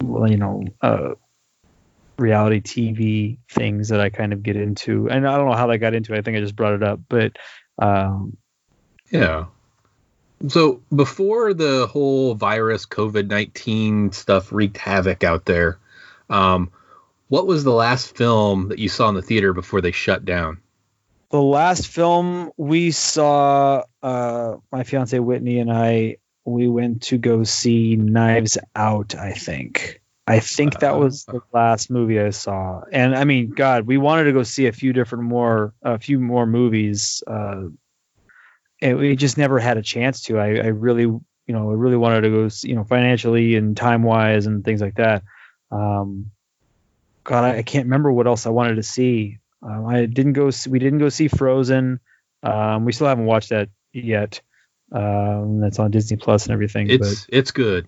well, 0.03 0.31
you 0.31 0.37
know 0.37 0.65
uh 0.83 1.15
reality 2.19 2.61
tv 2.61 3.39
things 3.51 3.89
that 3.89 4.01
i 4.01 4.11
kind 4.11 4.33
of 4.33 4.43
get 4.43 4.57
into. 4.57 5.09
And 5.09 5.27
i 5.27 5.37
don't 5.37 5.49
know 5.49 5.57
how 5.57 5.71
i 5.71 5.77
got 5.77 5.95
into 5.95 6.15
it. 6.15 6.19
I 6.19 6.23
think 6.23 6.37
i 6.37 6.41
just 6.41 6.57
brought 6.57 6.75
it 6.75 6.83
up 6.83 7.01
but 7.09 7.37
um 7.79 8.37
Yeah. 9.11 9.47
So 10.49 10.83
before 10.95 11.55
the 11.55 11.87
whole 11.87 12.35
virus 12.35 12.87
COVID 12.87 13.29
nineteen 13.29 14.13
stuff 14.13 14.53
wreaked 14.53 14.79
havoc 14.79 15.25
out 15.25 15.45
there, 15.45 15.79
um, 16.29 16.71
what 17.29 17.47
was 17.47 17.65
the 17.65 17.73
last 17.73 18.17
film 18.17 18.69
that 18.69 18.79
you 18.79 18.89
saw 18.89 19.09
in 19.09 19.15
the 19.15 19.23
theater 19.23 19.53
before 19.53 19.81
they 19.81 19.93
shut 19.93 20.25
down? 20.25 20.59
the 21.31 21.41
last 21.41 21.87
film 21.87 22.51
we 22.57 22.91
saw 22.91 23.83
uh 24.03 24.57
my 24.71 24.83
fiance 24.83 25.19
whitney 25.19 25.59
and 25.59 25.73
i 25.73 26.17
we 26.45 26.69
went 26.69 27.03
to 27.03 27.19
go 27.19 27.45
see 27.45 27.97
knives 27.97 28.59
out 28.75 29.15
i 29.15 29.33
think. 29.33 30.03
I 30.27 30.39
think 30.39 30.79
that 30.79 30.97
was 30.97 31.25
the 31.25 31.41
last 31.53 31.91
movie 31.91 32.21
i 32.21 32.31
saw. 32.31 32.83
And 32.93 33.17
i 33.17 33.25
mean 33.25 33.51
god 33.51 33.87
we 33.87 33.97
wanted 33.97 34.25
to 34.25 34.33
go 34.33 34.43
see 34.43 34.67
a 34.67 34.73
few 34.73 34.93
different 34.93 35.25
more 35.25 35.75
a 35.83 35.99
few 35.99 36.21
more 36.21 36.47
movies 36.47 37.23
uh 37.27 37.63
and 38.83 38.99
we 38.99 39.17
just 39.17 39.39
never 39.39 39.59
had 39.59 39.77
a 39.77 39.83
chance 39.83 40.23
to 40.23 40.39
i 40.39 40.47
i 40.47 40.67
really 40.67 41.03
you 41.03 41.23
know 41.49 41.71
i 41.71 41.75
really 41.75 41.97
wanted 41.97 42.23
to 42.23 42.31
go 42.31 42.49
you 42.63 42.75
know 42.75 42.85
financially 42.85 43.57
and 43.57 43.77
time 43.77 44.03
wise 44.03 44.47
and 44.47 44.65
things 44.65 44.81
like 44.81 44.97
that 44.97 45.23
um 45.71 46.31
god 47.25 47.45
I, 47.45 47.59
I 47.59 47.63
can't 47.63 47.87
remember 47.87 48.11
what 48.11 48.27
else 48.27 48.47
i 48.47 48.51
wanted 48.51 48.77
to 48.77 48.83
see 48.83 49.41
um, 49.63 49.87
I 49.87 50.07
didn't 50.07 50.33
go. 50.33 50.51
See, 50.51 50.71
we 50.71 50.79
didn't 50.79 50.99
go 50.99 51.09
see 51.09 51.29
Frozen. 51.29 52.01
Um, 52.43 52.85
we 52.85 52.93
still 52.93 53.07
haven't 53.07 53.27
watched 53.27 53.51
that 53.51 53.69
yet. 53.93 54.41
Um, 54.93 55.61
that's 55.61 55.79
on 55.79 55.91
Disney 55.91 56.17
Plus 56.17 56.47
and 56.47 56.53
everything. 56.53 56.91
It's 56.91 57.27
but 57.27 57.37
it's 57.37 57.51
good. 57.51 57.87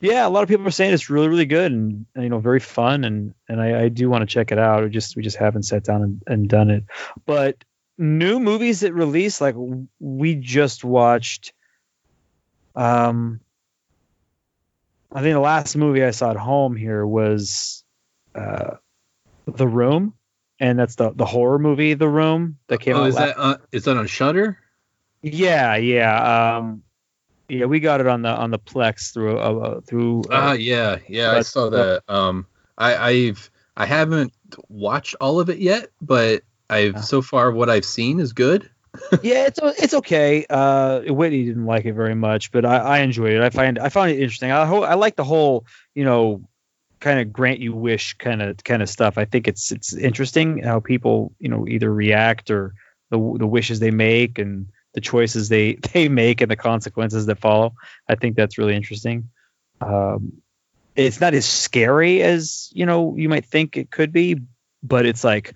yeah, 0.00 0.26
a 0.26 0.30
lot 0.30 0.42
of 0.42 0.48
people 0.48 0.66
are 0.66 0.72
saying 0.72 0.94
it's 0.94 1.10
really, 1.10 1.28
really 1.28 1.44
good 1.44 1.70
and, 1.72 2.06
and, 2.14 2.24
you 2.24 2.30
know 2.30 2.38
very 2.38 2.58
fun 2.58 3.04
and 3.04 3.34
and 3.48 3.60
I, 3.60 3.82
I 3.82 3.88
do 3.88 4.08
want 4.08 4.22
to 4.22 4.26
check 4.26 4.50
it 4.50 4.58
out. 4.58 4.82
We 4.82 4.90
just 4.90 5.14
we 5.14 5.22
just 5.22 5.36
haven't 5.36 5.64
sat 5.64 5.84
down 5.84 6.02
and, 6.02 6.22
and 6.26 6.48
done 6.48 6.70
it. 6.70 6.84
But 7.26 7.62
new 8.00 8.40
movies 8.40 8.80
that 8.80 8.94
release, 8.94 9.40
like 9.40 9.54
we 10.00 10.34
just 10.34 10.82
watched. 10.82 11.52
Um, 12.74 13.40
I 15.12 15.20
think 15.22 15.34
the 15.34 15.40
last 15.40 15.76
movie 15.76 16.02
I 16.02 16.10
saw 16.12 16.30
at 16.30 16.36
home 16.36 16.76
here 16.76 17.04
was, 17.06 17.84
uh, 18.34 18.76
The 19.46 19.66
Room, 19.68 20.14
and 20.58 20.78
that's 20.78 20.94
the 20.94 21.10
the 21.12 21.26
horror 21.26 21.58
movie 21.58 21.94
The 21.94 22.08
Room 22.08 22.58
that 22.68 22.80
came 22.80 22.96
Oh, 22.96 23.02
out. 23.02 23.08
is 23.08 23.14
last- 23.16 23.36
that 23.36 23.40
uh, 23.40 23.56
is 23.72 23.84
that 23.84 23.96
on 23.96 24.06
Shudder? 24.06 24.58
yeah, 25.22 25.76
yeah, 25.76 26.56
um, 26.56 26.82
yeah. 27.48 27.66
We 27.66 27.80
got 27.80 28.00
it 28.00 28.06
on 28.06 28.22
the 28.22 28.30
on 28.30 28.50
the 28.50 28.58
Plex 28.58 29.12
through 29.12 29.38
uh, 29.38 29.52
uh, 29.52 29.80
through. 29.82 30.22
Ah, 30.30 30.50
Uh, 30.50 30.52
yeah, 30.54 30.98
yeah, 31.08 31.32
I 31.32 31.42
saw 31.42 31.68
that. 31.70 32.02
Um, 32.08 32.46
I, 32.78 32.96
I've 32.96 33.50
I 33.76 33.84
haven't 33.86 34.32
watched 34.68 35.16
all 35.20 35.40
of 35.40 35.50
it 35.50 35.58
yet, 35.58 35.90
but 36.00 36.42
I've 36.70 37.04
so 37.04 37.22
far 37.22 37.50
what 37.50 37.68
I've 37.68 37.84
seen 37.84 38.20
is 38.20 38.32
good. 38.32 38.70
yeah, 39.22 39.46
it's 39.46 39.60
it's 39.62 39.94
okay. 39.94 40.46
Uh, 40.48 41.00
Whitney 41.02 41.44
didn't 41.44 41.66
like 41.66 41.84
it 41.84 41.92
very 41.92 42.14
much, 42.14 42.50
but 42.50 42.64
I, 42.64 42.78
I 42.78 42.98
enjoyed 43.00 43.32
it. 43.32 43.42
I 43.42 43.50
find 43.50 43.78
I 43.78 43.88
found 43.88 44.10
it 44.10 44.20
interesting. 44.20 44.50
I 44.50 44.66
ho- 44.66 44.82
I 44.82 44.94
like 44.94 45.16
the 45.16 45.24
whole 45.24 45.64
you 45.94 46.04
know 46.04 46.42
kind 46.98 47.20
of 47.20 47.32
grant 47.32 47.60
you 47.60 47.72
wish 47.72 48.14
kind 48.14 48.42
of 48.42 48.62
kind 48.64 48.82
of 48.82 48.88
stuff. 48.88 49.16
I 49.18 49.24
think 49.24 49.48
it's 49.48 49.70
it's 49.72 49.94
interesting 49.94 50.62
how 50.62 50.80
people 50.80 51.32
you 51.38 51.48
know 51.48 51.66
either 51.68 51.92
react 51.92 52.50
or 52.50 52.74
the 53.10 53.18
the 53.38 53.46
wishes 53.46 53.80
they 53.80 53.90
make 53.90 54.38
and 54.38 54.66
the 54.94 55.00
choices 55.00 55.48
they 55.48 55.74
they 55.92 56.08
make 56.08 56.40
and 56.40 56.50
the 56.50 56.56
consequences 56.56 57.26
that 57.26 57.38
follow. 57.38 57.74
I 58.08 58.16
think 58.16 58.36
that's 58.36 58.58
really 58.58 58.74
interesting. 58.74 59.30
Um, 59.80 60.42
it's 60.96 61.20
not 61.20 61.34
as 61.34 61.46
scary 61.46 62.22
as 62.22 62.70
you 62.72 62.86
know 62.86 63.16
you 63.16 63.28
might 63.28 63.46
think 63.46 63.76
it 63.76 63.90
could 63.90 64.12
be, 64.12 64.40
but 64.82 65.06
it's 65.06 65.24
like, 65.24 65.54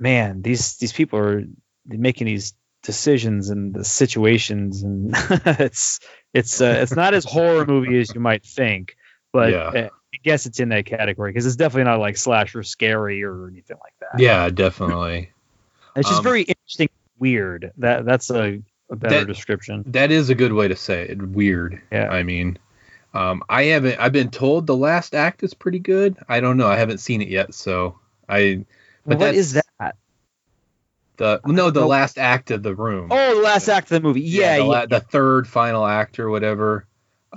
man, 0.00 0.42
these 0.42 0.76
these 0.78 0.92
people 0.92 1.18
are 1.18 1.44
making 1.86 2.26
these 2.26 2.54
decisions 2.82 3.50
and 3.50 3.74
the 3.74 3.84
situations, 3.84 4.82
and 4.82 5.12
it's 5.46 6.00
it's 6.34 6.60
uh, 6.60 6.78
it's 6.82 6.94
not 6.96 7.14
as 7.14 7.24
horror 7.24 7.66
movie 7.66 7.98
as 8.00 8.14
you 8.14 8.20
might 8.20 8.44
think, 8.44 8.96
but 9.32 9.50
Yeah. 9.52 9.58
uh, 9.68 9.88
I 10.12 10.16
guess 10.24 10.46
it's 10.46 10.58
in 10.58 10.70
that 10.70 10.86
category 10.86 11.30
because 11.30 11.46
it's 11.46 11.56
definitely 11.56 11.84
not 11.84 12.00
like 12.00 12.16
slasher 12.16 12.62
scary 12.64 13.22
or 13.22 13.46
anything 13.48 13.76
like 13.80 13.92
that. 14.00 14.20
Yeah, 14.20 14.48
definitely. 14.50 15.30
It's 15.96 16.08
just 16.08 16.18
Um, 16.18 16.24
very 16.24 16.42
interesting, 16.42 16.88
weird. 17.18 17.72
That 17.78 18.04
that's 18.04 18.30
a, 18.30 18.62
a 18.90 18.96
better 18.96 19.20
That- 19.20 19.26
description. 19.26 19.82
That 19.88 20.12
is 20.12 20.30
a 20.30 20.36
good 20.36 20.52
way 20.52 20.68
to 20.68 20.76
say 20.76 21.02
it. 21.08 21.20
Weird. 21.20 21.82
Yeah. 21.90 22.08
I 22.08 22.22
mean, 22.22 22.58
um, 23.12 23.42
I 23.48 23.64
haven't. 23.64 23.98
I've 23.98 24.12
been 24.12 24.30
told 24.30 24.68
the 24.68 24.76
last 24.76 25.16
act 25.16 25.42
is 25.42 25.52
pretty 25.52 25.80
good. 25.80 26.16
I 26.28 26.38
don't 26.38 26.56
know. 26.56 26.68
I 26.68 26.76
haven't 26.76 26.98
seen 26.98 27.20
it 27.22 27.28
yet, 27.28 27.54
so 27.54 27.98
I. 28.28 28.64
But 29.04 29.18
what 29.18 29.34
is 29.34 29.54
that? 29.54 29.66
The 31.20 31.38
no, 31.44 31.70
the 31.70 31.80
Nope. 31.80 31.90
last 31.90 32.16
act 32.18 32.50
of 32.50 32.62
the 32.62 32.74
room. 32.74 33.08
Oh, 33.10 33.34
the 33.36 33.42
last 33.42 33.68
act 33.68 33.90
of 33.92 34.00
the 34.00 34.00
movie. 34.00 34.22
Yeah, 34.22 34.56
the, 34.56 34.62
yeah. 34.62 34.68
la- 34.68 34.86
the 34.86 35.00
third 35.00 35.46
final 35.46 35.84
act 35.86 36.18
or 36.18 36.30
whatever. 36.30 36.86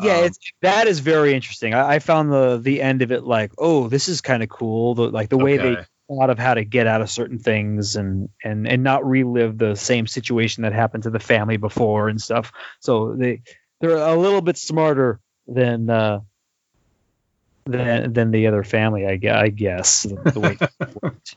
Yeah, 0.02 0.20
Um, 0.20 0.24
it's 0.24 0.40
that 0.62 0.88
is 0.88 1.00
very 1.00 1.34
interesting. 1.34 1.74
I, 1.74 1.96
I 1.96 2.00
found 2.00 2.32
the 2.32 2.58
the 2.58 2.82
end 2.82 3.02
of 3.02 3.12
it 3.12 3.24
like, 3.26 3.52
oh, 3.58 3.90
this 3.90 4.08
is 4.08 4.22
kind 4.22 4.42
of 4.42 4.48
cool. 4.48 4.96
The, 4.96 5.10
like 5.10 5.28
the 5.28 5.38
way 5.38 5.58
they 5.58 5.76
thought 6.08 6.30
of 6.30 6.40
how 6.40 6.54
to 6.54 6.64
get 6.64 6.88
out 6.88 7.02
of 7.02 7.10
certain 7.10 7.40
things 7.40 7.98
and 7.98 8.30
and 8.42 8.68
and 8.70 8.84
not 8.84 9.06
relive 9.06 9.58
the 9.58 9.76
same 9.76 10.08
situation 10.08 10.64
that 10.64 10.72
happened 10.72 11.04
to 11.04 11.10
the 11.10 11.20
family 11.20 11.58
before 11.58 12.08
and 12.08 12.22
stuff. 12.22 12.54
So 12.80 13.16
they 13.16 13.42
they're 13.82 13.98
a 13.98 14.16
little 14.16 14.42
bit 14.42 14.58
smarter 14.58 15.20
than 15.46 15.90
uh, 15.90 16.22
than 17.66 18.14
than 18.14 18.32
the 18.32 18.48
other 18.48 18.64
family, 18.64 19.06
I, 19.06 19.20
I 19.42 19.50
guess. 19.50 20.04
The, 20.04 20.32
the 20.32 20.40
way 20.40 20.58
it 20.62 20.90
worked. 21.02 21.36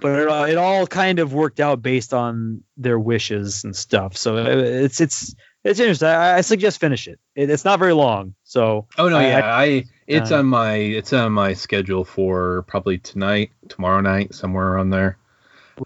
But 0.00 0.20
it, 0.20 0.28
all- 0.28 0.44
it 0.44 0.56
all 0.56 0.86
kind 0.86 1.18
of 1.18 1.32
worked 1.32 1.60
out 1.60 1.82
based 1.82 2.14
on 2.14 2.62
their 2.76 2.98
wishes 2.98 3.64
and 3.64 3.74
stuff. 3.74 4.16
So 4.16 4.36
uh, 4.38 4.44
it's 4.48 5.00
it's 5.00 5.34
it's 5.64 5.80
interesting. 5.80 6.08
I, 6.08 6.36
I 6.38 6.40
suggest 6.42 6.78
finish 6.80 7.08
it. 7.08 7.18
it. 7.34 7.50
It's 7.50 7.64
not 7.64 7.78
very 7.78 7.92
long. 7.94 8.34
So 8.44 8.86
Oh 8.96 9.08
no, 9.08 9.16
I- 9.18 9.28
yeah, 9.28 9.56
I, 9.56 9.84
it's 10.06 10.30
uh, 10.30 10.38
on 10.38 10.46
my 10.46 10.74
it's 10.74 11.12
on 11.12 11.32
my 11.32 11.52
schedule 11.54 12.04
for 12.04 12.62
probably 12.68 12.98
tonight, 12.98 13.50
tomorrow 13.68 14.00
night, 14.00 14.34
somewhere 14.34 14.68
around 14.68 14.90
there. 14.90 15.18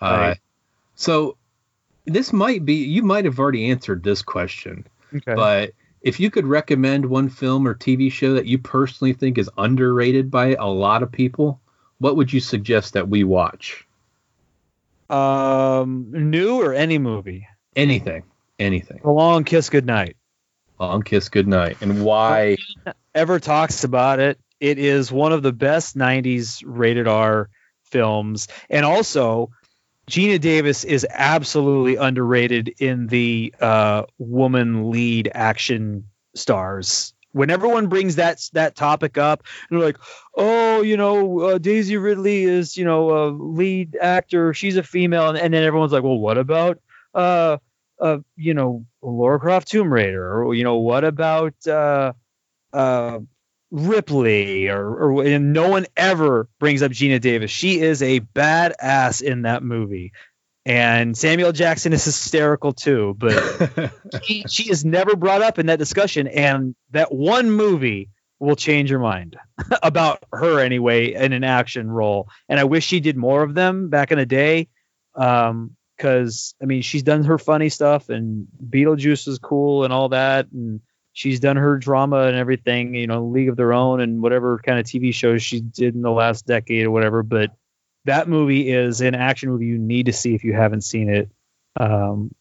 Uh, 0.00 0.06
Right. 0.06 0.38
so 0.94 1.36
this 2.04 2.32
might 2.32 2.64
be 2.64 2.74
you 2.84 3.02
might 3.02 3.24
have 3.24 3.38
already 3.38 3.70
answered 3.70 4.02
this 4.02 4.22
question, 4.22 4.86
Okay. 5.14 5.34
but 5.34 5.72
if 6.02 6.18
you 6.18 6.30
could 6.30 6.46
recommend 6.46 7.06
one 7.06 7.28
film 7.28 7.66
or 7.66 7.74
TV 7.74 8.10
show 8.10 8.34
that 8.34 8.46
you 8.46 8.58
personally 8.58 9.12
think 9.12 9.38
is 9.38 9.48
underrated 9.56 10.30
by 10.30 10.54
a 10.56 10.66
lot 10.66 11.02
of 11.02 11.12
people, 11.12 11.60
what 11.98 12.16
would 12.16 12.32
you 12.32 12.40
suggest 12.40 12.94
that 12.94 13.08
we 13.08 13.22
watch? 13.22 13.86
Um, 15.12 16.06
new 16.10 16.62
or 16.62 16.72
any 16.72 16.98
movie? 16.98 17.46
Anything, 17.76 18.24
anything. 18.58 19.00
A 19.04 19.10
Long 19.10 19.44
Kiss 19.44 19.68
Goodnight. 19.68 20.16
Long 20.80 21.02
Kiss 21.02 21.28
Goodnight, 21.28 21.76
and 21.80 22.04
why? 22.04 22.56
Ever 23.14 23.38
talks 23.38 23.84
about 23.84 24.20
it? 24.20 24.38
It 24.58 24.78
is 24.78 25.12
one 25.12 25.32
of 25.32 25.42
the 25.42 25.52
best 25.52 25.96
'90s 25.96 26.62
rated 26.64 27.06
R 27.06 27.50
films, 27.84 28.48
and 28.70 28.86
also 28.86 29.50
Geena 30.10 30.40
Davis 30.40 30.84
is 30.84 31.06
absolutely 31.08 31.96
underrated 31.96 32.68
in 32.78 33.06
the 33.06 33.54
uh, 33.60 34.04
woman 34.18 34.90
lead 34.90 35.30
action 35.32 36.08
stars. 36.34 37.14
When 37.32 37.50
everyone 37.50 37.88
brings 37.88 38.16
that 38.16 38.40
that 38.52 38.76
topic 38.76 39.18
up, 39.18 39.44
and 39.70 39.78
they're 39.80 39.86
like, 39.86 39.98
"Oh, 40.36 40.82
you 40.82 40.96
know, 40.96 41.40
uh, 41.40 41.58
Daisy 41.58 41.96
Ridley 41.96 42.44
is, 42.44 42.76
you 42.76 42.84
know, 42.84 43.10
a 43.10 43.24
lead 43.30 43.96
actor. 44.00 44.54
She's 44.54 44.76
a 44.76 44.82
female," 44.82 45.28
and, 45.30 45.38
and 45.38 45.52
then 45.54 45.64
everyone's 45.64 45.92
like, 45.92 46.02
"Well, 46.02 46.18
what 46.18 46.38
about, 46.38 46.78
uh, 47.14 47.58
uh, 48.00 48.18
you 48.36 48.54
know, 48.54 48.84
Laura 49.02 49.38
Croft 49.40 49.68
Tomb 49.68 49.92
Raider, 49.92 50.42
or 50.42 50.54
you 50.54 50.64
know, 50.64 50.76
what 50.76 51.04
about, 51.04 51.54
uh, 51.66 52.12
uh, 52.72 53.20
Ripley, 53.70 54.68
or, 54.68 54.86
or 54.94 55.24
and 55.24 55.54
no 55.54 55.68
one 55.70 55.86
ever 55.96 56.48
brings 56.60 56.82
up 56.82 56.92
Geena 56.92 57.20
Davis. 57.20 57.50
She 57.50 57.80
is 57.80 58.02
a 58.02 58.20
badass 58.20 59.22
in 59.22 59.42
that 59.42 59.62
movie." 59.62 60.12
And 60.64 61.16
Samuel 61.16 61.52
Jackson 61.52 61.92
is 61.92 62.04
hysterical 62.04 62.72
too, 62.72 63.16
but 63.18 63.92
she, 64.22 64.44
she 64.48 64.70
is 64.70 64.84
never 64.84 65.16
brought 65.16 65.42
up 65.42 65.58
in 65.58 65.66
that 65.66 65.78
discussion. 65.78 66.28
And 66.28 66.76
that 66.92 67.12
one 67.12 67.50
movie 67.50 68.10
will 68.38 68.56
change 68.56 68.90
your 68.90 69.00
mind 69.00 69.36
about 69.82 70.22
her 70.32 70.60
anyway 70.60 71.14
in 71.14 71.32
an 71.32 71.44
action 71.44 71.90
role. 71.90 72.28
And 72.48 72.60
I 72.60 72.64
wish 72.64 72.84
she 72.84 73.00
did 73.00 73.16
more 73.16 73.42
of 73.42 73.54
them 73.54 73.88
back 73.88 74.12
in 74.12 74.18
the 74.18 74.26
day. 74.26 74.68
Um, 75.14 75.76
because 75.96 76.54
I 76.60 76.64
mean, 76.64 76.82
she's 76.82 77.04
done 77.04 77.24
her 77.24 77.38
funny 77.38 77.68
stuff, 77.68 78.08
and 78.08 78.48
Beetlejuice 78.68 79.28
is 79.28 79.38
cool 79.38 79.84
and 79.84 79.92
all 79.92 80.08
that, 80.08 80.50
and 80.50 80.80
she's 81.12 81.38
done 81.38 81.56
her 81.56 81.78
drama 81.78 82.22
and 82.22 82.36
everything. 82.36 82.94
You 82.94 83.06
know, 83.06 83.26
League 83.26 83.48
of 83.48 83.56
Their 83.56 83.72
Own 83.72 84.00
and 84.00 84.20
whatever 84.20 84.58
kind 84.58 84.80
of 84.80 84.86
TV 84.86 85.14
shows 85.14 85.42
she 85.42 85.60
did 85.60 85.94
in 85.94 86.02
the 86.02 86.10
last 86.10 86.46
decade 86.46 86.86
or 86.86 86.90
whatever. 86.90 87.22
But 87.22 87.50
that 88.04 88.28
movie 88.28 88.70
is 88.70 89.00
an 89.00 89.14
action 89.14 89.50
movie 89.50 89.66
you 89.66 89.78
need 89.78 90.06
to 90.06 90.12
see 90.12 90.34
if 90.34 90.44
you 90.44 90.52
haven't 90.52 90.82
seen 90.82 91.08
it. 91.08 91.30
Um, 91.78 92.34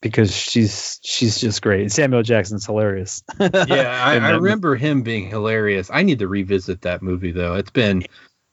because 0.00 0.36
she's 0.36 1.00
she's 1.02 1.38
just 1.38 1.62
great. 1.62 1.90
Samuel 1.90 2.22
Jackson's 2.22 2.66
hilarious. 2.66 3.22
yeah, 3.40 4.02
I, 4.04 4.18
I 4.18 4.30
remember 4.32 4.76
him 4.76 5.02
being 5.02 5.28
hilarious. 5.30 5.90
I 5.90 6.02
need 6.02 6.18
to 6.18 6.28
revisit 6.28 6.82
that 6.82 7.02
movie 7.02 7.32
though. 7.32 7.54
It's 7.54 7.70
been 7.70 8.04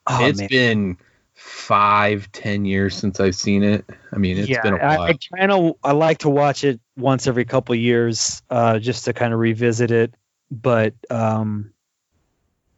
Oh, 0.07 0.25
it's 0.25 0.39
man. 0.39 0.47
been 0.49 0.97
five, 1.33 2.31
ten 2.31 2.65
years 2.65 2.95
since 2.95 3.19
I've 3.19 3.35
seen 3.35 3.63
it. 3.63 3.85
I 4.11 4.17
mean, 4.17 4.37
it's 4.37 4.49
yeah, 4.49 4.61
been 4.61 4.73
a 4.73 4.77
while. 4.77 5.01
I 5.01 5.17
kind 5.37 5.51
of 5.51 5.75
I 5.83 5.91
like 5.91 6.19
to 6.19 6.29
watch 6.29 6.63
it 6.63 6.79
once 6.97 7.27
every 7.27 7.45
couple 7.45 7.75
years, 7.75 8.41
uh, 8.49 8.79
just 8.79 9.05
to 9.05 9.13
kind 9.13 9.33
of 9.33 9.39
revisit 9.39 9.91
it. 9.91 10.13
But 10.49 10.95
um, 11.09 11.71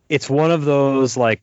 it's 0.10 0.30
one 0.30 0.52
of 0.52 0.66
those 0.66 1.16
like 1.18 1.42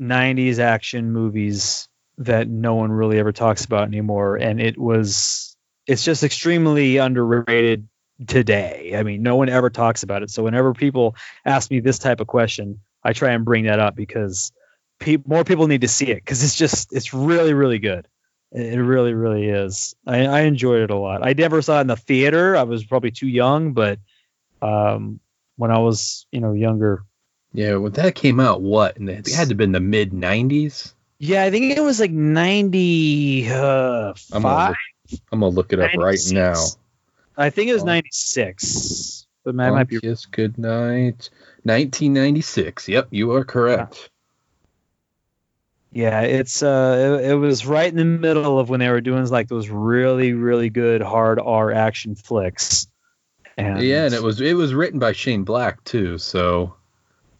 '90s 0.00 0.58
action 0.58 1.12
movies 1.12 1.88
that 2.18 2.48
no 2.48 2.74
one 2.74 2.92
really 2.92 3.18
ever 3.18 3.32
talks 3.32 3.64
about 3.64 3.88
anymore, 3.88 4.36
and 4.36 4.60
it 4.60 4.78
was 4.78 5.56
it's 5.86 6.04
just 6.04 6.24
extremely 6.24 6.96
underrated 6.96 7.88
today. 8.26 8.94
I 8.96 9.02
mean, 9.02 9.22
no 9.22 9.36
one 9.36 9.48
ever 9.48 9.70
talks 9.70 10.02
about 10.02 10.22
it. 10.22 10.30
So 10.30 10.42
whenever 10.42 10.72
people 10.72 11.16
ask 11.44 11.70
me 11.70 11.80
this 11.80 11.98
type 11.98 12.20
of 12.20 12.26
question, 12.26 12.80
I 13.02 13.12
try 13.12 13.32
and 13.32 13.44
bring 13.44 13.64
that 13.64 13.80
up 13.80 13.94
because 13.96 14.52
pe- 15.00 15.18
more 15.26 15.44
people 15.44 15.66
need 15.66 15.82
to 15.82 15.88
see 15.88 16.06
it 16.06 16.16
because 16.16 16.42
it's 16.42 16.56
just 16.56 16.92
it's 16.92 17.12
really 17.12 17.54
really 17.54 17.78
good. 17.78 18.08
It 18.52 18.78
really, 18.78 19.14
really 19.14 19.48
is. 19.48 19.96
I, 20.06 20.26
I 20.26 20.40
enjoyed 20.42 20.82
it 20.82 20.90
a 20.90 20.96
lot. 20.96 21.26
I 21.26 21.32
never 21.32 21.60
saw 21.60 21.78
it 21.78 21.82
in 21.82 21.86
the 21.88 21.96
theater. 21.96 22.56
I 22.56 22.62
was 22.62 22.84
probably 22.84 23.10
too 23.10 23.26
young, 23.26 23.72
but 23.72 23.98
um, 24.62 25.18
when 25.56 25.72
I 25.72 25.78
was, 25.78 26.26
you 26.30 26.40
know, 26.40 26.52
younger, 26.52 27.04
yeah, 27.54 27.76
when 27.76 27.92
that 27.92 28.16
came 28.16 28.40
out, 28.40 28.60
what? 28.60 28.96
And 28.96 29.08
it 29.08 29.28
had 29.28 29.44
to 29.44 29.50
have 29.50 29.56
been 29.56 29.72
the 29.72 29.80
mid 29.80 30.10
'90s. 30.10 30.92
yeah, 31.18 31.44
I 31.44 31.50
think 31.50 31.76
it 31.76 31.80
was 31.80 32.00
like 32.00 32.10
ninety 32.10 33.48
uh, 33.48 34.12
I'm 34.32 34.42
gonna, 34.42 34.68
look, 34.68 35.20
I'm 35.32 35.40
gonna 35.40 35.54
look 35.54 35.72
it 35.72 35.80
up 35.80 35.94
right 35.94 36.18
now. 36.30 36.62
I 37.36 37.50
think 37.50 37.70
it 37.70 37.74
was 37.74 37.84
ninety 37.84 38.10
six. 38.12 39.26
But 39.44 39.54
I 39.60 39.68
Long 39.68 39.76
might 39.76 39.88
be. 39.88 40.00
Kiss 40.00 40.24
Goodnight, 40.26 41.28
1996. 41.64 42.88
Yep, 42.88 43.08
you 43.10 43.32
are 43.32 43.44
correct. 43.44 44.08
Yeah, 45.92 46.22
it's 46.22 46.62
uh, 46.62 47.20
it, 47.22 47.30
it 47.30 47.34
was 47.34 47.64
right 47.66 47.88
in 47.88 47.96
the 47.96 48.04
middle 48.04 48.58
of 48.58 48.68
when 48.68 48.80
they 48.80 48.88
were 48.88 49.00
doing 49.00 49.24
like 49.28 49.48
those 49.48 49.68
really, 49.68 50.32
really 50.32 50.70
good 50.70 51.02
hard 51.02 51.38
R 51.38 51.70
action 51.70 52.16
flicks. 52.16 52.88
And 53.56 53.80
Yeah, 53.80 54.06
and 54.06 54.14
it 54.14 54.22
was 54.22 54.40
it 54.40 54.54
was 54.54 54.74
written 54.74 54.98
by 54.98 55.12
Shane 55.12 55.44
Black 55.44 55.84
too. 55.84 56.18
So, 56.18 56.74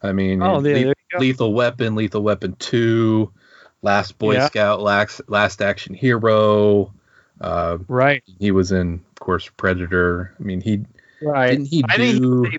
I 0.05 0.12
mean, 0.12 0.43
Oh, 0.43 0.55
yeah, 0.55 0.56
Le- 0.56 0.62
there 0.62 0.78
you 0.89 0.94
go. 1.12 1.18
Lethal 1.18 1.55
Weapon, 1.55 1.94
Lethal 1.94 2.22
Weapon 2.22 2.55
Two, 2.59 3.32
Last 3.82 4.18
Boy 4.18 4.35
Yeah. 4.35 4.47
Scout, 4.47 4.81
Last 4.81 5.22
Last 5.28 5.62
Action 5.62 5.94
Hero. 5.94 6.93
Uh, 7.40 7.78
right, 7.89 8.22
he 8.39 8.51
was 8.51 8.70
in, 8.70 8.94
of 8.94 9.20
course, 9.20 9.51
Predator. 9.56 10.35
I 10.39 10.43
mean, 10.43 10.60
he 10.60 10.85
right. 11.20 11.51
didn't 11.51 11.66
he 11.66 11.85
I 11.89 11.97
do? 11.97 12.44
he, 12.44 12.59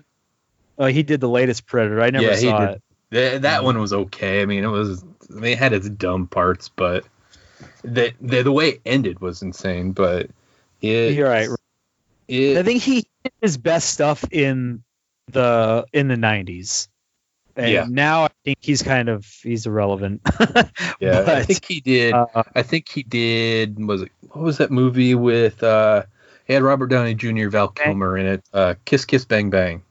uh, 0.78 0.86
he 0.86 1.02
did 1.02 1.20
the 1.20 1.28
latest 1.28 1.66
Predator. 1.66 2.02
I 2.02 2.10
never 2.10 2.26
yeah, 2.26 2.36
he 2.36 2.48
saw 2.48 2.58
did. 2.60 2.70
it. 2.70 2.82
That, 3.10 3.42
that 3.42 3.64
one 3.64 3.78
was 3.78 3.92
okay. 3.92 4.42
I 4.42 4.46
mean, 4.46 4.64
it 4.64 4.68
was. 4.68 5.04
I 5.30 5.34
mean, 5.34 5.52
it 5.52 5.58
had 5.58 5.72
its 5.72 5.88
dumb 5.88 6.26
parts, 6.26 6.68
but 6.68 7.04
the 7.82 8.12
the, 8.20 8.42
the 8.42 8.52
way 8.52 8.70
it 8.70 8.80
ended 8.84 9.20
was 9.20 9.42
insane. 9.42 9.92
But 9.92 10.30
it, 10.80 11.14
You're 11.14 11.28
right. 11.28 11.48
It, 12.28 12.58
I 12.58 12.62
think 12.64 12.82
he 12.82 13.06
did 13.22 13.32
his 13.40 13.56
best 13.56 13.90
stuff 13.90 14.24
in 14.30 14.82
the 15.30 15.86
in 15.92 16.08
the 16.08 16.16
'90s. 16.16 16.88
And 17.56 17.70
Yeah. 17.70 17.86
now 17.88 18.24
I 18.24 18.28
think 18.44 18.58
he's 18.60 18.82
kind 18.82 19.08
of 19.08 19.24
he's 19.42 19.66
irrelevant. 19.66 20.20
Yeah, 21.00 21.24
I 21.26 21.42
think 21.42 21.64
he 21.64 21.80
did. 21.80 22.12
uh, 22.14 22.26
I 22.54 22.62
think 22.62 22.88
he 22.88 23.02
did. 23.02 23.78
Was 23.84 24.02
it 24.02 24.12
what 24.30 24.42
was 24.44 24.58
that 24.58 24.70
movie 24.70 25.14
with? 25.14 25.62
uh 25.62 26.04
He 26.46 26.52
had 26.54 26.62
Robert 26.62 26.86
Downey 26.88 27.14
Jr., 27.14 27.48
Val 27.48 27.68
Kilmer 27.68 28.16
in 28.18 28.26
it. 28.26 28.44
Uh 28.52 28.74
Kiss 28.84 29.04
Kiss 29.04 29.24
Bang 29.24 29.50
Bang. 29.50 29.82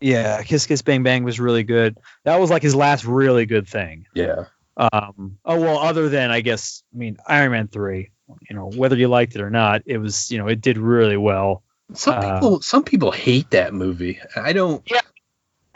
yeah, 0.00 0.42
Kiss 0.42 0.66
Kiss 0.66 0.82
Bang 0.82 1.02
Bang 1.02 1.24
was 1.24 1.38
really 1.40 1.62
good. 1.64 1.98
That 2.24 2.38
was 2.40 2.50
like 2.50 2.62
his 2.62 2.74
last 2.74 3.04
really 3.04 3.46
good 3.46 3.68
thing. 3.68 4.06
Yeah. 4.14 4.44
Um, 4.76 5.38
oh 5.44 5.60
well, 5.60 5.78
other 5.78 6.08
than 6.08 6.30
I 6.30 6.40
guess, 6.40 6.82
I 6.94 6.98
mean 6.98 7.16
Iron 7.26 7.52
Man 7.52 7.68
three. 7.68 8.10
You 8.48 8.54
know, 8.56 8.70
whether 8.70 8.94
you 8.96 9.08
liked 9.08 9.34
it 9.34 9.40
or 9.40 9.50
not, 9.50 9.82
it 9.86 9.98
was 9.98 10.30
you 10.30 10.38
know 10.38 10.46
it 10.48 10.60
did 10.60 10.78
really 10.78 11.16
well. 11.16 11.62
Some 11.94 12.14
Uh, 12.14 12.34
people 12.34 12.60
some 12.60 12.84
people 12.84 13.10
hate 13.10 13.50
that 13.50 13.74
movie. 13.74 14.20
I 14.36 14.52
don't. 14.52 14.82
Yeah, 14.90 15.00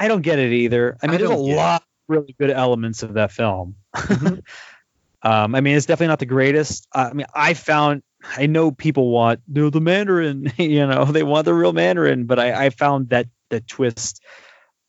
I 0.02 0.08
don't 0.08 0.22
get 0.22 0.38
it 0.38 0.52
either. 0.52 0.96
I 1.02 1.06
mean, 1.06 1.14
I 1.14 1.18
there's 1.18 1.30
a 1.30 1.34
lot 1.36 1.84
really 2.08 2.34
good 2.38 2.50
elements 2.50 3.02
of 3.02 3.14
that 3.14 3.30
film. 3.32 3.76
Mm-hmm. 3.94 4.34
um, 5.22 5.54
I 5.54 5.60
mean, 5.60 5.76
it's 5.76 5.86
definitely 5.86 6.08
not 6.08 6.18
the 6.18 6.26
greatest. 6.26 6.88
Uh, 6.92 7.08
I 7.10 7.12
mean, 7.14 7.26
I 7.34 7.54
found 7.54 8.02
I 8.36 8.46
know 8.46 8.70
people 8.70 9.10
want 9.10 9.40
the, 9.48 9.70
the 9.70 9.80
Mandarin, 9.80 10.52
you 10.58 10.86
know, 10.86 11.04
they 11.04 11.22
want 11.22 11.44
the 11.44 11.54
real 11.54 11.72
Mandarin, 11.72 12.26
but 12.26 12.38
I, 12.38 12.66
I 12.66 12.70
found 12.70 13.10
that 13.10 13.26
the 13.50 13.60
twist, 13.60 14.22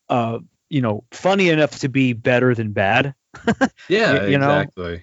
uh, 0.08 0.38
you 0.68 0.80
know, 0.82 1.04
funny 1.12 1.48
enough 1.50 1.78
to 1.80 1.88
be 1.88 2.12
better 2.12 2.54
than 2.54 2.72
bad. 2.72 3.14
Yeah, 3.88 4.24
You- 4.24 4.30
you 4.32 4.38
know? 4.38 4.60
exactly. 4.60 5.02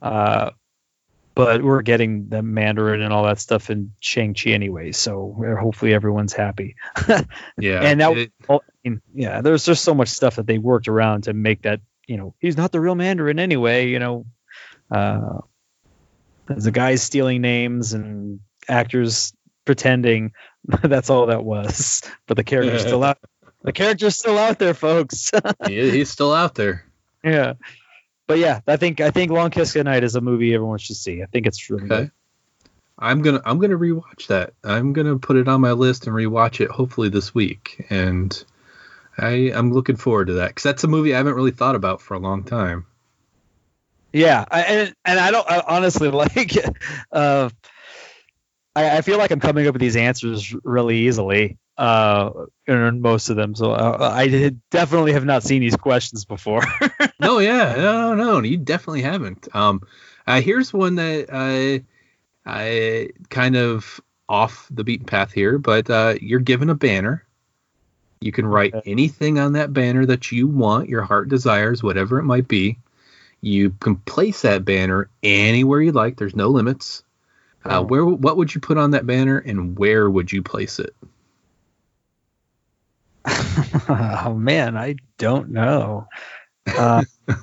Uh, 0.00 0.50
but 1.34 1.62
we're 1.62 1.82
getting 1.82 2.28
the 2.28 2.42
Mandarin 2.42 3.00
and 3.00 3.12
all 3.12 3.24
that 3.24 3.38
stuff 3.38 3.70
in 3.70 3.92
Shang 4.00 4.34
Chi 4.34 4.50
anyway, 4.50 4.90
so 4.90 5.36
hopefully 5.60 5.94
everyone's 5.94 6.32
happy. 6.32 6.74
Yeah, 7.58 7.80
and 7.82 8.00
that 8.00 8.16
it- 8.16 8.32
was 8.48 8.60
mean, 8.88 9.02
yeah, 9.14 9.40
there's 9.40 9.64
just 9.64 9.84
so 9.84 9.94
much 9.94 10.08
stuff 10.08 10.36
that 10.36 10.46
they 10.46 10.58
worked 10.58 10.88
around 10.88 11.24
to 11.24 11.32
make 11.32 11.62
that, 11.62 11.80
you 12.06 12.16
know, 12.16 12.34
he's 12.40 12.56
not 12.56 12.72
the 12.72 12.80
real 12.80 12.94
Mandarin 12.94 13.38
anyway, 13.38 13.88
you 13.88 13.98
know. 13.98 14.26
Uh, 14.90 15.40
there's 16.46 16.66
a 16.66 16.70
guy 16.72 16.94
stealing 16.94 17.42
names 17.42 17.92
and 17.92 18.40
actors 18.68 19.32
pretending. 19.64 20.32
That's 20.82 21.10
all 21.10 21.26
that 21.26 21.44
was. 21.44 22.02
But 22.26 22.36
the 22.36 22.44
character's 22.44 22.82
still 22.82 23.04
out. 23.04 23.18
The 23.62 23.72
character's 23.72 24.16
still 24.16 24.38
out 24.38 24.58
there, 24.58 24.74
folks. 24.74 25.30
he, 25.66 25.90
he's 25.90 26.10
still 26.10 26.32
out 26.32 26.54
there. 26.54 26.84
yeah. 27.24 27.54
But 28.26 28.38
yeah, 28.38 28.60
I 28.66 28.76
think 28.76 29.00
I 29.00 29.10
think 29.10 29.30
Long 29.32 29.48
Kiss 29.50 29.72
Goodnight 29.72 30.04
is 30.04 30.14
a 30.14 30.20
movie 30.20 30.52
everyone 30.54 30.76
should 30.78 30.96
see. 30.96 31.22
I 31.22 31.26
think 31.26 31.46
it's 31.46 31.70
really 31.70 31.84
Okay. 31.84 31.96
good. 32.02 32.10
I'm 32.98 33.22
gonna 33.22 33.40
I'm 33.46 33.58
gonna 33.58 33.78
rewatch 33.78 34.26
that. 34.26 34.52
I'm 34.62 34.92
gonna 34.92 35.18
put 35.18 35.36
it 35.36 35.48
on 35.48 35.62
my 35.62 35.72
list 35.72 36.06
and 36.06 36.14
rewatch 36.14 36.60
it 36.60 36.70
hopefully 36.70 37.08
this 37.08 37.34
week. 37.34 37.86
And 37.88 38.44
I 39.18 39.52
I'm 39.54 39.72
looking 39.72 39.96
forward 39.96 40.26
to 40.26 40.34
that 40.34 40.48
because 40.48 40.62
that's 40.62 40.84
a 40.84 40.88
movie 40.88 41.14
I 41.14 41.18
haven't 41.18 41.34
really 41.34 41.50
thought 41.50 41.74
about 41.74 42.00
for 42.00 42.14
a 42.14 42.18
long 42.18 42.44
time. 42.44 42.86
Yeah, 44.12 44.44
I, 44.50 44.62
and 44.62 44.94
and 45.04 45.18
I 45.20 45.30
don't 45.30 45.50
I 45.50 45.62
honestly 45.66 46.08
like. 46.10 46.56
Uh, 47.12 47.50
I, 48.78 48.98
I 48.98 49.00
feel 49.02 49.18
like 49.18 49.30
I'm 49.30 49.40
coming 49.40 49.66
up 49.66 49.74
with 49.74 49.80
these 49.80 49.96
answers 49.96 50.54
really 50.64 50.98
easily. 50.98 51.58
Uh, 51.76 52.46
in 52.66 53.00
most 53.00 53.28
of 53.28 53.36
them, 53.36 53.54
so 53.54 53.70
uh, 53.70 54.10
I 54.12 54.52
definitely 54.72 55.12
have 55.12 55.24
not 55.24 55.44
seen 55.44 55.60
these 55.60 55.76
questions 55.76 56.24
before. 56.24 56.64
no, 57.20 57.38
yeah, 57.38 57.74
no, 57.76 58.14
no, 58.16 58.40
no, 58.40 58.42
you 58.42 58.56
definitely 58.56 59.02
haven't. 59.02 59.46
Um, 59.54 59.82
uh, 60.26 60.40
here's 60.40 60.72
one 60.72 60.96
that 60.96 61.28
I, 61.32 61.84
I 62.44 63.10
kind 63.30 63.56
of 63.56 64.00
off 64.28 64.66
the 64.72 64.82
beaten 64.82 65.06
path 65.06 65.30
here, 65.32 65.58
but 65.58 65.88
uh, 65.88 66.14
you're 66.20 66.40
given 66.40 66.68
a 66.68 66.74
banner. 66.74 67.24
You 68.20 68.32
can 68.32 68.46
write 68.46 68.74
anything 68.84 69.38
on 69.38 69.52
that 69.52 69.72
banner 69.72 70.04
that 70.06 70.32
you 70.32 70.48
want, 70.48 70.88
your 70.88 71.02
heart 71.02 71.28
desires, 71.28 71.82
whatever 71.82 72.18
it 72.18 72.24
might 72.24 72.48
be. 72.48 72.78
You 73.40 73.70
can 73.70 73.96
place 73.96 74.42
that 74.42 74.64
banner 74.64 75.08
anywhere 75.22 75.80
you 75.80 75.92
like. 75.92 76.16
There's 76.16 76.34
no 76.34 76.48
limits. 76.48 77.04
Uh, 77.64 77.82
where, 77.82 78.04
what 78.04 78.36
would 78.36 78.54
you 78.54 78.60
put 78.60 78.78
on 78.78 78.92
that 78.92 79.06
banner, 79.06 79.38
and 79.38 79.78
where 79.78 80.08
would 80.10 80.32
you 80.32 80.42
place 80.42 80.78
it? 80.78 80.94
oh 83.88 84.34
man, 84.34 84.76
I 84.76 84.96
don't 85.18 85.50
know. 85.50 86.08
Uh, 86.66 87.04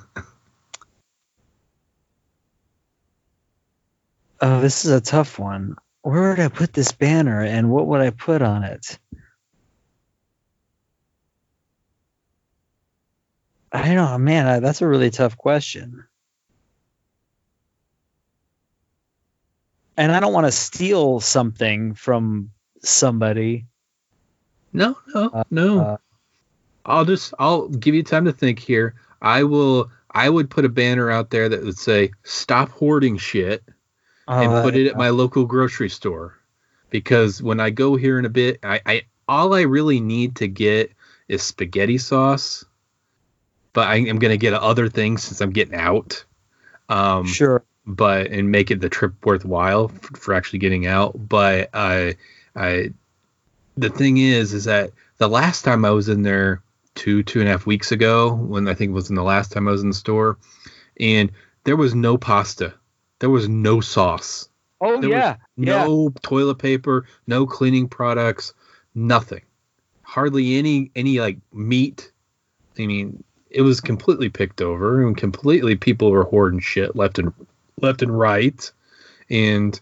oh, 4.42 4.62
this 4.62 4.86
is 4.86 4.92
a 4.92 5.02
tough 5.02 5.38
one. 5.40 5.76
Where 6.02 6.30
would 6.32 6.40
I 6.40 6.48
put 6.48 6.74
this 6.74 6.92
banner, 6.92 7.42
and 7.42 7.70
what 7.70 7.88
would 7.88 8.02
I 8.02 8.10
put 8.10 8.42
on 8.42 8.64
it? 8.64 8.98
I 13.76 13.94
don't 13.94 13.96
know, 13.96 14.18
man. 14.18 14.48
I- 14.48 14.60
That's 14.60 14.82
a 14.82 14.88
really 14.88 15.10
tough 15.12 15.38
question. 15.38 16.06
And 19.98 20.12
I 20.12 20.20
don't 20.20 20.34
want 20.34 20.48
to 20.48 20.52
steal 20.52 21.20
something 21.20 21.94
from 21.94 22.52
somebody. 22.84 23.66
No, 24.74 24.98
no, 25.14 25.46
no. 25.50 25.80
uh, 25.82 25.98
I'll 26.86 27.06
just 27.06 27.34
I'll 27.40 27.70
give 27.70 27.96
you 27.96 28.04
time 28.04 28.26
to 28.26 28.34
think 28.34 28.60
here. 28.60 28.96
I 29.22 29.44
will 29.44 29.90
I 30.12 30.30
would 30.30 30.50
put 30.50 30.66
a 30.66 30.70
banner 30.70 31.10
out 31.10 31.30
there 31.30 31.48
that 31.48 31.64
would 31.64 31.78
say 31.78 32.12
stop 32.24 32.70
hoarding 32.70 33.18
shit 33.18 33.64
and 34.28 34.54
Oh, 34.54 34.62
put 34.62 34.76
it 34.76 34.88
at 34.88 34.98
my 34.98 35.10
local 35.10 35.46
grocery 35.46 35.90
store. 35.90 36.38
Because 36.90 37.42
when 37.42 37.60
I 37.60 37.70
go 37.70 37.96
here 37.96 38.20
in 38.20 38.26
a 38.26 38.30
bit, 38.30 38.60
I, 38.64 38.82
I 38.86 39.02
all 39.28 39.54
I 39.54 39.62
really 39.62 40.00
need 40.02 40.36
to 40.38 40.48
get 40.48 40.92
is 41.30 41.42
spaghetti 41.42 41.98
sauce. 41.98 42.66
But 43.76 43.90
I 43.90 43.98
am 43.98 44.18
gonna 44.18 44.38
get 44.38 44.54
other 44.56 44.90
things 44.90 45.22
since 45.22 45.40
I'm 45.42 45.52
getting 45.52 45.76
out. 45.76 46.26
Um 46.90 47.28
Sure. 47.28 47.64
but 47.86 48.28
and 48.32 48.50
make 48.52 48.72
it 48.72 48.82
the 48.82 48.90
trip 48.90 49.14
worthwhile 49.24 49.90
for, 49.90 50.18
for 50.18 50.34
actually 50.34 50.60
getting 50.60 50.88
out. 50.88 51.14
But 51.30 51.70
I, 51.74 52.16
I, 52.56 52.94
the 53.78 53.90
thing 53.90 54.18
is, 54.18 54.54
is 54.54 54.64
that 54.66 54.92
the 55.18 55.28
last 55.30 55.64
time 55.64 55.86
I 55.86 55.92
was 55.92 56.10
in 56.10 56.24
there 56.24 56.64
two 56.96 57.22
two 57.24 57.42
and 57.42 57.50
a 57.50 57.52
half 57.52 57.66
weeks 57.66 57.92
ago, 57.92 58.34
when 58.34 58.68
I 58.68 58.74
think 58.74 58.90
it 58.90 58.94
was 58.94 59.10
in 59.10 59.16
the 59.16 59.24
last 59.24 59.52
time 59.52 59.68
I 59.68 59.72
was 59.72 59.84
in 59.84 59.90
the 59.90 59.96
store, 59.96 60.38
and 61.00 61.32
there 61.66 61.76
was 61.76 61.94
no 61.94 62.18
pasta, 62.18 62.74
there 63.20 63.30
was 63.30 63.50
no 63.50 63.82
sauce, 63.82 64.50
Oh 64.80 65.02
there 65.02 65.10
yeah, 65.10 65.36
no 65.58 66.14
toilet 66.22 66.56
paper, 66.56 67.06
no 67.28 67.46
cleaning 67.46 67.90
products, 67.90 68.54
nothing, 68.94 69.42
hardly 70.04 70.58
any 70.58 70.92
any 70.96 71.20
like 71.20 71.40
meat. 71.52 72.12
I 72.80 72.86
mean, 72.88 73.24
it 73.56 73.62
was 73.62 73.80
completely 73.80 74.30
picked 74.30 74.62
over, 74.62 75.08
and 75.08 75.16
completely 75.16 75.78
people 75.78 76.12
were 76.12 76.26
hoarding 76.26 76.60
shit 76.60 76.94
left 76.94 77.20
and 77.20 77.34
left 77.82 78.02
and 78.02 78.18
right, 78.18 78.70
and 79.30 79.80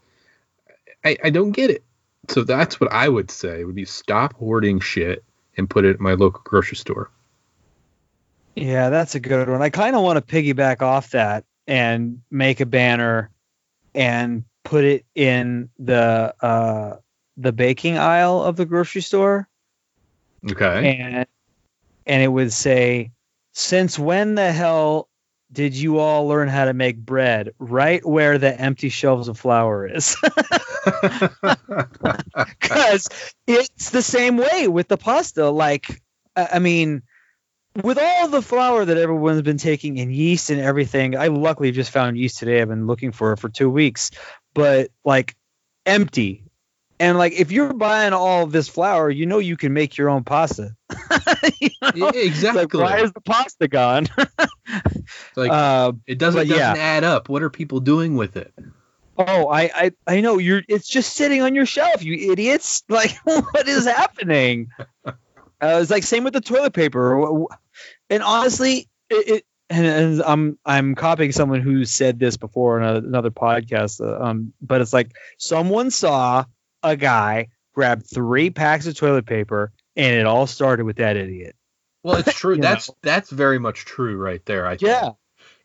I, 1.03 1.17
I 1.23 1.29
don't 1.31 1.51
get 1.51 1.71
it. 1.71 1.83
So 2.29 2.43
that's 2.43 2.79
what 2.79 2.93
I 2.93 3.09
would 3.09 3.31
say 3.31 3.63
would 3.63 3.73
be 3.75 3.85
stop 3.85 4.35
hoarding 4.35 4.79
shit 4.79 5.23
and 5.57 5.67
put 5.69 5.85
it 5.85 5.95
at 5.95 5.99
my 5.99 6.13
local 6.13 6.41
grocery 6.43 6.77
store. 6.77 7.09
Yeah, 8.55 8.89
that's 8.91 9.15
a 9.15 9.19
good 9.19 9.49
one. 9.49 9.63
I 9.63 9.71
kind 9.71 9.95
of 9.95 10.03
want 10.03 10.25
to 10.25 10.35
piggyback 10.35 10.83
off 10.83 11.09
that 11.11 11.43
and 11.65 12.21
make 12.29 12.59
a 12.59 12.67
banner 12.67 13.31
and 13.95 14.45
put 14.63 14.83
it 14.83 15.05
in 15.15 15.69
the 15.79 16.35
uh 16.39 16.97
the 17.37 17.51
baking 17.51 17.97
aisle 17.97 18.43
of 18.43 18.55
the 18.55 18.65
grocery 18.65 19.01
store 19.01 19.49
Okay. 20.51 20.97
and 20.99 21.25
and 22.05 22.21
it 22.21 22.27
would 22.27 22.53
say 22.53 23.11
since 23.53 23.97
when 23.97 24.35
the 24.35 24.51
hell 24.51 25.07
did 25.51 25.75
you 25.75 25.99
all 25.99 26.27
learn 26.27 26.47
how 26.47 26.65
to 26.65 26.73
make 26.73 26.97
bread? 26.97 27.53
Right 27.59 28.03
where 28.05 28.39
the 28.39 28.59
empty 28.59 28.89
shelves 28.89 29.27
of 29.27 29.39
flour 29.39 29.87
is. 29.87 30.17
Because 32.59 33.07
it's 33.47 33.91
the 33.91 34.01
same 34.01 34.35
way 34.35 34.67
with 34.67 34.89
the 34.89 34.97
pasta. 34.97 35.49
Like 35.49 36.01
i 36.35 36.59
mean 36.59 37.03
with 37.83 37.97
all 37.99 38.27
the 38.27 38.41
flour 38.41 38.83
that 38.83 38.97
everyone's 38.97 39.43
been 39.43 39.57
taking 39.57 39.99
and 39.99 40.13
yeast 40.13 40.49
and 40.49 40.59
everything 40.59 41.15
i 41.15 41.27
luckily 41.27 41.71
just 41.71 41.91
found 41.91 42.17
yeast 42.17 42.39
today. 42.39 42.61
I've 42.61 42.67
been 42.67 42.87
looking 42.87 43.11
for 43.11 43.33
it 43.33 43.39
for 43.39 43.49
two 43.49 43.69
weeks. 43.69 44.11
But 44.53 44.89
like 45.05 45.35
empty 45.85 46.43
and 46.99 47.17
like 47.17 47.33
if 47.33 47.51
you're 47.51 47.73
buying 47.73 48.13
all 48.13 48.45
this 48.45 48.67
flour 48.67 49.09
you 49.09 49.25
know 49.25 49.39
you 49.39 49.57
can 49.57 49.73
make 49.73 49.97
your 49.97 50.09
own 50.09 50.23
pasta 50.23 50.75
You 51.59 51.69
know? 51.81 52.11
Yeah, 52.13 52.21
exactly. 52.21 52.63
Like, 52.63 52.73
why 52.73 53.03
is 53.03 53.11
the 53.11 53.21
pasta 53.21 53.67
gone 53.67 54.07
like 55.35 55.51
uh, 55.51 55.93
it 56.07 56.17
doesn't 56.17 56.47
doesn't 56.47 56.57
yeah. 56.57 56.73
add 56.77 57.03
up. 57.03 57.29
What 57.29 57.43
are 57.43 57.49
people 57.49 57.79
doing 57.79 58.15
with 58.15 58.37
it? 58.37 58.53
Oh, 59.17 59.47
I, 59.49 59.69
I 59.73 59.91
I 60.07 60.21
know 60.21 60.37
you're. 60.37 60.63
It's 60.67 60.87
just 60.87 61.13
sitting 61.15 61.41
on 61.41 61.55
your 61.55 61.65
shelf, 61.65 62.03
you 62.03 62.31
idiots! 62.31 62.83
Like, 62.89 63.15
what 63.23 63.67
is 63.67 63.85
happening? 63.85 64.69
Uh, 65.05 65.11
it's 65.61 65.91
like 65.91 66.03
same 66.03 66.23
with 66.23 66.33
the 66.33 66.41
toilet 66.41 66.73
paper. 66.73 67.45
And 68.09 68.23
honestly, 68.23 68.89
it, 69.09 69.27
it 69.27 69.45
and, 69.69 69.85
and 69.85 70.23
I'm 70.23 70.59
I'm 70.65 70.95
copying 70.95 71.31
someone 71.31 71.61
who 71.61 71.85
said 71.85 72.19
this 72.19 72.37
before 72.37 72.81
on 72.81 72.95
a, 72.95 72.97
another 72.99 73.31
podcast. 73.31 74.01
uh, 74.01 74.23
Um, 74.23 74.53
but 74.61 74.81
it's 74.81 74.93
like 74.93 75.11
someone 75.37 75.91
saw 75.91 76.45
a 76.83 76.95
guy 76.95 77.47
grab 77.73 78.03
three 78.03 78.49
packs 78.49 78.85
of 78.87 78.95
toilet 78.95 79.25
paper, 79.25 79.71
and 79.95 80.15
it 80.15 80.25
all 80.25 80.45
started 80.47 80.85
with 80.85 80.97
that 80.97 81.15
idiot. 81.17 81.55
Well, 82.03 82.17
it's 82.17 82.33
true. 82.33 82.57
That's 82.59 82.89
that's 83.01 83.29
very 83.29 83.59
much 83.59 83.85
true 83.85 84.17
right 84.17 84.43
there. 84.45 84.67
I 84.67 84.71
think. 84.71 84.81
Yeah. 84.89 85.09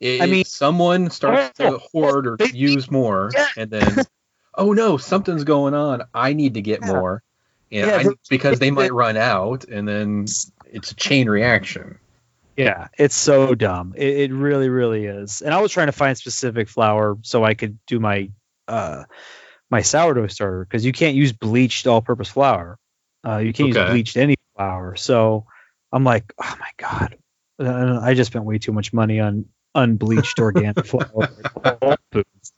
If 0.00 0.22
I 0.22 0.26
mean- 0.26 0.44
someone 0.44 1.10
starts 1.10 1.58
Yeah. 1.58 1.70
to 1.70 1.78
hoard 1.78 2.26
or 2.26 2.36
use 2.52 2.90
more, 2.90 3.30
Yeah. 3.34 3.48
and 3.56 3.70
then, 3.70 4.04
oh 4.54 4.72
no, 4.72 4.96
something's 4.96 5.44
going 5.44 5.74
on. 5.74 6.02
I 6.14 6.32
need 6.34 6.54
to 6.54 6.62
get 6.62 6.80
Yeah. 6.82 6.92
more, 6.92 7.22
and 7.72 7.86
Yeah, 7.86 8.10
I- 8.10 8.14
because 8.30 8.60
they 8.60 8.70
might 8.70 8.92
run 8.92 9.16
out, 9.16 9.64
and 9.64 9.86
then 9.88 10.26
it's 10.66 10.92
a 10.92 10.94
chain 10.94 11.28
reaction. 11.28 11.98
Yeah, 12.56 12.88
it's 12.98 13.14
so 13.14 13.54
dumb. 13.54 13.94
It, 13.96 14.30
it 14.30 14.32
really, 14.32 14.68
really 14.68 15.04
is. 15.06 15.42
And 15.42 15.54
I 15.54 15.60
was 15.60 15.70
trying 15.70 15.86
to 15.86 15.92
find 15.92 16.16
specific 16.18 16.68
flour 16.68 17.16
so 17.22 17.44
I 17.44 17.54
could 17.54 17.78
do 17.86 17.98
my 18.00 18.30
uh 18.66 19.04
my 19.70 19.82
sourdough 19.82 20.28
starter 20.28 20.64
because 20.64 20.84
you 20.84 20.92
can't 20.92 21.16
use 21.16 21.32
bleached 21.32 21.86
all-purpose 21.86 22.28
flour. 22.28 22.78
Uh, 23.26 23.38
you 23.38 23.52
can't 23.52 23.70
Okay. 23.70 23.80
use 23.80 23.90
bleached 23.90 24.16
any 24.16 24.36
flour. 24.56 24.96
So 24.96 25.46
I'm 25.92 26.04
like, 26.04 26.32
oh 26.42 26.56
my 26.60 26.70
god, 26.78 27.16
I 27.60 28.14
just 28.14 28.30
spent 28.30 28.44
way 28.44 28.58
too 28.58 28.72
much 28.72 28.92
money 28.92 29.20
on 29.20 29.46
unbleached 29.74 30.38
organic 30.38 30.84
flour. 30.86 31.28
at 31.44 31.52
Whole 31.82 31.96
Foods. 32.12 32.52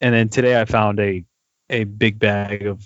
And 0.00 0.14
then 0.14 0.28
today 0.28 0.60
I 0.60 0.64
found 0.64 0.98
a 1.00 1.24
a 1.70 1.84
big 1.84 2.18
bag 2.18 2.66
of 2.66 2.84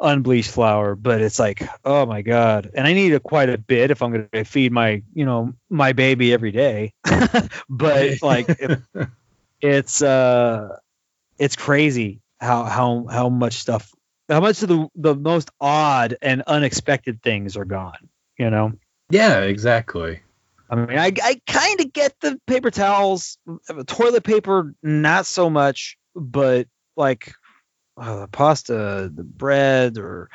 unbleached 0.00 0.50
flour, 0.50 0.94
but 0.94 1.20
it's 1.20 1.38
like, 1.38 1.66
oh 1.84 2.06
my 2.06 2.22
god! 2.22 2.70
And 2.74 2.86
I 2.86 2.92
need 2.92 3.14
a, 3.14 3.20
quite 3.20 3.48
a 3.48 3.58
bit 3.58 3.90
if 3.90 4.02
I'm 4.02 4.12
going 4.12 4.28
to 4.32 4.44
feed 4.44 4.72
my, 4.72 5.02
you 5.14 5.24
know, 5.24 5.54
my 5.70 5.92
baby 5.92 6.32
every 6.32 6.52
day. 6.52 6.92
but 7.68 8.22
like, 8.22 8.48
it- 8.48 8.80
it's 9.60 10.02
uh, 10.02 10.76
it's 11.38 11.56
crazy 11.56 12.20
how 12.40 12.64
how 12.64 13.06
how 13.10 13.28
much 13.28 13.54
stuff, 13.54 13.92
how 14.28 14.40
much 14.40 14.62
of 14.62 14.68
the 14.68 14.88
the 14.94 15.14
most 15.14 15.50
odd 15.60 16.16
and 16.22 16.42
unexpected 16.46 17.22
things 17.22 17.56
are 17.56 17.64
gone. 17.64 18.08
you 18.38 18.50
know. 18.50 18.72
Yeah, 19.10 19.40
exactly. 19.40 20.20
I 20.70 20.76
mean, 20.76 20.98
I 20.98 21.12
I 21.22 21.40
kind 21.46 21.80
of 21.80 21.92
get 21.92 22.18
the 22.20 22.40
paper 22.46 22.70
towels, 22.70 23.38
toilet 23.86 24.24
paper, 24.24 24.74
not 24.82 25.26
so 25.26 25.50
much, 25.50 25.98
but 26.16 26.66
like 26.96 27.32
uh, 27.96 28.20
the 28.20 28.28
pasta, 28.28 29.10
the 29.14 29.24
bread, 29.24 29.98
or 29.98 30.30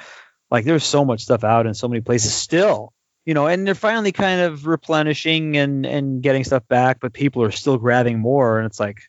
like 0.51 0.65
there's 0.65 0.85
so 0.85 1.03
much 1.03 1.23
stuff 1.23 1.43
out 1.43 1.65
in 1.65 1.73
so 1.73 1.87
many 1.87 2.01
places 2.01 2.33
still, 2.33 2.93
you 3.25 3.33
know, 3.33 3.47
and 3.47 3.65
they're 3.65 3.75
finally 3.75 4.11
kind 4.11 4.41
of 4.41 4.67
replenishing 4.67 5.57
and 5.57 5.85
and 5.85 6.21
getting 6.21 6.43
stuff 6.43 6.67
back, 6.67 6.99
but 7.01 7.11
people 7.11 7.43
are 7.43 7.51
still 7.51 7.77
grabbing 7.77 8.19
more, 8.19 8.59
and 8.59 8.67
it's 8.67 8.79
like, 8.79 9.01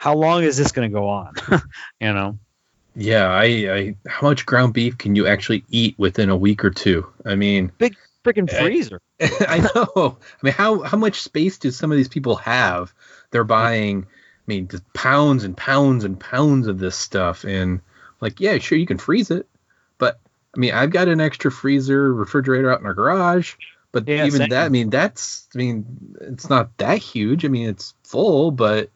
how 0.00 0.14
long 0.14 0.44
is 0.44 0.56
this 0.56 0.72
going 0.72 0.90
to 0.90 0.92
go 0.92 1.10
on? 1.10 1.34
you 2.00 2.12
know. 2.14 2.38
Yeah, 2.96 3.28
I, 3.28 3.44
I 3.44 3.96
how 4.08 4.28
much 4.28 4.46
ground 4.46 4.72
beef 4.72 4.96
can 4.96 5.14
you 5.14 5.26
actually 5.26 5.62
eat 5.68 5.94
within 5.98 6.30
a 6.30 6.36
week 6.36 6.64
or 6.64 6.70
two? 6.70 7.06
I 7.26 7.34
mean, 7.34 7.70
big 7.76 7.96
freaking 8.24 8.50
freezer. 8.50 9.02
I, 9.20 9.30
I 9.46 9.58
know. 9.58 10.16
I 10.18 10.40
mean, 10.42 10.54
how 10.54 10.80
how 10.80 10.96
much 10.96 11.20
space 11.20 11.58
do 11.58 11.70
some 11.70 11.92
of 11.92 11.98
these 11.98 12.08
people 12.08 12.36
have? 12.36 12.94
They're 13.30 13.44
buying, 13.44 14.06
I 14.06 14.44
mean, 14.46 14.68
just 14.68 14.90
pounds 14.94 15.44
and 15.44 15.54
pounds 15.54 16.04
and 16.04 16.18
pounds 16.18 16.66
of 16.66 16.78
this 16.78 16.96
stuff, 16.96 17.44
and 17.44 17.82
like, 18.22 18.40
yeah, 18.40 18.56
sure, 18.56 18.78
you 18.78 18.86
can 18.86 18.98
freeze 18.98 19.30
it, 19.30 19.46
but 19.98 20.18
I 20.56 20.58
mean, 20.58 20.72
I've 20.72 20.90
got 20.90 21.08
an 21.08 21.20
extra 21.20 21.52
freezer 21.52 22.12
refrigerator 22.14 22.72
out 22.72 22.80
in 22.80 22.86
our 22.86 22.94
garage, 22.94 23.54
but 23.92 24.08
Yeah, 24.08 24.24
even 24.24 24.40
same. 24.40 24.48
that, 24.48 24.64
I 24.64 24.68
mean, 24.70 24.88
that's, 24.88 25.46
I 25.54 25.58
mean, 25.58 26.16
it's 26.22 26.48
not 26.48 26.76
that 26.78 26.98
huge. 26.98 27.44
I 27.44 27.48
mean, 27.48 27.68
it's 27.68 27.94
full, 28.02 28.50
but 28.50 28.90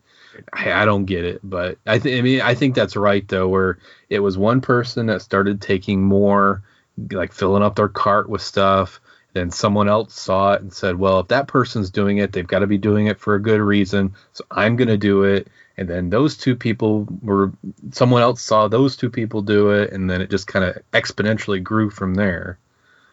I, 0.52 0.72
I 0.72 0.84
don't 0.84 1.04
get 1.04 1.24
it. 1.24 1.40
But 1.42 1.78
I 1.86 1.98
think, 1.98 2.18
I 2.18 2.22
mean, 2.22 2.40
I 2.40 2.54
think 2.54 2.74
that's 2.74 2.96
right 2.96 3.26
though, 3.28 3.48
where 3.48 3.78
it 4.10 4.20
was 4.20 4.38
one 4.38 4.60
person 4.60 5.06
that 5.06 5.22
started 5.22 5.60
taking 5.60 6.02
more, 6.02 6.62
like 7.10 7.32
filling 7.32 7.62
up 7.62 7.76
their 7.76 7.88
cart 7.88 8.28
with 8.28 8.42
stuff. 8.42 9.00
Then 9.32 9.50
someone 9.50 9.88
else 9.88 10.14
saw 10.14 10.52
it 10.52 10.62
and 10.62 10.72
said, 10.72 10.96
"Well, 10.96 11.18
if 11.18 11.28
that 11.28 11.48
person's 11.48 11.90
doing 11.90 12.18
it, 12.18 12.32
they've 12.32 12.46
got 12.46 12.60
to 12.60 12.68
be 12.68 12.78
doing 12.78 13.08
it 13.08 13.18
for 13.18 13.34
a 13.34 13.42
good 13.42 13.60
reason. 13.60 14.14
So 14.32 14.44
I'm 14.50 14.76
going 14.76 14.88
to 14.88 14.96
do 14.96 15.24
it." 15.24 15.48
And 15.76 15.88
then 15.88 16.10
those 16.10 16.36
two 16.36 16.54
people 16.54 17.08
were 17.20 17.50
someone 17.90 18.22
else 18.22 18.40
saw 18.40 18.68
those 18.68 18.96
two 18.96 19.10
people 19.10 19.42
do 19.42 19.70
it, 19.70 19.92
and 19.92 20.08
then 20.08 20.20
it 20.20 20.30
just 20.30 20.46
kind 20.46 20.64
of 20.64 20.78
exponentially 20.92 21.60
grew 21.60 21.90
from 21.90 22.14
there. 22.14 22.58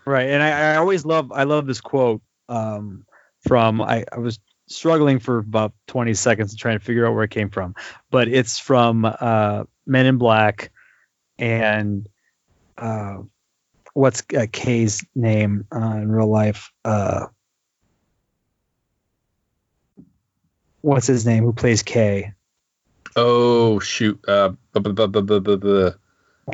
Right, 0.05 0.29
and 0.29 0.43
I, 0.43 0.73
I 0.73 0.75
always 0.77 1.05
love 1.05 1.31
I 1.31 1.43
love 1.43 1.65
this 1.65 1.81
quote 1.81 2.21
um, 2.49 3.05
from 3.47 3.81
I, 3.81 4.05
I 4.11 4.19
was 4.19 4.39
struggling 4.71 5.19
for 5.19 5.37
about 5.37 5.73
20 5.87 6.13
seconds 6.13 6.51
to 6.51 6.57
try 6.57 6.71
and 6.73 6.81
figure 6.81 7.05
out 7.05 7.13
where 7.13 7.23
it 7.23 7.31
came 7.31 7.49
from, 7.49 7.75
but 8.09 8.27
it's 8.27 8.57
from 8.59 9.05
uh, 9.05 9.63
Men 9.85 10.05
in 10.05 10.17
Black, 10.17 10.71
and 11.37 12.07
uh, 12.77 13.17
what's 13.93 14.23
uh, 14.37 14.47
Kay's 14.51 15.03
name 15.15 15.65
uh, 15.73 15.79
in 15.97 16.11
real 16.11 16.29
life? 16.29 16.71
Uh, 16.85 17.27
what's 20.81 21.07
his 21.07 21.25
name? 21.25 21.43
Who 21.43 21.53
plays 21.53 21.83
Kay? 21.83 22.33
Oh 23.15 23.79
shoot! 23.79 24.19
Uh, 24.27 24.51
Why 24.73 24.81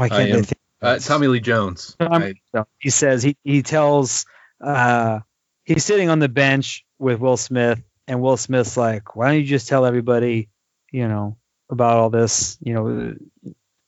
can't 0.09 0.13
I 0.13 0.21
am- 0.23 0.43
think? 0.43 0.59
uh, 0.81 0.99
Tommy 0.99 1.27
Lee 1.27 1.39
Jones. 1.39 1.95
I- 1.99 2.33
he 2.79 2.89
says 2.89 3.21
he 3.23 3.37
he 3.43 3.61
tells 3.61 4.25
uh 4.61 5.19
he's 5.65 5.85
sitting 5.85 6.09
on 6.09 6.19
the 6.19 6.29
bench 6.29 6.83
with 6.97 7.19
Will 7.19 7.37
Smith 7.37 7.81
and 8.07 8.21
Will 8.21 8.37
Smith's 8.37 8.77
like 8.77 9.15
why 9.15 9.27
don't 9.27 9.41
you 9.41 9.45
just 9.45 9.67
tell 9.67 9.85
everybody 9.85 10.49
you 10.91 11.07
know 11.07 11.37
about 11.69 11.97
all 11.97 12.09
this 12.09 12.57
you 12.61 12.73
know 12.73 13.15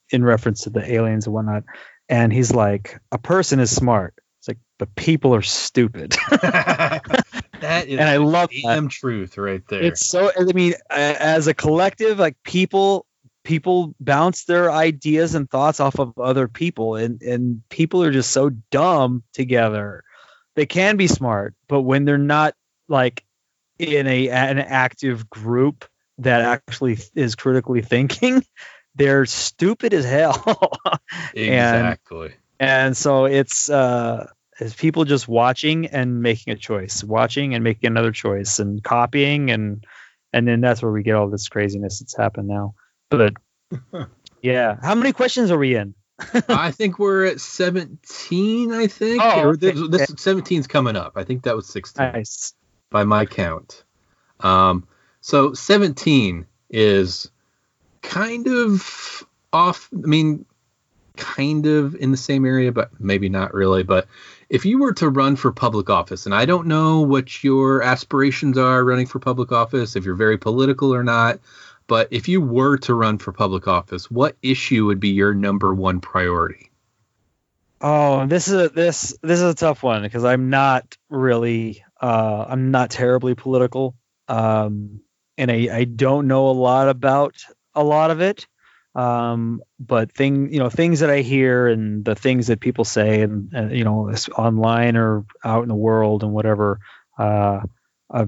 in 0.10 0.24
reference 0.24 0.64
to 0.64 0.70
the 0.70 0.94
aliens 0.94 1.26
and 1.26 1.34
whatnot 1.34 1.64
and 2.08 2.34
he's 2.34 2.54
like 2.54 3.00
a 3.12 3.18
person 3.18 3.60
is 3.60 3.76
smart 3.76 4.16
it's 4.40 4.48
like 4.48 4.58
but 4.78 4.96
people 4.96 5.36
are 5.36 5.41
stupid 5.41 6.16
that 7.62 7.88
is 7.88 8.00
and 8.00 8.10
I 8.10 8.18
love 8.18 8.50
that. 8.64 8.90
truth 8.90 9.38
right 9.38 9.62
there. 9.68 9.84
It's 9.84 10.06
so. 10.06 10.32
I 10.38 10.44
mean, 10.54 10.74
as 10.90 11.48
a 11.48 11.54
collective, 11.54 12.20
like 12.20 12.38
people, 12.44 13.06
people 13.44 13.96
bounce 14.00 14.46
their 14.46 14.72
ideas 14.72 15.36
and 15.36 15.50
thoughts 15.50 15.80
off 15.80 16.00
of 16.00 16.18
other 16.18 16.48
people, 16.48 16.96
and 16.96 17.22
and 17.22 17.62
people 17.70 18.04
are 18.04 18.12
just 18.12 18.32
so 18.32 18.50
dumb 18.72 19.24
together. 19.34 20.04
They 20.56 20.66
can 20.66 20.98
be 20.98 21.08
smart, 21.08 21.56
but 21.68 21.82
when 21.82 22.06
they're 22.06 22.18
not 22.18 22.56
like 22.88 23.24
in 23.80 24.08
a 24.08 24.30
an 24.30 24.60
active 24.60 25.30
group 25.30 25.86
that 26.20 26.42
actually 26.42 27.00
is 27.16 27.36
critically 27.36 27.82
thinking, 27.82 28.44
they're 28.96 29.26
stupid 29.26 29.94
as 29.94 30.06
hell. 30.06 30.78
and 31.36 31.88
exactly. 31.88 32.34
and 32.60 32.96
so 32.96 33.26
it's 33.26 33.70
uh 33.70 34.28
it's 34.60 34.76
people 34.76 35.06
just 35.06 35.28
watching 35.28 35.88
and 35.88 36.22
making 36.22 36.54
a 36.54 36.58
choice 36.58 37.04
watching 37.04 37.56
and 37.56 37.64
making 37.64 37.88
another 37.88 38.12
choice 38.12 38.60
and 38.60 38.84
copying 38.84 39.52
and 39.52 39.86
and 40.34 40.48
then 40.48 40.60
that's 40.60 40.82
where 40.82 40.92
we 40.92 41.02
get 41.02 41.16
all 41.16 41.30
this 41.30 41.48
craziness 41.48 42.00
that's 42.00 42.18
happened 42.18 42.50
now 42.50 42.74
but 43.10 43.34
yeah 44.42 44.76
how 44.82 44.96
many 44.96 45.14
questions 45.14 45.50
are 45.50 45.58
we 45.58 45.76
in 45.76 45.96
I 46.50 46.72
think 46.72 47.00
we're 47.00 47.26
at 47.26 47.40
17. 47.40 48.74
I 48.74 48.88
think. 48.88 49.22
Oh, 49.24 49.42
Or 49.42 49.56
this, 49.56 49.78
okay, 49.78 49.88
this 49.90 50.12
17's 50.12 50.68
coming 50.68 50.98
up. 50.98 51.14
I 51.16 51.24
think 51.24 51.44
that 51.44 51.56
was 51.56 51.70
16 51.70 52.12
nice 52.12 52.54
by 52.90 53.03
my 53.03 53.26
count. 53.26 53.84
Um, 54.40 54.88
so 55.22 55.53
17 55.53 56.45
is 56.70 57.30
kind 58.02 58.48
of 58.48 59.26
off. 59.52 59.90
I 59.94 60.07
mean, 60.07 60.45
kind 61.20 61.66
of 61.66 61.95
in 61.95 62.11
the 62.11 62.18
same 62.18 62.45
area, 62.45 62.72
but 62.72 62.90
maybe 62.99 63.30
not 63.30 63.53
really. 63.53 63.84
But 63.84 64.07
if 64.49 64.66
you 64.66 64.80
were 64.80 64.94
to 64.94 65.10
run 65.10 65.36
for 65.36 65.52
public 65.52 65.90
office, 65.90 66.26
and 66.26 66.34
I 66.34 66.45
don't 66.45 66.68
know 66.68 67.02
what 67.02 67.44
your 67.44 67.84
aspirations 67.84 68.57
are 68.57 68.84
running 68.84 69.06
for 69.06 69.20
public 69.20 69.52
office, 69.52 69.95
if 69.95 70.06
you're 70.06 70.16
very 70.16 70.38
political 70.38 70.94
or 70.94 71.03
not, 71.03 71.40
but 71.88 72.07
if 72.11 72.28
you 72.28 72.41
were 72.41 72.78
to 72.78 72.94
run 72.94 73.18
for 73.18 73.32
public 73.32 73.68
office, 73.68 74.10
what 74.10 74.38
issue 74.41 74.86
would 74.86 74.99
be 74.99 75.10
your 75.10 75.34
number 75.34 75.74
one 75.74 75.99
priority? 75.99 76.69
Oh 77.82 78.26
this 78.26 78.48
is 78.48 78.54
a 78.54 78.70
this 78.70 79.18
this 79.22 79.40
is 79.40 79.52
a 79.52 79.56
tough 79.56 79.84
one 79.84 80.02
because 80.02 80.24
i'm 80.24 80.50
not 80.50 80.98
really 81.10 81.84
uh 82.02 82.46
i'm 82.48 82.72
not 82.72 82.90
terribly 82.90 83.36
political 83.36 83.96
um 84.28 85.00
and 85.38 85.52
i 85.52 85.70
i 85.72 85.84
don't 85.84 86.28
know 86.28 86.50
a 86.50 86.52
lot 86.52 86.90
about 86.90 87.36
a 87.76 87.84
lot 87.84 88.12
of 88.12 88.22
it 88.22 88.48
um 88.96 89.62
but 89.80 90.12
thing 90.12 90.52
you 90.52 90.60
know 90.60 90.70
things 90.70 91.02
that 91.02 91.10
i 91.10 91.22
hear 91.22 91.68
and 91.68 92.04
the 92.04 92.16
things 92.16 92.48
that 92.48 92.60
people 92.60 92.84
say 92.84 93.22
and, 93.22 93.54
and 93.54 93.78
you 93.78 93.84
know 93.84 94.12
online 94.38 94.98
or 94.98 95.26
out 95.44 95.64
in 95.64 95.70
the 95.70 95.76
world 95.76 96.24
and 96.24 96.34
whatever 96.34 96.80
uh, 97.18 97.62
uh 98.10 98.26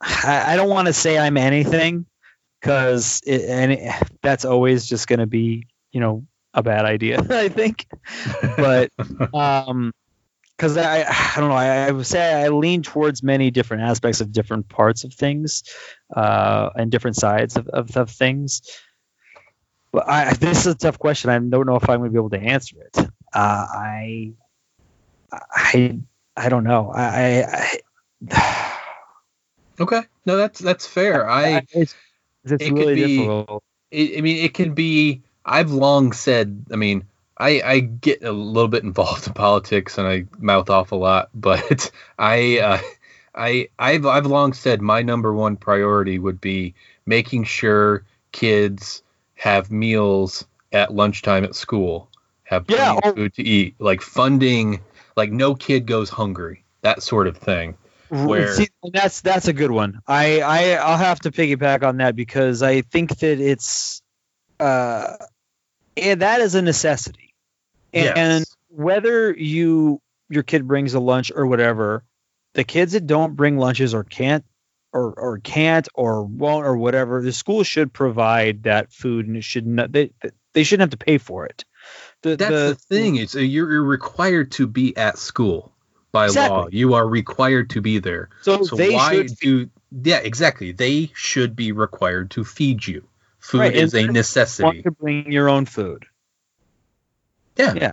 i, 0.00 0.54
I 0.54 0.56
don't 0.56 0.70
want 0.70 0.86
to 0.86 0.92
say 0.92 1.18
i'm 1.18 1.36
anything 1.36 2.06
because 2.60 3.20
and 3.26 3.72
it, 3.72 3.92
that's 4.22 4.44
always 4.44 4.86
just 4.86 5.06
going 5.06 5.18
to 5.20 5.26
be 5.26 5.66
you 5.92 6.00
know 6.00 6.26
a 6.54 6.62
bad 6.62 6.84
idea 6.84 7.24
i 7.30 7.48
think. 7.48 7.86
But 8.56 8.90
um 9.34 9.92
because 10.56 10.76
I, 10.76 11.04
I 11.08 11.40
don't 11.40 11.48
know 11.48 11.56
I, 11.56 11.88
I 11.88 11.90
would 11.90 12.06
say 12.06 12.44
I 12.44 12.48
lean 12.48 12.82
towards 12.82 13.22
many 13.22 13.50
different 13.50 13.82
aspects 13.84 14.20
of 14.20 14.32
different 14.32 14.68
parts 14.68 15.04
of 15.04 15.12
things 15.12 15.64
uh, 16.14 16.70
and 16.76 16.90
different 16.90 17.16
sides 17.16 17.56
of, 17.56 17.66
of, 17.68 17.96
of 17.96 18.10
things. 18.10 18.62
But 19.92 20.08
I, 20.08 20.32
this 20.34 20.60
is 20.60 20.66
a 20.68 20.74
tough 20.74 20.98
question. 20.98 21.30
I 21.30 21.38
don't 21.38 21.66
know 21.66 21.76
if 21.76 21.88
I'm 21.88 21.98
going 21.98 22.10
to 22.10 22.12
be 22.12 22.18
able 22.18 22.30
to 22.30 22.40
answer 22.40 22.76
it. 22.80 22.96
Uh, 22.98 23.08
I 23.34 24.32
I 25.32 25.98
I 26.36 26.48
don't 26.48 26.64
know. 26.64 26.92
I, 26.94 27.78
I, 28.30 28.78
Okay, 29.80 30.02
no, 30.26 30.36
that's 30.36 30.60
that's 30.60 30.86
fair. 30.86 31.28
I 31.28 31.62
it's, 31.72 31.94
it's 32.44 32.62
it 32.62 32.72
really 32.72 32.94
be- 32.94 33.16
difficult. 33.16 33.64
I 33.92 34.14
I 34.18 34.20
mean, 34.20 34.44
it 34.44 34.54
can 34.54 34.74
be. 34.74 35.22
I've 35.44 35.70
long 35.70 36.12
said. 36.12 36.64
I 36.72 36.76
mean, 36.76 37.04
I 37.38 37.62
I 37.64 37.80
get 37.80 38.22
a 38.22 38.32
little 38.32 38.68
bit 38.68 38.84
involved 38.84 39.26
in 39.28 39.32
politics 39.34 39.98
and 39.98 40.06
I 40.06 40.24
mouth 40.38 40.70
off 40.70 40.92
a 40.92 40.96
lot, 40.96 41.30
but 41.34 41.90
I 42.18 42.58
uh, 42.58 42.78
I 43.34 43.68
I've 43.78 44.06
I've 44.06 44.26
long 44.26 44.52
said 44.52 44.80
my 44.82 45.02
number 45.02 45.32
one 45.32 45.56
priority 45.56 46.18
would 46.18 46.40
be 46.40 46.74
making 47.06 47.44
sure 47.44 48.04
kids 48.32 49.02
have 49.34 49.70
meals 49.70 50.46
at 50.72 50.94
lunchtime 50.94 51.44
at 51.44 51.54
school, 51.54 52.08
have 52.44 52.66
plenty 52.66 52.82
Yeah, 52.82 52.92
of 52.96 53.04
or- 53.04 53.14
food 53.14 53.34
to 53.34 53.42
eat, 53.42 53.74
like 53.78 54.00
funding, 54.02 54.80
like 55.16 55.30
no 55.32 55.54
kid 55.54 55.86
goes 55.86 56.08
hungry, 56.10 56.64
that 56.82 57.02
sort 57.02 57.26
of 57.26 57.36
thing. 57.36 57.76
Where 58.08 58.54
See, 58.56 58.68
that's 58.92 59.22
that's 59.22 59.48
a 59.48 59.54
good 59.54 59.70
one. 59.70 60.00
I, 60.06 60.40
I 60.42 60.72
I'll 60.74 60.98
have 60.98 61.20
to 61.20 61.30
piggyback 61.30 61.82
on 61.82 61.96
that 61.96 62.14
because 62.14 62.62
I 62.62 62.82
think 62.82 63.16
that 63.18 63.40
it's 63.40 64.01
uh 64.62 65.16
yeah, 65.96 66.14
that 66.14 66.40
is 66.40 66.54
a 66.54 66.62
necessity. 66.62 67.34
And, 67.92 68.04
Yes. 68.04 68.16
and 68.16 68.44
whether 68.68 69.32
you 69.32 70.00
your 70.30 70.42
kid 70.42 70.66
brings 70.66 70.94
a 70.94 71.00
lunch 71.00 71.30
or 71.34 71.46
whatever, 71.46 72.04
the 72.54 72.64
kids 72.64 72.92
that 72.92 73.06
don't 73.06 73.36
bring 73.36 73.58
lunches 73.58 73.92
or 73.92 74.04
can't 74.04 74.44
or 74.92 75.12
or 75.12 75.38
can't 75.38 75.88
or 75.94 76.22
won't 76.22 76.64
or 76.64 76.76
whatever, 76.76 77.20
the 77.22 77.32
school 77.32 77.64
should 77.64 77.92
provide 77.92 78.62
that 78.62 78.92
food 78.92 79.26
and 79.26 79.36
it 79.36 79.44
should 79.44 79.66
not 79.66 79.92
they 79.92 80.12
they 80.52 80.64
shouldn't 80.64 80.82
have 80.92 80.98
to 80.98 81.04
pay 81.04 81.18
for 81.18 81.44
it. 81.46 81.64
The, 82.22 82.36
that's 82.36 82.50
the, 82.50 82.74
thing. 82.74 83.16
It's 83.16 83.34
you're, 83.34 83.72
you're 83.72 83.82
required 83.82 84.52
to 84.52 84.66
be 84.66 84.96
at 84.96 85.18
school. 85.18 85.72
by 86.12 86.26
Exactly. 86.26 86.56
law. 86.56 86.68
You 86.70 86.94
are 86.94 87.08
required 87.08 87.70
to 87.70 87.80
be 87.80 87.98
there. 87.98 88.28
So 88.42 88.58
they 88.58 88.94
why 88.94 89.14
should 89.14 89.36
do 89.38 89.70
yeah, 89.90 90.18
exactly. 90.18 90.72
They 90.72 91.10
should 91.14 91.56
be 91.56 91.72
required 91.72 92.30
to 92.32 92.44
feed 92.44 92.86
you. 92.86 93.06
Food 93.42 93.58
Right, 93.58 93.74
is 93.74 93.92
a 93.94 94.02
want 94.02 94.12
necessity. 94.12 94.82
to 94.82 94.92
bring 94.92 95.32
your 95.32 95.48
own 95.48 95.66
food. 95.66 96.06
Yeah. 97.56 97.74
Yeah. 97.74 97.92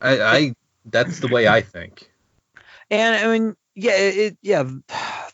I, 0.00 0.20
I 0.20 0.54
that's 0.84 1.20
the 1.20 1.28
way 1.28 1.48
I 1.48 1.62
think. 1.62 2.10
And 2.90 3.14
I 3.14 3.32
mean, 3.38 3.56
yeah, 3.74 3.96
it- 3.96 4.38
yeah, 4.42 4.64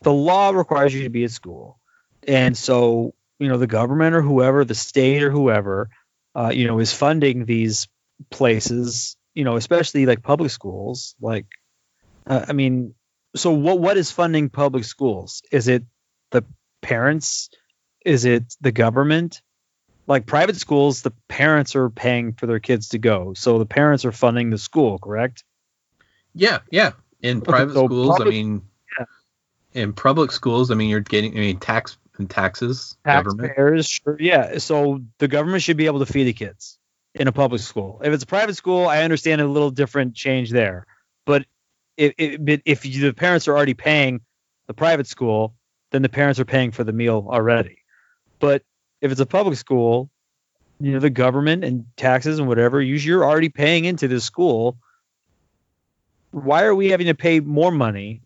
the 0.02 0.12
law 0.12 0.50
requires 0.50 0.94
you 0.94 1.02
to 1.04 1.10
be 1.10 1.24
at 1.24 1.30
school, 1.30 1.78
and 2.26 2.56
so 2.56 3.14
you 3.38 3.48
know 3.48 3.58
the 3.58 3.66
government 3.66 4.14
or 4.14 4.22
whoever, 4.22 4.64
the 4.64 4.74
state 4.74 5.22
or 5.22 5.30
whoever, 5.30 5.88
uh, 6.34 6.50
you 6.54 6.66
know, 6.66 6.78
is 6.78 6.92
funding 6.92 7.44
these 7.44 7.88
places. 8.30 9.16
You 9.34 9.44
know, 9.44 9.56
especially 9.56 10.06
like 10.06 10.22
public 10.22 10.50
schools. 10.50 11.14
Like, 11.20 11.46
uh, 12.26 12.46
I 12.48 12.52
mean, 12.52 12.94
so 13.34 13.52
what? 13.52 13.78
What 13.78 13.96
is 13.96 14.10
funding 14.10 14.48
public 14.50 14.84
schools? 14.84 15.42
Is 15.50 15.68
it 15.68 15.84
the 16.30 16.44
parents? 16.82 17.50
Is 18.04 18.24
it 18.24 18.54
the 18.60 18.72
government? 18.72 19.42
Like 20.06 20.26
private 20.26 20.56
schools, 20.56 21.02
the 21.02 21.12
parents 21.28 21.74
are 21.74 21.90
paying 21.90 22.32
for 22.32 22.46
their 22.46 22.60
kids 22.60 22.90
to 22.90 22.98
go, 22.98 23.34
so 23.34 23.58
the 23.58 23.66
parents 23.66 24.04
are 24.04 24.12
funding 24.12 24.50
the 24.50 24.58
school, 24.58 24.98
correct? 24.98 25.44
Yeah, 26.34 26.60
yeah. 26.70 26.92
In 27.22 27.38
Okay, 27.38 27.50
private 27.50 27.74
so 27.74 27.86
schools, 27.86 28.08
public- 28.08 28.26
I 28.26 28.30
mean 28.30 28.62
in 29.72 29.92
public 29.92 30.32
schools, 30.32 30.70
I 30.70 30.74
mean 30.74 30.88
you're 30.90 31.00
getting 31.00 31.32
I 31.32 31.40
mean 31.40 31.58
tax 31.58 31.98
and 32.18 32.30
taxes, 32.30 32.96
taxpayers 33.04 33.88
sure 33.88 34.16
yeah. 34.20 34.58
So 34.58 35.00
the 35.18 35.28
government 35.28 35.62
should 35.62 35.76
be 35.76 35.86
able 35.86 35.98
to 36.00 36.06
feed 36.06 36.24
the 36.24 36.32
kids 36.32 36.78
in 37.14 37.28
a 37.28 37.32
public 37.32 37.60
school. 37.60 38.00
If 38.04 38.12
it's 38.12 38.22
a 38.22 38.26
private 38.26 38.56
school 38.56 38.86
i 38.86 39.02
understand 39.02 39.40
a 39.40 39.46
little 39.46 39.70
different 39.70 40.14
change 40.14 40.50
there. 40.50 40.86
But 41.24 41.44
if, 41.96 42.14
if, 42.18 42.60
if 42.64 42.86
you, 42.86 43.00
the 43.00 43.14
parents 43.14 43.48
are 43.48 43.56
already 43.56 43.74
paying 43.74 44.20
the 44.66 44.74
private 44.74 45.06
school 45.06 45.54
then 45.90 46.02
the 46.02 46.08
parents 46.08 46.38
are 46.40 46.44
paying 46.44 46.72
for 46.72 46.84
the 46.84 46.92
meal 46.92 47.26
already. 47.30 47.78
But 48.38 48.62
if 49.06 49.12
it's 49.12 49.20
a 49.20 49.26
public 49.26 49.56
school 49.56 50.10
you 50.78 50.92
know 50.92 51.00
the 51.00 51.10
government 51.10 51.64
and 51.64 51.86
taxes 51.96 52.38
and 52.38 52.46
whatever 52.46 52.82
you- 52.82 52.96
you're 52.96 53.24
already 53.24 53.48
paying 53.48 53.86
into 53.86 54.08
this 54.08 54.24
school 54.24 54.76
why 56.32 56.64
are 56.64 56.74
we 56.74 56.90
having 56.90 57.06
to 57.06 57.14
pay 57.14 57.40
more 57.40 57.70
money 57.70 58.20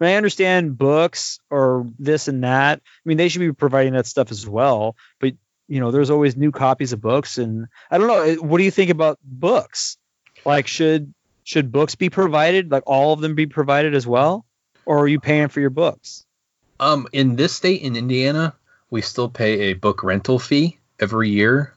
I, 0.00 0.04
mean, 0.04 0.12
I 0.12 0.16
understand 0.16 0.76
books 0.76 1.40
or 1.48 1.86
this 1.98 2.28
and 2.28 2.44
that. 2.44 2.80
I 2.84 3.00
mean, 3.06 3.16
they 3.16 3.28
should 3.28 3.38
be 3.38 3.52
providing 3.52 3.94
that 3.94 4.06
stuff 4.06 4.30
as 4.30 4.46
well. 4.46 4.94
But 5.20 5.32
you 5.68 5.80
know, 5.80 5.90
there's 5.90 6.10
always 6.10 6.36
new 6.36 6.52
copies 6.52 6.92
of 6.92 7.00
books, 7.00 7.38
and 7.38 7.66
I 7.90 7.98
don't 7.98 8.06
know. 8.06 8.34
What 8.42 8.58
do 8.58 8.64
you 8.64 8.70
think 8.70 8.90
about 8.90 9.18
books? 9.24 9.96
Like, 10.44 10.66
should 10.66 11.12
should 11.44 11.72
books 11.72 11.94
be 11.94 12.10
provided? 12.10 12.70
Like, 12.70 12.84
all 12.86 13.12
of 13.14 13.20
them 13.20 13.34
be 13.34 13.46
provided 13.46 13.94
as 13.94 14.06
well, 14.06 14.44
or 14.84 14.98
are 14.98 15.08
you 15.08 15.18
paying 15.18 15.48
for 15.48 15.60
your 15.60 15.70
books? 15.70 16.26
Um, 16.78 17.08
in 17.12 17.36
this 17.36 17.54
state, 17.54 17.80
in 17.80 17.96
Indiana, 17.96 18.54
we 18.90 19.02
still 19.02 19.28
pay 19.28 19.60
a 19.70 19.72
book 19.74 20.02
rental 20.02 20.38
fee 20.38 20.78
every 21.00 21.30
year. 21.30 21.72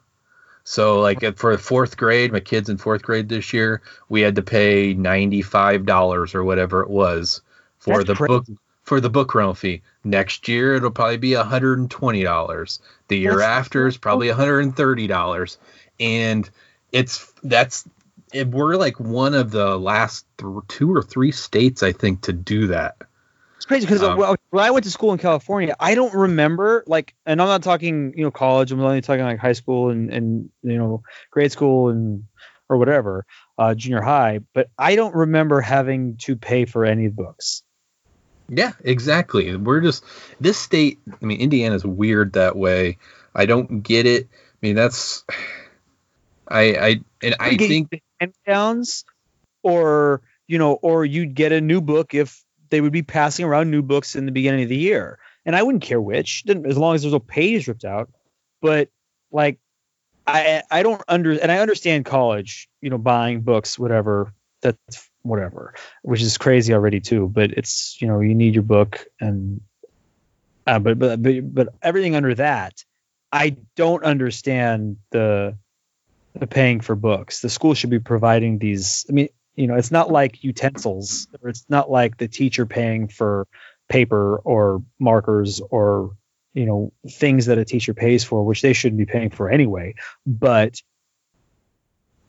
So, 0.64 1.00
like 1.00 1.38
for 1.38 1.58
fourth 1.58 1.98
grade, 1.98 2.32
my 2.32 2.40
kids 2.40 2.70
in 2.70 2.78
fourth 2.78 3.02
grade 3.02 3.28
this 3.30 3.54
year, 3.54 3.82
we 4.10 4.22
had 4.22 4.36
to 4.36 4.44
pay 4.44 4.94
ninety 4.94 5.42
five 5.42 5.86
dollars 5.86 6.36
or 6.36 6.44
whatever 6.44 6.82
it 6.82 6.90
was 6.90 7.42
for 7.80 7.98
That's 8.04 8.08
the 8.08 8.16
crazy. 8.16 8.28
book 8.28 8.46
for 8.84 9.02
the 9.02 9.10
book 9.10 9.34
rental 9.34 9.56
fee. 9.56 9.82
Next 10.04 10.48
year, 10.48 10.76
it'll 10.76 10.92
probably 10.92 11.18
be 11.18 11.34
hundred 11.34 11.80
and 11.80 11.90
twenty 11.90 12.24
dollars. 12.24 12.80
The 13.08 13.18
year 13.18 13.38
That's- 13.38 13.50
after 13.66 13.88
is 13.88 13.98
probably 13.98 14.30
hundred 14.30 14.60
and 14.60 14.76
thirty 14.76 15.08
dollars, 15.08 15.58
and 16.00 16.48
it's 16.92 17.34
that's 17.44 17.86
it, 18.32 18.48
we're 18.50 18.76
like 18.76 19.00
one 19.00 19.34
of 19.34 19.50
the 19.50 19.76
last 19.80 20.26
th- 20.38 20.54
two 20.68 20.94
or 20.94 21.02
three 21.02 21.32
states 21.32 21.82
I 21.82 21.94
think 21.94 22.22
to 22.22 22.34
do 22.34 22.68
that. 22.68 22.96
Crazy 23.70 23.86
because 23.86 24.02
Um, 24.02 24.18
when 24.50 24.64
I 24.64 24.72
went 24.72 24.84
to 24.86 24.90
school 24.90 25.14
in 25.14 25.20
California, 25.20 25.76
I 25.80 25.94
don't 25.94 26.16
remember 26.16 26.84
like, 26.88 27.14
and 27.28 27.40
I'm 27.40 27.48
not 27.48 27.62
talking 27.62 28.16
you 28.18 28.24
know 28.24 28.32
college. 28.32 28.72
I'm 28.72 28.82
only 28.82 29.02
talking 29.02 29.24
like 29.24 29.38
high 29.38 29.54
school 29.54 29.92
and 29.92 30.12
and 30.12 30.50
you 30.64 30.80
know 30.80 31.04
grade 31.30 31.52
school 31.52 31.90
and 31.90 32.24
or 32.68 32.78
whatever, 32.78 33.28
uh, 33.60 33.76
junior 33.76 34.02
high. 34.02 34.40
But 34.56 34.72
I 34.80 34.96
don't 34.96 35.14
remember 35.14 35.62
having 35.62 36.18
to 36.22 36.36
pay 36.36 36.66
for 36.66 36.84
any 36.84 37.10
books. 37.10 37.62
Yeah, 38.48 38.72
exactly. 38.84 39.56
We're 39.56 39.82
just 39.82 40.04
this 40.42 40.58
state. 40.58 40.98
I 41.22 41.24
mean, 41.24 41.40
Indiana's 41.40 41.86
weird 41.86 42.34
that 42.34 42.56
way. 42.56 42.98
I 43.36 43.46
don't 43.46 43.84
get 43.84 44.08
it. 44.08 44.30
I 44.32 44.58
mean, 44.64 44.76
that's 44.76 45.26
I 46.48 46.62
I 46.62 47.02
and 47.22 47.36
I 47.40 47.56
think 47.56 48.02
hand 48.20 48.34
downs, 48.48 49.06
or 49.62 50.24
you 50.48 50.58
know, 50.58 50.74
or 50.74 51.06
you'd 51.06 51.36
get 51.36 51.52
a 51.52 51.62
new 51.62 51.82
book 51.82 52.16
if 52.16 52.44
they 52.70 52.82
would 52.82 52.92
be 52.92 53.02
passing 53.04 53.46
around 53.46 53.72
new 53.72 53.82
books 53.82 54.16
in 54.16 54.26
the 54.26 54.32
beginning 54.32 54.64
of 54.64 54.70
the 54.70 54.78
year, 54.78 55.20
and 55.46 55.56
I 55.56 55.64
wouldn't 55.64 55.84
care 55.84 56.02
which, 56.02 56.44
as 56.48 56.78
long 56.78 56.96
as 56.96 57.02
there's 57.02 57.14
a 57.14 57.20
page 57.20 57.68
ripped 57.68 57.86
out. 57.86 58.10
But 58.62 58.90
like, 59.32 59.60
I 60.28 60.64
I 60.70 60.84
don't 60.84 61.02
under 61.08 61.32
and 61.32 61.52
I 61.52 61.60
understand 61.60 62.06
college, 62.06 62.70
you 62.82 62.90
know, 62.90 62.98
buying 62.98 63.42
books, 63.42 63.78
whatever. 63.78 64.34
That's 64.62 65.10
whatever, 65.22 65.74
which 66.02 66.22
is 66.22 66.38
crazy 66.38 66.74
already 66.74 67.00
too. 67.00 67.28
But 67.28 67.52
it's 67.52 67.98
you 68.02 68.08
know, 68.08 68.20
you 68.20 68.36
need 68.36 68.54
your 68.54 68.64
book 68.64 69.06
and. 69.20 69.62
Uh, 70.68 70.78
but, 70.78 71.00
but 71.00 71.24
but 71.24 71.54
but 71.54 71.70
everything 71.82 72.16
under 72.16 72.36
that, 72.36 72.84
I 73.32 73.58
don't 73.76 74.04
understand 74.04 74.98
the 75.10 75.58
the 76.36 76.48
paying 76.48 76.82
for 76.82 76.96
books. 76.96 77.42
The 77.42 77.50
school 77.50 77.74
should 77.74 77.90
be 77.90 78.00
providing 78.00 78.60
these. 78.60 79.06
I 79.10 79.14
mean, 79.14 79.30
you 79.60 79.68
know, 79.68 79.76
it's 79.76 79.92
not 79.92 80.10
like 80.10 80.42
utensils, 80.42 81.28
or 81.42 81.50
it's 81.50 81.66
not 81.68 81.92
like 81.92 82.16
the 82.16 82.30
teacher 82.30 82.66
paying 82.66 83.10
for 83.10 83.46
paper 83.90 84.38
or 84.38 84.82
markers 85.00 85.60
or 85.70 86.12
you 86.54 86.66
know 86.66 86.94
things 87.10 87.48
that 87.48 87.58
a 87.58 87.66
teacher 87.66 87.94
pays 87.94 88.24
for, 88.24 88.46
which 88.46 88.62
they 88.62 88.72
shouldn't 88.72 88.98
be 88.98 89.06
paying 89.06 89.32
for 89.32 89.50
anyway. 89.50 89.96
But 90.26 90.82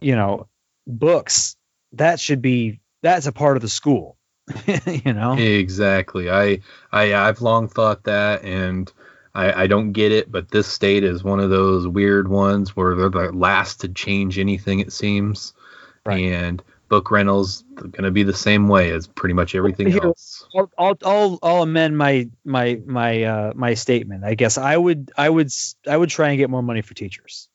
you 0.01 0.17
know, 0.17 0.49
books 0.89 1.55
that 1.93 2.19
should 2.19 2.43
be 2.43 2.81
that's 3.01 3.27
a 3.27 3.33
part 3.33 3.57
of 3.57 3.63
the 3.63 3.69
school. 3.69 4.17
you 4.87 5.13
know, 5.13 5.35
exactly. 5.35 6.29
I 6.29 6.63
I 6.91 7.15
I've 7.15 7.43
long 7.43 7.69
thought 7.69 8.03
that, 8.05 8.43
and 8.43 8.93
I 9.37 9.53
I 9.53 9.67
don't 9.69 9.93
get 9.93 10.11
it. 10.11 10.33
But 10.33 10.51
this 10.51 10.67
state 10.67 11.05
is 11.05 11.23
one 11.23 11.39
of 11.39 11.51
those 11.51 11.87
weird 11.87 12.27
ones 12.27 12.75
where 12.75 12.97
they're 12.97 13.09
the 13.09 13.31
last 13.31 13.83
to 13.83 13.89
change 13.89 14.37
anything. 14.37 14.81
It 14.81 14.93
seems, 14.93 15.53
and 16.05 16.61
book 16.91 17.11
rentals 17.11 17.63
going 17.77 18.03
to 18.03 18.11
be 18.11 18.25
the 18.25 18.35
same 18.35 18.69
way 18.69 18.91
as 18.91 19.07
pretty 19.07 19.33
much 19.33 19.55
everything 19.55 19.91
Here, 19.91 20.05
else. 20.05 20.45
I'll, 20.55 20.71
I'll 20.77 20.99
I'll 21.03 21.39
I'll 21.41 21.63
amend 21.63 21.97
my 21.97 22.29
my 22.45 22.81
my 22.85 23.23
uh 23.23 23.53
my 23.55 23.75
statement. 23.75 24.25
I 24.25 24.35
guess 24.35 24.59
I 24.59 24.77
would 24.77 25.11
I 25.17 25.31
would 25.31 25.51
I 25.89 25.97
would 25.97 26.11
try 26.11 26.31
and 26.31 26.39
get 26.39 26.51
more 26.51 26.63
money 26.63 26.83
for 26.83 26.93
teachers. 26.93 27.49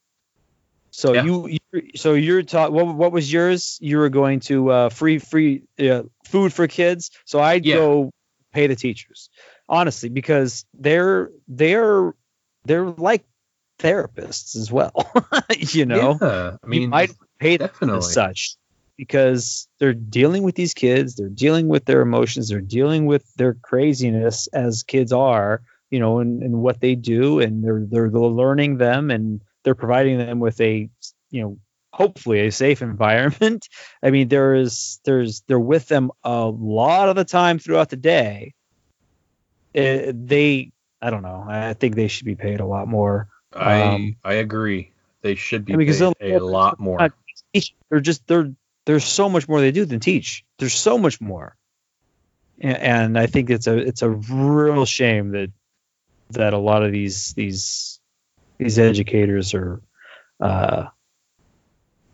So 0.89 1.13
you, 1.13 1.47
you 1.47 1.91
so 1.95 2.13
you're 2.13 2.41
taught 2.41 2.71
what 2.71 2.87
what 2.95 3.11
was 3.11 3.31
yours? 3.31 3.77
You 3.81 3.97
were 3.97 4.09
going 4.09 4.39
to 4.41 4.71
uh 4.71 4.89
free 4.89 5.19
free 5.19 5.63
uh, 5.77 6.03
food 6.23 6.53
for 6.53 6.67
kids. 6.67 7.11
So 7.25 7.39
I'd 7.39 7.65
go 7.65 8.11
pay 8.53 8.67
the 8.67 8.75
teachers. 8.75 9.29
Honestly, 9.67 10.09
because 10.09 10.65
they're 10.73 11.29
they're 11.49 12.13
they're 12.63 12.85
like 12.85 13.25
therapists 13.79 14.55
as 14.55 14.71
well. 14.71 15.11
you 15.57 15.85
know. 15.85 16.17
Yeah, 16.21 16.57
I 16.63 16.67
mean, 16.67 16.89
might 16.89 17.11
pay 17.37 17.57
them 17.57 17.67
definitely. 17.67 17.97
as 17.97 18.13
such 18.13 18.55
because 18.97 19.67
they're 19.79 19.93
dealing 19.93 20.43
with 20.43 20.55
these 20.55 20.73
kids 20.73 21.15
they're 21.15 21.29
dealing 21.29 21.67
with 21.67 21.85
their 21.85 22.01
emotions 22.01 22.49
they're 22.49 22.61
dealing 22.61 23.05
with 23.05 23.23
their 23.35 23.53
craziness 23.53 24.47
as 24.47 24.83
kids 24.83 25.11
are 25.11 25.61
you 25.89 25.99
know 25.99 26.19
and, 26.19 26.43
and 26.43 26.61
what 26.61 26.79
they 26.79 26.95
do 26.95 27.39
and 27.39 27.63
they're 27.63 27.85
they're 27.89 28.09
learning 28.09 28.77
them 28.77 29.11
and 29.11 29.41
they're 29.63 29.75
providing 29.75 30.17
them 30.17 30.39
with 30.39 30.59
a 30.61 30.89
you 31.31 31.41
know 31.41 31.57
hopefully 31.91 32.45
a 32.45 32.51
safe 32.51 32.81
environment 32.81 33.67
i 34.03 34.09
mean 34.09 34.27
there 34.27 34.55
is 34.55 34.99
there's 35.05 35.41
they're 35.47 35.59
with 35.59 35.87
them 35.87 36.11
a 36.23 36.45
lot 36.45 37.09
of 37.09 37.15
the 37.15 37.25
time 37.25 37.59
throughout 37.59 37.89
the 37.89 37.97
day 37.97 38.53
Uh, 39.75 40.11
they 40.13 40.71
i 41.01 41.09
don't 41.09 41.23
know 41.23 41.45
i 41.47 41.73
think 41.73 41.95
they 41.95 42.07
should 42.07 42.25
be 42.25 42.35
paid 42.35 42.59
a 42.59 42.65
lot 42.65 42.87
more 42.87 43.27
I 43.55 43.81
Um, 43.81 44.15
I 44.23 44.33
agree. 44.33 44.91
They 45.21 45.35
should 45.35 45.65
be 45.65 45.73
I 45.73 45.77
mean, 45.77 45.87
paid 46.19 46.35
a 46.35 46.45
lot 46.45 46.79
more. 46.79 46.99
not. 46.99 47.13
They're 47.89 47.99
just 47.99 48.27
they're 48.27 48.51
there's 48.85 49.05
so 49.05 49.29
much 49.29 49.47
more 49.47 49.59
they 49.59 49.71
do 49.71 49.85
than 49.85 49.99
teach. 49.99 50.45
There's 50.59 50.75
so 50.75 50.97
much 50.97 51.19
more, 51.19 51.55
and, 52.59 52.77
and 52.77 53.19
I 53.19 53.27
think 53.27 53.49
it's 53.49 53.67
a 53.67 53.77
it's 53.77 54.01
a 54.01 54.09
real 54.09 54.85
shame 54.85 55.31
that 55.31 55.51
that 56.31 56.53
a 56.53 56.57
lot 56.57 56.83
of 56.83 56.91
these 56.91 57.33
these 57.33 57.99
these 58.57 58.79
educators 58.79 59.53
are 59.53 59.81
uh, 60.39 60.85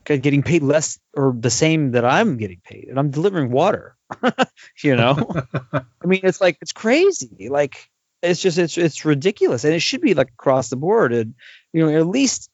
getting 0.06 0.44
paid 0.44 0.64
less 0.64 1.00
or 1.14 1.36
the 1.38 1.50
same 1.50 1.92
that 1.92 2.06
I'm 2.06 2.38
getting 2.38 2.62
paid, 2.64 2.88
and 2.90 2.98
I'm 2.98 3.12
delivering 3.12 3.52
water. 3.52 3.96
you 4.84 4.96
know, 4.96 5.30
I 5.74 6.06
mean, 6.06 6.22
it's 6.24 6.42
like 6.42 6.58
it's 6.62 6.74
crazy. 6.74 7.50
Like 7.50 7.90
it's 8.22 8.42
just 8.42 8.58
it's 8.58 8.78
it's 8.78 9.06
ridiculous, 9.06 9.64
and 9.64 9.74
it 9.74 9.82
should 9.82 10.02
be 10.02 10.14
like 10.14 10.30
across 10.30 10.70
the 10.70 10.76
board. 10.76 11.14
And 11.14 11.36
you 11.74 11.86
know, 11.86 11.98
at 11.98 12.08
least 12.08 12.50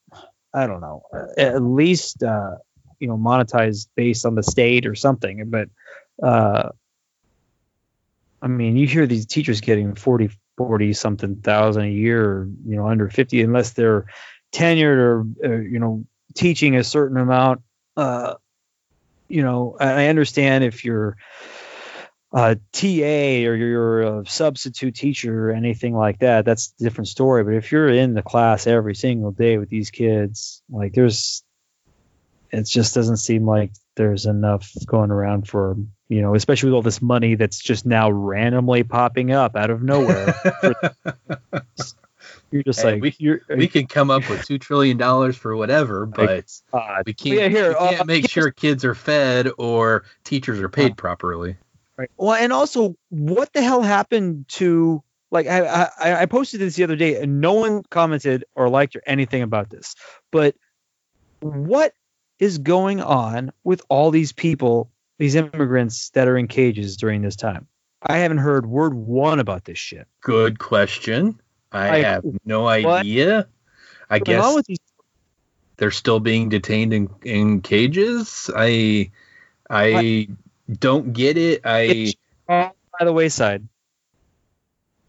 I 0.54 0.68
don't 0.68 0.82
know, 0.82 1.04
at 1.38 1.62
least 1.62 2.24
uh, 2.24 2.56
you 3.00 3.08
know 3.08 3.18
monetized 3.18 3.88
based 3.96 4.26
on 4.26 4.36
the 4.36 4.44
state 4.44 4.86
or 4.86 4.96
something. 4.96 5.50
But 5.50 5.70
uh, 6.22 6.70
I 8.42 8.48
mean, 8.48 8.78
you 8.78 8.88
hear 8.88 9.08
these 9.08 9.26
teachers 9.26 9.62
getting 9.62 9.96
40, 9.96 10.30
40 10.58 10.94
something 10.94 11.38
thousand 11.38 11.84
a 11.84 11.90
year, 11.90 12.24
or, 12.24 12.50
you 12.66 12.76
know, 12.76 12.88
under 12.88 13.10
50, 13.10 13.42
unless 13.42 13.72
they're 13.72 14.06
tenured 14.52 14.98
or, 14.98 15.26
uh, 15.44 15.60
you 15.60 15.80
know, 15.80 16.06
teaching 16.36 16.76
a 16.76 16.84
certain 16.84 17.18
amount. 17.18 17.62
Uh, 17.96 18.36
you 19.28 19.42
know, 19.42 19.76
I 19.80 20.08
understand 20.08 20.64
if 20.64 20.86
you're 20.86 21.18
a 22.32 22.58
TA 22.72 23.48
or 23.50 23.56
you're 23.56 24.20
a 24.20 24.26
substitute 24.26 24.96
teacher 24.96 25.50
or 25.50 25.52
anything 25.52 25.96
like 25.96 26.20
that, 26.20 26.46
that's 26.46 26.74
a 26.80 26.84
different 26.84 27.08
story. 27.08 27.44
But 27.44 27.56
if 27.56 27.72
you're 27.72 27.90
in 27.90 28.14
the 28.14 28.22
class 28.22 28.68
every 28.68 28.96
single 28.96 29.32
day 29.32 29.58
with 29.58 29.70
these 29.70 29.90
kids, 29.90 30.62
like 30.70 30.94
there's, 30.94 31.44
it 32.52 32.64
just 32.64 32.96
doesn't 32.96 33.18
seem 33.18 33.46
like 33.46 33.72
there's 33.96 34.26
enough 34.26 34.72
going 34.86 35.12
around 35.12 35.48
for 35.48 35.76
you 36.10 36.22
know, 36.22 36.36
especially 36.36 36.70
with 36.70 36.76
all 36.76 36.82
this 36.82 37.02
money 37.02 37.36
that's 37.36 37.60
just 37.60 37.86
now 37.86 38.10
randomly 38.10 38.84
popping 38.84 39.32
up 39.32 39.56
out 39.56 39.70
of 39.70 39.84
nowhere. 39.84 40.34
you're 42.52 42.64
just 42.64 42.82
Hey, 42.82 42.94
like 42.94 43.02
we, 43.02 43.16
you're, 43.18 43.42
we 43.50 43.68
can 43.68 43.88
come 43.88 44.10
up 44.10 44.30
with 44.30 44.46
two 44.46 44.58
trillion 44.58 44.98
dollars 44.98 45.36
for 45.36 45.56
whatever, 45.56 46.06
but 46.06 46.50
uh, 46.72 47.04
we 47.06 47.14
can't, 47.14 47.38
yeah, 47.38 47.48
here, 47.50 47.70
we 47.70 47.76
can't 47.76 48.02
uh, 48.02 48.06
make 48.06 48.30
sure 48.30 48.52
kids 48.52 48.86
are 48.86 48.96
fed 48.96 49.50
or 49.58 50.06
teachers 50.24 50.60
are 50.60 50.70
paid 50.70 50.96
properly. 50.96 51.58
Right. 51.98 52.10
Well, 52.16 52.36
and 52.36 52.54
also, 52.54 52.96
what 53.10 53.52
the 53.54 53.62
hell 53.62 53.82
happened 53.82 54.48
to 54.50 55.04
like 55.32 55.48
I, 55.48 55.90
I 56.00 56.22
I 56.22 56.26
posted 56.28 56.62
this 56.62 56.76
the 56.76 56.84
other 56.84 56.96
day, 56.96 57.20
and 57.22 57.42
no 57.42 57.54
one 57.54 57.84
commented 57.90 58.46
or 58.56 58.70
liked 58.70 58.96
or 58.96 59.02
anything 59.06 59.42
about 59.42 59.70
this. 59.70 59.96
But 60.32 60.56
what 61.42 61.94
is 62.40 62.58
going 62.58 63.02
on 63.02 63.52
with 63.64 63.82
all 63.90 64.12
these 64.12 64.32
people, 64.32 64.92
these 65.18 65.36
immigrants 65.36 66.10
that 66.12 66.28
are 66.28 66.38
in 66.38 66.48
cages 66.48 66.98
during 66.98 67.22
this 67.22 67.36
time? 67.36 67.68
I 68.02 68.18
haven't 68.18 68.38
heard 68.38 68.66
word 68.66 68.94
one 68.94 69.40
about 69.40 69.66
this 69.66 69.78
shit. 69.80 70.08
Good 70.22 70.60
question. 70.60 71.40
I 71.72 71.90
Like, 71.90 72.06
have 72.06 72.24
no 72.46 72.64
what 72.64 73.00
idea. 73.00 73.48
I 74.10 74.18
What's 74.20 74.30
going 74.30 74.40
on 74.40 74.56
guess 74.56 74.64
these? 74.68 74.78
they're 75.78 75.92
still 75.92 76.20
being 76.20 76.50
detained 76.50 76.94
in, 76.94 77.10
in 77.24 77.62
cages. 77.62 78.50
I 78.56 79.12
I 79.70 80.30
don't 80.72 81.14
get 81.14 81.38
it. 81.38 81.62
I 81.66 82.14
by 82.48 82.74
the 83.00 83.14
wayside. 83.14 83.68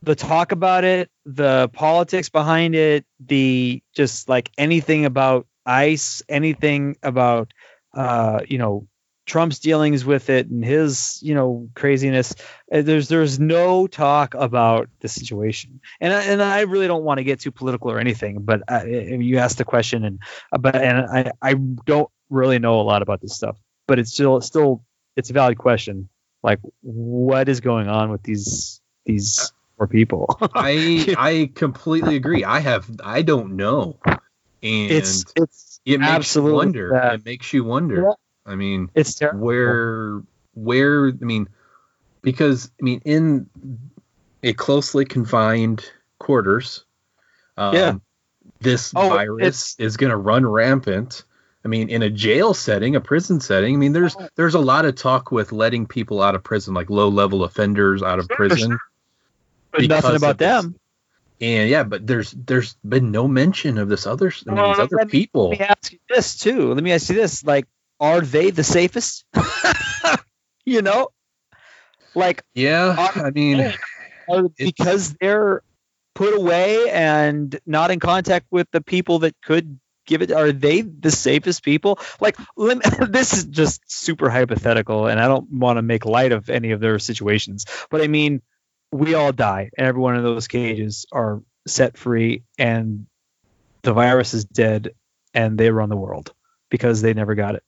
The 0.02 0.14
talk 0.14 0.52
about 0.52 0.84
it, 0.84 1.10
the 1.26 1.68
politics 1.72 2.28
behind 2.28 2.74
it, 2.74 3.04
the 3.20 3.82
just 3.94 4.28
like 4.28 4.50
anything 4.56 5.04
about 5.04 5.46
ICE, 5.68 6.22
anything 6.28 6.96
about 7.02 7.52
uh, 7.94 8.40
you 8.48 8.58
know 8.58 8.88
Trump's 9.26 9.58
dealings 9.58 10.04
with 10.04 10.30
it 10.30 10.48
and 10.48 10.64
his 10.64 11.18
you 11.22 11.34
know 11.34 11.68
craziness. 11.74 12.34
uh, 12.72 12.82
There's 12.82 13.08
there's 13.08 13.38
no 13.38 13.86
talk 13.86 14.34
about 14.34 14.88
the 15.00 15.08
situation, 15.08 15.80
and 16.00 16.12
I, 16.12 16.22
and 16.24 16.42
I 16.42 16.60
really 16.62 16.86
don't 16.86 17.04
want 17.04 17.18
to 17.18 17.24
get 17.24 17.40
too 17.40 17.50
political 17.52 17.90
or 17.90 17.98
anything, 17.98 18.42
but 18.42 18.62
I, 18.68 18.84
you 18.84 19.38
asked 19.38 19.58
the 19.58 19.64
question, 19.64 20.04
and 20.04 20.18
but 20.58 20.74
and 20.76 20.98
I 20.98 21.32
I 21.42 21.54
don't 21.54 22.10
really 22.30 22.58
know 22.58 22.80
a 22.80 22.82
lot 22.82 23.02
about 23.02 23.20
this 23.20 23.34
stuff, 23.34 23.56
but 23.86 23.98
it's 23.98 24.12
still 24.12 24.38
it's 24.38 24.46
still 24.46 24.82
it's 25.16 25.30
a 25.30 25.32
valid 25.32 25.58
question 25.58 26.08
like 26.42 26.60
what 26.82 27.48
is 27.48 27.60
going 27.60 27.88
on 27.88 28.10
with 28.10 28.22
these 28.22 28.80
these 29.04 29.52
poor 29.76 29.86
people 29.86 30.38
I 30.54 31.14
I 31.18 31.50
completely 31.54 32.16
agree. 32.16 32.44
I 32.44 32.60
have 32.60 32.88
I 33.02 33.22
don't 33.22 33.56
know, 33.56 33.98
and 34.62 34.90
it's 34.90 35.24
it's 35.36 35.80
it 35.84 36.00
makes 36.00 36.10
absolutely 36.10 36.50
you 36.50 36.56
wonder. 36.56 36.92
bad. 36.92 37.14
It 37.20 37.24
makes 37.24 37.52
you 37.52 37.64
wonder. 37.64 38.02
Yeah. 38.02 38.12
I 38.46 38.54
mean, 38.54 38.90
it's 38.94 39.14
terrible. 39.14 39.40
where 39.40 40.22
where 40.54 41.08
I 41.08 41.24
mean, 41.24 41.48
because 42.22 42.70
I 42.80 42.84
mean, 42.84 43.00
in 43.04 43.48
a 44.42 44.52
closely 44.52 45.04
confined 45.04 45.90
quarters, 46.18 46.84
um, 47.56 47.74
Yeah. 47.74 47.94
this 48.60 48.92
Oh, 48.96 49.08
virus 49.08 49.76
is 49.78 49.96
going 49.96 50.10
to 50.10 50.16
run 50.16 50.46
rampant. 50.46 51.24
I 51.64 51.68
mean, 51.68 51.90
in 51.90 52.02
a 52.02 52.10
jail 52.10 52.54
setting, 52.54 52.96
a 52.96 53.00
prison 53.00 53.40
setting. 53.40 53.74
I 53.74 53.76
mean, 53.78 53.92
there's 53.92 54.16
Oh. 54.18 54.28
there's 54.36 54.54
a 54.54 54.60
lot 54.60 54.84
of 54.84 54.94
talk 54.94 55.30
with 55.30 55.52
letting 55.52 55.86
people 55.86 56.22
out 56.22 56.34
of 56.34 56.42
prison, 56.42 56.72
like 56.74 56.88
low 56.88 57.08
level 57.08 57.44
offenders 57.44 58.02
out 58.02 58.18
of 58.18 58.28
prison. 58.28 58.78
But 59.72 59.86
nothing 59.88 60.16
about 60.16 60.38
them 60.38 60.77
And 61.40 61.70
yeah, 61.70 61.84
but 61.84 62.06
there's 62.06 62.32
there's 62.32 62.74
been 62.86 63.12
no 63.12 63.28
mention 63.28 63.78
of 63.78 63.88
this 63.88 64.06
other 64.06 64.32
I 64.48 64.54
mean, 64.54 64.64
these 64.64 64.78
uh, 64.78 64.82
other 64.82 64.96
let 64.96 65.06
me- 65.06 65.10
people. 65.12 65.50
let 65.50 65.60
me 65.60 65.66
ask 65.66 65.92
you 65.92 65.98
this 66.08 66.36
too. 66.38 66.74
Let 66.74 66.82
me 66.82 66.92
ask 66.92 67.08
you 67.08 67.16
this 67.16 67.44
like 67.44 67.66
are 68.00 68.20
they 68.20 68.50
the 68.50 68.64
safest? 68.64 69.24
You 70.64 70.82
know? 70.82 71.08
Like 72.14 72.42
Yeah, 72.52 72.94
I 72.98 73.30
mean, 73.30 73.72
are, 74.28 74.48
because 74.56 75.14
they're 75.14 75.62
put 76.14 76.34
away 76.36 76.90
and 76.90 77.58
not 77.64 77.90
in 77.90 78.00
contact 78.00 78.46
with 78.50 78.66
the 78.70 78.82
people 78.82 79.20
that 79.20 79.34
could 79.42 79.78
give 80.06 80.20
it 80.20 80.30
are 80.32 80.52
they 80.52 80.82
the 80.82 81.10
safest 81.10 81.62
people? 81.62 81.98
Like 82.20 82.36
let 82.56 82.78
me, 82.78 83.06
this 83.08 83.32
is 83.32 83.44
just 83.44 83.80
super 83.86 84.28
hypothetical 84.28 85.06
and 85.06 85.18
i 85.20 85.26
don't 85.28 85.50
want 85.50 85.76
to 85.78 85.82
make 85.82 86.04
light 86.04 86.32
of 86.32 86.50
any 86.50 86.72
of 86.72 86.80
their 86.80 86.98
situations. 86.98 87.64
But 87.90 88.02
i 88.02 88.08
mean 88.08 88.42
we 88.92 89.14
all 89.14 89.32
die 89.32 89.70
and 89.76 89.86
every 89.86 90.00
one 90.00 90.16
of 90.16 90.22
those 90.22 90.48
cages 90.48 91.06
are 91.12 91.42
set 91.66 91.96
free 91.96 92.42
and 92.58 93.06
the 93.82 93.92
virus 93.92 94.34
is 94.34 94.44
dead 94.44 94.90
and 95.34 95.58
they 95.58 95.70
run 95.70 95.88
the 95.88 95.96
world 95.96 96.32
because 96.70 97.02
they 97.02 97.14
never 97.14 97.34
got 97.34 97.54
it. 97.54 97.62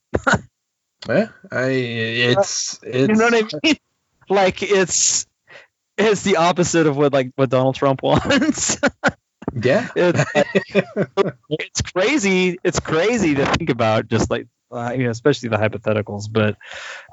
Yeah, 1.09 1.29
I 1.51 1.65
it's 1.65 2.79
it's 2.83 3.09
you 3.09 3.15
know 3.15 3.25
what 3.25 3.35
i 3.35 3.59
mean? 3.65 3.77
Like 4.29 4.63
it's 4.63 5.27
it's 5.99 6.23
the 6.23 6.37
opposite 6.37 6.87
of 6.87 6.97
what 6.97 7.13
like 7.13 7.33
what 7.35 7.51
donald 7.51 7.75
trump 7.75 8.01
wants. 8.05 8.79
Yeah. 9.53 9.89
It's, 9.97 10.25
it's 11.49 11.83
crazy 11.83 12.59
it's 12.63 12.79
crazy 12.79 13.35
to 13.35 13.47
think 13.47 13.71
about 13.71 14.07
just 14.09 14.31
like 14.31 14.47
uh, 14.71 14.95
you 14.97 15.05
know 15.05 15.11
especially 15.11 15.49
the 15.49 15.57
hypotheticals 15.57 16.31
but 16.31 16.57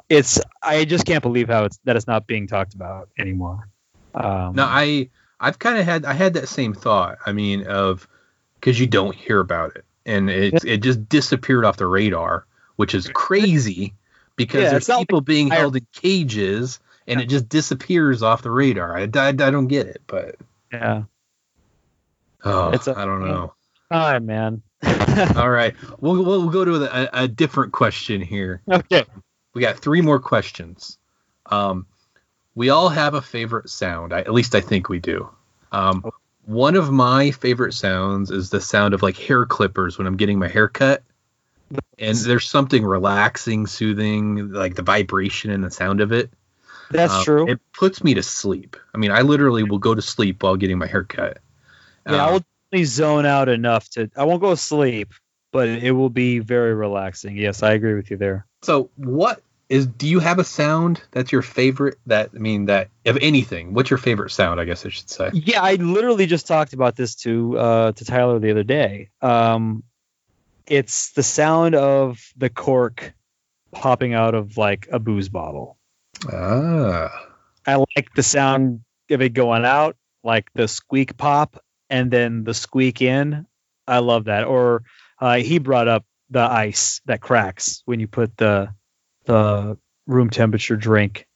it's 0.10 0.40
i 0.62 0.86
just 0.86 1.08
can't 1.08 1.24
believe 1.24 1.48
how 1.48 1.64
it's 1.64 1.80
that 1.86 1.96
it's 1.96 2.06
not 2.06 2.28
being 2.28 2.46
talked 2.46 2.76
about 2.76 3.10
anymore 3.18 3.68
um 4.24 4.56
No, 4.56 4.64
I 4.66 5.10
I've 5.40 5.60
kind 5.60 5.78
of 5.78 5.86
had 5.86 6.06
I 6.06 6.14
had 6.14 6.34
that 6.36 6.48
same 6.50 6.74
thought. 6.74 7.18
I 7.26 7.32
mean, 7.32 7.68
of 7.68 8.08
because 8.56 8.80
you 8.80 8.88
don't 8.88 9.16
hear 9.16 9.40
about 9.40 9.76
it, 9.76 9.86
and 10.06 10.30
it 10.30 10.64
it 10.66 10.78
just 10.78 11.08
disappeared 11.10 11.64
off 11.66 11.78
the 11.78 11.86
radar, 11.88 12.46
which 12.76 12.96
is 12.96 13.08
crazy 13.14 13.94
because 14.36 14.64
Yeah, 14.64 14.70
there's 14.72 14.88
people 14.88 15.22
being 15.22 15.52
I- 15.52 15.56
held 15.58 15.76
in 15.76 15.86
cages, 15.94 16.80
and 17.08 17.22
it 17.22 17.30
just 17.30 17.48
disappears 17.50 18.24
off 18.24 18.42
the 18.42 18.52
radar. 18.52 18.98
I, 18.98 19.04
I, 19.14 19.28
I 19.28 19.32
don't 19.34 19.68
get 19.68 19.88
it, 19.88 20.02
but 20.08 20.36
yeah 20.72 21.04
oh, 22.44 22.70
It's 22.72 22.88
a- 22.88 22.98
I 22.98 23.06
don't 23.06 23.26
know. 23.26 23.54
time 23.92 24.26
man 24.26 24.62
All 25.36 25.50
right, 25.50 25.74
we'll 26.00 26.24
we'll 26.24 26.50
go 26.50 26.64
to 26.66 26.76
a, 26.86 27.24
a 27.24 27.28
different 27.28 27.72
question 27.74 28.22
here. 28.22 28.62
okay 28.72 29.06
We 29.56 29.62
got 29.62 29.78
three 29.80 30.02
more 30.02 30.20
questions. 30.20 31.00
Um, 31.48 31.88
we 32.58 32.72
all 32.72 32.90
have 32.90 33.14
a 33.14 33.22
favorite 33.22 33.70
sound. 33.70 34.12
I, 34.12 34.22
at 34.22 34.34
least 34.34 34.56
I 34.56 34.62
think 34.62 34.90
we 34.90 34.98
do. 34.98 35.30
Um, 35.72 36.04
one 36.46 36.76
of 36.76 36.90
my 36.92 37.30
favorite 37.30 37.74
sounds 37.74 38.32
is 38.32 38.50
the 38.50 38.60
sound 38.60 38.96
of 38.96 39.04
like 39.04 39.16
hair 39.16 39.46
clippers 39.46 40.00
when 40.00 40.08
I'm 40.08 40.18
getting 40.18 40.40
my 40.40 40.48
hair 40.48 40.68
cut. 40.68 41.04
And 42.00 42.18
there's 42.18 42.50
something 42.50 42.84
relaxing, 42.84 43.68
soothing, 43.68 44.52
like 44.54 44.74
the 44.74 44.82
vibration 44.82 45.52
and 45.52 45.64
the 45.64 45.70
sound 45.70 46.02
of 46.02 46.12
it. 46.12 46.32
that's 46.90 47.14
Um, 47.14 47.24
true 47.24 47.48
It 47.48 47.60
puts 47.74 48.04
me 48.04 48.16
to 48.16 48.24
sleep. 48.24 48.76
I 48.94 48.98
mean, 48.98 49.12
I 49.12 49.22
literally 49.22 49.62
will 49.64 49.78
go 49.78 49.94
to 49.94 50.02
sleep 50.02 50.42
while 50.42 50.56
getting 50.56 50.80
my 50.80 50.88
hair 50.88 51.04
cut. 51.04 51.38
yeah 52.10 52.16
i 52.24 52.26
Um, 52.28 52.34
will 52.34 52.44
definitely 52.72 52.86
zone 52.86 53.26
out 53.28 53.50
enough 53.50 53.88
to 53.92 54.10
i 54.16 54.24
won't 54.24 54.42
go 54.42 54.52
to 54.52 54.58
sleep 54.58 55.14
but 55.52 55.70
it 55.70 55.92
will 55.92 56.10
be 56.10 56.40
very 56.40 56.74
relaxing 56.74 57.38
yes 57.38 57.62
i 57.62 57.74
agree 57.74 57.94
with 57.94 58.10
you 58.10 58.18
there 58.18 58.48
So, 58.64 58.90
what 58.96 59.42
is? 59.70 59.88
Do 59.88 60.08
you 60.08 60.20
have 60.20 60.40
a 60.40 60.44
sound 60.44 61.02
that's 61.12 61.32
your 61.32 61.42
favorite? 61.42 61.98
That 62.06 62.32
I 62.36 62.40
mean, 62.40 62.66
that 62.66 62.90
of 63.06 63.18
anything. 63.22 63.74
What's 63.74 63.90
your 63.90 63.98
favorite 63.98 64.32
sound? 64.32 64.60
I 64.60 64.66
guess 64.66 64.86
I 64.86 64.90
should 64.90 65.10
say. 65.10 65.32
Yeah, 65.34 65.62
I 65.62 65.76
literally 65.76 66.26
just 66.26 66.48
talked 66.48 66.74
about 66.74 66.96
this 66.96 67.16
to 67.16 67.58
uh, 67.58 67.92
to 67.94 68.06
Tyler 68.06 68.40
the 68.40 68.52
other 68.52 68.64
day. 68.64 69.10
Um, 69.22 69.84
it's 70.66 71.12
the 71.12 71.24
sound 71.24 71.76
of 71.76 72.20
the 72.36 72.50
cork 72.50 73.14
popping 73.72 74.14
out 74.14 74.36
of 74.36 74.58
like 74.58 74.88
a 74.92 75.00
booze 75.00 75.30
bottle. 75.30 75.78
Ah, 76.32 77.28
I 77.66 77.76
like 77.76 78.14
the 78.16 78.24
sound 78.24 78.82
of 79.10 79.22
it 79.22 79.30
going 79.30 79.66
out, 79.66 79.96
like 80.24 80.50
the 80.54 80.68
squeak 80.68 81.18
pop, 81.18 81.64
and 81.90 82.10
then 82.12 82.44
the 82.44 82.54
squeak 82.54 83.02
in. 83.02 83.46
I 83.88 84.00
love 84.00 84.26
that. 84.26 84.46
Or 84.46 84.84
uh, 85.20 85.38
he 85.38 85.60
brought 85.60 85.88
up 85.88 86.06
the 86.30 86.42
ice 86.42 87.02
that 87.06 87.22
cracks 87.22 87.82
when 87.86 88.00
you 88.00 88.08
put 88.08 88.36
the 88.38 88.74
the 89.28 89.78
room 90.08 90.30
temperature 90.32 90.76
drink, 90.76 91.28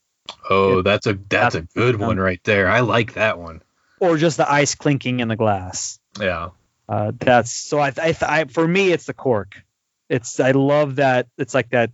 oh, 0.50 0.82
that's 0.82 1.06
a 1.08 1.14
that's 1.30 1.56
a 1.56 1.62
good 1.62 1.98
one 2.00 2.18
right 2.18 2.42
there. 2.44 2.68
I 2.68 2.80
like 2.80 3.14
that 3.14 3.38
one. 3.38 3.62
or 4.00 4.18
just 4.18 4.38
the 4.38 4.52
ice 4.52 4.74
clinking 4.76 5.20
in 5.20 5.28
the 5.28 5.36
glass. 5.36 6.00
Yeah. 6.20 6.50
Uh, 6.90 7.12
that's 7.18 7.52
so 7.52 7.80
I, 7.80 7.94
I, 8.02 8.16
I 8.22 8.46
for 8.46 8.68
me 8.68 8.92
it's 8.92 9.06
the 9.06 9.14
cork. 9.14 9.62
It's 10.10 10.40
I 10.40 10.52
love 10.52 10.96
that 10.98 11.28
it's 11.38 11.54
like 11.54 11.70
that 11.70 11.92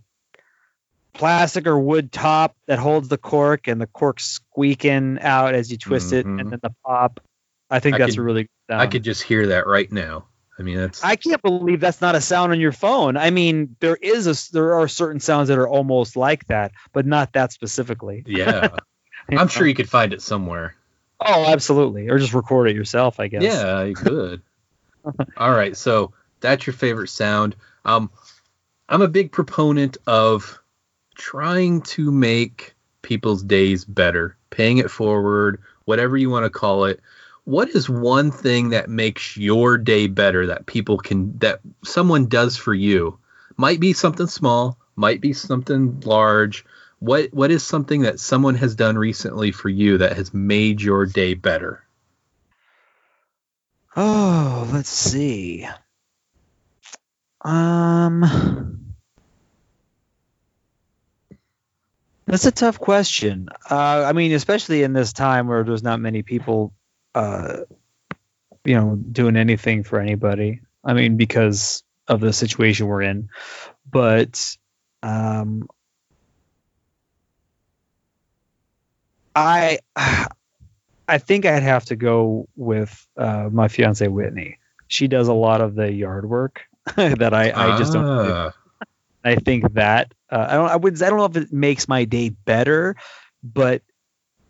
plastic 1.14 1.66
or 1.66 1.78
wood 1.78 2.10
top 2.12 2.56
that 2.66 2.78
holds 2.78 3.08
the 3.08 3.18
cork 3.18 3.66
and 3.68 3.80
the 3.80 3.86
cork 3.86 4.20
squeaking 4.20 5.18
out 5.20 5.54
as 5.54 5.70
you 5.70 5.76
twist 5.78 6.12
it 6.12 6.26
Mhm. 6.26 6.40
and 6.40 6.50
then 6.52 6.60
the 6.62 6.74
pop. 6.84 7.20
I 7.70 7.80
think 7.80 7.96
I 7.96 7.98
that's 7.98 8.12
could- 8.12 8.20
a 8.20 8.22
really 8.22 8.42
good 8.44 8.50
sound. 8.70 8.80
I 8.82 8.86
could 8.86 9.02
just 9.04 9.22
hear 9.22 9.48
that 9.48 9.66
right 9.66 9.90
now. 9.90 10.26
I 10.58 10.62
mean, 10.62 10.76
that's 10.76 11.04
I 11.04 11.16
can't 11.16 11.40
believe 11.40 11.80
that's 11.80 12.00
not 12.00 12.14
a 12.14 12.20
sound 12.20 12.52
on 12.52 12.60
your 12.60 12.72
phone. 12.72 13.16
I 13.16 13.30
mean, 13.30 13.76
there 13.80 13.96
is 14.00 14.26
a 14.26 14.52
there 14.52 14.74
are 14.74 14.88
certain 14.88 15.20
sounds 15.20 15.48
that 15.48 15.58
are 15.58 15.68
almost 15.68 16.16
like 16.16 16.46
that, 16.46 16.72
but 16.92 17.06
not 17.06 17.32
that 17.34 17.52
specifically. 17.52 18.24
yeah. 18.26 18.68
I'm 19.30 19.48
sure 19.48 19.66
you 19.66 19.74
could 19.74 19.90
find 19.90 20.14
it 20.14 20.22
somewhere. 20.22 20.74
Oh, 21.20 21.44
absolutely. 21.46 22.08
Or 22.08 22.18
just 22.18 22.32
record 22.32 22.68
it 22.68 22.76
yourself, 22.76 23.20
I 23.20 23.28
guess. 23.28 23.42
Yeah, 23.42 23.82
you 23.84 23.94
could. 23.94 24.42
All 25.36 25.50
right, 25.50 25.76
so 25.76 26.12
that's 26.40 26.66
your 26.66 26.74
favorite 26.74 27.08
sound. 27.08 27.56
Um, 27.84 28.10
I'm 28.88 29.02
a 29.02 29.08
big 29.08 29.32
proponent 29.32 29.98
of 30.06 30.58
trying 31.14 31.82
to 31.82 32.10
make 32.10 32.74
people's 33.02 33.42
days 33.42 33.84
better, 33.84 34.36
paying 34.50 34.78
it 34.78 34.90
forward, 34.90 35.60
whatever 35.84 36.16
you 36.16 36.30
want 36.30 36.44
to 36.44 36.50
call 36.50 36.84
it. 36.84 37.00
What 37.48 37.70
is 37.70 37.88
one 37.88 38.30
thing 38.30 38.68
that 38.70 38.90
makes 38.90 39.38
your 39.38 39.78
day 39.78 40.06
better 40.06 40.48
that 40.48 40.66
people 40.66 40.98
can 40.98 41.38
that 41.38 41.60
someone 41.82 42.26
does 42.26 42.58
for 42.58 42.74
you? 42.74 43.18
Might 43.56 43.80
be 43.80 43.94
something 43.94 44.26
small, 44.26 44.76
might 44.96 45.22
be 45.22 45.32
something 45.32 45.98
large. 46.00 46.66
What 46.98 47.32
what 47.32 47.50
is 47.50 47.62
something 47.62 48.02
that 48.02 48.20
someone 48.20 48.54
has 48.56 48.74
done 48.74 48.98
recently 48.98 49.50
for 49.50 49.70
you 49.70 49.96
that 49.96 50.14
has 50.18 50.34
made 50.34 50.82
your 50.82 51.06
day 51.06 51.32
better? 51.32 51.82
Oh, 53.96 54.68
let's 54.70 54.90
see. 54.90 55.66
Um 57.40 58.94
That's 62.26 62.44
a 62.44 62.52
tough 62.52 62.78
question. 62.78 63.48
Uh, 63.70 64.04
I 64.06 64.12
mean, 64.12 64.32
especially 64.32 64.82
in 64.82 64.92
this 64.92 65.14
time 65.14 65.46
where 65.48 65.64
there's 65.64 65.82
not 65.82 65.98
many 65.98 66.22
people, 66.22 66.74
uh, 67.14 67.58
you 68.64 68.74
know, 68.74 68.96
doing 68.96 69.36
anything 69.36 69.82
for 69.84 70.00
anybody. 70.00 70.60
I 70.84 70.92
mean, 70.94 71.16
because 71.16 71.82
of 72.06 72.20
the 72.20 72.32
situation 72.32 72.86
we're 72.86 73.02
in. 73.02 73.28
But 73.90 74.56
um, 75.02 75.68
I, 79.34 79.78
I 81.08 81.18
think 81.18 81.46
I'd 81.46 81.62
have 81.62 81.86
to 81.86 81.96
go 81.96 82.48
with 82.56 83.06
uh, 83.16 83.48
my 83.50 83.68
fiance 83.68 84.06
Whitney. 84.06 84.58
She 84.88 85.08
does 85.08 85.28
a 85.28 85.34
lot 85.34 85.60
of 85.60 85.74
the 85.74 85.92
yard 85.92 86.28
work 86.28 86.62
that 86.96 87.34
I, 87.34 87.74
I 87.74 87.78
just 87.78 87.92
don't. 87.92 88.04
do. 88.04 88.32
Ah. 88.32 88.52
I 89.24 89.34
think 89.34 89.74
that 89.74 90.14
uh, 90.30 90.46
I 90.48 90.54
don't 90.54 90.70
I 90.70 90.76
would 90.76 91.02
I 91.02 91.10
don't 91.10 91.18
know 91.18 91.24
if 91.24 91.36
it 91.36 91.52
makes 91.52 91.88
my 91.88 92.04
day 92.04 92.30
better, 92.30 92.94
but 93.42 93.82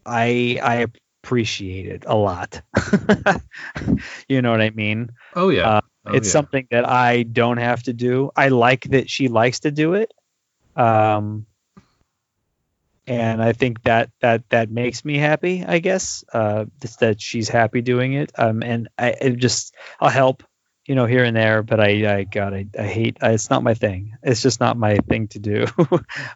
I 0.04 0.60
I 0.62 0.86
appreciate 1.22 1.86
it 1.86 2.04
a 2.06 2.14
lot. 2.16 2.62
you 4.28 4.42
know 4.42 4.50
what 4.50 4.60
I 4.60 4.70
mean? 4.70 5.10
Oh 5.34 5.48
yeah. 5.50 5.68
Uh, 5.68 5.80
Oh, 6.06 6.14
it's 6.14 6.28
yeah. 6.28 6.32
something 6.32 6.66
that 6.70 6.88
I 6.88 7.22
don't 7.22 7.58
have 7.58 7.82
to 7.82 7.92
do. 7.92 8.30
I 8.34 8.48
like 8.48 8.84
that 8.84 9.10
she 9.10 9.28
likes 9.28 9.60
to 9.60 9.70
do 9.70 9.94
it. 9.94 10.12
Um 10.76 11.46
and 13.06 13.42
I 13.42 13.52
think 13.52 13.82
that 13.84 14.10
that 14.20 14.48
that 14.50 14.70
makes 14.70 15.04
me 15.04 15.18
happy, 15.18 15.64
I 15.66 15.78
guess. 15.80 16.24
Uh 16.32 16.66
just 16.80 17.00
that 17.00 17.20
she's 17.20 17.48
happy 17.48 17.80
doing 17.82 18.12
it. 18.14 18.32
Um 18.38 18.62
and 18.62 18.88
I 18.98 19.10
it 19.10 19.36
just 19.36 19.74
I'll 20.00 20.10
help, 20.10 20.44
you 20.88 20.94
know, 20.96 21.06
here 21.06 21.22
and 21.22 21.36
there, 21.36 21.62
but 21.62 21.78
I 21.78 22.18
I 22.18 22.24
god 22.24 22.54
I, 22.54 22.66
I 22.78 22.82
hate 22.84 23.18
I, 23.20 23.32
it's 23.32 23.50
not 23.50 23.62
my 23.62 23.74
thing. 23.74 24.16
It's 24.22 24.42
just 24.42 24.58
not 24.58 24.76
my 24.76 24.96
thing 24.96 25.28
to 25.28 25.38
do. 25.38 25.66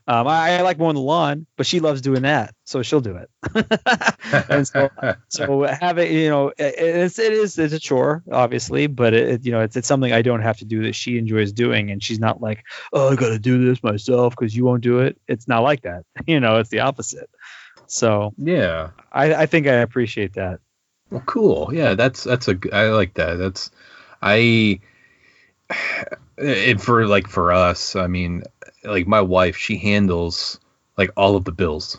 um 0.06 0.28
I, 0.28 0.58
I 0.58 0.60
like 0.62 0.78
mowing 0.78 0.94
the 0.94 1.00
lawn, 1.00 1.46
but 1.56 1.66
she 1.66 1.80
loves 1.80 2.02
doing 2.02 2.22
that, 2.22 2.54
so 2.64 2.82
she'll 2.82 3.00
do 3.00 3.16
it. 3.16 3.30
and 4.48 4.68
so 4.68 4.90
so 5.28 5.62
having 5.64 6.12
you 6.12 6.28
know 6.28 6.48
it- 6.48 6.74
it's 6.78 7.18
it 7.18 7.32
is 7.32 7.58
it's 7.58 7.74
a 7.74 7.78
chore 7.80 8.22
obviously 8.30 8.86
but 8.86 9.14
it, 9.14 9.28
it- 9.28 9.44
you 9.44 9.52
know 9.52 9.60
it's, 9.60 9.76
it's 9.76 9.88
something 9.88 10.12
i 10.12 10.22
don't 10.22 10.42
have 10.42 10.58
to 10.58 10.64
do 10.64 10.84
that 10.84 10.94
she 10.94 11.18
enjoys 11.18 11.52
doing 11.52 11.90
and 11.90 12.02
she's 12.02 12.18
not 12.20 12.40
like 12.40 12.64
oh 12.92 13.10
i 13.10 13.16
gotta 13.16 13.38
do 13.38 13.64
this 13.64 13.82
myself 13.82 14.34
because 14.36 14.54
you 14.56 14.64
won't 14.64 14.82
do 14.82 15.00
it 15.00 15.20
it's 15.28 15.48
not 15.48 15.62
like 15.62 15.82
that 15.82 16.04
you 16.26 16.38
know 16.40 16.58
it's 16.58 16.70
the 16.70 16.80
opposite 16.80 17.28
so 17.86 18.32
yeah. 18.38 18.90
i 19.12 19.34
i 19.34 19.46
think 19.46 19.66
i 19.66 19.74
appreciate 19.74 20.34
that 20.34 20.60
Well, 21.10 21.22
cool. 21.26 21.70
Yeah, 21.74 21.94
that's 21.94 22.24
that's 22.24 22.48
a 22.48 22.56
I 22.72 22.88
like 22.88 23.14
that. 23.14 23.36
That's 23.36 23.70
I 24.22 24.80
it 26.38 26.80
for 26.80 27.06
like 27.06 27.28
for 27.28 27.52
us. 27.52 27.96
I 27.96 28.06
mean, 28.06 28.44
like 28.84 29.06
my 29.06 29.20
wife, 29.20 29.56
she 29.56 29.78
handles 29.78 30.60
like 30.98 31.10
all 31.16 31.36
of 31.36 31.44
the 31.44 31.52
bills, 31.52 31.98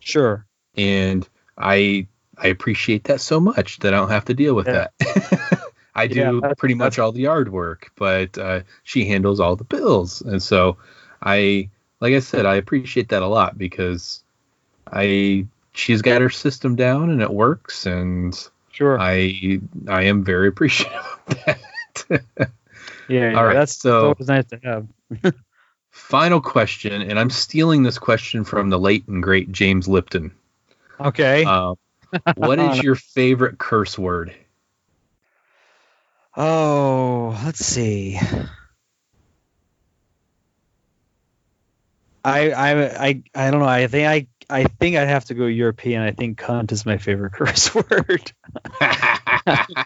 sure 0.00 0.46
and 0.76 1.28
I 1.58 2.06
I 2.38 2.48
appreciate 2.48 3.04
that 3.04 3.20
so 3.20 3.40
much 3.40 3.78
that 3.78 3.94
I 3.94 3.96
don't 3.96 4.10
have 4.10 4.26
to 4.26 4.34
deal 4.34 4.54
with 4.54 4.66
Yeah. 4.66 4.72
that. 4.72 4.92
I 5.94 6.06
do 6.06 6.42
Yeah, 6.42 6.52
pretty 6.58 6.74
much 6.74 6.98
all 6.98 7.12
the 7.12 7.22
yard 7.22 7.50
work, 7.50 7.90
but 7.96 8.36
uh, 8.36 8.60
she 8.82 9.06
handles 9.06 9.40
all 9.40 9.56
the 9.56 9.64
bills, 9.64 10.20
and 10.20 10.42
so 10.42 10.76
I 11.22 11.70
like 12.00 12.14
I 12.14 12.20
said, 12.20 12.44
I 12.46 12.56
appreciate 12.56 13.08
that 13.10 13.22
a 13.22 13.26
lot 13.26 13.56
because 13.56 14.22
I 14.92 15.46
she's 15.74 16.02
got 16.02 16.22
her 16.22 16.30
system 16.30 16.76
down 16.76 17.10
and 17.10 17.22
it 17.22 17.32
works, 17.32 17.86
and 17.86 18.34
sure 18.76 18.98
I 19.00 19.60
I 19.88 20.02
am 20.04 20.24
very 20.24 20.48
appreciative 20.52 20.94
of 21.28 21.44
that. 21.44 21.60
yeah, 23.08 23.30
yeah 23.30 23.38
All 23.38 23.44
right, 23.44 23.54
that's 23.54 23.76
so- 23.80 24.12
always 24.12 24.28
nice 24.28 24.44
to 24.46 24.60
have 24.62 24.86
Final 25.90 26.40
question, 26.42 27.00
and 27.02 27.18
I'm 27.18 27.30
stealing 27.30 27.82
this 27.82 27.98
question 27.98 28.44
from 28.44 28.68
the 28.68 28.78
late 28.78 29.08
and 29.08 29.22
great 29.22 29.50
James 29.50 29.88
Lipton. 29.88 30.30
okay 31.00 31.44
Uh, 31.44 31.74
what 32.36 32.58
is 32.58 32.82
your 32.82 32.94
favorite 32.94 33.58
curse 33.58 33.98
word? 33.98 34.34
Oh, 36.36 37.40
let's 37.44 37.64
see. 37.64 38.18
I 42.24 42.50
I 42.50 43.06
I 43.08 43.22
I 43.34 43.50
don't 43.50 43.60
know. 43.60 43.66
I 43.66 43.86
think 43.86 44.08
I 44.08 44.26
I 44.48 44.64
think 44.64 44.96
I'd 44.96 45.08
have 45.08 45.24
to 45.26 45.34
go 45.34 45.46
European. 45.46 46.02
I 46.02 46.12
think 46.12 46.38
cunt 46.38 46.72
is 46.72 46.86
my 46.86 46.98
favorite 46.98 47.32
curse 47.34 47.74
word. 47.74 48.32
I 48.80 49.76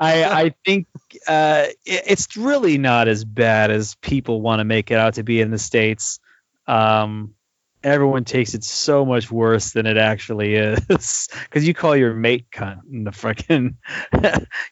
I 0.00 0.54
think 0.64 0.86
uh, 1.26 1.66
it, 1.84 2.02
it's 2.06 2.36
really 2.36 2.78
not 2.78 3.08
as 3.08 3.24
bad 3.24 3.70
as 3.70 3.94
people 3.96 4.40
want 4.40 4.60
to 4.60 4.64
make 4.64 4.90
it 4.90 4.98
out 4.98 5.14
to 5.14 5.22
be 5.22 5.40
in 5.40 5.50
the 5.50 5.58
states. 5.58 6.20
Um, 6.66 7.34
everyone 7.82 8.24
takes 8.24 8.54
it 8.54 8.64
so 8.64 9.04
much 9.04 9.30
worse 9.30 9.70
than 9.72 9.86
it 9.86 9.96
actually 9.96 10.54
is 10.56 11.28
because 11.44 11.66
you 11.66 11.74
call 11.74 11.96
your 11.96 12.14
mate 12.14 12.46
cunt 12.50 12.80
in 12.90 13.04
the 13.04 13.12
fucking 13.12 13.76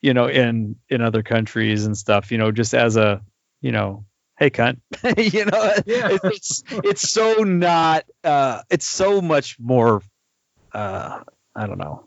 you 0.03 0.15
know 0.15 0.27
in 0.29 0.77
in 0.89 1.01
other 1.01 1.23
countries 1.23 1.87
and 1.87 1.97
stuff 1.97 2.33
you 2.33 2.39
know 2.39 2.51
just 2.51 2.75
as 2.75 2.97
a 2.97 3.23
you 3.61 3.73
know 3.73 4.05
hey 4.39 4.51
cunt 4.51 4.81
you 5.33 5.45
know 5.45 5.73
Yeah. 5.87 6.19
it's 6.25 6.63
it's 6.71 7.11
so 7.11 7.43
not 7.43 8.05
uh 8.25 8.63
it's 8.71 8.87
so 8.87 9.21
much 9.21 9.59
more 9.59 10.03
uh 10.73 11.21
i 11.55 11.67
don't 11.67 11.79
know 11.79 12.05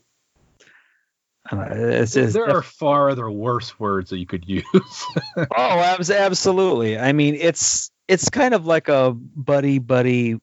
I 1.51 1.55
don't 1.55 1.69
know, 1.69 1.87
it's, 1.87 2.15
it's 2.15 2.33
there 2.33 2.49
are 2.55 2.61
far 2.61 3.09
other 3.09 3.29
worse 3.29 3.79
words 3.79 4.11
that 4.11 4.19
you 4.19 4.27
could 4.27 4.47
use. 4.47 4.63
Oh, 5.35 5.97
absolutely. 6.11 6.99
I 6.99 7.13
mean, 7.13 7.33
it's 7.33 7.89
it's 8.07 8.29
kind 8.29 8.53
of 8.53 8.67
like 8.67 8.87
a 8.87 9.11
buddy 9.15 9.79
buddy 9.79 10.39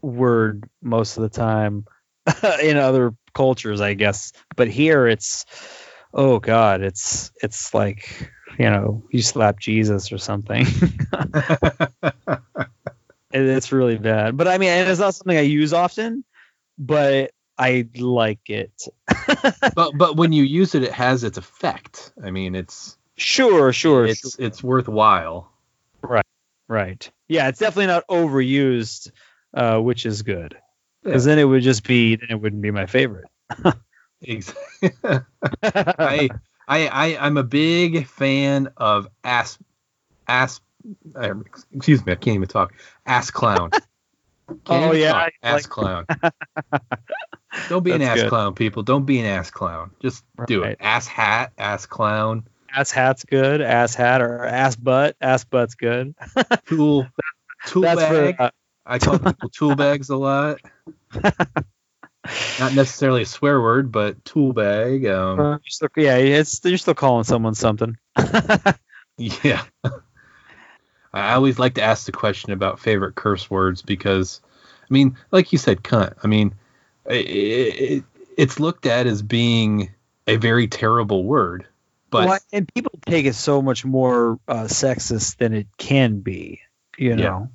word 0.00 0.68
most 0.80 1.16
of 1.16 1.24
the 1.24 1.28
time 1.28 1.86
in 2.62 2.76
other 2.76 3.14
cultures, 3.32 3.80
I 3.80 3.94
guess. 3.94 4.32
But 4.54 4.68
here, 4.68 5.08
it's 5.08 5.44
oh 6.12 6.38
god, 6.38 6.82
it's 6.82 7.32
it's 7.42 7.74
like 7.74 8.32
you 8.58 8.70
know 8.70 9.02
you 9.10 9.22
slap 9.22 9.58
Jesus 9.58 10.12
or 10.12 10.18
something. 10.18 10.66
It- 13.32 13.46
it's 13.46 13.72
really 13.72 13.98
bad. 13.98 14.36
But 14.36 14.46
I 14.48 14.58
mean, 14.58 14.70
it's 14.70 15.00
not 15.00 15.14
something 15.14 15.36
I 15.36 15.40
use 15.40 15.72
often, 15.72 16.24
but 16.78 17.32
I 17.58 17.88
like 17.96 18.48
it. 18.48 18.86
but 19.74 19.92
but 19.96 20.16
when 20.16 20.32
you 20.32 20.44
use 20.44 20.74
it, 20.74 20.84
it 20.84 20.92
has 20.92 21.24
its 21.24 21.36
effect. 21.38 22.12
I 22.22 22.30
mean, 22.30 22.54
it's 22.54 22.96
Sure, 23.16 23.72
sure, 23.72 24.06
it's 24.06 24.38
it's 24.38 24.62
worthwhile. 24.62 25.50
Right. 26.02 26.24
Right. 26.68 27.10
Yeah, 27.28 27.48
it's 27.48 27.58
definitely 27.60 27.86
not 27.88 28.06
overused, 28.08 29.10
uh, 29.52 29.78
which 29.78 30.06
is 30.06 30.22
good. 30.22 30.56
Because 31.02 31.24
then 31.24 31.38
it 31.38 31.44
would 31.44 31.62
just 31.62 31.84
be 31.86 32.16
then 32.16 32.28
it 32.30 32.40
wouldn't 32.40 32.62
be 32.62 32.70
my 32.70 32.86
favorite. 32.86 33.26
Exactly. 34.26 34.90
I, 35.62 36.30
I 36.68 36.86
I 36.88 37.26
I'm 37.26 37.36
a 37.36 37.42
big 37.44 38.06
fan 38.06 38.68
of 38.76 39.08
ass 39.22 39.58
ass. 40.28 40.60
uh, 41.16 41.34
excuse 41.72 42.04
me, 42.04 42.12
I 42.12 42.16
can't 42.16 42.36
even 42.36 42.48
talk. 42.48 42.74
Ass 43.06 43.30
clown. 43.30 43.70
Can't 44.66 44.90
Oh, 44.90 44.92
yeah, 44.92 45.12
talk. 45.12 45.32
Ass 45.42 45.54
like- 45.62 45.70
clown. 45.70 46.06
Don't 47.70 47.82
be 47.82 47.92
an 47.92 48.00
That's 48.00 48.10
ass 48.18 48.22
good. 48.24 48.28
clown, 48.28 48.54
people. 48.54 48.82
Don't 48.82 49.06
be 49.06 49.18
an 49.20 49.24
ass 49.26 49.50
clown. 49.50 49.90
Just 50.02 50.22
do 50.46 50.62
it. 50.62 50.66
Right. 50.66 50.76
Ass 50.80 51.06
hat, 51.06 51.52
ass 51.56 51.86
clown, 51.86 52.46
Ass 52.74 52.90
hat's 52.90 53.24
good. 53.24 53.60
Ass 53.62 53.94
hat 53.94 54.20
or 54.20 54.44
ass 54.44 54.74
butt. 54.76 55.16
Ass 55.20 55.44
butt's 55.44 55.74
good. 55.76 56.14
tool, 56.66 57.06
tool 57.66 57.82
That's 57.82 58.00
bag. 58.00 58.36
for 58.36 58.42
uh, 58.42 58.50
I 58.84 58.98
call 58.98 59.18
people 59.18 59.48
tool 59.48 59.76
bags 59.76 60.10
a 60.10 60.16
lot. 60.16 60.58
Not 62.58 62.74
necessarily 62.74 63.22
a 63.22 63.26
swear 63.26 63.60
word, 63.60 63.92
but 63.92 64.24
tool 64.24 64.52
bag. 64.52 65.06
Um, 65.06 65.38
Uh, 65.40 65.50
you're 65.50 65.60
still- 65.66 65.88
yeah, 65.96 66.16
it's 66.16 66.60
you're 66.64 66.78
still 66.78 66.94
calling 66.94 67.24
someone 67.24 67.54
something. 67.54 67.96
Yeah. 69.16 69.62
I 71.12 71.34
always 71.34 71.58
like 71.58 71.74
to 71.74 71.82
ask 71.82 72.06
the 72.06 72.12
question 72.12 72.50
about 72.52 72.80
favorite 72.80 73.14
curse 73.14 73.48
words 73.48 73.82
because, 73.82 74.40
I 74.82 74.92
mean, 74.92 75.16
like 75.30 75.52
you 75.52 75.58
said, 75.58 75.84
cunt. 75.84 76.14
I 76.24 76.26
mean, 76.26 76.54
it, 77.06 77.14
it, 77.14 78.04
it's 78.36 78.58
looked 78.58 78.86
at 78.86 79.06
as 79.06 79.22
being 79.22 79.90
a 80.26 80.34
very 80.36 80.66
terrible 80.66 81.22
word, 81.22 81.66
but 82.10 82.26
Well, 82.28 82.38
and 82.52 82.68
people 82.74 82.98
take 83.06 83.26
it 83.26 83.36
so 83.36 83.62
much 83.62 83.84
more 83.84 84.40
uh, 84.48 84.64
sexist 84.64 85.36
than 85.36 85.52
it 85.52 85.68
can 85.78 86.18
be, 86.18 86.62
you 86.98 87.14
Yeah. 87.14 87.46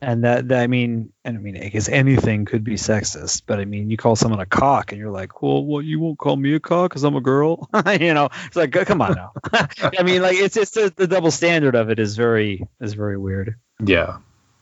And 0.00 0.22
that, 0.22 0.46
that 0.48 0.60
I 0.62 0.66
mean, 0.68 1.12
and 1.24 1.36
I 1.36 1.40
mean, 1.40 1.56
I 1.56 1.68
guess 1.70 1.88
anything 1.88 2.44
could 2.44 2.62
be 2.62 2.74
sexist, 2.74 3.42
but 3.46 3.58
I 3.58 3.64
mean, 3.64 3.90
you 3.90 3.96
call 3.96 4.14
someone 4.14 4.38
a 4.38 4.46
cock, 4.46 4.92
and 4.92 5.00
you're 5.00 5.10
like, 5.10 5.42
well, 5.42 5.64
well, 5.64 5.82
you 5.82 5.98
won't 5.98 6.18
call 6.18 6.36
me 6.36 6.54
a 6.54 6.60
cock 6.60 6.90
because 6.90 7.02
I'm 7.02 7.16
a 7.16 7.20
girl, 7.20 7.68
you 8.00 8.14
know? 8.14 8.28
It's 8.46 8.54
like, 8.54 8.70
come 8.70 9.02
on 9.02 9.14
now. 9.14 9.32
I 9.52 10.02
mean, 10.04 10.22
like, 10.22 10.36
it's 10.36 10.56
it's 10.56 10.70
the, 10.70 10.92
the 10.94 11.08
double 11.08 11.32
standard 11.32 11.74
of 11.74 11.90
it 11.90 11.98
is 11.98 12.16
very 12.16 12.64
is 12.80 12.94
very 12.94 13.18
weird. 13.18 13.56
yeah, 13.84 14.18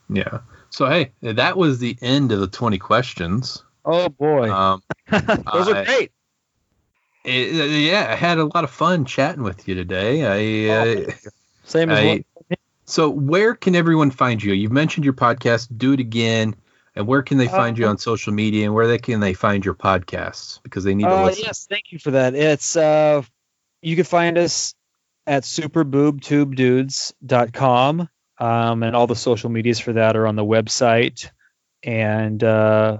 yeah. 0.09 0.39
So 0.71 0.87
hey, 0.89 1.11
that 1.21 1.55
was 1.55 1.77
the 1.77 1.95
end 2.01 2.31
of 2.31 2.39
the 2.39 2.47
twenty 2.47 2.79
questions. 2.79 3.63
Oh 3.85 4.09
boy, 4.09 4.51
Um, 4.51 4.81
those 5.11 5.21
I- 5.69 5.81
are 5.81 5.85
great. 5.85 6.11
it- 7.23 7.69
yeah, 7.91 8.07
I 8.09 8.15
had 8.15 8.37
a 8.39 8.45
lot 8.45 8.63
of 8.63 8.71
fun 8.71 9.05
chatting 9.05 9.43
with 9.43 9.67
you 9.67 9.75
today. 9.75 10.69
I. 10.69 10.75
Uh, 11.07 11.11
Same 11.63 11.89
as 11.91 11.99
I- 11.99 12.05
what, 12.07 12.36
So, 12.87 13.09
where 13.09 13.53
can 13.53 13.75
everyone 13.75 14.11
find 14.11 14.41
you? 14.41 14.53
You've 14.53 14.71
mentioned 14.71 15.03
your 15.03 15.13
podcast. 15.13 15.67
Do 15.77 15.93
it 15.93 15.99
again. 15.99 16.55
And 16.95 17.05
where 17.05 17.21
can 17.21 17.37
they 17.37 17.47
find 17.47 17.77
you 17.77 17.85
Uh, 17.85 17.89
on 17.89 17.97
social 17.99 18.33
media? 18.33 18.65
And 18.65 18.73
where 18.73 18.87
they 18.87 18.97
can 18.97 19.19
they 19.19 19.33
find 19.33 19.63
your 19.63 19.75
podcasts? 19.75 20.59
Because 20.63 20.83
they 20.83 20.95
need 20.95 21.03
to 21.03 21.15
Uh, 21.15 21.25
listen. 21.25 21.43
yes, 21.45 21.67
thank 21.69 21.91
you 21.91 21.99
for 21.99 22.11
that. 22.11 22.33
It's 22.33 22.75
uh, 22.75 23.21
you 23.81 23.95
can 23.95 24.05
find 24.05 24.37
us 24.37 24.73
at 25.27 25.43
superboobtubedudes.com, 25.43 28.09
um, 28.39 28.83
and 28.83 28.95
all 28.95 29.07
the 29.07 29.15
social 29.15 29.49
medias 29.49 29.79
for 29.79 29.93
that 29.93 30.15
are 30.15 30.25
on 30.25 30.35
the 30.35 30.45
website, 30.45 31.29
and 31.83 32.43
uh, 32.43 32.97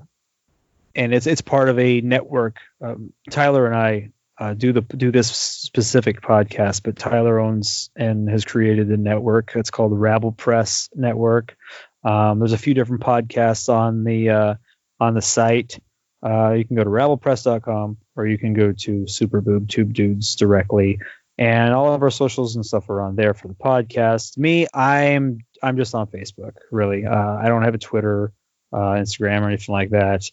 and 0.93 1.14
it's 1.14 1.26
it's 1.27 1.41
part 1.41 1.69
of 1.69 1.80
a 1.80 2.01
network. 2.01 2.57
Um, 2.81 3.14
Tyler 3.31 3.65
and 3.65 3.76
I 3.76 4.11
uh, 4.39 4.53
do 4.53 4.72
the 4.72 4.81
do 4.81 5.11
this 5.11 5.30
specific 5.30 6.22
podcast, 6.22 6.84
but 6.84 6.97
Tyler 6.97 7.39
owns 7.39 7.89
and 7.95 8.30
has 8.30 8.45
created 8.45 8.89
a 8.91 8.97
network. 8.97 9.53
It's 9.55 9.72
called 9.72 9.91
the 9.91 9.97
Rabble 9.97 10.31
Press 10.31 10.89
Network. 10.95 11.55
Um, 12.03 12.39
there's 12.39 12.53
a 12.53 12.57
few 12.57 12.73
different 12.73 13.03
podcasts 13.03 13.68
on 13.69 14.03
the 14.03 14.30
uh, 14.30 14.53
on 14.99 15.14
the 15.14 15.22
site. 15.22 15.80
Uh, 16.23 16.53
you 16.53 16.65
can 16.65 16.76
go 16.76 16.84
to 16.84 16.89
rabblepress.com 16.89 17.97
or 18.15 18.26
you 18.27 18.38
can 18.38 18.53
go 18.53 18.72
to 18.72 19.03
Superboob 19.03 19.69
Tube 19.69 19.93
Dudes 19.93 20.35
directly. 20.35 20.99
And 21.38 21.73
all 21.73 21.93
of 21.93 22.01
our 22.01 22.09
socials 22.09 22.55
and 22.55 22.65
stuff 22.65 22.89
are 22.89 23.01
on 23.01 23.15
there 23.15 23.35
for 23.35 23.47
the 23.47 23.53
podcast. 23.53 24.38
Me, 24.38 24.65
I'm 24.73 25.39
I'm 25.61 25.77
just 25.77 25.93
on 25.93 26.07
Facebook, 26.07 26.53
really. 26.72 27.05
Uh, 27.05 27.35
I 27.35 27.47
don't 27.47 27.64
have 27.64 27.76
a 27.76 27.80
Twitter, 27.80 28.34
uh, 28.73 28.95
Instagram, 28.95 29.41
or 29.41 29.47
anything 29.47 29.73
like 29.73 29.91
that. 29.91 30.23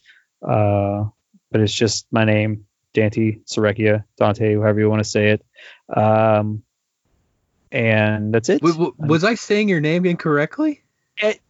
Uh, 0.47 1.05
but 1.51 1.61
it's 1.61 1.75
just 1.75 2.07
my 2.11 2.25
name, 2.25 2.65
Dante 2.95 3.39
Serecchia, 3.45 4.05
Dante, 4.17 4.55
however 4.55 4.81
you 4.81 4.89
want 4.89 5.03
to 5.03 5.09
say 5.09 5.31
it. 5.31 5.45
Um, 5.95 6.63
and 7.71 8.33
that's 8.33 8.49
it. 8.49 8.61
W- 8.63 8.93
w- 8.93 8.95
was 8.99 9.25
I 9.25 9.35
saying 9.35 9.69
your 9.69 9.81
name 9.81 10.07
incorrectly? 10.07 10.83
It, 11.19 11.41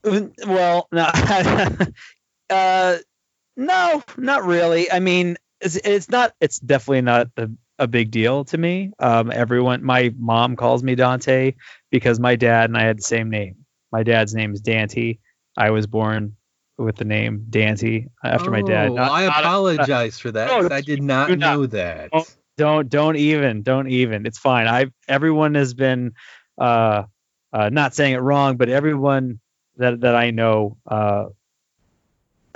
well, 0.46 0.88
no, 0.90 1.04
uh, 2.50 2.96
no, 3.56 4.02
not 4.16 4.44
really. 4.44 4.90
I 4.90 5.00
mean, 5.00 5.36
it's, 5.60 5.76
it's 5.76 6.08
not. 6.08 6.34
It's 6.40 6.58
definitely 6.58 7.02
not 7.02 7.28
a, 7.36 7.50
a 7.78 7.86
big 7.86 8.10
deal 8.10 8.44
to 8.46 8.58
me. 8.58 8.92
Um, 8.98 9.30
everyone, 9.30 9.84
my 9.84 10.12
mom 10.18 10.56
calls 10.56 10.82
me 10.82 10.94
Dante 10.94 11.54
because 11.90 12.18
my 12.18 12.36
dad 12.36 12.70
and 12.70 12.76
I 12.76 12.82
had 12.82 12.98
the 12.98 13.02
same 13.02 13.30
name. 13.30 13.64
My 13.92 14.02
dad's 14.02 14.34
name 14.34 14.52
is 14.52 14.60
Dante. 14.60 15.18
I 15.56 15.70
was 15.70 15.86
born 15.86 16.36
with 16.76 16.96
the 16.96 17.04
name 17.04 17.46
Dante 17.50 18.06
after 18.22 18.50
my 18.50 18.62
dad. 18.62 18.90
Oh, 18.90 18.94
Not- 18.94 19.10
I 19.12 19.26
not 19.26 19.36
a- 19.36 19.40
apologize 19.40 20.18
for 20.18 20.32
that. 20.32 20.48
No, 20.48 20.62
'cause 20.62 20.72
I 20.72 20.80
did 20.80 21.02
not 21.02 21.28
do 21.28 21.36
not. 21.36 21.54
know 21.56 21.66
that. 21.66 22.10
Don't, 22.12 22.28
don't 22.56 22.88
don't 22.88 23.16
even 23.16 23.62
don't 23.62 23.88
even. 23.88 24.26
It's 24.26 24.38
fine. 24.38 24.66
I 24.66 24.86
everyone 25.08 25.54
has 25.54 25.74
been 25.74 26.12
uh, 26.58 27.04
uh, 27.52 27.68
not 27.70 27.94
saying 27.94 28.14
it 28.14 28.18
wrong, 28.18 28.56
but 28.56 28.68
everyone 28.68 29.40
that 29.76 30.00
that 30.00 30.14
I 30.16 30.30
know 30.30 30.76
uh, 30.86 31.26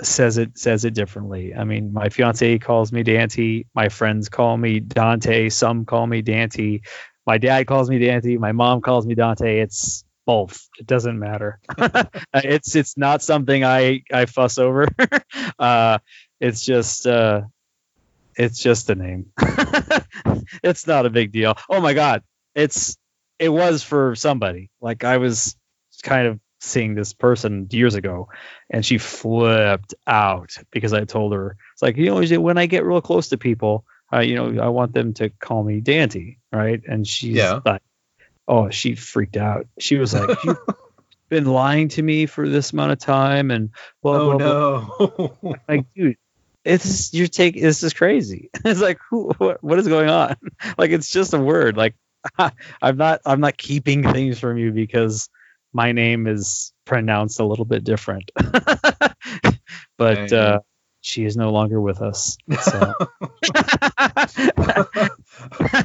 says 0.01 0.37
it 0.37 0.57
says 0.57 0.85
it 0.85 0.93
differently. 0.93 1.53
I 1.53 1.63
mean, 1.65 1.91
my 1.93 2.09
fiance 2.09 2.57
calls 2.59 2.91
me 2.91 3.03
Dante. 3.03 3.63
My 3.73 3.89
friends 3.89 4.29
call 4.29 4.57
me 4.57 4.79
Dante. 4.79 5.49
Some 5.49 5.85
call 5.85 6.07
me 6.07 6.21
Dante. 6.21 6.79
My 7.25 7.37
dad 7.37 7.67
calls 7.67 7.89
me 7.89 7.99
Dante. 7.99 8.37
My 8.37 8.53
mom 8.53 8.81
calls 8.81 9.05
me 9.05 9.15
Dante. 9.15 9.59
It's 9.59 10.03
both. 10.29 10.69
It 10.79 10.85
doesn't 10.85 11.17
matter. 11.17 11.59
it's 12.35 12.75
it's 12.75 12.95
not 12.95 13.23
something 13.23 13.63
I 13.63 14.03
I 14.13 14.25
fuss 14.27 14.59
over. 14.59 14.87
uh, 15.59 15.97
it's 16.39 16.63
just 16.63 17.07
uh, 17.07 17.41
it's 18.35 18.61
just 18.61 18.91
a 18.91 18.95
name. 18.95 19.31
it's 20.63 20.85
not 20.85 21.07
a 21.07 21.09
big 21.09 21.31
deal. 21.31 21.55
Oh 21.67 21.81
my 21.81 21.95
god, 21.95 22.21
it's 22.53 22.95
it 23.39 23.49
was 23.49 23.81
for 23.81 24.13
somebody. 24.13 24.69
Like 24.79 25.03
I 25.03 25.17
was 25.17 25.55
kind 26.03 26.27
of 26.27 26.39
seeing 26.59 26.93
this 26.93 27.13
person 27.13 27.67
years 27.71 27.95
ago, 27.95 28.29
and 28.69 28.85
she 28.85 28.99
flipped 28.99 29.95
out 30.05 30.51
because 30.71 30.93
I 30.93 31.05
told 31.05 31.33
her 31.33 31.57
it's 31.73 31.81
like 31.81 31.97
you 31.97 32.11
know 32.11 32.39
when 32.39 32.59
I 32.59 32.67
get 32.67 32.85
real 32.85 33.01
close 33.01 33.29
to 33.29 33.39
people, 33.39 33.83
uh, 34.13 34.19
you 34.19 34.35
know 34.35 34.61
I 34.63 34.67
want 34.67 34.93
them 34.93 35.15
to 35.15 35.29
call 35.29 35.63
me 35.63 35.81
Dante, 35.81 36.35
right? 36.53 36.83
And 36.87 37.07
she's 37.07 37.35
Yeah. 37.35 37.61
like, 37.65 37.81
oh, 38.49 38.69
she 38.69 38.95
freaked 38.95 39.37
out. 39.37 39.67
She 39.79 39.95
was 39.97 40.13
like, 40.13 40.43
you've 40.43 40.57
been 41.29 41.45
lying 41.45 41.87
to 41.89 42.01
me 42.01 42.25
for 42.25 42.49
this 42.49 42.73
amount 42.73 42.91
of 42.91 42.99
time, 42.99 43.51
and 43.51 43.69
blah 44.03 44.17
Oh 44.17 44.37
blah 44.37 44.97
blah. 44.97 45.19
no! 45.49 45.57
like 45.69 45.85
dude 45.93 46.17
it's 46.65 47.13
you're 47.13 47.27
taking 47.27 47.63
this 47.63 47.83
is 47.83 47.93
crazy. 47.93 48.49
It's 48.65 48.81
like 48.81 48.99
who 49.09 49.31
what, 49.37 49.63
what 49.63 49.79
is 49.79 49.87
going 49.87 50.09
on? 50.09 50.35
Like 50.77 50.91
it's 50.91 51.09
just 51.09 51.33
a 51.33 51.39
word. 51.39 51.77
Like 51.77 51.95
i'm 52.81 52.97
not 52.97 53.21
i'm 53.25 53.39
not 53.39 53.55
keeping 53.57 54.03
things 54.03 54.39
from 54.39 54.57
you 54.57 54.73
because 54.73 55.29
my 55.71 55.93
name 55.93 56.27
is 56.27 56.73
pronounced 56.83 57.39
a 57.39 57.45
little 57.45 57.63
bit 57.63 57.85
different. 57.85 58.29
But 59.97 60.33
uh 60.33 60.59
she 61.01 61.25
is 61.25 61.37
no 61.37 61.51
longer 61.51 61.79
with 61.79 62.01
us 62.01 62.37
so 62.61 62.93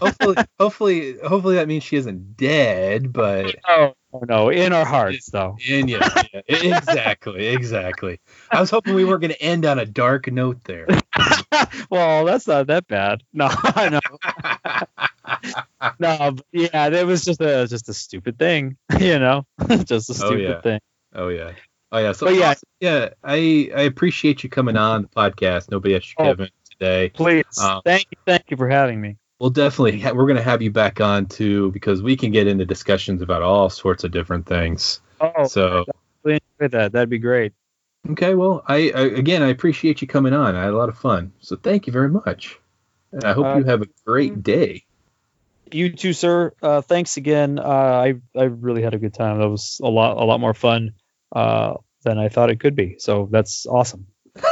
hopefully, 0.01 0.37
hopefully, 0.59 1.17
hopefully 1.25 1.55
that 1.57 1.69
means 1.69 1.85
she 1.85 1.97
isn't 1.97 2.37
dead, 2.37 3.13
but 3.13 3.55
oh, 3.69 3.95
oh 4.13 4.21
no 4.29 4.51
in 4.51 4.73
our 4.73 4.85
hearts 4.85 5.31
though 5.31 5.57
and 5.69 5.89
yeah, 5.89 6.09
yeah, 6.33 6.41
exactly, 6.49 7.47
exactly. 7.47 8.21
I 8.51 8.61
was 8.61 8.71
hoping 8.71 8.95
we 8.95 9.05
weren't 9.05 9.21
going 9.21 9.33
to 9.33 9.43
end 9.43 9.65
on 9.67 9.79
a 9.79 9.87
dark 9.87 10.31
note 10.31 10.63
there. 10.65 10.87
well 11.91 12.25
that's 12.25 12.47
not 12.47 12.67
that 12.67 12.87
bad 12.89 13.23
no 13.33 13.49
no 13.77 14.01
no 15.99 16.31
but 16.33 16.45
yeah 16.53 16.89
that 16.91 17.07
was 17.07 17.25
just 17.25 17.41
a 17.41 17.67
just 17.69 17.89
a 17.89 17.95
stupid 17.95 18.39
thing 18.39 18.77
you 18.99 19.19
know 19.19 19.47
just 19.85 20.11
a 20.11 20.13
Oh, 20.13 20.27
stupid 20.27 20.41
yeah. 20.41 20.61
thing 20.61 20.81
Oh 21.15 21.29
yeah. 21.29 21.53
Oh 21.95 21.99
yeah. 21.99 22.11
So 22.13 22.27
But 22.27 22.35
yeah. 22.35 22.51
awesome. 22.51 22.69
yeah, 22.81 23.09
I 23.23 23.71
I 23.75 23.83
appreciate 23.83 24.43
you 24.43 24.51
coming 24.51 24.77
on 24.77 25.03
the 25.03 25.09
podcast. 25.09 25.71
Nobody 25.71 25.95
asked 25.95 26.09
you, 26.09 26.15
Oh. 26.19 26.25
Kevin, 26.25 26.49
today. 26.69 27.11
Please, 27.15 27.45
Um, 27.63 27.83
thank 27.85 28.07
you, 28.11 28.19
thank 28.27 28.51
you 28.51 28.57
for 28.57 28.69
having 28.69 29.01
me. 29.01 29.17
We'll 29.39 29.51
definitely 29.51 30.01
ha- 30.01 30.13
we're 30.13 30.27
going 30.27 30.37
to 30.37 30.43
have 30.43 30.61
you 30.61 30.73
back 30.73 31.01
on 31.01 31.27
too 31.27 31.71
because 31.71 32.03
we 32.03 32.17
can 32.17 32.33
get 32.33 32.49
into 32.49 32.65
discussions 32.67 33.23
about 33.23 33.43
all 33.43 33.71
sorts 33.71 34.03
of 34.03 34.11
different 34.11 34.45
things. 34.47 35.01
Oh, 35.21 35.45
So 35.47 35.85
really 36.25 36.41
enjoyed 36.59 36.73
that. 36.73 36.93
That'd 36.93 37.11
be 37.11 37.19
great. 37.19 37.53
okay, 38.11 38.35
well, 38.35 38.65
I, 38.67 38.91
I 38.95 39.01
again 39.03 39.43
I 39.45 39.49
appreciate 39.51 40.03
you 40.03 40.09
coming 40.09 40.33
on. 40.33 40.57
I 40.57 40.65
had 40.65 40.73
a 40.75 40.77
lot 40.77 40.89
of 40.89 40.99
fun. 40.99 41.33
So 41.39 41.55
thank 41.55 41.87
you 41.87 41.93
very 41.93 42.09
much. 42.09 42.59
And 43.13 43.23
I 43.23 43.35
hope 43.35 43.47
Uh, 43.47 43.59
you 43.59 43.65
have 43.65 43.83
a 43.83 43.87
great 44.05 44.43
day. 44.43 44.83
You 45.71 45.93
too, 45.93 46.13
sir. 46.13 46.53
Uh, 46.61 46.81
thanks 46.81 47.17
again. 47.17 47.61
Uh, 47.61 47.63
I 47.63 48.15
I 48.37 48.45
really 48.45 48.83
had 48.83 48.95
a 48.95 48.99
good 48.99 49.15
time. 49.15 49.39
That 49.39 49.49
was 49.49 49.81
a 49.81 49.89
lot 49.89 50.17
a 50.17 50.25
lot 50.25 50.41
more 50.41 50.55
fun 50.55 50.95
uh, 51.35 51.75
than 52.05 52.19
I 52.19 52.29
thought 52.29 52.51
it 52.51 52.61
could 52.61 52.77
be. 52.77 52.97
So 52.99 53.29
that's 53.31 53.67
awesome. 53.67 54.07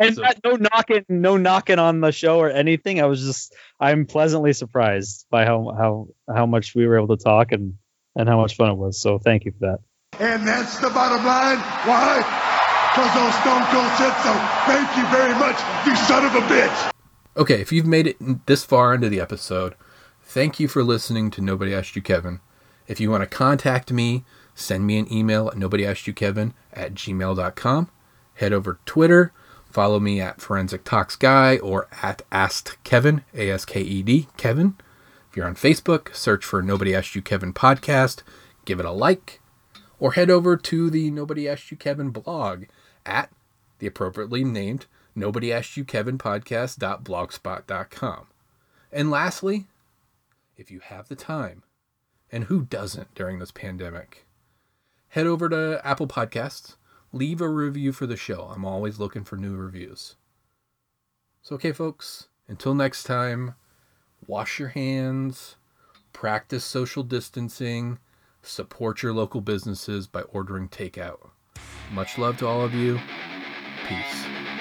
And 0.00 0.16
not, 0.16 0.36
no 0.44 0.56
knocking, 0.56 1.04
no 1.08 1.36
knocking 1.36 1.78
on 1.78 2.00
the 2.00 2.10
show 2.10 2.38
or 2.38 2.50
anything. 2.50 3.00
I 3.00 3.06
was 3.06 3.24
just 3.24 3.54
I'm 3.78 4.06
pleasantly 4.06 4.52
surprised 4.52 5.26
by 5.30 5.44
how 5.44 5.74
how 5.76 6.08
how 6.32 6.46
much 6.46 6.74
we 6.74 6.86
were 6.86 6.96
able 6.96 7.16
to 7.16 7.22
talk 7.22 7.52
and 7.52 7.74
and 8.16 8.28
how 8.28 8.40
much 8.40 8.56
fun 8.56 8.70
it 8.70 8.76
was. 8.76 9.00
So 9.00 9.18
thank 9.18 9.44
you 9.44 9.52
for 9.52 9.58
that. 9.60 9.78
And 10.20 10.46
that's 10.46 10.78
the 10.78 10.90
bottom 10.90 11.24
line. 11.24 11.58
Why? 11.86 12.22
Because 12.94 13.16
old 13.16 13.34
Stone 13.34 13.64
Cold 13.70 13.90
said 13.98 14.14
so. 14.22 14.32
Thank 14.66 14.96
you 14.96 15.06
very 15.10 15.34
much, 15.34 15.58
you 15.86 15.96
son 15.96 16.24
of 16.24 16.34
a 16.34 16.46
bitch. 16.46 16.92
Okay, 17.36 17.60
if 17.60 17.72
you've 17.72 17.86
made 17.86 18.06
it 18.06 18.46
this 18.46 18.64
far 18.64 18.94
into 18.94 19.08
the 19.08 19.20
episode, 19.20 19.74
thank 20.22 20.60
you 20.60 20.68
for 20.68 20.84
listening 20.84 21.30
to 21.32 21.40
Nobody 21.40 21.74
Asked 21.74 21.96
You 21.96 22.02
Kevin. 22.02 22.40
If 22.86 23.00
you 23.00 23.10
want 23.10 23.22
to 23.22 23.26
contact 23.26 23.90
me, 23.90 24.24
send 24.54 24.86
me 24.86 24.98
an 24.98 25.12
email 25.12 25.48
at 25.48 25.54
nobodyaskyoukevin 25.54 26.52
at 26.72 26.94
gmail.com. 26.94 27.90
Head 28.34 28.52
over 28.52 28.74
to 28.74 28.78
Twitter, 28.84 29.32
follow 29.70 30.00
me 30.00 30.20
at 30.20 30.40
Forensic 30.40 30.84
Talks 30.84 31.16
Guy 31.16 31.56
or 31.58 31.88
at 32.02 32.22
Asked 32.30 32.82
Kevin, 32.84 33.24
A 33.34 33.50
S 33.50 33.64
K 33.64 33.80
E 33.80 34.02
D, 34.02 34.28
Kevin. 34.36 34.76
If 35.30 35.36
you're 35.36 35.46
on 35.46 35.56
Facebook, 35.56 36.14
search 36.14 36.44
for 36.44 36.62
Nobody 36.62 36.94
Asked 36.94 37.16
You 37.16 37.22
Kevin 37.22 37.52
podcast, 37.52 38.22
give 38.64 38.78
it 38.78 38.86
a 38.86 38.92
like, 38.92 39.40
or 39.98 40.12
head 40.12 40.30
over 40.30 40.56
to 40.56 40.90
the 40.90 41.10
Nobody 41.10 41.48
Asked 41.48 41.70
You 41.70 41.76
Kevin 41.76 42.10
blog 42.10 42.64
at 43.04 43.30
the 43.78 43.86
appropriately 43.86 44.44
named 44.44 44.86
Nobody 45.14 45.52
Asked 45.52 45.76
You 45.76 45.84
Kevin 45.84 46.18
podcast.blogspot.com. 46.18 48.26
And 48.92 49.10
lastly, 49.10 49.66
if 50.56 50.70
you 50.70 50.80
have 50.80 51.08
the 51.08 51.16
time, 51.16 51.62
and 52.30 52.44
who 52.44 52.62
doesn't 52.62 53.14
during 53.14 53.38
this 53.38 53.50
pandemic, 53.50 54.26
head 55.14 55.28
over 55.28 55.48
to 55.48 55.80
Apple 55.84 56.08
Podcasts, 56.08 56.74
leave 57.12 57.40
a 57.40 57.48
review 57.48 57.92
for 57.92 58.04
the 58.04 58.16
show. 58.16 58.50
I'm 58.52 58.64
always 58.64 58.98
looking 58.98 59.22
for 59.22 59.36
new 59.36 59.54
reviews. 59.54 60.16
So, 61.40 61.54
okay, 61.54 61.70
folks, 61.70 62.26
until 62.48 62.74
next 62.74 63.04
time, 63.04 63.54
wash 64.26 64.58
your 64.58 64.70
hands, 64.70 65.54
practice 66.12 66.64
social 66.64 67.04
distancing, 67.04 68.00
support 68.42 69.04
your 69.04 69.12
local 69.12 69.40
businesses 69.40 70.08
by 70.08 70.22
ordering 70.22 70.68
takeout. 70.68 71.30
Much 71.92 72.18
love 72.18 72.36
to 72.38 72.48
all 72.48 72.62
of 72.62 72.74
you. 72.74 72.98
Peace. 73.86 74.53